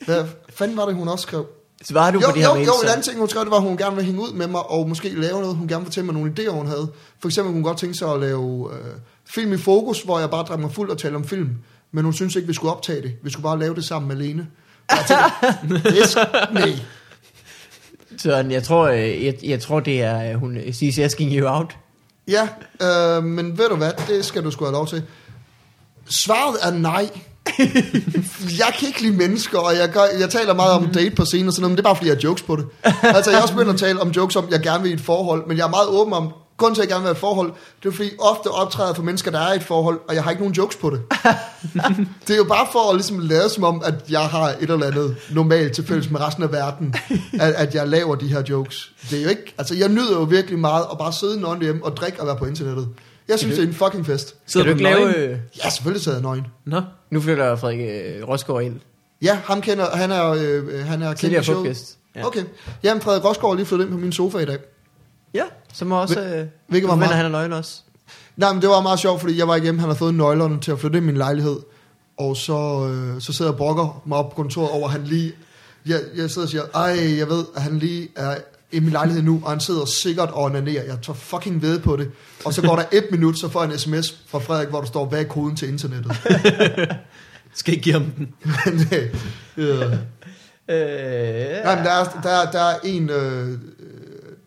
Hvad 0.07 0.24
fanden 0.55 0.77
var 0.77 0.87
det, 0.87 0.95
hun 0.95 1.09
også 1.09 1.22
skrev? 1.22 1.47
Svarer 1.85 2.11
du 2.11 2.18
Jo, 2.20 2.27
på 2.27 2.33
det 2.33 2.43
her 2.43 2.49
jo, 2.49 2.55
mail, 2.55 2.66
jo, 2.66 2.72
en 2.72 2.81
så? 2.81 2.87
anden 2.93 3.03
ting, 3.03 3.18
hun 3.18 3.29
skrev, 3.29 3.45
det 3.45 3.51
var, 3.51 3.57
at 3.57 3.62
hun 3.62 3.77
gerne 3.77 3.97
ville 3.97 4.07
hænge 4.07 4.20
ud 4.22 4.33
med 4.33 4.47
mig, 4.47 4.70
og 4.70 4.89
måske 4.89 5.09
lave 5.09 5.41
noget. 5.41 5.57
Hun 5.57 5.68
gerne 5.68 5.81
ville 5.81 5.85
fortælle 5.87 6.07
mig 6.07 6.14
nogle 6.14 6.33
idéer, 6.39 6.51
hun 6.51 6.66
havde. 6.66 6.89
For 7.20 7.29
eksempel 7.29 7.53
hun 7.55 7.62
godt 7.62 7.79
tænke 7.79 7.95
sig 7.95 8.12
at 8.12 8.20
lave 8.20 8.70
øh, 8.72 8.95
film 9.24 9.53
i 9.53 9.57
fokus, 9.57 10.03
hvor 10.03 10.18
jeg 10.18 10.31
bare 10.31 10.43
drak 10.45 10.59
mig 10.61 10.72
fuld 10.72 10.91
og 10.91 10.99
talte 10.99 11.16
om 11.16 11.24
film. 11.24 11.51
Men 11.93 12.05
hun 12.05 12.12
synes 12.14 12.37
ikke, 12.37 12.49
vi 12.49 12.55
skulle 12.55 12.72
optage 12.72 13.03
det. 13.03 13.12
Vi 13.22 13.31
skulle 13.31 13.43
bare 13.43 13.59
lave 13.59 13.74
det 13.74 13.85
sammen 13.85 14.09
med 14.09 14.16
Lene. 14.16 14.47
Og 14.89 14.97
jeg 14.97 15.05
tænker, 15.07 15.24
det 15.91 15.99
er, 16.16 16.53
nej. 16.53 16.72
Søren, 18.22 18.51
jeg 18.51 18.62
tror, 18.62 18.85
øh, 18.89 19.24
jeg, 19.24 19.35
jeg 19.43 19.61
tror 19.61 19.81
det 19.81 20.03
er, 20.03 20.33
øh, 20.33 20.35
hun 20.41 20.59
siger 20.72 21.05
asking 21.05 21.33
you 21.33 21.49
out. 21.49 21.77
Ja, 22.29 22.49
øh, 22.83 23.24
men 23.24 23.59
ved 23.59 23.68
du 23.68 23.77
hvad, 23.77 23.93
det 24.09 24.24
skal 24.24 24.45
du 24.45 24.51
sgu 24.51 24.64
have 24.64 24.72
lov 24.72 24.87
til. 24.87 25.03
Svaret 26.11 26.57
er 26.62 26.70
nej. 26.70 27.11
jeg 28.63 28.71
kan 28.79 28.89
ikke 28.89 29.03
lide 29.03 29.17
mennesker, 29.17 29.59
og 29.59 29.77
jeg, 29.77 29.89
gør, 29.89 30.05
jeg 30.21 30.31
taler 30.31 30.55
meget 30.55 30.73
om 30.73 30.87
date 30.87 31.15
på 31.15 31.25
scenen 31.25 31.49
og 31.49 31.53
sådan 31.53 31.63
noget, 31.63 31.71
men 31.71 31.77
det 31.77 31.83
er 31.83 31.89
bare 31.89 31.97
fordi, 31.97 32.09
jeg 32.09 32.17
har 32.17 32.21
jokes 32.25 32.43
på 32.43 32.57
det. 32.57 32.67
Altså, 33.17 33.31
jeg 33.31 33.39
er 33.39 33.43
også 33.43 33.55
begyndt 33.55 33.71
at 33.71 33.81
tale 33.81 34.01
om 34.01 34.09
jokes 34.09 34.37
om, 34.37 34.49
jeg 34.51 34.61
gerne 34.61 34.83
vil 34.83 34.91
i 34.91 34.95
et 34.95 35.01
forhold, 35.01 35.47
men 35.47 35.57
jeg 35.57 35.65
er 35.65 35.71
meget 35.71 35.89
åben 35.89 36.13
om, 36.13 36.33
grunden 36.57 36.75
til, 36.75 36.83
at 36.83 36.89
jeg 36.89 36.95
gerne 36.95 37.03
vil 37.03 37.07
have 37.07 37.13
et 37.13 37.21
forhold, 37.21 37.53
det 37.83 37.89
er 37.89 37.93
fordi, 37.93 38.11
ofte 38.19 38.49
optræder 38.49 38.95
for 38.95 39.03
mennesker, 39.03 39.31
der 39.31 39.39
er 39.39 39.53
i 39.53 39.57
et 39.57 39.63
forhold, 39.63 40.01
og 40.09 40.15
jeg 40.15 40.23
har 40.23 40.31
ikke 40.31 40.43
nogen 40.43 40.55
jokes 40.55 40.77
på 40.77 40.91
det. 40.91 41.01
det 42.27 42.33
er 42.33 42.37
jo 42.37 42.45
bare 42.45 42.67
for 42.73 42.91
at 42.91 42.97
ligesom 42.97 43.19
lade 43.19 43.49
som 43.49 43.65
om, 43.65 43.83
at 43.85 43.95
jeg 44.11 44.21
har 44.21 44.49
et 44.49 44.57
eller 44.61 44.87
andet 44.87 45.17
normalt 45.31 45.73
til 45.75 45.87
fælles 45.87 46.11
med 46.11 46.21
resten 46.21 46.43
af 46.43 46.53
verden, 46.53 46.95
at, 47.33 47.55
at 47.55 47.75
jeg 47.75 47.89
laver 47.89 48.15
de 48.15 48.29
her 48.29 48.43
jokes. 48.49 48.93
Det 49.11 49.19
er 49.19 49.23
jo 49.23 49.29
ikke, 49.29 49.55
altså 49.59 49.75
jeg 49.75 49.89
nyder 49.89 50.13
jo 50.13 50.23
virkelig 50.23 50.59
meget 50.59 50.85
at 50.93 50.99
bare 50.99 51.13
sidde 51.13 51.41
nøgen 51.41 51.63
hjemme 51.63 51.85
og 51.85 51.97
drikke 51.97 52.21
og 52.21 52.27
være 52.27 52.37
på 52.37 52.45
internettet. 52.45 52.89
Jeg 53.29 53.39
synes, 53.39 53.55
det 53.55 53.65
er 53.65 53.69
en 53.69 53.75
fucking 53.75 54.07
fest. 54.07 54.35
Sidder 54.47 54.67
du 54.67 54.71
ikke 54.71 54.83
lave... 54.83 55.39
Ja, 55.65 55.71
selvfølgelig 55.71 56.05
sidder 56.05 56.19
jeg 56.19 56.23
nøgen. 56.23 56.47
Nå, 56.65 56.81
nu 57.11 57.21
flytter 57.21 57.57
Frederik 57.57 57.81
øh, 57.81 58.29
Rosgaard 58.29 58.63
ind. 58.63 58.81
Ja, 59.23 59.39
ham 59.45 59.61
kender, 59.61 59.97
han 59.97 60.11
er, 60.11 60.31
øh, 60.31 60.85
han 60.87 61.03
er 61.03 61.07
kendt 61.07 61.19
Tidligere 61.21 61.41
i 61.41 61.45
showet. 61.45 61.97
Ja. 62.17 62.27
Okay. 62.27 62.45
Jamen, 62.83 63.01
Frederik 63.03 63.25
Rosgaard 63.25 63.51
er 63.53 63.57
lige 63.57 63.67
flyttet 63.67 63.85
ind 63.87 63.93
på 63.95 63.99
min 63.99 64.13
sofa 64.13 64.39
i 64.39 64.45
dag. 64.45 64.59
ja, 65.35 65.45
så 65.73 65.85
må 65.85 66.01
også... 66.01 66.21
Øh, 66.21 66.47
hvilket 66.69 66.89
var 66.89 66.95
meget- 66.95 67.15
han 67.15 67.25
er 67.25 67.29
nøgen 67.29 67.53
også. 67.53 67.81
Nej, 68.37 68.53
men 68.53 68.63
det 68.63 68.69
var 68.71 68.81
meget 68.81 68.99
sjovt, 68.99 69.21
fordi 69.21 69.39
jeg 69.39 69.49
var 69.49 69.55
ikke 69.55 69.65
hjemme. 69.65 69.81
Han 69.81 69.89
havde 69.89 69.99
fået 69.99 70.15
nøglerne 70.15 70.61
til 70.61 70.73
at 70.73 70.79
flytte 70.81 70.97
ind 70.99 71.05
i 71.05 71.07
min 71.07 71.17
lejlighed. 71.17 71.57
Og 72.19 72.37
så, 72.37 72.89
øh, 72.93 73.21
så 73.21 73.33
sidder 73.33 73.51
jeg 73.51 73.53
og 73.55 73.59
brokker 73.59 74.03
mig 74.07 74.19
op 74.19 74.29
på 74.31 74.35
kontoret 74.37 74.71
over, 74.71 74.85
at 74.87 74.93
han 74.93 75.05
lige... 75.05 75.33
Jeg, 75.87 76.01
jeg 76.17 76.31
sidder 76.31 76.47
og 76.47 76.51
siger, 76.51 76.63
ej, 76.75 77.19
jeg 77.19 77.29
ved, 77.29 77.45
at 77.57 77.63
han 77.63 77.79
lige 77.79 78.09
er 78.17 78.37
i 78.73 78.81
min 78.81 78.91
lejlighed 78.91 79.23
nu, 79.23 79.41
og 79.45 79.51
han 79.51 79.61
sidder 79.61 79.85
sikkert 79.85 80.31
og 80.31 80.43
onanerer. 80.43 80.85
Jeg 80.85 80.99
tager 81.03 81.17
fucking 81.17 81.62
ved 81.62 81.79
på 81.81 81.97
det. 81.97 82.11
Og 82.45 82.55
så 82.55 82.62
går 82.62 82.77
der 82.77 82.85
et 82.93 83.05
minut, 83.11 83.39
så 83.39 83.49
får 83.49 83.62
jeg 83.62 83.73
en 83.73 83.79
sms 83.79 84.17
fra 84.27 84.39
Frederik, 84.39 84.69
hvor 84.69 84.81
der 84.81 84.87
står, 84.87 85.07
hvad 85.07 85.21
er 85.21 85.25
koden 85.25 85.57
til 85.57 85.69
internettet? 85.69 86.17
skal 87.55 87.75
ikke 87.75 87.85
give 87.85 87.93
ham 87.93 88.05
den. 88.05 88.35
Men, 88.67 88.87
øh, 88.93 89.11
ja. 89.57 89.99
Øh, 90.69 91.64
Nej, 91.64 91.77
men 91.77 91.85
der 91.85 91.91
er, 91.91 92.21
der, 92.23 92.31
er, 92.31 92.51
der, 92.51 92.61
er 92.61 92.79
en, 92.85 93.11
øh, 93.11 93.59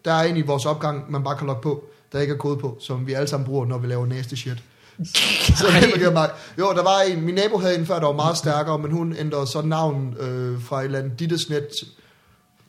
der 0.05 0.13
er 0.13 0.23
en 0.23 0.37
i 0.37 0.41
vores 0.41 0.65
opgang, 0.65 1.11
man 1.11 1.23
bare 1.23 1.37
kan 1.37 1.47
logge 1.47 1.61
på, 1.61 1.83
der 2.11 2.19
ikke 2.19 2.33
er 2.33 2.37
kode 2.37 2.57
på, 2.57 2.77
som 2.81 3.07
vi 3.07 3.13
alle 3.13 3.27
sammen 3.27 3.45
bruger, 3.45 3.65
når 3.65 3.77
vi 3.77 3.87
laver 3.87 4.05
nasty 4.05 4.33
shit. 4.35 4.63
Så 5.03 5.65
det 5.95 6.13
mig. 6.13 6.29
Jo, 6.59 6.73
der 6.73 6.83
var 6.83 6.99
en, 7.01 7.21
min 7.21 7.35
nabo 7.35 7.57
havde 7.57 7.79
en 7.79 7.85
før, 7.85 7.99
der 7.99 8.05
var 8.05 8.13
meget 8.13 8.37
stærkere, 8.37 8.79
men 8.79 8.91
hun 8.91 9.15
ændrede 9.19 9.47
så 9.47 9.61
navn 9.61 10.15
øh, 10.19 10.61
fra 10.61 10.79
et 10.79 10.85
eller 10.85 10.99
andet 10.99 11.19
Dittesnet, 11.19 11.67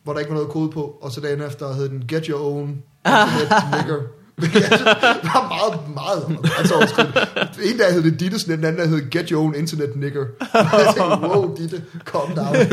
hvor 0.03 0.13
der 0.13 0.19
ikke 0.19 0.31
var 0.31 0.35
noget 0.35 0.49
kode 0.49 0.71
på, 0.71 0.97
og 1.01 1.11
så 1.11 1.21
dagen 1.21 1.41
efter 1.41 1.73
hed 1.73 1.89
den 1.89 2.03
Get 2.07 2.25
Your 2.25 2.53
Own 2.53 2.69
Internet 3.05 3.63
Nigger. 3.77 3.99
det 4.41 5.29
var 5.33 5.47
meget, 5.47 5.93
meget 5.93 6.39
grænseoverskridende. 6.43 7.71
En 7.71 7.77
dag 7.77 7.93
hed 7.93 8.03
det 8.03 8.19
Dittesen, 8.19 8.51
den 8.51 8.63
anden 8.63 8.81
dag 8.81 8.89
hed 8.89 9.09
Get 9.09 9.29
Your 9.29 9.43
Own 9.43 9.55
Internet 9.55 9.95
Nigger. 9.95 10.25
Jeg 10.53 10.93
tænkte, 10.95 11.27
wow, 11.27 11.55
Ditte, 11.57 11.83
calm 12.05 12.35
down. 12.35 12.55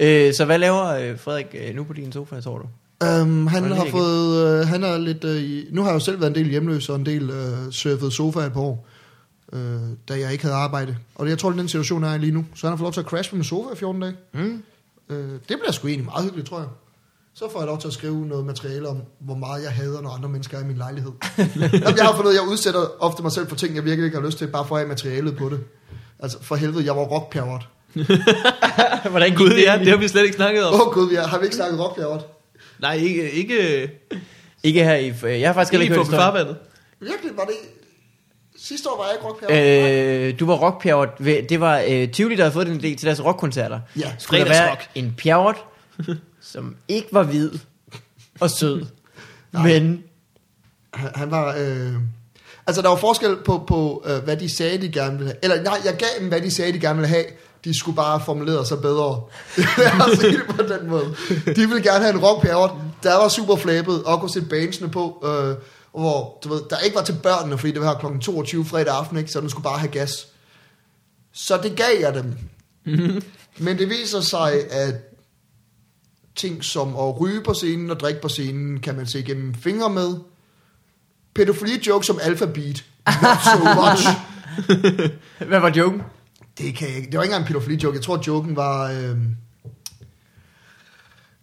Øh, 0.00 0.34
så 0.34 0.44
hvad 0.44 0.58
laver 0.58 0.86
øh, 0.86 1.18
Frederik 1.18 1.46
øh, 1.54 1.74
nu 1.74 1.84
på 1.84 1.92
din 1.92 2.12
sofa, 2.12 2.40
tror 2.40 2.58
du? 2.58 2.64
Um, 3.22 3.46
han 3.46 3.64
har 3.64 3.86
fået, 3.90 4.60
uh, 4.60 4.68
han 4.68 4.84
er 4.84 4.98
lidt, 4.98 5.24
i, 5.24 5.68
nu 5.72 5.82
har 5.82 5.88
jeg 5.88 5.94
jo 5.94 6.00
selv 6.00 6.20
været 6.20 6.30
en 6.30 6.34
del 6.34 6.50
hjemløs 6.50 6.88
og 6.88 6.96
en 6.96 7.06
del 7.06 7.30
uh, 7.30 7.70
surfet 7.70 8.12
sofa 8.12 8.40
et 8.40 8.52
par 8.52 8.60
år, 8.60 8.88
uh, 9.52 9.60
da 10.08 10.18
jeg 10.18 10.32
ikke 10.32 10.44
havde 10.44 10.56
arbejde. 10.56 10.96
Og 11.14 11.24
det, 11.26 11.30
jeg 11.30 11.38
tror, 11.38 11.48
det 11.50 11.56
er 11.56 11.60
den 11.62 11.68
situation, 11.68 12.04
er 12.04 12.16
lige 12.16 12.32
nu. 12.32 12.44
Så 12.54 12.66
han 12.66 12.72
har 12.72 12.76
fået 12.76 12.84
lov 12.84 12.92
til 12.92 13.00
at 13.00 13.06
crash 13.06 13.30
på 13.30 13.36
min 13.36 13.44
sofa 13.44 13.74
i 13.74 13.76
14 13.76 14.02
dage. 14.02 14.14
Mm. 14.34 14.62
Uh, 15.08 15.16
det 15.16 15.40
bliver 15.46 15.72
sgu 15.72 15.88
egentlig 15.88 16.04
meget 16.04 16.24
hyggeligt, 16.24 16.48
tror 16.48 16.58
jeg. 16.58 16.68
Så 17.34 17.44
får 17.52 17.60
jeg 17.60 17.66
lov 17.66 17.80
til 17.80 17.88
at 17.88 17.94
skrive 17.94 18.26
noget 18.26 18.46
materiale 18.46 18.88
om, 18.88 19.02
hvor 19.18 19.34
meget 19.34 19.62
jeg 19.62 19.72
hader, 19.72 20.00
når 20.02 20.10
andre 20.10 20.28
mennesker 20.28 20.58
er 20.58 20.62
i 20.62 20.66
min 20.66 20.76
lejlighed. 20.76 21.10
Jamen, 21.38 21.96
jeg 21.96 22.04
har 22.04 22.16
fundet, 22.16 22.34
jeg 22.34 22.42
udsætter 22.48 22.80
ofte 23.02 23.22
mig 23.22 23.32
selv 23.32 23.48
for 23.48 23.56
ting, 23.56 23.74
jeg 23.74 23.84
virkelig 23.84 24.04
ikke 24.04 24.18
har 24.18 24.26
lyst 24.26 24.38
til, 24.38 24.46
bare 24.46 24.66
for 24.66 24.74
at 24.76 24.80
have 24.80 24.88
materialet 24.88 25.36
på 25.36 25.48
det. 25.48 25.60
Altså, 26.18 26.42
for 26.42 26.56
helvede, 26.56 26.84
jeg 26.84 26.96
var 26.96 27.02
rockpjerrot. 27.02 27.68
Hvordan 29.10 29.34
Gud, 29.36 29.50
ja, 29.66 29.78
det 29.78 29.88
har 29.88 29.96
vi 29.96 30.08
slet 30.08 30.22
ikke 30.24 30.36
snakket 30.36 30.64
om. 30.64 30.74
Åh 30.74 30.80
oh, 30.86 30.94
gud, 30.94 31.08
vi 31.08 31.14
har, 31.14 31.26
har 31.26 31.38
vi 31.38 31.44
ikke 31.44 31.56
snakket 31.56 31.80
rockpjerrot? 31.80 32.26
Nej, 32.78 32.94
ikke, 32.94 33.30
ikke, 33.30 33.90
Ikke 34.62 34.84
her 34.84 34.94
i... 34.96 35.08
øh, 35.08 35.40
Jeg 35.40 35.48
har 35.48 35.54
faktisk 35.54 35.72
ikke 35.72 35.84
ikke 35.84 35.96
på 35.96 36.04
farvandet. 36.04 36.56
Virkelig, 37.00 37.36
var 37.36 37.44
det... 37.44 37.54
Sidste 38.62 38.88
år 38.88 38.96
var 38.98 39.04
jeg 39.04 39.14
ikke 39.14 39.26
rockpjerrot. 39.26 40.30
Øh, 40.34 40.40
du 40.40 40.46
var 40.46 40.54
rockpjerrot. 40.54 41.08
Ved- 41.18 41.42
Det 41.48 41.60
var 41.60 41.82
øh, 41.88 42.12
Tivoli, 42.12 42.36
der 42.36 42.42
havde 42.42 42.52
fået 42.52 42.66
den 42.66 42.76
idé 42.76 42.80
til 42.96 43.02
deres 43.02 43.24
rockkoncerter. 43.24 43.80
Ja, 43.98 44.12
Skulle 44.18 44.40
der 44.40 44.48
være 44.48 44.56
fredagsrock. 44.58 44.88
en 44.94 45.14
pjerrot, 45.18 45.56
som 46.40 46.76
ikke 46.88 47.08
var 47.12 47.22
hvid 47.22 47.50
og 48.40 48.50
sød, 48.50 48.86
men 49.52 50.02
Han, 50.94 51.10
han 51.14 51.30
var... 51.30 51.54
Øh... 51.58 51.92
Altså, 52.66 52.82
der 52.82 52.88
var 52.88 52.96
forskel 52.96 53.36
på, 53.44 53.64
på 53.68 54.04
øh, 54.06 54.24
hvad 54.24 54.36
de 54.36 54.48
sagde, 54.56 54.78
de 54.82 54.88
gerne 54.92 55.18
ville 55.18 55.26
have. 55.26 55.36
Eller 55.42 55.62
nej, 55.62 55.78
jeg 55.84 55.94
gav 55.98 56.08
dem, 56.20 56.28
hvad 56.28 56.40
de 56.40 56.50
sagde, 56.50 56.72
de 56.72 56.80
gerne 56.80 56.94
ville 56.98 57.08
have. 57.08 57.24
De 57.64 57.78
skulle 57.78 57.96
bare 57.96 58.20
formulere 58.24 58.66
sig 58.66 58.80
bedre. 58.82 59.22
Lad 59.56 60.00
os 60.12 60.18
sige 60.18 60.32
det 60.32 60.42
på 60.56 60.62
den 60.62 60.88
måde. 60.90 61.14
De 61.46 61.68
ville 61.68 61.82
gerne 61.82 62.04
have 62.04 62.14
en 62.14 62.20
rockpjerrot, 62.24 62.70
der 63.02 63.16
var 63.16 63.28
super 63.28 63.56
flabet, 63.56 64.02
og 64.04 64.20
kunne 64.20 64.30
sætte 64.32 64.48
bandsene 64.48 64.90
på, 64.90 65.24
øh, 65.26 65.56
hvor 65.92 66.38
du 66.44 66.48
ved, 66.48 66.62
der 66.70 66.78
ikke 66.78 66.96
var 66.96 67.02
til 67.02 67.16
børnene, 67.22 67.58
fordi 67.58 67.72
det 67.72 67.80
var 67.80 67.98
her 68.02 68.10
kl. 68.10 68.18
22 68.20 68.64
fredag 68.64 68.94
aften, 68.94 69.16
ikke? 69.16 69.30
så 69.30 69.40
den 69.40 69.50
skulle 69.50 69.64
bare 69.64 69.78
have 69.78 69.92
gas. 69.92 70.28
Så 71.32 71.60
det 71.62 71.76
gav 71.76 72.00
jeg 72.00 72.14
dem. 72.14 72.34
Men 73.64 73.78
det 73.78 73.88
viser 73.88 74.20
sig, 74.20 74.70
at 74.70 74.94
ting 76.34 76.64
som 76.64 76.88
at 76.96 77.20
ryge 77.20 77.42
på 77.42 77.54
scenen 77.54 77.90
og 77.90 78.00
drikke 78.00 78.20
på 78.20 78.28
scenen, 78.28 78.80
kan 78.80 78.96
man 78.96 79.06
se 79.06 79.22
gennem 79.22 79.54
fingre 79.54 79.90
med. 79.90 80.16
Pædofili 81.34 81.82
jokes 81.86 82.06
som 82.06 82.18
alfabet. 82.22 82.84
Not 83.22 83.38
so 83.44 83.64
much. 83.64 84.06
hvad 85.48 85.60
var 85.60 85.72
joken? 85.76 86.02
Det, 86.58 86.74
kan 86.74 86.88
jeg 86.88 86.96
ikke. 86.96 87.10
det 87.10 87.16
var 87.16 87.22
ikke 87.22 87.34
engang 87.34 87.48
en 87.48 87.54
pædofili 87.54 87.80
joke. 87.82 87.96
Jeg 87.96 88.04
tror, 88.04 88.22
joken 88.26 88.56
var... 88.56 88.90
Øh... 88.90 89.16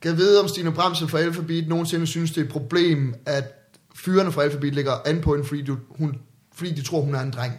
Kan 0.02 0.12
jeg 0.12 0.18
vide, 0.18 0.42
om 0.42 0.48
Stine 0.48 0.72
Bramsen 0.72 1.10
fra 1.10 1.20
Alphabet 1.20 1.68
nogensinde 1.68 2.08
synes, 2.08 2.32
det 2.32 2.42
er 2.42 2.46
et 2.46 2.52
problem, 2.52 3.16
at 3.26 3.67
fyrene 3.98 4.32
fra 4.32 4.44
Alphabet 4.44 4.76
ligger 4.76 4.92
an 5.06 5.22
på 5.22 5.34
hende, 5.36 5.48
fordi, 5.48 5.62
du, 5.62 5.78
hun, 5.90 6.16
fordi 6.56 6.72
de 6.72 6.82
tror, 6.82 7.02
hun 7.02 7.16
er 7.16 7.20
en 7.22 7.32
dreng. 7.32 7.54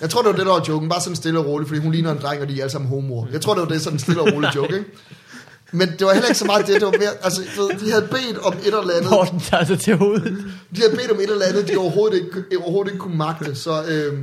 Jeg 0.00 0.10
tror, 0.10 0.22
det 0.22 0.30
var 0.30 0.36
det, 0.36 0.46
der 0.46 0.52
var 0.52 0.64
joken. 0.68 0.88
Bare 0.88 1.00
sådan 1.00 1.16
stille 1.16 1.38
og 1.38 1.46
roligt, 1.46 1.68
fordi 1.68 1.80
hun 1.80 1.92
ligner 1.92 2.12
en 2.12 2.18
dreng, 2.18 2.42
og 2.42 2.48
de 2.48 2.56
er 2.56 2.60
alle 2.60 2.72
sammen 2.72 2.88
homoer. 2.88 3.26
Jeg 3.32 3.40
tror, 3.40 3.54
det 3.54 3.62
var 3.62 3.68
det 3.68 3.80
sådan 3.80 3.94
en 3.94 4.00
stille 4.00 4.20
og 4.20 4.32
rolig 4.34 4.50
joke, 4.56 4.74
ikke? 4.74 4.90
Men 5.72 5.88
det 5.88 6.06
var 6.06 6.12
heller 6.12 6.28
ikke 6.28 6.38
så 6.38 6.44
meget 6.44 6.66
det. 6.66 6.74
Det 6.74 6.84
var 6.84 6.98
mere, 6.98 7.10
altså, 7.22 7.42
de 7.80 7.90
havde 7.90 8.08
bedt 8.10 8.38
om 8.38 8.52
et 8.52 8.66
eller 8.66 8.94
andet. 8.96 9.10
Morten 9.10 9.40
tager 9.40 9.64
sig 9.64 9.80
til 9.80 9.96
hovedet. 9.96 10.44
De 10.76 10.80
havde 10.80 10.96
bedt 10.96 11.10
om 11.10 11.16
et 11.16 11.30
eller 11.30 11.46
andet, 11.46 11.68
de 11.68 11.76
overhovedet 11.76 12.16
ikke, 12.16 12.58
overhovedet 12.58 12.92
ikke 12.92 13.00
kunne 13.00 13.16
magte. 13.16 13.54
Så 13.54 13.84
øh, 13.88 14.18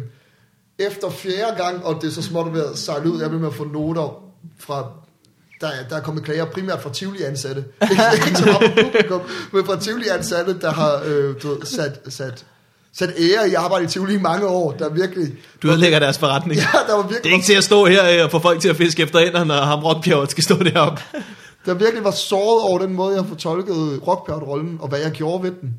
efter 0.79 1.09
fjerde 1.09 1.63
gang, 1.63 1.85
og 1.85 2.01
det 2.01 2.07
er 2.07 2.11
så 2.11 2.21
småt 2.21 2.53
ved 2.53 2.65
at 2.65 2.77
sejle 2.77 3.11
ud, 3.11 3.21
jeg 3.21 3.29
blev 3.29 3.41
med 3.41 3.47
at 3.47 3.55
få 3.55 3.63
noter 3.63 4.23
fra, 4.59 4.91
der, 5.61 5.67
er- 5.67 5.87
der 5.89 5.95
er 5.95 6.01
kommet 6.01 6.23
klager 6.23 6.45
primært 6.45 6.81
fra 6.81 6.89
Tivoli-ansatte. 6.93 7.63
Ikke, 7.91 8.03
ikke 8.27 8.37
så 8.37 8.45
meget 8.45 8.57
fra 8.75 8.81
publikum, 8.83 9.21
men 9.53 9.65
fra 9.65 9.79
Tivoli-ansatte, 9.79 10.59
der 10.61 10.71
har 10.71 11.01
øh, 11.05 11.35
du 11.43 11.47
ved, 11.47 11.65
sat, 11.65 11.99
sat, 12.09 12.45
sat 12.93 13.09
ære 13.19 13.49
i 13.49 13.53
arbejde 13.53 13.85
i 13.85 13.87
Tivoli 13.87 14.13
i 14.15 14.19
mange 14.21 14.47
år, 14.47 14.71
der 14.71 14.89
virkelig... 14.89 15.27
Du 15.63 15.67
ødelægger 15.69 15.99
deres 15.99 16.17
forretning. 16.17 16.59
Ja, 16.73 16.79
der 16.87 16.93
var 16.95 17.01
virkelig... 17.01 17.23
Det 17.23 17.29
er 17.29 17.33
ikke 17.33 17.45
til 17.45 17.53
at 17.53 17.63
stå 17.63 17.85
her 17.85 18.17
øh, 18.19 18.23
og 18.25 18.31
få 18.31 18.39
folk 18.39 18.61
til 18.61 18.69
at 18.69 18.75
fiske 18.75 19.03
efter 19.03 19.19
ender, 19.19 19.43
når 19.43 19.55
ham 19.55 19.83
rockpjerrot 19.83 20.31
skal 20.31 20.43
stå 20.43 20.55
deroppe. 20.63 21.01
der 21.65 21.73
virkelig 21.73 22.03
var 22.03 22.11
såret 22.11 22.63
over 22.69 22.79
den 22.79 22.93
måde, 22.93 23.15
jeg 23.15 23.25
fortolkede 23.25 23.99
rockpjert-rollen, 24.07 24.77
og 24.81 24.87
hvad 24.87 24.99
jeg 24.99 25.11
gjorde 25.11 25.43
ved 25.43 25.51
den. 25.61 25.73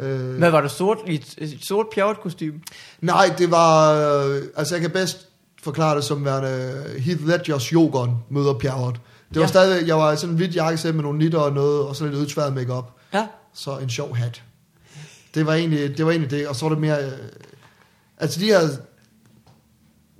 Øh, 0.00 0.38
Hvad 0.38 0.50
var 0.50 0.60
du 0.60 0.68
sort 0.68 0.98
i 1.06 1.14
et, 1.14 1.34
et 1.38 1.58
sort 1.68 1.86
pjerrot 1.94 2.20
kostume? 2.22 2.52
Nej, 3.00 3.34
det 3.38 3.50
var... 3.50 3.92
Øh, 4.26 4.42
altså, 4.56 4.74
jeg 4.74 4.82
kan 4.82 4.90
bedst 4.90 5.18
forklare 5.62 5.96
det 5.96 6.04
som 6.04 6.24
værende 6.24 6.82
Heath 6.98 7.26
Ledgers 7.26 7.72
Jokeren 7.72 8.10
møder 8.30 8.52
Pjerrot. 8.54 8.96
Det 9.28 9.36
var 9.36 9.42
Ja. 9.42 9.46
stadig... 9.46 9.86
Jeg 9.86 9.96
var 9.96 10.14
sådan 10.14 10.30
en 10.30 10.36
hvidt 10.36 10.54
jakkesæt 10.56 10.94
med 10.94 11.02
nogle 11.02 11.18
nitter 11.18 11.38
og 11.38 11.52
noget, 11.52 11.82
og 11.82 11.96
så 11.96 12.04
lidt 12.04 12.14
udtværet 12.16 12.54
makeup. 12.54 12.92
Ja. 13.14 13.26
Så 13.54 13.78
en 13.78 13.90
sjov 13.90 14.16
hat. 14.16 14.42
Det 15.34 15.46
var 15.46 15.54
egentlig 15.54 15.98
det, 15.98 16.06
var 16.06 16.10
egentlig 16.12 16.30
det 16.30 16.48
og 16.48 16.56
så 16.56 16.64
var 16.64 16.70
det 16.70 16.78
mere... 16.80 17.04
Øh, 17.04 17.12
altså, 18.18 18.40
de 18.40 18.44
her... 18.44 18.60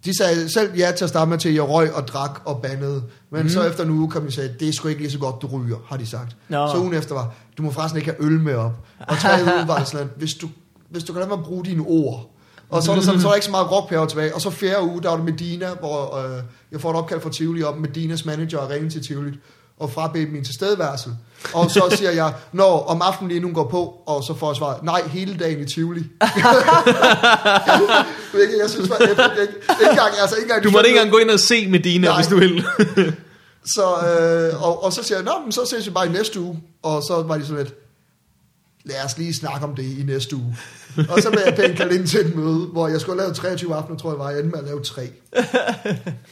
De 0.04 0.16
sagde 0.18 0.48
selv 0.52 0.74
ja 0.76 0.92
til 0.96 1.04
at 1.04 1.08
starte 1.08 1.28
med 1.28 1.38
til, 1.38 1.48
at 1.48 1.54
jeg 1.54 1.62
røg 1.62 1.94
og 1.94 2.08
drak 2.08 2.40
og 2.44 2.62
bandede. 2.62 3.02
Men 3.30 3.42
mm. 3.42 3.48
så 3.48 3.62
efter 3.62 3.84
en 3.84 3.90
uge 3.90 4.10
kom 4.10 4.22
de 4.22 4.26
og 4.26 4.32
sagde, 4.32 4.54
det 4.60 4.68
er 4.68 4.72
sgu 4.72 4.88
ikke 4.88 5.00
lige 5.00 5.10
så 5.10 5.18
godt, 5.18 5.42
du 5.42 5.46
ryger, 5.46 5.76
har 5.88 5.96
de 5.96 6.06
sagt. 6.06 6.36
Nå. 6.48 6.68
Så 6.68 6.78
ugen 6.78 6.94
efter 6.94 7.14
var, 7.14 7.34
du 7.58 7.62
må 7.62 7.70
forresten 7.70 8.00
ikke 8.00 8.12
have 8.12 8.24
øl 8.26 8.40
med 8.40 8.54
op. 8.54 8.86
Og 9.08 9.18
tredje 9.18 9.44
uge 9.44 9.68
var 9.68 9.78
det 9.78 9.88
sådan, 9.88 10.10
hvis 10.16 10.34
du, 10.34 10.48
hvis 10.88 11.04
du 11.04 11.12
kan 11.12 11.20
lade 11.20 11.28
mig 11.28 11.44
bruge 11.44 11.64
dine 11.64 11.82
ord. 11.86 12.34
Og 12.70 12.82
så 12.82 12.90
var 12.90 12.94
der, 12.98 13.04
sådan, 13.04 13.20
så 13.20 13.26
var 13.26 13.30
der 13.30 13.36
ikke 13.40 13.44
så 13.44 13.50
meget 13.50 13.70
rockpære 13.70 14.08
tilbage. 14.08 14.34
Og 14.34 14.40
så 14.40 14.50
fjerde 14.50 14.82
uge, 14.82 15.02
der 15.02 15.08
var 15.08 15.16
det 15.16 15.24
Medina, 15.24 15.68
hvor 15.80 16.16
øh, 16.16 16.42
jeg 16.72 16.80
får 16.80 16.90
et 16.90 16.96
opkald 16.96 17.20
fra 17.20 17.30
Tivoli 17.30 17.62
om, 17.62 17.76
Medinas 17.76 18.24
manager 18.24 18.58
er 18.58 18.70
ringet 18.70 18.92
til 18.92 19.06
Tivoli 19.06 19.32
og 19.78 19.90
frabedt 19.90 20.32
min 20.32 20.44
tilstedeværelse. 20.44 21.10
Og 21.52 21.70
så 21.70 21.82
siger 21.98 22.10
jeg, 22.10 22.34
når 22.52 22.84
om 22.84 23.02
aftenen 23.02 23.28
lige 23.30 23.40
nu 23.40 23.52
går 23.52 23.68
på, 23.68 23.94
og 24.06 24.24
så 24.24 24.34
får 24.34 24.50
jeg 24.50 24.56
svaret, 24.56 24.82
nej, 24.82 25.08
hele 25.08 25.36
dagen 25.38 25.60
i 25.60 25.64
Tivoli. 25.64 26.00
Hvilket 28.32 28.58
jeg 28.60 28.70
synes 28.70 28.90
var 28.90 28.96
epic, 28.96 29.40
ikke? 29.40 29.52
Ikke 29.80 29.90
engang, 29.90 30.14
altså, 30.20 30.36
ikke 30.36 30.44
engang, 30.44 30.64
Du 30.64 30.70
måtte 30.70 30.88
ikke 30.88 30.98
engang 30.98 31.12
gå 31.12 31.18
ind 31.18 31.30
og 31.30 31.40
se 31.40 31.68
Medina, 31.68 32.06
Nej. 32.06 32.16
hvis 32.16 32.26
du 32.26 32.36
vil. 32.36 32.64
Så, 33.64 33.82
øh, 33.82 34.62
og, 34.62 34.84
og 34.84 34.92
så 34.92 35.02
siger 35.02 35.18
jeg, 35.18 35.24
Nå, 35.24 35.32
men 35.44 35.52
så 35.52 35.60
ses 35.70 35.86
vi 35.86 35.90
bare 35.90 36.06
i 36.06 36.10
næste 36.10 36.40
uge. 36.40 36.62
Og 36.82 37.02
så 37.02 37.22
var 37.22 37.38
de 37.38 37.46
sådan 37.46 37.64
lidt, 37.64 37.74
lad 38.88 39.04
os 39.04 39.18
lige 39.18 39.34
snakke 39.34 39.66
om 39.66 39.74
det 39.76 39.98
i 39.98 40.02
næste 40.02 40.36
uge. 40.36 40.56
og 41.10 41.22
så 41.22 41.30
blev 41.30 41.40
jeg 41.46 41.54
pænt 41.56 41.76
kaldt 41.76 41.92
ind 41.92 42.06
til 42.06 42.20
et 42.26 42.36
møde, 42.36 42.66
hvor 42.66 42.88
jeg 42.88 43.00
skulle 43.00 43.18
lavet 43.22 43.36
23 43.36 43.74
aftener, 43.74 43.98
tror 43.98 44.10
jeg 44.10 44.18
var, 44.18 44.30
jeg 44.30 44.38
endte 44.40 44.50
med 44.50 44.58
at 44.58 44.64
lave 44.64 44.82
tre. 44.82 45.10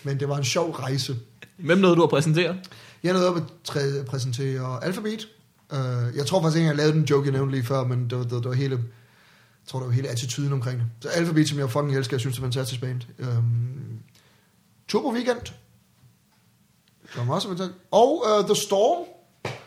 Men 0.04 0.20
det 0.20 0.28
var 0.28 0.36
en 0.36 0.44
sjov 0.44 0.70
rejse. 0.70 1.16
Hvem 1.56 1.78
nåede 1.78 1.96
du 1.96 2.02
at 2.02 2.10
præsentere? 2.10 2.56
Jeg 3.02 3.12
nåede 3.12 3.28
op 3.28 3.36
at 3.36 4.06
præsentere 4.06 4.84
Alphabet. 4.84 5.28
Uh, 5.72 5.78
jeg 6.16 6.26
tror 6.26 6.42
faktisk 6.42 6.56
ikke, 6.56 6.68
jeg 6.68 6.76
lavede 6.76 6.92
den 6.92 7.02
joke, 7.04 7.26
jeg 7.26 7.32
nævnte 7.32 7.54
lige 7.54 7.64
før, 7.66 7.84
men 7.84 8.10
det 8.10 8.18
var, 8.18 8.24
det, 8.24 8.32
var- 8.32 8.40
det 8.40 8.48
var 8.48 8.54
hele, 8.54 8.74
jeg 8.76 8.82
tror, 9.68 9.78
det 9.78 9.88
var 9.88 9.94
hele 9.94 10.08
attituden 10.08 10.52
omkring 10.52 10.78
det. 10.78 10.86
Så 11.00 11.08
Alphabet, 11.08 11.48
som 11.48 11.58
jeg 11.58 11.70
fucking 11.70 11.96
elsker, 11.96 12.14
jeg 12.16 12.20
synes, 12.20 12.36
det 12.36 12.42
er 12.42 12.46
fantastisk 12.46 12.80
band. 12.80 13.00
Um, 13.18 13.98
Turbo 14.88 15.12
Weekend. 15.12 15.52
Som 17.14 17.30
også 17.30 17.48
er 17.48 17.52
fantastisk. 17.52 17.78
Og 17.90 18.24
uh, 18.38 18.44
The 18.44 18.54
Storm, 18.54 19.04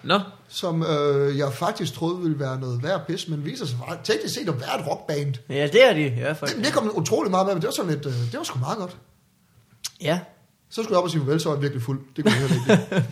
Nå, 0.03 0.19
som 0.47 0.81
uh, 0.81 1.37
jeg 1.37 1.53
faktisk 1.53 1.93
troede 1.93 2.21
ville 2.21 2.39
være 2.39 2.59
noget 2.59 2.83
værd 2.83 3.07
pis, 3.07 3.27
men 3.27 3.45
viser 3.45 3.65
sig 3.65 3.77
faktisk 3.87 4.15
teknisk 4.15 4.35
set 4.35 4.49
at 4.49 4.59
være 4.59 4.79
et 4.79 4.87
rockband. 4.87 5.33
Ja, 5.49 5.67
det 5.67 5.89
er 5.89 5.93
de 5.93 6.09
hvert 6.09 6.37
fald. 6.37 6.55
Det, 6.55 6.65
det 6.65 6.73
kom 6.73 6.91
utrolig 6.95 7.31
meget 7.31 7.45
med, 7.45 7.53
men 7.53 7.61
det 7.61 7.67
var 7.67 7.73
sådan 7.73 7.91
lidt, 7.91 8.05
uh, 8.05 8.11
det 8.11 8.37
var 8.37 8.43
sgu 8.43 8.59
meget 8.59 8.77
godt. 8.77 8.97
Ja. 10.01 10.19
Så 10.69 10.83
skulle 10.83 10.93
jeg 10.93 10.97
op 10.97 11.03
og 11.03 11.11
sige 11.11 11.21
farvel, 11.21 11.39
så 11.39 11.49
var 11.49 11.55
jeg 11.55 11.61
virkelig 11.61 11.83
fuld. 11.83 11.99
Det 12.15 12.25
kunne 12.25 12.35
jeg 12.35 12.43
ikke. 12.43 13.05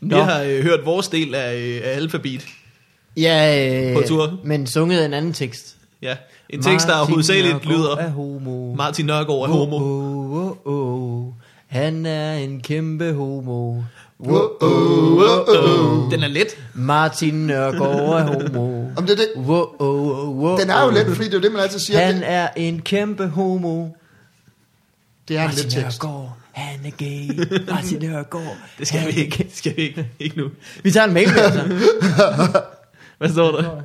vi 0.00 0.14
har 0.14 0.42
øh, 0.42 0.62
hørt 0.62 0.84
vores 0.84 1.08
del 1.08 1.34
af, 1.34 1.56
øh, 1.56 1.80
af 1.84 1.96
Alphabet. 1.96 2.46
Ja, 3.16 3.68
øh, 3.90 3.96
På 3.96 4.02
tur. 4.08 4.40
men 4.44 4.66
sunget 4.66 5.04
en 5.04 5.14
anden 5.14 5.32
tekst. 5.32 5.76
Ja, 6.02 6.16
en 6.48 6.62
tekst, 6.62 6.86
der 6.86 6.96
Martin 6.96 7.12
hovedsageligt 7.12 7.54
Nørgaard 7.54 7.78
lyder, 7.78 7.96
Er 7.96 8.10
homo. 8.10 8.74
Martin 8.74 9.06
Nørgaard 9.06 9.42
er 9.42 9.46
homo. 9.46 9.76
Oh, 9.76 10.56
oh, 10.64 11.24
oh. 11.24 11.32
Han 11.66 12.06
er 12.06 12.34
en 12.34 12.60
kæmpe 12.60 13.12
homo. 13.12 13.82
Wow, 14.20 14.56
oh, 14.60 15.22
oh, 15.22 15.48
oh. 15.48 16.10
Den 16.10 16.22
er 16.22 16.28
let. 16.28 16.58
Martin 16.74 17.34
Nørgaard 17.34 18.20
er 18.20 18.22
homo. 18.24 18.90
Om 18.96 19.06
det 19.06 19.10
er 19.10 19.16
det, 19.16 19.28
Wow, 19.36 19.76
oh, 19.78 20.38
oh, 20.44 20.60
den 20.60 20.70
er 20.70 20.84
jo 20.84 20.90
let, 20.90 21.06
fordi 21.06 21.24
det 21.24 21.34
er 21.34 21.38
jo 21.38 21.42
det, 21.42 21.52
man 21.52 21.60
altid 21.60 21.78
siger. 21.78 22.00
Han 22.00 22.16
det, 22.16 22.24
er 22.30 22.48
en 22.56 22.82
kæmpe 22.82 23.26
homo. 23.26 23.88
det 25.28 25.36
er 25.36 25.40
en 25.40 25.46
Martin 25.46 25.64
let 25.64 25.72
tekst. 25.72 26.02
Nørgaard, 26.02 26.36
han 26.52 26.86
er 26.86 26.90
gay. 26.90 27.70
Martin 27.72 27.98
Nørgaard, 28.00 28.56
Det 28.78 28.88
skal 28.88 29.06
vi 29.06 29.20
ikke. 29.20 29.36
Det 29.36 29.56
skal 29.56 29.76
vi 29.76 29.82
ikke. 29.82 30.08
Ikke 30.18 30.38
nu. 30.38 30.50
Vi 30.82 30.90
tager 30.90 31.06
en 31.06 31.14
mail 31.14 31.28
med, 31.28 31.38
altså. 31.38 31.62
Hvad 33.18 33.28
står 33.28 33.60
der? 33.60 33.82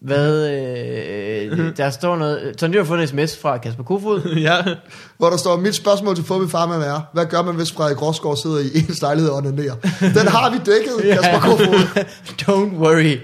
Hvad, 0.00 0.50
øh, 0.50 1.76
der 1.76 1.90
står 1.90 2.16
noget... 2.16 2.54
Så 2.60 2.66
du 2.68 2.78
har 2.78 2.84
fået 2.84 3.02
en 3.02 3.08
sms 3.08 3.38
fra 3.38 3.58
Kasper 3.58 3.82
Kofod. 3.84 4.34
ja. 4.36 4.56
Hvor 5.18 5.30
der 5.30 5.36
står, 5.36 5.56
mit 5.56 5.74
spørgsmål 5.74 6.16
til 6.16 6.24
Fubi 6.24 6.50
Farman 6.50 6.82
er, 6.82 7.00
hvad 7.12 7.26
gør 7.26 7.42
man, 7.42 7.54
hvis 7.54 7.72
Frederik 7.72 8.02
Rosgaard 8.02 8.36
sidder 8.36 8.58
i 8.58 8.66
ens 8.78 9.00
lejlighed 9.02 9.30
og 9.30 9.36
onanerer? 9.36 9.74
Den 10.00 10.26
har 10.28 10.50
vi 10.50 10.58
dækket, 10.58 11.20
Kasper 11.22 11.40
Kofod. 11.40 12.04
Don't 12.42 12.76
worry. 12.76 13.18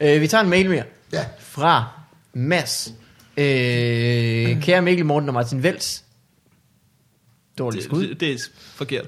øh, 0.00 0.20
vi 0.20 0.26
tager 0.26 0.44
en 0.44 0.50
mail 0.50 0.70
mere. 0.70 0.84
Ja, 1.12 1.24
Fra 1.40 1.84
Mads. 2.34 2.92
Øh, 3.36 4.62
kære 4.62 4.82
Mikkel 4.82 5.06
Morten 5.06 5.28
og 5.28 5.34
Martin 5.34 5.62
Vels. 5.62 6.04
Dårligt 7.58 7.84
skud. 7.84 8.08
Det, 8.08 8.20
det 8.20 8.32
er 8.32 8.38
forkert. 8.74 9.04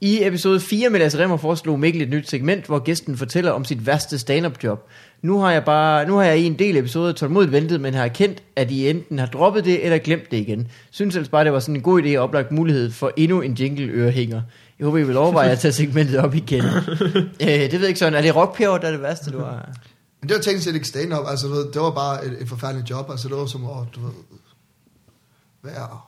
I 0.00 0.26
episode 0.26 0.60
4 0.60 0.90
med 0.90 1.00
Lasse 1.00 1.18
Remmer 1.18 1.36
foreslog 1.36 1.80
Mikkel 1.80 2.02
et 2.02 2.08
nyt 2.08 2.28
segment, 2.28 2.66
hvor 2.66 2.78
gæsten 2.78 3.16
fortæller 3.16 3.50
om 3.50 3.64
sit 3.64 3.86
værste 3.86 4.18
stand-up 4.18 4.64
job. 4.64 4.88
Nu 5.22 5.38
har 5.38 5.50
jeg 5.52 5.64
bare, 5.64 6.06
nu 6.06 6.16
har 6.16 6.22
jeg 6.22 6.38
i 6.38 6.44
en 6.44 6.58
del 6.58 6.76
episoder 6.76 7.12
tålmodigt 7.12 7.52
ventet, 7.52 7.80
men 7.80 7.94
har 7.94 8.04
erkendt, 8.04 8.42
at 8.56 8.70
I 8.70 8.90
enten 8.90 9.18
har 9.18 9.26
droppet 9.26 9.64
det 9.64 9.84
eller 9.84 9.98
glemt 9.98 10.30
det 10.30 10.36
igen. 10.36 10.68
Synes 10.90 11.16
ellers 11.16 11.28
bare, 11.28 11.44
det 11.44 11.52
var 11.52 11.60
sådan 11.60 11.76
en 11.76 11.82
god 11.82 12.02
idé 12.02 12.16
og 12.18 12.24
oplagt 12.24 12.52
mulighed 12.52 12.90
for 12.90 13.12
endnu 13.16 13.40
en 13.40 13.54
jingle 13.54 13.86
ørehænger. 13.86 14.42
Jeg 14.78 14.84
håber, 14.84 14.98
I 14.98 15.02
vil 15.02 15.16
overveje 15.16 15.50
at 15.50 15.58
tage 15.58 15.72
segmentet 15.72 16.16
op 16.16 16.34
igen. 16.34 16.64
øh, 17.42 17.48
det 17.48 17.72
ved 17.72 17.80
jeg 17.80 17.88
ikke 17.88 17.98
sådan. 17.98 18.14
Er 18.14 18.22
det 18.22 18.36
rockpjord, 18.36 18.80
der 18.80 18.86
er 18.86 18.92
det 18.92 19.02
værste, 19.02 19.30
du 19.30 19.38
har? 19.38 19.72
men 20.22 20.28
det 20.28 20.36
var 20.36 20.42
teknisk 20.42 20.64
set 20.64 20.74
ikke 20.74 20.88
stand-up, 20.88 21.24
altså 21.28 21.48
ved, 21.48 21.72
det 21.72 21.82
var 21.82 21.90
bare 21.90 22.26
et, 22.26 22.42
et 22.42 22.48
forfærdeligt 22.48 22.90
job, 22.90 23.10
altså 23.10 23.28
det 23.28 23.36
var 23.36 23.46
som 23.46 23.64
at, 23.64 23.94
du 23.94 24.00
ved, 24.00 24.12
være 25.62 25.98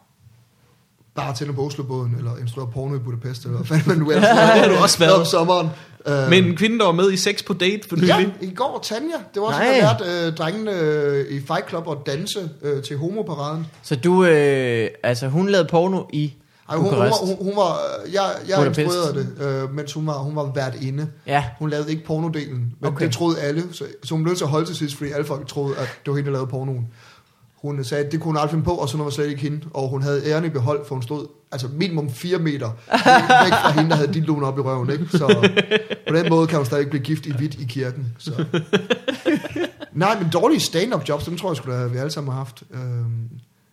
bare 1.16 1.34
tænde 1.34 1.52
på 1.52 1.66
Oslobåden, 1.66 2.14
eller 2.18 2.30
instruere 2.40 2.70
porno 2.74 2.94
i 2.96 2.98
Budapest, 2.98 3.44
eller 3.44 3.58
hvad 3.58 3.78
man 3.86 3.98
nu 3.98 4.10
er. 4.10 4.14
Det 4.20 4.28
har 4.28 4.68
du 4.68 4.74
også 4.74 4.98
været. 4.98 5.14
Om 5.14 5.24
sommeren. 5.24 5.68
Øh, 6.06 6.30
Men 6.30 6.44
en 6.44 6.56
kvinde, 6.56 6.78
der 6.78 6.84
var 6.84 6.92
med 6.92 7.12
i 7.12 7.16
Sex 7.16 7.44
på 7.44 7.52
Date 7.52 7.88
for 7.88 7.96
nylig. 7.96 8.08
Ja, 8.08 8.46
i 8.46 8.54
går 8.54 8.80
Tanja. 8.82 9.08
Det 9.34 9.42
var 9.42 9.46
også, 9.48 9.60
Nej. 9.60 9.68
jeg 9.68 9.88
har 9.88 9.98
lært 10.04 10.26
øh, 10.26 10.36
drengene 10.36 10.72
øh, 10.80 11.26
i 11.30 11.40
Fight 11.46 11.68
Club 11.68 11.88
at 11.90 11.96
danse 12.06 12.50
øh, 12.62 12.82
til 12.82 12.96
homoparaden. 12.96 13.66
Så 13.82 13.96
du, 13.96 14.24
øh, 14.24 14.88
altså 15.02 15.28
hun 15.28 15.48
lavede 15.48 15.68
porno 15.68 16.02
i 16.12 16.34
Ej, 16.68 16.76
hun, 16.76 16.88
hun, 16.90 16.98
var, 16.98 17.26
hun, 17.26 17.36
hun 17.44 17.56
var, 17.56 17.76
jeg, 18.12 18.22
jeg 18.48 18.56
Budapest. 18.56 18.78
instruerede 18.80 19.14
det, 19.38 19.62
øh, 19.62 19.74
mens 19.74 19.92
hun 19.92 20.06
var, 20.06 20.18
hun 20.18 20.36
var 20.36 20.52
vært 20.54 20.74
inde. 20.82 21.08
Ja, 21.26 21.44
Hun 21.58 21.70
lavede 21.70 21.90
ikke 21.90 22.04
pornodelen, 22.04 22.72
men 22.80 22.92
okay. 22.92 23.04
det 23.04 23.14
troede 23.14 23.40
alle. 23.40 23.62
Så, 23.72 23.84
så 24.04 24.14
hun 24.14 24.22
blev 24.22 24.30
nødt 24.30 24.38
til 24.38 24.44
at 24.44 24.50
holde 24.50 24.66
til 24.66 24.76
sidst, 24.76 24.96
fordi 24.96 25.10
alle 25.10 25.26
folk 25.26 25.46
troede, 25.48 25.76
at 25.76 25.98
det 26.04 26.10
var 26.10 26.14
hende, 26.16 26.26
der 26.26 26.32
lavede 26.32 26.50
pornoen. 26.50 26.86
Hun 27.64 27.84
sagde, 27.84 28.04
at 28.04 28.12
det 28.12 28.20
kunne 28.20 28.28
hun 28.28 28.36
aldrig 28.36 28.50
finde 28.50 28.64
på, 28.64 28.70
og 28.70 28.88
så 28.88 28.96
var 28.96 29.10
slet 29.10 29.28
ikke 29.28 29.40
hende. 29.40 29.60
Og 29.74 29.88
hun 29.88 30.02
havde 30.02 30.26
æren 30.26 30.44
i 30.44 30.48
behold, 30.48 30.86
for 30.86 30.94
hun 30.94 31.02
stod 31.02 31.26
altså 31.52 31.68
minimum 31.72 32.10
4 32.10 32.38
meter 32.38 32.70
væk 33.44 33.52
fra 33.52 33.70
hende, 33.70 33.90
der 33.90 33.96
havde 33.96 34.12
dildoen 34.12 34.44
op 34.44 34.58
i 34.58 34.60
røven. 34.60 34.90
Ikke? 34.90 35.06
Så 35.10 35.50
på 36.08 36.14
den 36.14 36.28
måde 36.30 36.46
kan 36.46 36.56
hun 36.56 36.66
stadig 36.66 36.90
blive 36.90 37.02
gift 37.02 37.26
i 37.26 37.32
hvidt 37.32 37.54
i 37.54 37.64
kirken. 37.64 38.06
Så. 38.18 38.44
Nej, 39.92 40.20
men 40.20 40.30
dårlige 40.32 40.60
stand-up 40.60 41.08
jobs, 41.08 41.24
dem 41.24 41.36
tror 41.36 41.50
jeg 41.50 41.56
skulle 41.56 41.82
da, 41.82 41.86
vi 41.86 41.98
alle 41.98 42.10
sammen 42.10 42.32
har 42.32 42.38
haft. 42.38 42.62
Øhm, 42.70 43.28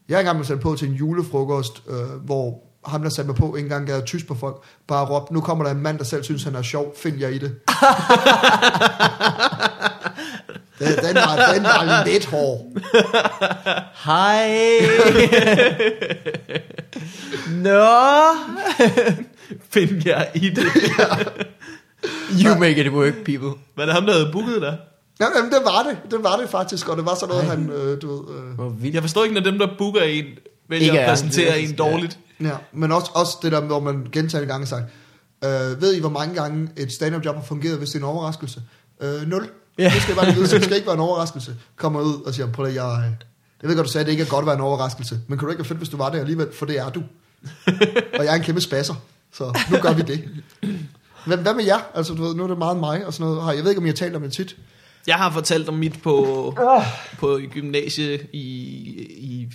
jeg 0.08 0.14
er 0.14 0.18
engang 0.18 0.36
blevet 0.36 0.46
sat 0.46 0.60
på 0.60 0.74
til 0.74 0.88
en 0.88 0.94
julefrokost, 0.94 1.82
øh, 1.88 2.24
hvor 2.24 2.58
ham, 2.86 3.02
der 3.02 3.08
satte 3.08 3.26
mig 3.26 3.36
på, 3.36 3.56
ikke 3.56 3.66
engang 3.66 3.86
gad 3.86 4.02
tysk 4.02 4.26
på 4.26 4.34
folk, 4.34 4.56
bare 4.88 5.04
råbte, 5.04 5.34
nu 5.34 5.40
kommer 5.40 5.64
der 5.64 5.70
en 5.70 5.82
mand, 5.82 5.98
der 5.98 6.04
selv 6.04 6.22
synes, 6.22 6.44
han 6.44 6.54
er 6.54 6.62
sjov, 6.62 6.94
find 6.96 7.20
jer 7.20 7.28
i 7.28 7.38
det 7.38 7.54
den, 10.86 11.14
var, 11.14 11.52
den 11.54 11.62
var 11.62 12.04
lidt 12.06 12.24
hård. 12.26 12.66
hej. 14.04 14.78
Nå, 17.50 17.86
Find 19.70 20.06
jer 20.06 20.24
i 20.34 20.48
det. 20.50 20.64
you 22.44 22.58
make 22.58 22.80
it 22.86 22.92
work, 22.92 23.14
people. 23.24 23.50
Var 23.76 23.84
det 23.84 23.94
ham, 23.94 24.06
der 24.06 24.12
havde 24.12 24.28
booket 24.32 24.62
dig? 24.62 24.78
Ja, 25.20 25.26
jamen, 25.36 25.50
det 25.52 25.58
var 25.64 25.82
det. 25.82 26.10
Det 26.12 26.22
var 26.24 26.36
det 26.36 26.48
faktisk, 26.50 26.88
og 26.88 26.96
det 26.96 27.06
var 27.06 27.14
sådan 27.14 27.28
noget, 27.28 27.44
han, 27.50 27.70
øh, 27.70 28.02
du 28.02 28.12
ved... 28.12 28.34
Øh, 28.36 28.54
Hvor 28.54 28.68
vildt. 28.68 28.94
Jeg 28.94 29.02
forstår 29.02 29.22
ikke, 29.24 29.34
når 29.34 29.40
dem, 29.42 29.58
der 29.58 29.68
booker 29.78 30.00
en, 30.00 30.24
vælger 30.68 30.86
Ikke 30.86 31.00
at 31.00 31.04
er- 31.04 31.08
præsentere 31.12 31.52
ja. 31.54 31.58
en 31.68 31.74
dårligt. 31.74 32.18
Ja, 32.40 32.50
men 32.72 32.92
også, 32.92 33.10
også 33.14 33.38
det 33.42 33.52
der, 33.52 33.60
hvor 33.60 33.80
man 33.80 34.06
gentagende 34.12 34.52
gange 34.52 34.66
sagt, 34.66 34.82
øh, 35.44 35.80
ved 35.82 35.94
I, 35.94 36.00
hvor 36.00 36.08
mange 36.08 36.34
gange 36.34 36.68
et 36.76 36.92
stand-up 36.92 37.24
job 37.24 37.34
har 37.36 37.42
fungeret, 37.42 37.78
hvis 37.78 37.88
det 37.88 37.94
er 37.94 37.98
en 37.98 38.04
overraskelse? 38.04 38.62
Øh, 39.02 39.28
nul. 39.28 39.48
Ja. 39.78 39.90
Det 39.94 40.02
skal 40.02 40.14
bare 40.14 40.34
vide, 40.34 40.48
så 40.48 40.56
det 40.56 40.64
skal 40.64 40.76
ikke 40.76 40.86
være 40.86 40.94
en 40.94 41.00
overraskelse. 41.00 41.56
Kommer 41.76 42.00
ud 42.00 42.22
og 42.26 42.34
siger, 42.34 42.52
prøv 42.52 42.66
at 42.66 42.74
jeg, 42.74 43.12
jeg 43.62 43.68
ved 43.68 43.76
godt, 43.76 43.86
du 43.86 43.92
sagde, 43.92 44.02
at 44.02 44.06
det 44.06 44.12
ikke 44.12 44.22
er 44.24 44.28
godt 44.28 44.42
at 44.42 44.46
være 44.46 44.54
en 44.54 44.60
overraskelse, 44.60 45.20
men 45.28 45.38
kunne 45.38 45.46
du 45.46 45.50
ikke 45.50 45.58
være 45.58 45.68
fedt, 45.68 45.78
hvis 45.78 45.88
du 45.88 45.96
var 45.96 46.10
det 46.10 46.18
alligevel, 46.18 46.48
for 46.52 46.66
det 46.66 46.78
er 46.78 46.88
du. 46.90 47.02
og 48.18 48.24
jeg 48.24 48.32
er 48.32 48.34
en 48.34 48.42
kæmpe 48.42 48.60
spasser, 48.60 48.94
så 49.32 49.58
nu 49.70 49.76
gør 49.78 49.92
vi 49.92 50.02
det. 50.02 50.28
Hvad, 51.26 51.36
hvad 51.38 51.54
med 51.54 51.64
jer? 51.64 51.78
Altså, 51.94 52.14
du 52.14 52.22
ved, 52.22 52.34
nu 52.34 52.42
er 52.44 52.48
det 52.48 52.58
meget 52.58 52.76
mig 52.76 53.06
og 53.06 53.12
sådan 53.12 53.26
noget. 53.26 53.42
Har- 53.42 53.52
Jeg 53.52 53.62
ved 53.62 53.70
ikke, 53.70 53.78
om 53.80 53.86
jeg 53.86 53.90
har 53.92 53.96
talt 53.96 54.16
om 54.16 54.22
det 54.22 54.32
tit. 54.32 54.56
Jeg 55.06 55.14
har 55.16 55.30
fortalt 55.30 55.68
om 55.68 55.74
mit 55.74 56.02
på, 56.02 56.54
på 57.18 57.40
gymnasiet 57.50 58.26
i, 58.32 58.38
i 59.10 59.48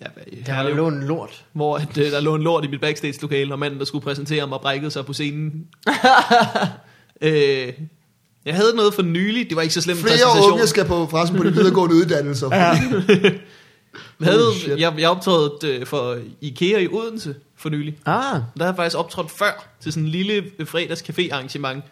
ja, 0.00 0.06
hvad, 0.14 0.24
Der 0.46 0.52
har 0.52 0.62
Herlev, 0.62 0.76
lå 0.76 0.88
en 0.88 1.02
lort. 1.02 1.44
hvor 1.52 1.76
at, 1.78 1.98
øh, 1.98 2.10
der 2.10 2.20
lå 2.20 2.34
en 2.34 2.42
lort 2.42 2.64
i 2.64 2.68
mit 2.68 2.80
backstage-lokale, 2.80 3.54
og 3.54 3.58
manden, 3.58 3.78
der 3.78 3.84
skulle 3.84 4.02
præsentere 4.04 4.46
mig, 4.46 4.58
brækkede 4.60 4.90
sig 4.90 5.06
på 5.06 5.12
scenen. 5.12 5.66
øh, 7.20 7.72
jeg 8.44 8.54
havde 8.54 8.76
noget 8.76 8.94
for 8.94 9.02
nylig, 9.02 9.48
det 9.48 9.56
var 9.56 9.62
ikke 9.62 9.74
så 9.74 9.80
slemt 9.80 9.98
Flere 10.00 10.12
præsentation. 10.12 10.52
unge 10.52 10.66
skal 10.66 10.84
på, 10.84 11.06
forresten 11.10 11.38
på 11.38 11.44
de 11.44 11.52
videregående 11.52 11.96
uddannelser. 11.96 12.48
Ja. 12.56 12.78
Jeg, 14.20 14.32
havde, 14.32 14.54
shit. 14.54 14.78
jeg, 14.80 14.94
jeg 14.98 15.08
optrådte 15.10 15.68
øh, 15.68 15.86
for 15.86 16.16
IKEA 16.40 16.78
i 16.78 16.88
Odense 16.88 17.34
for 17.56 17.68
nylig. 17.70 17.96
Ah, 18.06 18.14
Der 18.14 18.28
havde 18.30 18.44
jeg 18.58 18.76
faktisk 18.76 18.98
optrådt 18.98 19.30
før 19.30 19.66
til 19.80 19.92
sådan 19.92 20.02
en 20.04 20.08
lille 20.08 20.44
fredagscafé 20.62 21.28
arrangement, 21.32 21.84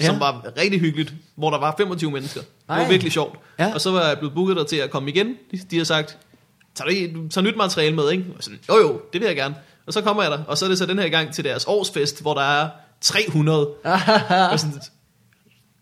Ja. 0.00 0.06
som 0.06 0.20
var 0.20 0.46
rigtig 0.58 0.80
hyggeligt, 0.80 1.14
hvor 1.36 1.50
der 1.50 1.58
var 1.58 1.74
25 1.78 2.10
mennesker. 2.10 2.40
Det 2.40 2.48
var 2.68 2.74
Ej. 2.76 2.88
virkelig 2.88 3.12
sjovt. 3.12 3.38
Ja. 3.58 3.74
Og 3.74 3.80
så 3.80 3.90
var 3.90 4.08
jeg 4.08 4.18
blevet 4.18 4.34
booket 4.34 4.56
der 4.56 4.64
til 4.64 4.76
at 4.76 4.90
komme 4.90 5.10
igen. 5.10 5.26
De, 5.52 5.60
de 5.70 5.76
har 5.78 5.84
sagt, 5.84 6.18
tager 6.74 7.12
du, 7.14 7.28
tager 7.28 7.44
nyt 7.44 7.56
materiale 7.56 7.94
med, 7.96 8.10
ikke? 8.10 8.24
Og 8.36 8.42
sådan, 8.44 8.58
jo 8.68 8.76
jo, 8.78 9.00
det 9.12 9.20
vil 9.20 9.26
jeg 9.26 9.36
gerne. 9.36 9.54
Og 9.86 9.92
så 9.92 10.00
kommer 10.00 10.22
jeg 10.22 10.32
der, 10.32 10.38
og 10.46 10.58
så 10.58 10.64
er 10.64 10.68
det 10.68 10.78
så 10.78 10.86
den 10.86 10.98
her 10.98 11.08
gang 11.08 11.34
til 11.34 11.44
deres 11.44 11.64
årsfest, 11.68 12.20
hvor 12.22 12.34
der 12.34 12.42
er 12.42 12.68
300. 13.00 13.66
og 14.52 14.60
sådan, 14.60 14.80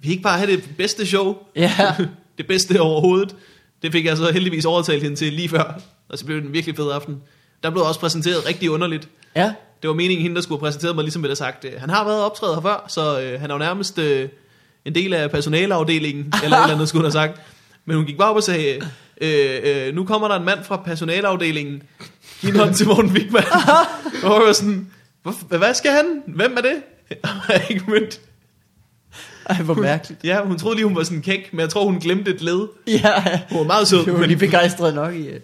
vi 0.05 0.11
ikke 0.11 0.23
bare 0.23 0.39
have 0.39 0.51
det 0.53 0.65
bedste 0.79 1.07
show, 1.07 1.37
ja. 1.57 1.73
det 2.39 2.47
bedste 2.47 2.81
overhovedet. 2.81 3.37
Det 3.83 3.93
fik 3.93 4.05
jeg 4.05 4.17
så 4.17 4.33
heldigvis 4.33 4.65
overtalt 4.65 5.03
hende 5.03 5.17
til 5.17 5.33
lige 5.33 5.49
før, 5.49 5.81
og 6.09 6.19
så 6.19 6.25
blev 6.25 6.37
det 6.39 6.45
en 6.47 6.53
virkelig 6.53 6.77
fed 6.77 6.91
aften. 6.91 7.17
Der 7.63 7.71
blev 7.71 7.83
også 7.85 8.01
præsenteret 8.01 8.49
rigtig 8.49 8.71
underligt. 8.71 9.09
Ja. 9.37 9.53
Det 9.83 9.89
var 9.89 9.95
meningen, 9.95 10.23
hende 10.23 10.37
der 10.37 10.43
skulle 10.43 10.59
have 10.61 10.67
præsenteret 10.67 10.95
mig, 10.95 11.05
ligesom 11.05 11.23
ville 11.23 11.31
have 11.31 11.37
sagt, 11.37 11.65
øh, 11.65 11.73
han 11.79 11.91
har 11.91 12.05
været 12.05 12.21
optrædet 12.23 12.55
her 12.57 12.63
før, 12.63 12.85
så 12.89 13.21
øh, 13.21 13.41
han 13.41 13.51
er 13.51 13.55
jo 13.55 13.59
nærmest 13.59 13.99
øh, 13.99 14.29
en 14.85 14.95
del 14.95 15.15
af 15.15 15.31
personaleafdelingen, 15.31 16.25
eller 16.45 16.57
et 16.57 16.63
eller 16.63 16.75
andet 16.75 16.89
skulle 16.89 17.01
hun 17.01 17.05
have 17.05 17.13
sagt. 17.13 17.41
Men 17.85 17.97
hun 17.97 18.07
gik 18.07 18.19
bare 18.19 18.31
op 18.31 18.37
og 18.37 18.43
sagde, 18.43 18.81
øh, 19.21 19.61
øh, 19.87 19.95
nu 19.95 20.05
kommer 20.05 20.29
der 20.29 20.37
en 20.37 20.45
mand 20.45 20.65
fra 20.65 20.77
personaleafdelingen, 20.77 21.83
giv 22.41 22.51
en 22.51 22.57
hånd 22.57 22.75
til 22.75 22.87
Morten 22.87 23.11
Wigman. 23.11 23.45
og 24.25 24.33
jeg 24.35 24.47
var 24.47 24.53
sådan, 24.53 24.91
"Hvor- 25.23 25.57
hvad 25.59 25.75
skal 25.75 25.91
han? 25.93 26.23
Hvem 26.27 26.57
er 26.57 26.61
det? 26.61 26.75
Jeg 27.11 27.19
har 27.31 27.55
ikke 27.71 27.85
mødt. 27.89 28.21
Ej, 29.51 29.63
hvor 29.63 29.75
mærkeligt. 29.75 30.25
Ja, 30.25 30.45
hun 30.45 30.59
troede 30.59 30.77
lige, 30.77 30.87
hun 30.87 30.97
var 30.97 31.03
sådan 31.03 31.19
en 31.19 31.23
kæk, 31.23 31.49
men 31.53 31.61
jeg 31.61 31.69
tror, 31.69 31.85
hun 31.85 31.99
glemte 31.99 32.31
et 32.35 32.43
led. 32.43 32.69
Ja, 32.87 33.41
Hun 33.51 33.59
var 33.59 33.65
meget 33.65 33.89
sød, 33.89 34.05
du 34.05 34.11
var 34.13 34.19
men 34.19 34.29
lige 34.29 34.39
begejstret 34.39 34.95
nok 34.95 35.15
i... 35.15 35.27
øh. 35.29 35.41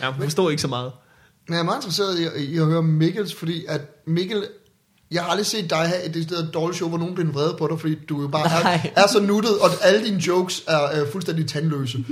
ja, 0.00 0.10
hun 0.12 0.22
forstod 0.22 0.50
ikke 0.50 0.62
så 0.62 0.68
meget. 0.68 0.92
Men 1.48 1.54
jeg 1.54 1.60
er 1.60 1.64
meget 1.64 1.78
interesseret 1.78 2.18
i, 2.18 2.44
i 2.54 2.58
at 2.58 2.64
høre 2.64 2.82
Mikkels, 2.82 3.34
fordi 3.34 3.64
at 3.68 3.80
Mikkel, 4.06 4.44
jeg 5.10 5.22
har 5.22 5.30
aldrig 5.30 5.46
set 5.46 5.70
dig 5.70 5.78
have 5.78 6.04
et 6.04 6.14
decideret 6.14 6.50
dårligt 6.54 6.76
show, 6.76 6.88
hvor 6.88 6.98
nogen 6.98 7.14
bliver 7.14 7.32
vrede 7.32 7.54
på 7.58 7.66
dig, 7.70 7.80
fordi 7.80 7.94
du 8.08 8.20
jo 8.22 8.28
bare 8.28 8.46
er, 8.46 8.78
er 9.02 9.06
så 9.08 9.20
nuttet, 9.20 9.58
og 9.58 9.70
alle 9.82 10.04
dine 10.04 10.26
jokes 10.26 10.62
er 10.68 11.00
øh, 11.00 11.12
fuldstændig 11.12 11.48
tandløse. 11.48 11.98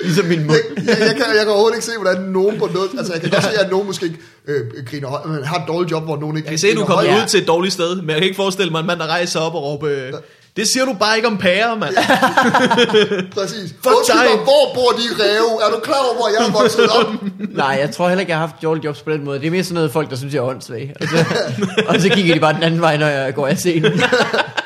Ligesom 0.00 0.26
min 0.26 0.46
mund. 0.46 0.58
jeg, 0.76 0.84
jeg, 0.86 0.98
jeg, 1.00 1.16
kan, 1.16 1.24
jeg 1.36 1.44
kan 1.44 1.48
overhovedet 1.48 1.76
ikke 1.76 1.86
se, 1.86 1.92
hvordan 2.02 2.22
nogen 2.22 2.58
på 2.58 2.66
noget... 2.74 2.88
Altså, 2.98 3.12
jeg 3.12 3.22
kan 3.22 3.30
godt 3.30 3.44
se, 3.44 3.60
at 3.60 3.70
nogen 3.70 3.86
måske 3.86 4.06
ikke 4.06 4.18
øh, 4.46 4.84
griner 4.86 5.26
men 5.26 5.44
har 5.44 5.58
et 5.58 5.68
dårligt 5.68 5.90
job, 5.90 6.04
hvor 6.04 6.16
nogen 6.16 6.36
ikke 6.36 6.46
Jeg 6.46 6.52
kan 6.52 6.58
se, 6.58 6.68
at 6.68 6.76
du 6.76 6.84
kommer 6.84 7.22
ud 7.22 7.28
til 7.28 7.40
et 7.40 7.46
dårligt 7.46 7.72
sted, 7.72 7.96
men 7.96 8.10
jeg 8.10 8.16
kan 8.16 8.24
ikke 8.24 8.36
forestille 8.36 8.70
mig 8.70 8.80
en 8.80 8.86
mand, 8.86 8.98
der 8.98 9.06
rejser 9.06 9.40
op 9.40 9.54
og 9.54 9.62
råber, 9.62 9.88
øh, 9.88 10.12
det 10.60 10.68
siger 10.68 10.84
du 10.84 10.92
bare 10.92 11.16
ikke 11.16 11.28
om 11.28 11.38
pærer, 11.38 11.74
mand. 11.74 11.94
Præcis. 13.36 13.70
Fuck 13.70 13.86
Undskyld 13.86 14.18
dig. 14.18 14.36
mig, 14.36 14.44
hvor 14.44 14.74
bor 14.74 14.90
de 14.90 15.22
ræve? 15.22 15.52
Er 15.64 15.70
du 15.74 15.80
klar 15.82 16.02
over, 16.06 16.14
hvor 16.14 16.28
jeg 16.28 16.48
er 16.48 16.52
vokset 16.52 16.88
op? 16.88 17.06
Nej, 17.62 17.76
jeg 17.80 17.90
tror 17.90 18.08
heller 18.08 18.20
ikke, 18.20 18.30
jeg 18.30 18.38
har 18.38 18.46
haft 18.46 18.62
dårlige 18.62 18.84
jobs 18.84 19.02
på 19.02 19.10
den 19.10 19.24
måde. 19.24 19.40
Det 19.40 19.46
er 19.46 19.50
mere 19.50 19.64
sådan 19.64 19.74
noget 19.74 19.92
folk, 19.92 20.10
der 20.10 20.16
synes, 20.16 20.34
jeg 20.34 20.40
er 20.40 20.44
åndssvag. 20.44 20.92
Og 21.00 21.08
så, 21.08 21.24
og 21.88 22.00
så 22.00 22.08
kigger 22.08 22.34
de 22.34 22.40
bare 22.40 22.52
den 22.52 22.62
anden 22.62 22.80
vej, 22.80 22.96
når 22.96 23.06
jeg 23.06 23.34
går 23.34 23.46
af 23.46 23.58
scenen. 23.58 24.00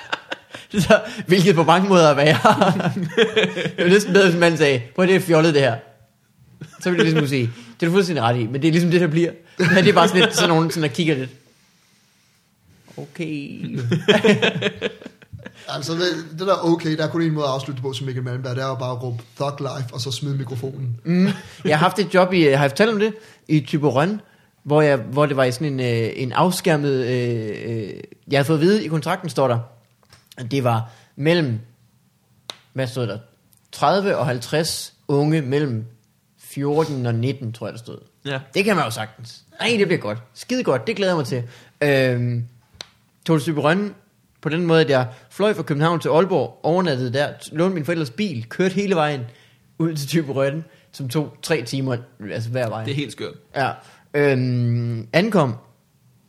så, 0.86 1.01
hvilket 1.26 1.55
på 1.55 1.62
mange 1.62 1.88
måder 1.88 2.09
er 2.09 2.14
værre. 2.14 2.72
det 3.76 3.84
er 3.84 3.88
næsten 3.88 4.12
bedre, 4.12 4.30
hvis 4.30 4.40
man 4.40 4.57
sagde, 4.57 4.82
prøv 4.95 5.07
det 5.07 5.16
er 5.16 5.20
fjollet 5.20 5.55
det 5.55 5.62
her. 5.62 5.74
Så 6.80 6.90
ville 6.90 6.99
jeg 6.99 7.05
ligesom 7.05 7.20
kunne 7.20 7.28
sige, 7.28 7.51
det 7.80 7.86
er 7.86 7.90
du 7.90 7.92
fuldstændig 7.92 8.24
ret 8.24 8.36
i, 8.36 8.47
men 8.47 8.62
det 8.62 8.68
er 8.68 8.72
ligesom 8.72 8.90
det, 8.90 9.01
der 9.01 9.07
bliver. 9.07 9.30
Men 9.59 9.76
det 9.76 9.88
er 9.88 9.92
bare 9.92 10.09
sådan 10.09 10.20
lidt 10.20 10.34
sådan 10.34 10.49
nogen, 10.49 10.70
sådan, 10.70 10.82
der 10.82 10.88
kigger 10.88 11.14
lidt. 11.14 11.30
Okay. 12.97 13.61
Altså, 15.69 15.93
det, 15.93 16.39
det 16.39 16.47
der 16.47 16.55
er 16.55 16.65
okay, 16.65 16.97
der 16.97 17.05
er 17.05 17.11
kun 17.11 17.23
en 17.23 17.33
måde 17.33 17.47
at 17.47 17.53
afslutte 17.53 17.83
på 17.83 17.93
som 17.93 18.07
Mikkel 18.07 18.25
Malmberg, 18.25 18.57
det 18.57 18.62
er 18.62 18.69
jo 18.69 18.75
bare 18.75 18.93
at 18.93 19.03
råbe 19.03 19.23
Thug 19.37 19.61
Life, 19.61 19.95
og 19.95 20.01
så 20.01 20.11
smide 20.11 20.37
mikrofonen. 20.37 21.01
Mm. 21.05 21.29
Jeg 21.65 21.79
har 21.79 21.85
haft 21.89 21.99
et 21.99 22.15
job 22.15 22.33
i, 22.33 22.43
har 22.43 22.51
jeg 22.51 22.71
fortalt 22.71 22.91
om 22.91 22.99
det, 22.99 23.15
i 23.49 23.61
Typerøn, 23.61 24.21
hvor, 24.62 24.83
jeg, 24.83 24.97
hvor 24.97 25.27
det 25.27 25.37
var 25.37 25.45
i 25.45 25.53
sådan 25.53 25.67
en, 25.67 25.81
øh, 25.81 26.11
en 26.17 26.33
afskærmet, 26.33 26.93
øh, 26.93 27.51
øh, 27.65 28.01
jeg 28.29 28.39
havde 28.39 28.45
fået 28.45 28.57
at 28.57 28.62
vide, 28.62 28.85
i 28.85 28.89
kontrakten 28.89 29.31
står 29.31 29.49
der, 29.49 29.59
at 30.37 30.51
det 30.51 30.65
var 30.65 30.91
mellem 31.17 31.61
hvad 32.75 32.87
stod 32.87 33.07
der? 33.07 33.19
30 33.73 34.17
og 34.17 34.27
50 34.27 34.95
unge 35.09 35.43
mellem 35.43 35.85
14 36.39 37.07
og 37.07 37.15
19, 37.15 37.53
tror 37.53 37.67
jeg, 37.67 37.73
der 37.73 37.79
stod. 37.79 37.99
Ja. 38.25 38.41
Det 38.55 38.65
kan 38.65 38.77
man 38.77 38.85
jo 38.85 38.91
sagtens. 38.91 39.43
Nej, 39.61 39.75
det 39.79 39.87
bliver 39.87 40.01
godt. 40.01 40.19
Skide 40.35 40.65
godt, 40.65 40.87
det 40.87 40.97
glæder 40.97 41.12
jeg 41.12 41.17
mig 41.17 41.27
til. 41.27 41.43
Øhm, 41.81 42.45
tog 43.27 43.43
til 43.43 43.61
Rønne 43.61 43.91
på 44.45 44.49
den 44.49 44.66
måde, 44.66 44.80
at 44.80 44.90
jeg 44.90 45.07
fløj 45.30 45.55
fra 45.55 45.62
København 45.62 46.01
til 46.01 46.09
Aalborg, 46.09 46.61
overnattede 46.62 47.12
der, 47.12 47.28
lånte 47.53 47.74
min 47.74 47.84
forældres 47.84 48.11
bil, 48.11 48.47
kørte 48.49 48.74
hele 48.74 48.95
vejen 48.95 49.20
ud 49.78 49.95
til 49.95 50.09
Type 50.09 50.32
Rønne, 50.32 50.64
som 50.92 51.09
tog 51.09 51.36
tre 51.42 51.62
timer, 51.62 51.97
altså 52.32 52.51
hver 52.51 52.68
vej. 52.68 52.84
Det 52.84 52.90
er 52.90 52.95
helt 52.95 53.12
skørt. 53.12 53.34
Ja. 53.57 53.70
Øhm, 54.14 55.09
ankom 55.12 55.55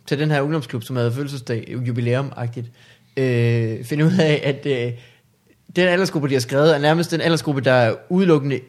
til 0.07 0.19
den 0.19 0.31
her 0.31 0.41
ungdomsklub, 0.41 0.83
som 0.83 0.95
havde 0.95 1.11
fødselsdag, 1.11 1.75
jubilæum-agtigt, 1.87 2.71
øh, 3.17 3.83
finde 3.83 4.05
ud 4.05 4.17
af, 4.19 4.41
at 4.43 4.65
øh, 4.65 4.93
den 5.75 5.87
aldersgruppe, 5.87 6.29
de 6.29 6.33
har 6.33 6.41
skrevet, 6.41 6.75
er 6.75 6.79
nærmest 6.79 7.11
den 7.11 7.21
aldersgruppe, 7.21 7.61
der 7.61 7.95
udelukkende 8.09 8.59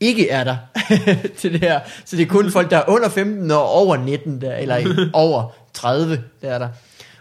ikke 0.00 0.30
er 0.30 0.44
der 0.44 0.56
til 1.38 1.52
det 1.52 1.60
her. 1.60 1.80
Så 2.04 2.16
det 2.16 2.22
er 2.22 2.26
kun 2.26 2.50
folk, 2.50 2.70
der 2.70 2.76
er 2.76 2.84
under 2.88 3.08
15 3.08 3.50
og 3.50 3.70
over 3.70 3.96
19, 3.96 4.40
der, 4.40 4.56
eller 4.56 5.08
over 5.12 5.52
30, 5.74 6.22
der 6.42 6.50
er 6.50 6.58
der. 6.58 6.68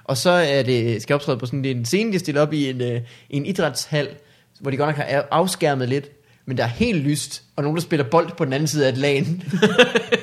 Og 0.05 0.17
så 0.17 0.29
er 0.29 0.63
det, 0.63 1.01
skal 1.01 1.13
optræde 1.13 1.37
på 1.37 1.45
sådan 1.45 1.65
en 1.65 1.85
scene, 1.85 2.13
de 2.13 2.19
stiller 2.19 2.41
op 2.41 2.53
i 2.53 2.69
en, 2.69 2.81
øh, 2.81 3.01
en 3.29 3.45
idrætshal, 3.45 4.07
hvor 4.59 4.71
de 4.71 4.77
godt 4.77 4.87
nok 4.87 4.95
har 4.95 5.27
afskærmet 5.31 5.89
lidt, 5.89 6.09
men 6.45 6.57
der 6.57 6.63
er 6.63 6.67
helt 6.67 7.03
lyst, 7.03 7.43
og 7.55 7.63
nogen, 7.63 7.75
der 7.75 7.81
spiller 7.81 8.05
bold 8.09 8.29
på 8.37 8.45
den 8.45 8.53
anden 8.53 8.67
side 8.67 8.85
af 8.85 8.91
et 8.91 8.97
lagen. 8.97 9.43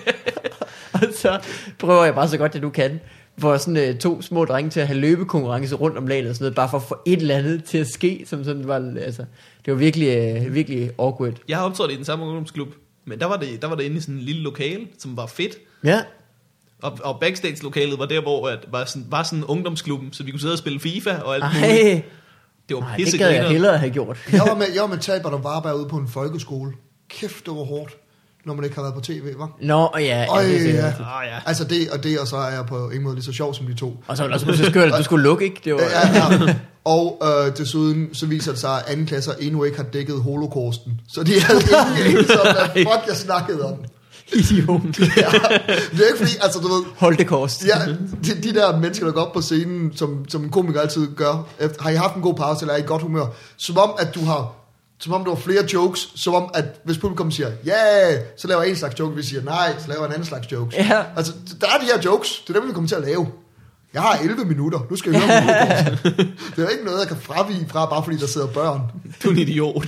og 0.92 1.00
så 1.16 1.40
prøver 1.78 2.04
jeg 2.04 2.14
bare 2.14 2.28
så 2.28 2.38
godt, 2.38 2.52
det 2.52 2.62
du 2.62 2.70
kan, 2.70 3.00
for 3.38 3.56
sådan 3.56 3.88
øh, 3.88 3.98
to 3.98 4.22
små 4.22 4.44
drenge 4.44 4.70
til 4.70 4.80
at 4.80 4.86
have 4.86 5.00
løbekonkurrence 5.00 5.74
rundt 5.74 5.98
om 5.98 6.06
laget 6.06 6.28
og 6.28 6.34
sådan 6.34 6.44
noget, 6.44 6.54
bare 6.54 6.68
for 6.68 6.76
at 6.76 6.82
få 6.82 6.96
et 7.06 7.20
eller 7.20 7.36
andet 7.36 7.64
til 7.64 7.78
at 7.78 7.86
ske, 7.86 8.24
som 8.26 8.44
sådan 8.44 8.68
var, 8.68 8.94
altså, 9.00 9.24
det 9.64 9.72
var 9.72 9.78
virkelig, 9.78 10.08
øh, 10.08 10.54
virkelig 10.54 10.90
awkward. 10.98 11.34
Jeg 11.48 11.56
har 11.56 11.64
optrådt 11.64 11.92
i 11.92 11.96
den 11.96 12.04
samme 12.04 12.24
ungdomsklub, 12.24 12.68
men 13.04 13.18
der 13.18 13.26
var 13.26 13.36
det, 13.36 13.62
der 13.62 13.68
var 13.68 13.76
det 13.76 13.84
inde 13.84 13.96
i 13.96 14.00
sådan 14.00 14.14
en 14.14 14.20
lille 14.20 14.42
lokale, 14.42 14.86
som 14.98 15.16
var 15.16 15.26
fedt. 15.26 15.58
Ja, 15.84 16.00
Og, 16.82 16.98
og 17.04 17.20
backstage-lokalet 17.20 17.98
var 17.98 18.06
der, 18.06 18.20
hvor 18.22 18.48
at 18.48 18.58
var, 18.72 18.84
sådan, 18.84 19.06
var 19.10 19.22
sådan 19.22 19.44
ungdomsklubben, 19.44 20.12
så 20.12 20.22
vi 20.22 20.30
kunne 20.30 20.40
sidde 20.40 20.52
og 20.52 20.58
spille 20.58 20.80
FIFA 20.80 21.16
og 21.24 21.34
alt 21.34 21.44
ej, 21.44 21.50
muligt. 21.60 22.04
Det 22.68 22.76
var 22.76 22.80
nej, 22.80 22.96
det 22.96 23.18
gad 23.18 23.30
jeg 23.30 23.48
hellere 23.48 23.78
have 23.78 23.90
gjort. 23.90 24.18
Jeg 24.32 24.40
var 24.46 24.54
med, 24.54 24.66
jeg 24.74 24.82
var 24.82 24.88
med 24.88 24.98
Tabert 24.98 25.32
og 25.32 25.44
Varberg 25.44 25.74
ude 25.74 25.88
på 25.88 25.96
en 25.96 26.08
folkeskole. 26.08 26.72
Kæft, 27.10 27.46
det 27.46 27.54
var 27.54 27.64
hårdt, 27.64 27.96
når 28.44 28.54
man 28.54 28.64
ikke 28.64 28.76
har 28.76 28.82
været 28.82 28.94
på 28.94 29.00
tv, 29.00 29.38
var. 29.38 29.56
Nå, 29.60 29.80
og 29.94 30.02
ja, 30.02 30.26
Øj, 30.28 30.42
ja, 30.42 30.48
det 30.48 30.70
er 30.78 30.84
ja. 30.84 30.86
Ah, 30.86 31.26
ja. 31.26 31.38
Altså 31.46 31.64
det 31.64 31.90
og 31.90 32.04
det, 32.04 32.18
og 32.18 32.26
så 32.26 32.36
er 32.36 32.50
jeg 32.50 32.66
på 32.66 32.88
ingen 32.88 33.02
måde 33.02 33.14
lige 33.14 33.24
så 33.24 33.32
sjov 33.32 33.54
som 33.54 33.66
de 33.66 33.74
to. 33.74 34.04
Og 34.06 34.16
så 34.16 34.22
var 34.22 34.28
det 34.28 34.34
også 34.34 34.46
pludselig 34.46 34.70
skørt, 34.70 34.92
at 34.92 34.98
du 34.98 35.02
skulle 35.04 35.24
lukke, 35.24 35.44
ikke? 35.44 35.60
Det 35.64 35.74
var, 35.74 35.80
Ja, 35.80 36.08
ja. 36.14 36.54
Og 36.84 37.22
øh, 37.22 37.56
desuden 37.56 38.14
så 38.14 38.26
viser 38.26 38.50
det 38.52 38.60
sig, 38.60 38.78
at 38.78 38.84
anden 38.88 39.06
klasser 39.06 39.32
endnu 39.40 39.64
ikke 39.64 39.76
har 39.76 39.84
dækket 39.84 40.22
holocausten. 40.22 41.00
Så 41.08 41.22
de 41.22 41.40
havde 41.40 41.60
ingen 41.60 42.16
anelse 42.16 42.40
om, 42.40 42.46
hvad 42.54 42.68
fuck 42.74 43.06
jeg 43.08 43.16
snakkede 43.16 43.64
om. 43.64 43.84
Idiot. 44.34 44.98
Ja. 45.16 45.28
Det 45.92 46.00
er 46.00 46.06
ikke 46.06 46.18
fordi, 46.18 46.36
altså 46.40 46.58
du 46.58 46.68
ved, 46.68 46.84
Hold 46.96 47.16
det 47.16 47.26
kost. 47.26 47.64
Ja, 47.66 47.74
de, 48.24 48.42
de 48.42 48.54
der 48.54 48.78
mennesker, 48.78 49.06
der 49.06 49.12
går 49.12 49.20
op 49.20 49.32
på 49.32 49.40
scenen, 49.40 49.96
som, 49.96 50.24
som 50.28 50.44
en 50.44 50.50
komiker 50.50 50.80
altid 50.80 51.08
gør, 51.16 51.46
efter, 51.60 51.82
har 51.82 51.90
I 51.90 51.94
haft 51.94 52.14
en 52.14 52.22
god 52.22 52.34
pause, 52.34 52.62
eller 52.62 52.74
er 52.74 52.78
I 52.78 52.82
godt 52.86 53.02
humør? 53.02 53.26
Som 53.56 53.78
om, 53.78 53.90
at 53.98 54.14
du 54.14 54.24
har, 54.24 54.54
som 55.00 55.12
om 55.12 55.24
du 55.24 55.30
har 55.30 55.36
flere 55.40 55.64
jokes, 55.74 56.08
som 56.14 56.34
om, 56.34 56.50
at 56.54 56.64
hvis 56.84 56.98
publikum 56.98 57.30
siger, 57.30 57.50
ja, 57.64 57.72
yeah, 58.10 58.20
så 58.36 58.48
laver 58.48 58.62
jeg 58.62 58.70
en 58.70 58.76
slags 58.76 58.98
joke, 58.98 59.16
vi 59.16 59.22
siger 59.22 59.42
nej, 59.42 59.74
så 59.78 59.88
laver 59.88 60.00
jeg 60.00 60.06
en 60.06 60.12
anden 60.12 60.28
slags 60.28 60.52
jokes. 60.52 60.76
Ja. 60.76 61.02
Altså, 61.16 61.32
der 61.60 61.66
er 61.66 61.78
de 61.78 61.84
her 61.84 62.02
jokes, 62.04 62.42
det 62.46 62.56
er 62.56 62.60
dem, 62.60 62.68
vi 62.68 62.74
kommer 62.74 62.88
til 62.88 62.96
at 62.96 63.02
lave. 63.02 63.26
Jeg 63.94 64.02
har 64.02 64.18
11 64.22 64.44
minutter, 64.44 64.78
nu 64.90 64.96
skal 64.96 65.12
jeg 65.12 65.20
høre. 65.20 65.90
Det 66.50 66.58
er 66.58 66.62
jo 66.62 66.68
ikke 66.68 66.84
noget, 66.84 67.00
jeg 67.00 67.08
kan 67.08 67.16
fravige 67.16 67.66
fra, 67.68 67.86
bare 67.86 68.04
fordi 68.04 68.16
der 68.16 68.26
sidder 68.26 68.46
børn. 68.46 68.80
Du 69.22 69.28
er 69.28 69.32
en 69.32 69.38
idiot. 69.38 69.86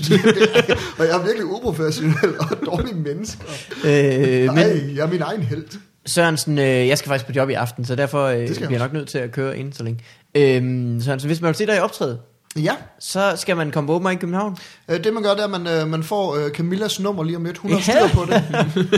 Og 0.98 1.04
jeg 1.04 1.16
er 1.18 1.22
virkelig 1.24 1.46
uprofessionel 1.46 2.38
og 2.40 2.66
dårlig 2.66 2.96
menneske. 2.96 3.38
Øh, 3.84 4.46
Men... 4.46 4.54
men 4.54 4.96
jeg 4.96 5.02
er 5.02 5.10
min 5.10 5.22
egen 5.22 5.42
held. 5.42 5.64
Sørensen, 6.06 6.58
øh, 6.58 6.64
jeg 6.88 6.98
skal 6.98 7.08
faktisk 7.08 7.26
på 7.26 7.32
job 7.36 7.50
i 7.50 7.52
aften, 7.52 7.84
så 7.84 7.94
derfor 7.94 8.24
øh, 8.26 8.34
bliver 8.34 8.60
jeg 8.60 8.70
jeg 8.70 8.78
nok 8.78 8.92
nødt 8.92 9.08
til 9.08 9.18
at 9.18 9.32
køre 9.32 9.58
ind 9.58 9.72
så 9.72 9.82
længe. 9.82 10.00
Øh, 10.34 11.02
Sørensen, 11.02 11.28
hvis 11.28 11.40
man 11.40 11.48
vil 11.48 11.54
se 11.54 11.66
dig 11.66 11.76
i 11.76 11.78
optræde, 11.78 12.18
Ja, 12.56 12.74
så 12.98 13.32
skal 13.36 13.56
man 13.56 13.70
komme 13.70 13.86
på 13.86 13.94
Open 13.94 14.08
Mic 14.08 14.16
i 14.16 14.20
København. 14.20 14.56
Øh, 14.88 15.04
Det 15.04 15.14
man 15.14 15.22
gør, 15.22 15.30
det 15.30 15.40
er, 15.40 15.44
at 15.44 15.50
man, 15.50 15.66
øh, 15.66 15.88
man 15.88 16.02
får 16.02 16.34
øh, 16.36 16.50
Camillas 16.50 17.00
nummer 17.00 17.22
lige 17.24 17.36
om 17.36 17.44
lidt. 17.44 17.58
Hun 17.58 17.70
har 17.72 17.78
Ja. 17.94 18.08
styr 18.08 18.14
på 18.18 18.24
det. 18.24 18.34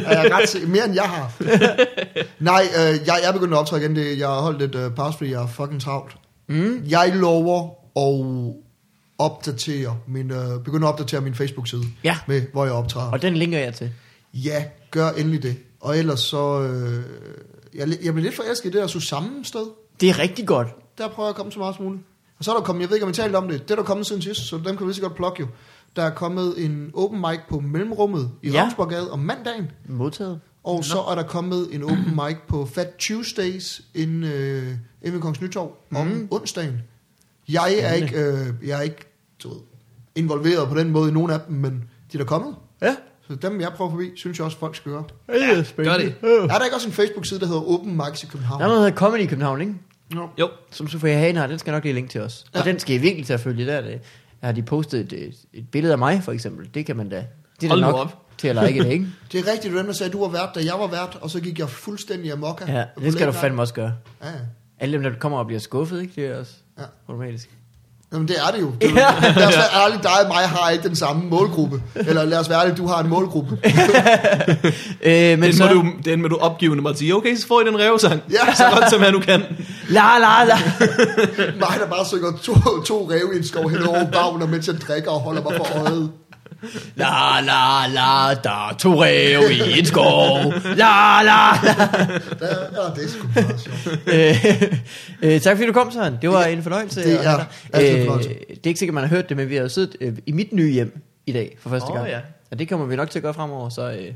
er 0.06 0.22
jeg 0.22 0.30
ret. 0.32 0.68
Mere 0.68 0.84
end 0.84 0.94
jeg 0.94 1.02
har. 1.04 1.32
Nej, 2.50 2.62
øh, 2.76 2.78
jeg, 2.80 3.00
jeg 3.06 3.28
er 3.28 3.32
begyndt 3.32 3.52
at 3.54 3.58
optræde 3.58 3.82
igen. 3.82 3.96
Det, 3.96 4.18
jeg 4.18 4.28
har 4.28 4.40
holdt 4.40 4.62
et 4.62 4.74
øh, 4.74 4.90
pause, 4.94 5.18
fordi 5.18 5.30
jeg 5.30 5.42
er 5.42 5.46
fucking 5.46 5.80
travlt. 5.80 6.16
Mm. 6.48 6.82
Jeg 6.88 7.12
lover 7.14 7.68
at 7.96 8.54
opdatere 9.18 9.96
min, 10.08 10.30
øh, 10.30 10.60
begynde 10.64 10.86
at 10.86 10.92
opdatere 10.92 11.20
min 11.20 11.34
Facebook-side 11.34 11.82
Ja, 12.04 12.16
med, 12.26 12.42
hvor 12.52 12.64
jeg 12.64 12.74
optræder. 12.74 13.10
og 13.10 13.22
den 13.22 13.34
linker 13.34 13.58
jeg 13.58 13.74
til. 13.74 13.90
Ja, 14.34 14.64
gør 14.90 15.10
endelig 15.10 15.42
det. 15.42 15.56
Og 15.80 15.98
ellers 15.98 16.20
så... 16.20 16.60
Øh, 16.60 17.02
jeg, 17.74 17.88
jeg 18.04 18.12
blev 18.14 18.24
lidt 18.24 18.36
forelsket 18.36 18.70
i 18.70 18.72
det 18.72 18.80
der 18.80 18.86
Susanne 18.86 19.44
sted. 19.44 19.66
Det 20.00 20.08
er 20.08 20.18
rigtig 20.18 20.46
godt. 20.46 20.68
Der 20.98 21.08
prøver 21.08 21.26
jeg 21.28 21.30
at 21.30 21.36
komme 21.36 21.52
så 21.52 21.58
meget 21.58 21.76
som 21.76 21.84
muligt. 21.84 22.02
Og 22.38 22.44
så 22.44 22.52
er 22.52 22.56
der 22.56 22.62
kommet, 22.64 22.82
jeg 22.82 22.88
ved 22.90 22.96
ikke 22.96 23.04
om 23.04 23.08
jeg 23.08 23.14
talte 23.14 23.36
om 23.36 23.48
det, 23.48 23.62
det 23.62 23.70
er 23.70 23.74
der 23.76 23.82
kommet 23.82 24.06
siden 24.06 24.22
sidst, 24.22 24.40
så 24.48 24.56
dem 24.56 24.64
kan 24.64 24.78
vi 24.80 24.84
lige 24.84 24.94
så 24.94 25.02
godt 25.02 25.14
plukke 25.14 25.40
jo. 25.40 25.46
Der 25.96 26.02
er 26.02 26.10
kommet 26.10 26.64
en 26.64 26.90
open 26.94 27.20
mic 27.20 27.38
på 27.48 27.60
Mellemrummet 27.60 28.30
i 28.42 28.48
Ja. 28.48 28.54
ja. 28.54 28.62
Ravnsborggade 28.62 29.10
om 29.10 29.18
mandagen. 29.18 29.70
Modtaget. 29.88 30.40
Og 30.64 30.84
så 30.84 30.98
er 31.10 31.14
der 31.14 31.22
kommet 31.22 31.68
en 31.72 31.82
open 31.82 32.14
mic 32.26 32.36
på 32.48 32.66
Fat 32.66 32.94
Tuesdays 32.98 33.82
inden, 33.94 34.24
øh, 34.24 34.62
inden 35.02 35.12
ved 35.14 35.20
Kongens 35.20 35.40
Nytorv 35.40 35.72
om 35.94 36.06
Mm. 36.06 36.28
onsdagen. 36.30 36.78
Jeg 37.48 37.74
er 37.80 37.92
ikke, 37.92 38.16
øh, 38.20 38.46
jeg 38.68 38.78
er 38.78 38.82
ikke 38.82 39.12
du 39.42 39.48
ved, 39.48 39.56
involveret 40.14 40.68
på 40.68 40.74
den 40.78 40.90
måde 40.90 41.10
i 41.10 41.12
nogen 41.12 41.30
af 41.30 41.40
dem, 41.48 41.56
men 41.56 41.72
de 42.12 42.18
er 42.18 42.18
der 42.18 42.24
kommet. 42.24 42.54
Ja. 42.82 42.96
Så 43.28 43.34
dem, 43.34 43.60
jeg 43.60 43.72
prøver 43.76 43.90
forbi, 43.90 44.10
synes 44.16 44.38
jeg 44.38 44.44
også, 44.44 44.58
folk 44.58 44.76
skal 44.76 44.92
gøre. 44.92 45.04
Det 45.28 45.42
er 45.78 45.84
gør 45.84 45.96
det. 45.96 46.14
Er 46.22 46.46
der 46.58 46.64
ikke 46.64 46.76
også 46.76 46.88
en 46.88 46.92
Facebook-side, 46.94 47.40
der 47.40 47.46
hedder 47.46 47.60
Open 47.74 47.96
Mics 48.06 48.22
i 48.22 48.26
København? 48.26 48.60
Der 48.60 48.64
er 48.66 48.68
noget, 48.68 48.80
der 48.82 48.86
hedder 48.88 48.98
Comedy 48.98 49.20
i 49.20 49.26
København, 49.26 49.60
ikke? 49.60 49.74
Jo. 50.14 50.28
Jo, 50.40 50.48
Som 50.70 50.88
Sofia 50.88 51.18
Hagen 51.18 51.36
har, 51.36 51.46
den 51.46 51.58
skal 51.58 51.72
nok 51.72 51.82
lige 51.84 51.92
linke 51.94 52.10
til 52.10 52.20
os. 52.20 52.44
Og 52.54 52.64
Ja. 52.64 52.70
den 52.70 52.78
skal 52.78 52.94
I 52.94 52.98
virkelig 52.98 53.26
til 53.26 53.32
at 53.32 53.40
følge 53.40 53.66
der. 53.66 53.80
Det. 53.80 54.00
Har 54.42 54.52
de 54.52 54.62
postet 54.62 55.12
et, 55.12 55.34
et, 55.52 55.68
billede 55.70 55.92
af 55.92 55.98
mig, 55.98 56.22
for 56.22 56.32
eksempel? 56.32 56.68
Det 56.74 56.86
kan 56.86 56.96
man 56.96 57.08
da. 57.08 57.26
Det 57.60 57.66
er 57.66 57.68
Hold 57.68 57.80
da 57.80 57.86
nok 57.86 57.94
op. 57.94 58.22
til 58.38 58.48
at 58.48 58.66
like 58.66 58.84
det, 58.84 58.90
ikke? 58.92 59.06
Det 59.32 59.40
er 59.48 59.52
rigtigt, 59.52 59.72
du 59.74 59.78
er 59.78 59.82
der 59.82 59.92
sagde, 59.92 60.08
at 60.08 60.12
du 60.12 60.20
var 60.20 60.28
vært, 60.28 60.48
da 60.54 60.60
jeg 60.64 60.74
var 60.78 60.86
vært, 60.86 61.18
og 61.20 61.30
så 61.30 61.40
gik 61.40 61.58
jeg 61.58 61.68
fuldstændig 61.68 62.32
amok. 62.32 62.64
Ja, 62.68 62.84
det 63.00 63.12
skal 63.12 63.26
du 63.26 63.32
fandme 63.32 63.62
også 63.62 63.74
gøre. 63.74 63.94
Ja. 64.22 64.28
Alle 64.78 64.92
dem, 64.92 65.02
der 65.02 65.18
kommer 65.18 65.38
og 65.38 65.46
bliver 65.46 65.60
skuffet, 65.60 66.00
ikke? 66.02 66.12
Det 66.16 66.26
er 66.30 66.38
også 66.38 66.52
Ja. 66.78 66.82
automatisk. 67.08 67.50
Jamen 68.12 68.28
det 68.28 68.36
er 68.46 68.50
det 68.52 68.60
jo. 68.60 68.70
Det 68.80 68.88
er 68.88 68.90
jo 68.90 68.96
lad 69.36 69.46
os 69.46 69.56
være 69.56 69.84
ærlige, 69.84 70.02
dig 70.02 70.20
og 70.22 70.28
mig 70.28 70.48
har 70.48 70.70
ikke 70.70 70.88
den 70.88 70.96
samme 70.96 71.22
målgruppe. 71.30 71.82
Eller 71.94 72.24
lad 72.24 72.38
os 72.38 72.48
være 72.48 72.60
ærlige, 72.60 72.76
du 72.76 72.86
har 72.86 73.00
en 73.00 73.08
målgruppe. 73.08 73.58
Øh, 75.02 75.38
men 75.38 75.42
den, 75.42 75.56
så... 75.56 75.66
må 75.66 75.72
du, 75.72 75.86
den 76.04 76.22
må 76.22 76.28
du 76.28 76.36
opgivende 76.36 76.82
mig 76.82 76.96
sige, 76.96 77.14
okay, 77.14 77.36
så 77.36 77.46
får 77.46 77.60
I 77.60 77.64
den 77.64 77.78
revsang. 77.78 78.22
Ja. 78.30 78.54
Så 78.54 78.64
godt 78.74 78.90
som 78.90 79.02
jeg 79.02 79.12
nu 79.12 79.20
kan. 79.20 79.42
La, 79.88 80.18
la, 80.18 80.44
la. 80.44 80.56
Mig, 81.62 81.76
der 81.80 81.86
bare 81.90 82.06
synger 82.06 82.32
to, 82.42 82.54
to 82.82 83.10
ræve 83.10 83.34
i 83.34 83.36
en 83.36 83.44
skov 83.46 83.70
hen 83.70 83.82
over 83.82 84.04
bagner, 84.04 84.46
mens 84.46 84.66
jeg 84.66 84.80
drikker 84.80 85.10
og 85.10 85.20
holder 85.20 85.42
mig 85.42 85.52
for 85.56 85.80
øjet. 85.80 86.10
La, 86.96 87.40
la, 87.40 87.86
la, 87.88 88.34
der 88.44 88.68
er 88.70 88.74
to 88.78 89.02
ræv 89.02 89.40
i 89.50 89.78
en 89.78 89.84
skov. 89.84 90.52
La, 90.64 91.22
la, 91.22 91.50
la. 91.62 91.74
Der, 92.40 92.48
ja, 92.72 92.94
det 92.96 93.04
er 93.04 93.08
sgu 93.08 93.28
meget 93.34 93.60
sjovt. 93.60 94.00
øh, 94.06 95.32
øh, 95.34 95.40
tak 95.40 95.56
fordi 95.56 95.66
du 95.66 95.72
kom, 95.72 95.90
Søren. 95.90 96.18
Det 96.22 96.30
var 96.30 96.44
en 96.44 96.62
fornøjelse. 96.62 97.02
Det 97.04 97.26
er 97.26 97.38
Øh, 97.74 97.80
det 97.82 98.30
er 98.50 98.56
ikke 98.64 98.78
sikkert, 98.78 98.94
man 98.94 99.04
har 99.04 99.08
hørt 99.16 99.28
det, 99.28 99.36
men 99.36 99.48
vi 99.48 99.54
har 99.54 99.62
jo 99.62 99.68
siddet 99.68 99.96
øh, 100.00 100.12
i 100.26 100.32
mit 100.32 100.52
nye 100.52 100.72
hjem 100.72 101.00
i 101.26 101.32
dag 101.32 101.56
for 101.60 101.70
første 101.70 101.88
Åh, 101.90 101.96
gang. 101.96 102.08
ja. 102.08 102.18
Og 102.50 102.58
det 102.58 102.68
kommer 102.68 102.86
vi 102.86 102.96
nok 102.96 103.10
til 103.10 103.18
at 103.18 103.22
gøre 103.22 103.34
fremover, 103.34 103.68
så... 103.68 103.90
Øh, 103.90 104.12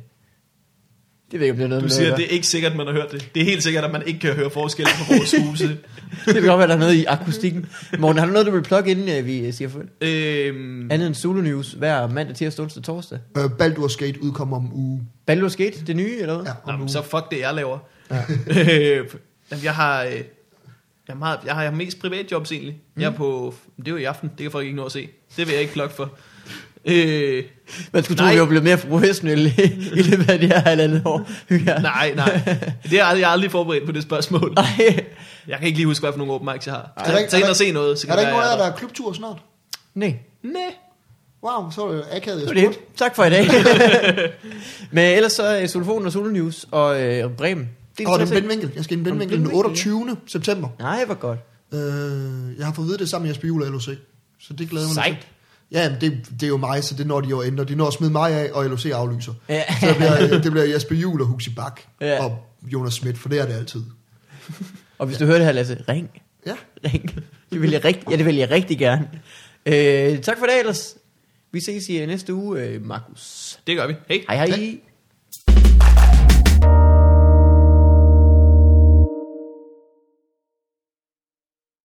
det 1.30 1.40
ved 1.40 1.46
ikke, 1.46 1.52
om 1.52 1.56
det 1.56 1.64
er 1.64 1.68
noget 1.68 1.82
Du 1.82 1.84
med 1.84 1.90
siger, 1.90 2.02
noget 2.08 2.18
det 2.18 2.26
er 2.26 2.30
ikke 2.30 2.46
sikkert, 2.46 2.76
man 2.76 2.86
har 2.86 2.94
hørt 2.94 3.12
det. 3.12 3.28
Det 3.34 3.40
er 3.40 3.44
helt 3.44 3.62
sikkert, 3.62 3.84
at 3.84 3.90
man 3.92 4.02
ikke 4.06 4.20
kan 4.20 4.34
høre 4.34 4.50
forskel 4.50 4.84
på 4.84 5.14
vores 5.14 5.34
huse. 5.46 5.68
det 6.26 6.34
kan 6.34 6.42
godt 6.42 6.58
være, 6.58 6.68
der 6.68 6.74
er 6.74 6.78
noget 6.78 6.94
i 6.94 7.04
akustikken. 7.04 7.66
Morten, 7.98 8.18
har 8.18 8.26
du 8.26 8.32
noget, 8.32 8.46
du 8.46 8.50
vil 8.52 8.62
plukke, 8.62 8.90
inden 8.90 9.18
øh, 9.18 9.26
vi 9.26 9.52
siger 9.52 9.68
for 9.68 9.82
øhm, 10.00 10.90
Andet 10.90 11.06
end 11.06 11.14
Zulu 11.14 11.40
News 11.40 11.72
hver 11.72 12.06
mandag, 12.08 12.36
tirsdag, 12.36 12.62
onsdag, 12.62 12.82
torsdag. 12.82 13.18
Øh, 13.38 13.50
Baldur 13.58 13.88
Skate 13.88 14.22
udkommer 14.22 14.56
om 14.56 14.74
uge. 14.74 15.00
Baldur's 15.30 15.56
Gate, 15.56 15.84
det 15.86 15.96
nye, 15.96 16.18
eller 16.20 16.34
hvad? 16.34 16.44
Ja, 16.46 16.52
Nå, 16.66 16.72
om 16.72 16.74
men 16.74 16.80
uge. 16.80 16.88
så 16.90 17.02
fuck 17.02 17.30
det, 17.30 17.40
jeg 17.40 17.54
laver. 17.54 17.78
Ja. 18.10 18.22
Øh, 18.48 19.06
jamen, 19.50 19.64
jeg 19.64 19.74
har... 19.74 20.02
Øh, 20.04 20.12
jeg, 21.08 21.16
har 21.18 21.42
jeg 21.46 21.54
har 21.54 21.70
mest 21.70 22.00
privatjobs 22.00 22.52
egentlig. 22.52 22.80
Mm. 22.94 23.02
Jeg 23.02 23.08
er 23.08 23.14
på... 23.16 23.54
Det 23.76 23.86
er 23.88 23.90
jo 23.92 23.96
i 23.96 24.04
aften, 24.04 24.28
det 24.28 24.38
kan 24.44 24.50
folk 24.50 24.64
ikke 24.64 24.76
nå 24.76 24.84
at 24.84 24.92
se. 24.92 25.08
Det 25.36 25.46
vil 25.46 25.52
jeg 25.52 25.60
ikke 25.60 25.72
plukke 25.72 25.94
for. 25.94 26.10
Øh, 26.84 27.44
Man 27.92 28.02
skulle 28.04 28.18
tro, 28.18 28.24
Nej. 28.24 28.34
vi 28.34 28.40
var 28.40 28.46
blevet 28.46 28.64
mere 28.64 28.76
professionelle 28.76 29.54
i, 29.96 30.02
løbet 30.02 30.30
af 30.30 30.38
det 30.38 30.48
her 30.48 30.58
halvandet 30.60 31.02
år. 31.04 31.28
Ja. 31.50 31.56
nej, 31.92 32.12
nej. 32.16 32.40
Det 32.90 33.00
er 33.00 33.04
aldrig, 33.04 33.20
jeg 33.20 33.28
er 33.28 33.32
aldrig 33.32 33.50
forberedt 33.50 33.86
på 33.86 33.92
det 33.92 34.02
spørgsmål. 34.02 34.52
Nej. 34.54 35.04
Jeg 35.48 35.58
kan 35.58 35.66
ikke 35.66 35.78
lige 35.78 35.86
huske, 35.86 36.02
hvad 36.02 36.12
for 36.12 36.18
nogle 36.18 36.32
open 36.32 36.48
mics 36.54 36.66
jeg 36.66 36.74
har. 36.74 36.92
Er 36.96 37.10
der 37.10 37.18
ikke- 37.18 37.30
Tag 37.30 37.38
ind 37.38 37.46
er 37.46 37.50
og 37.50 37.56
se 37.56 37.72
noget, 37.72 37.98
så 37.98 38.06
Er 38.06 38.10
der 38.10 38.16
det 38.16 38.22
ikke 38.28 38.32
være, 38.36 38.44
af 38.46 38.50
jeg 38.50 38.58
der 38.58 38.72
er 38.72 38.76
klubtur 38.76 39.12
snart? 39.12 39.36
Nej. 39.94 40.14
Nej. 40.42 40.62
Wow, 41.44 41.70
så 41.70 41.86
er 41.86 41.92
det 41.92 42.04
akavet, 42.12 42.40
Det 42.48 42.56
jeg 42.56 42.64
var 42.64 42.70
det. 42.70 42.78
Tak 42.96 43.16
for 43.16 43.24
i 43.24 43.30
dag. 43.30 43.46
Men 44.92 45.04
ellers 45.16 45.32
så 45.32 45.42
er 45.42 45.66
Solofon 45.66 46.06
og 46.06 46.12
Solo 46.12 46.30
News 46.30 46.66
og 46.70 47.02
øh, 47.02 47.30
Bremen. 47.30 47.68
Det 47.98 48.04
er 48.04 48.08
Og 48.10 48.18
de 48.18 48.24
den 48.24 48.28
tre 48.28 48.36
ting. 48.36 48.48
Bindvinkel. 48.48 48.76
Jeg 48.76 48.84
skal 48.84 48.96
i 48.96 49.00
en 49.00 49.06
Og 49.06 49.10
den 49.10 49.18
Bindvinkel 49.18 49.36
den 49.38 49.44
Bindvinkel, 49.44 49.66
28. 49.66 50.16
september. 50.26 50.68
Nej, 50.78 51.04
hvor 51.04 51.14
godt. 51.14 51.38
Øh, 51.74 52.58
jeg 52.58 52.66
har 52.66 52.72
fået 52.72 52.84
at 52.84 52.88
vide 52.88 52.98
det 52.98 53.08
sammen 53.08 53.26
med 53.26 53.34
Jesper 53.34 53.48
Juhl 53.48 53.62
og 53.62 53.70
LOC. 53.70 53.84
Så 54.40 54.52
det 54.52 54.70
glæder 54.70 54.86
jeg 54.86 54.88
mig 54.88 54.94
Sejt. 54.94 55.26
Ja, 55.72 55.90
men 55.90 56.00
det, 56.00 56.26
det 56.30 56.42
er 56.42 56.48
jo 56.48 56.56
mig, 56.56 56.84
så 56.84 56.94
det 56.94 57.06
når 57.06 57.20
de 57.20 57.28
jo 57.28 57.42
ændre. 57.42 57.64
De 57.64 57.74
når 57.74 57.86
at 57.86 57.92
smide 57.92 58.10
mig 58.12 58.32
af, 58.32 58.50
og 58.52 58.64
LOC 58.66 58.86
aflyser. 58.86 59.32
Ja. 59.48 59.62
Så 59.80 59.86
det 59.86 59.96
bliver, 59.96 60.40
det 60.42 60.52
bliver 60.52 60.64
Jesper 60.66 60.94
Juhl 60.94 61.20
og 61.20 61.26
Huxi 61.26 61.50
Bak 61.54 61.80
Ja. 62.00 62.24
og 62.24 62.38
Jonas 62.72 62.92
Schmidt, 62.94 63.18
for 63.18 63.28
det 63.28 63.40
er 63.40 63.46
det 63.46 63.52
altid. 63.54 63.82
Og 64.98 65.06
hvis 65.06 65.18
du 65.18 65.24
hører 65.24 65.36
det 65.38 65.46
her, 65.46 65.52
Lasse, 65.52 65.84
ring. 65.88 66.10
Ja, 66.46 66.54
Ring. 66.84 67.14
Det 67.52 67.62
vil 67.62 67.70
jeg, 67.70 67.84
rigt, 67.84 67.98
ja, 68.10 68.16
det 68.16 68.26
vil 68.26 68.36
jeg 68.36 68.50
rigtig 68.50 68.78
gerne. 68.78 69.08
Øh, 69.66 70.20
tak 70.20 70.38
for 70.38 70.46
det 70.46 70.58
ellers. 70.58 70.96
Vi 71.52 71.60
ses 71.60 71.88
i 71.88 71.98
øh, 71.98 72.06
næste 72.08 72.34
uge, 72.34 72.60
øh, 72.60 72.84
Markus. 72.86 73.58
Det 73.66 73.76
gør 73.76 73.86
vi. 73.86 73.94
Hej. 74.08 74.20
Hej 74.28 74.36
hej. 74.36 74.46
Hej. 74.56 74.78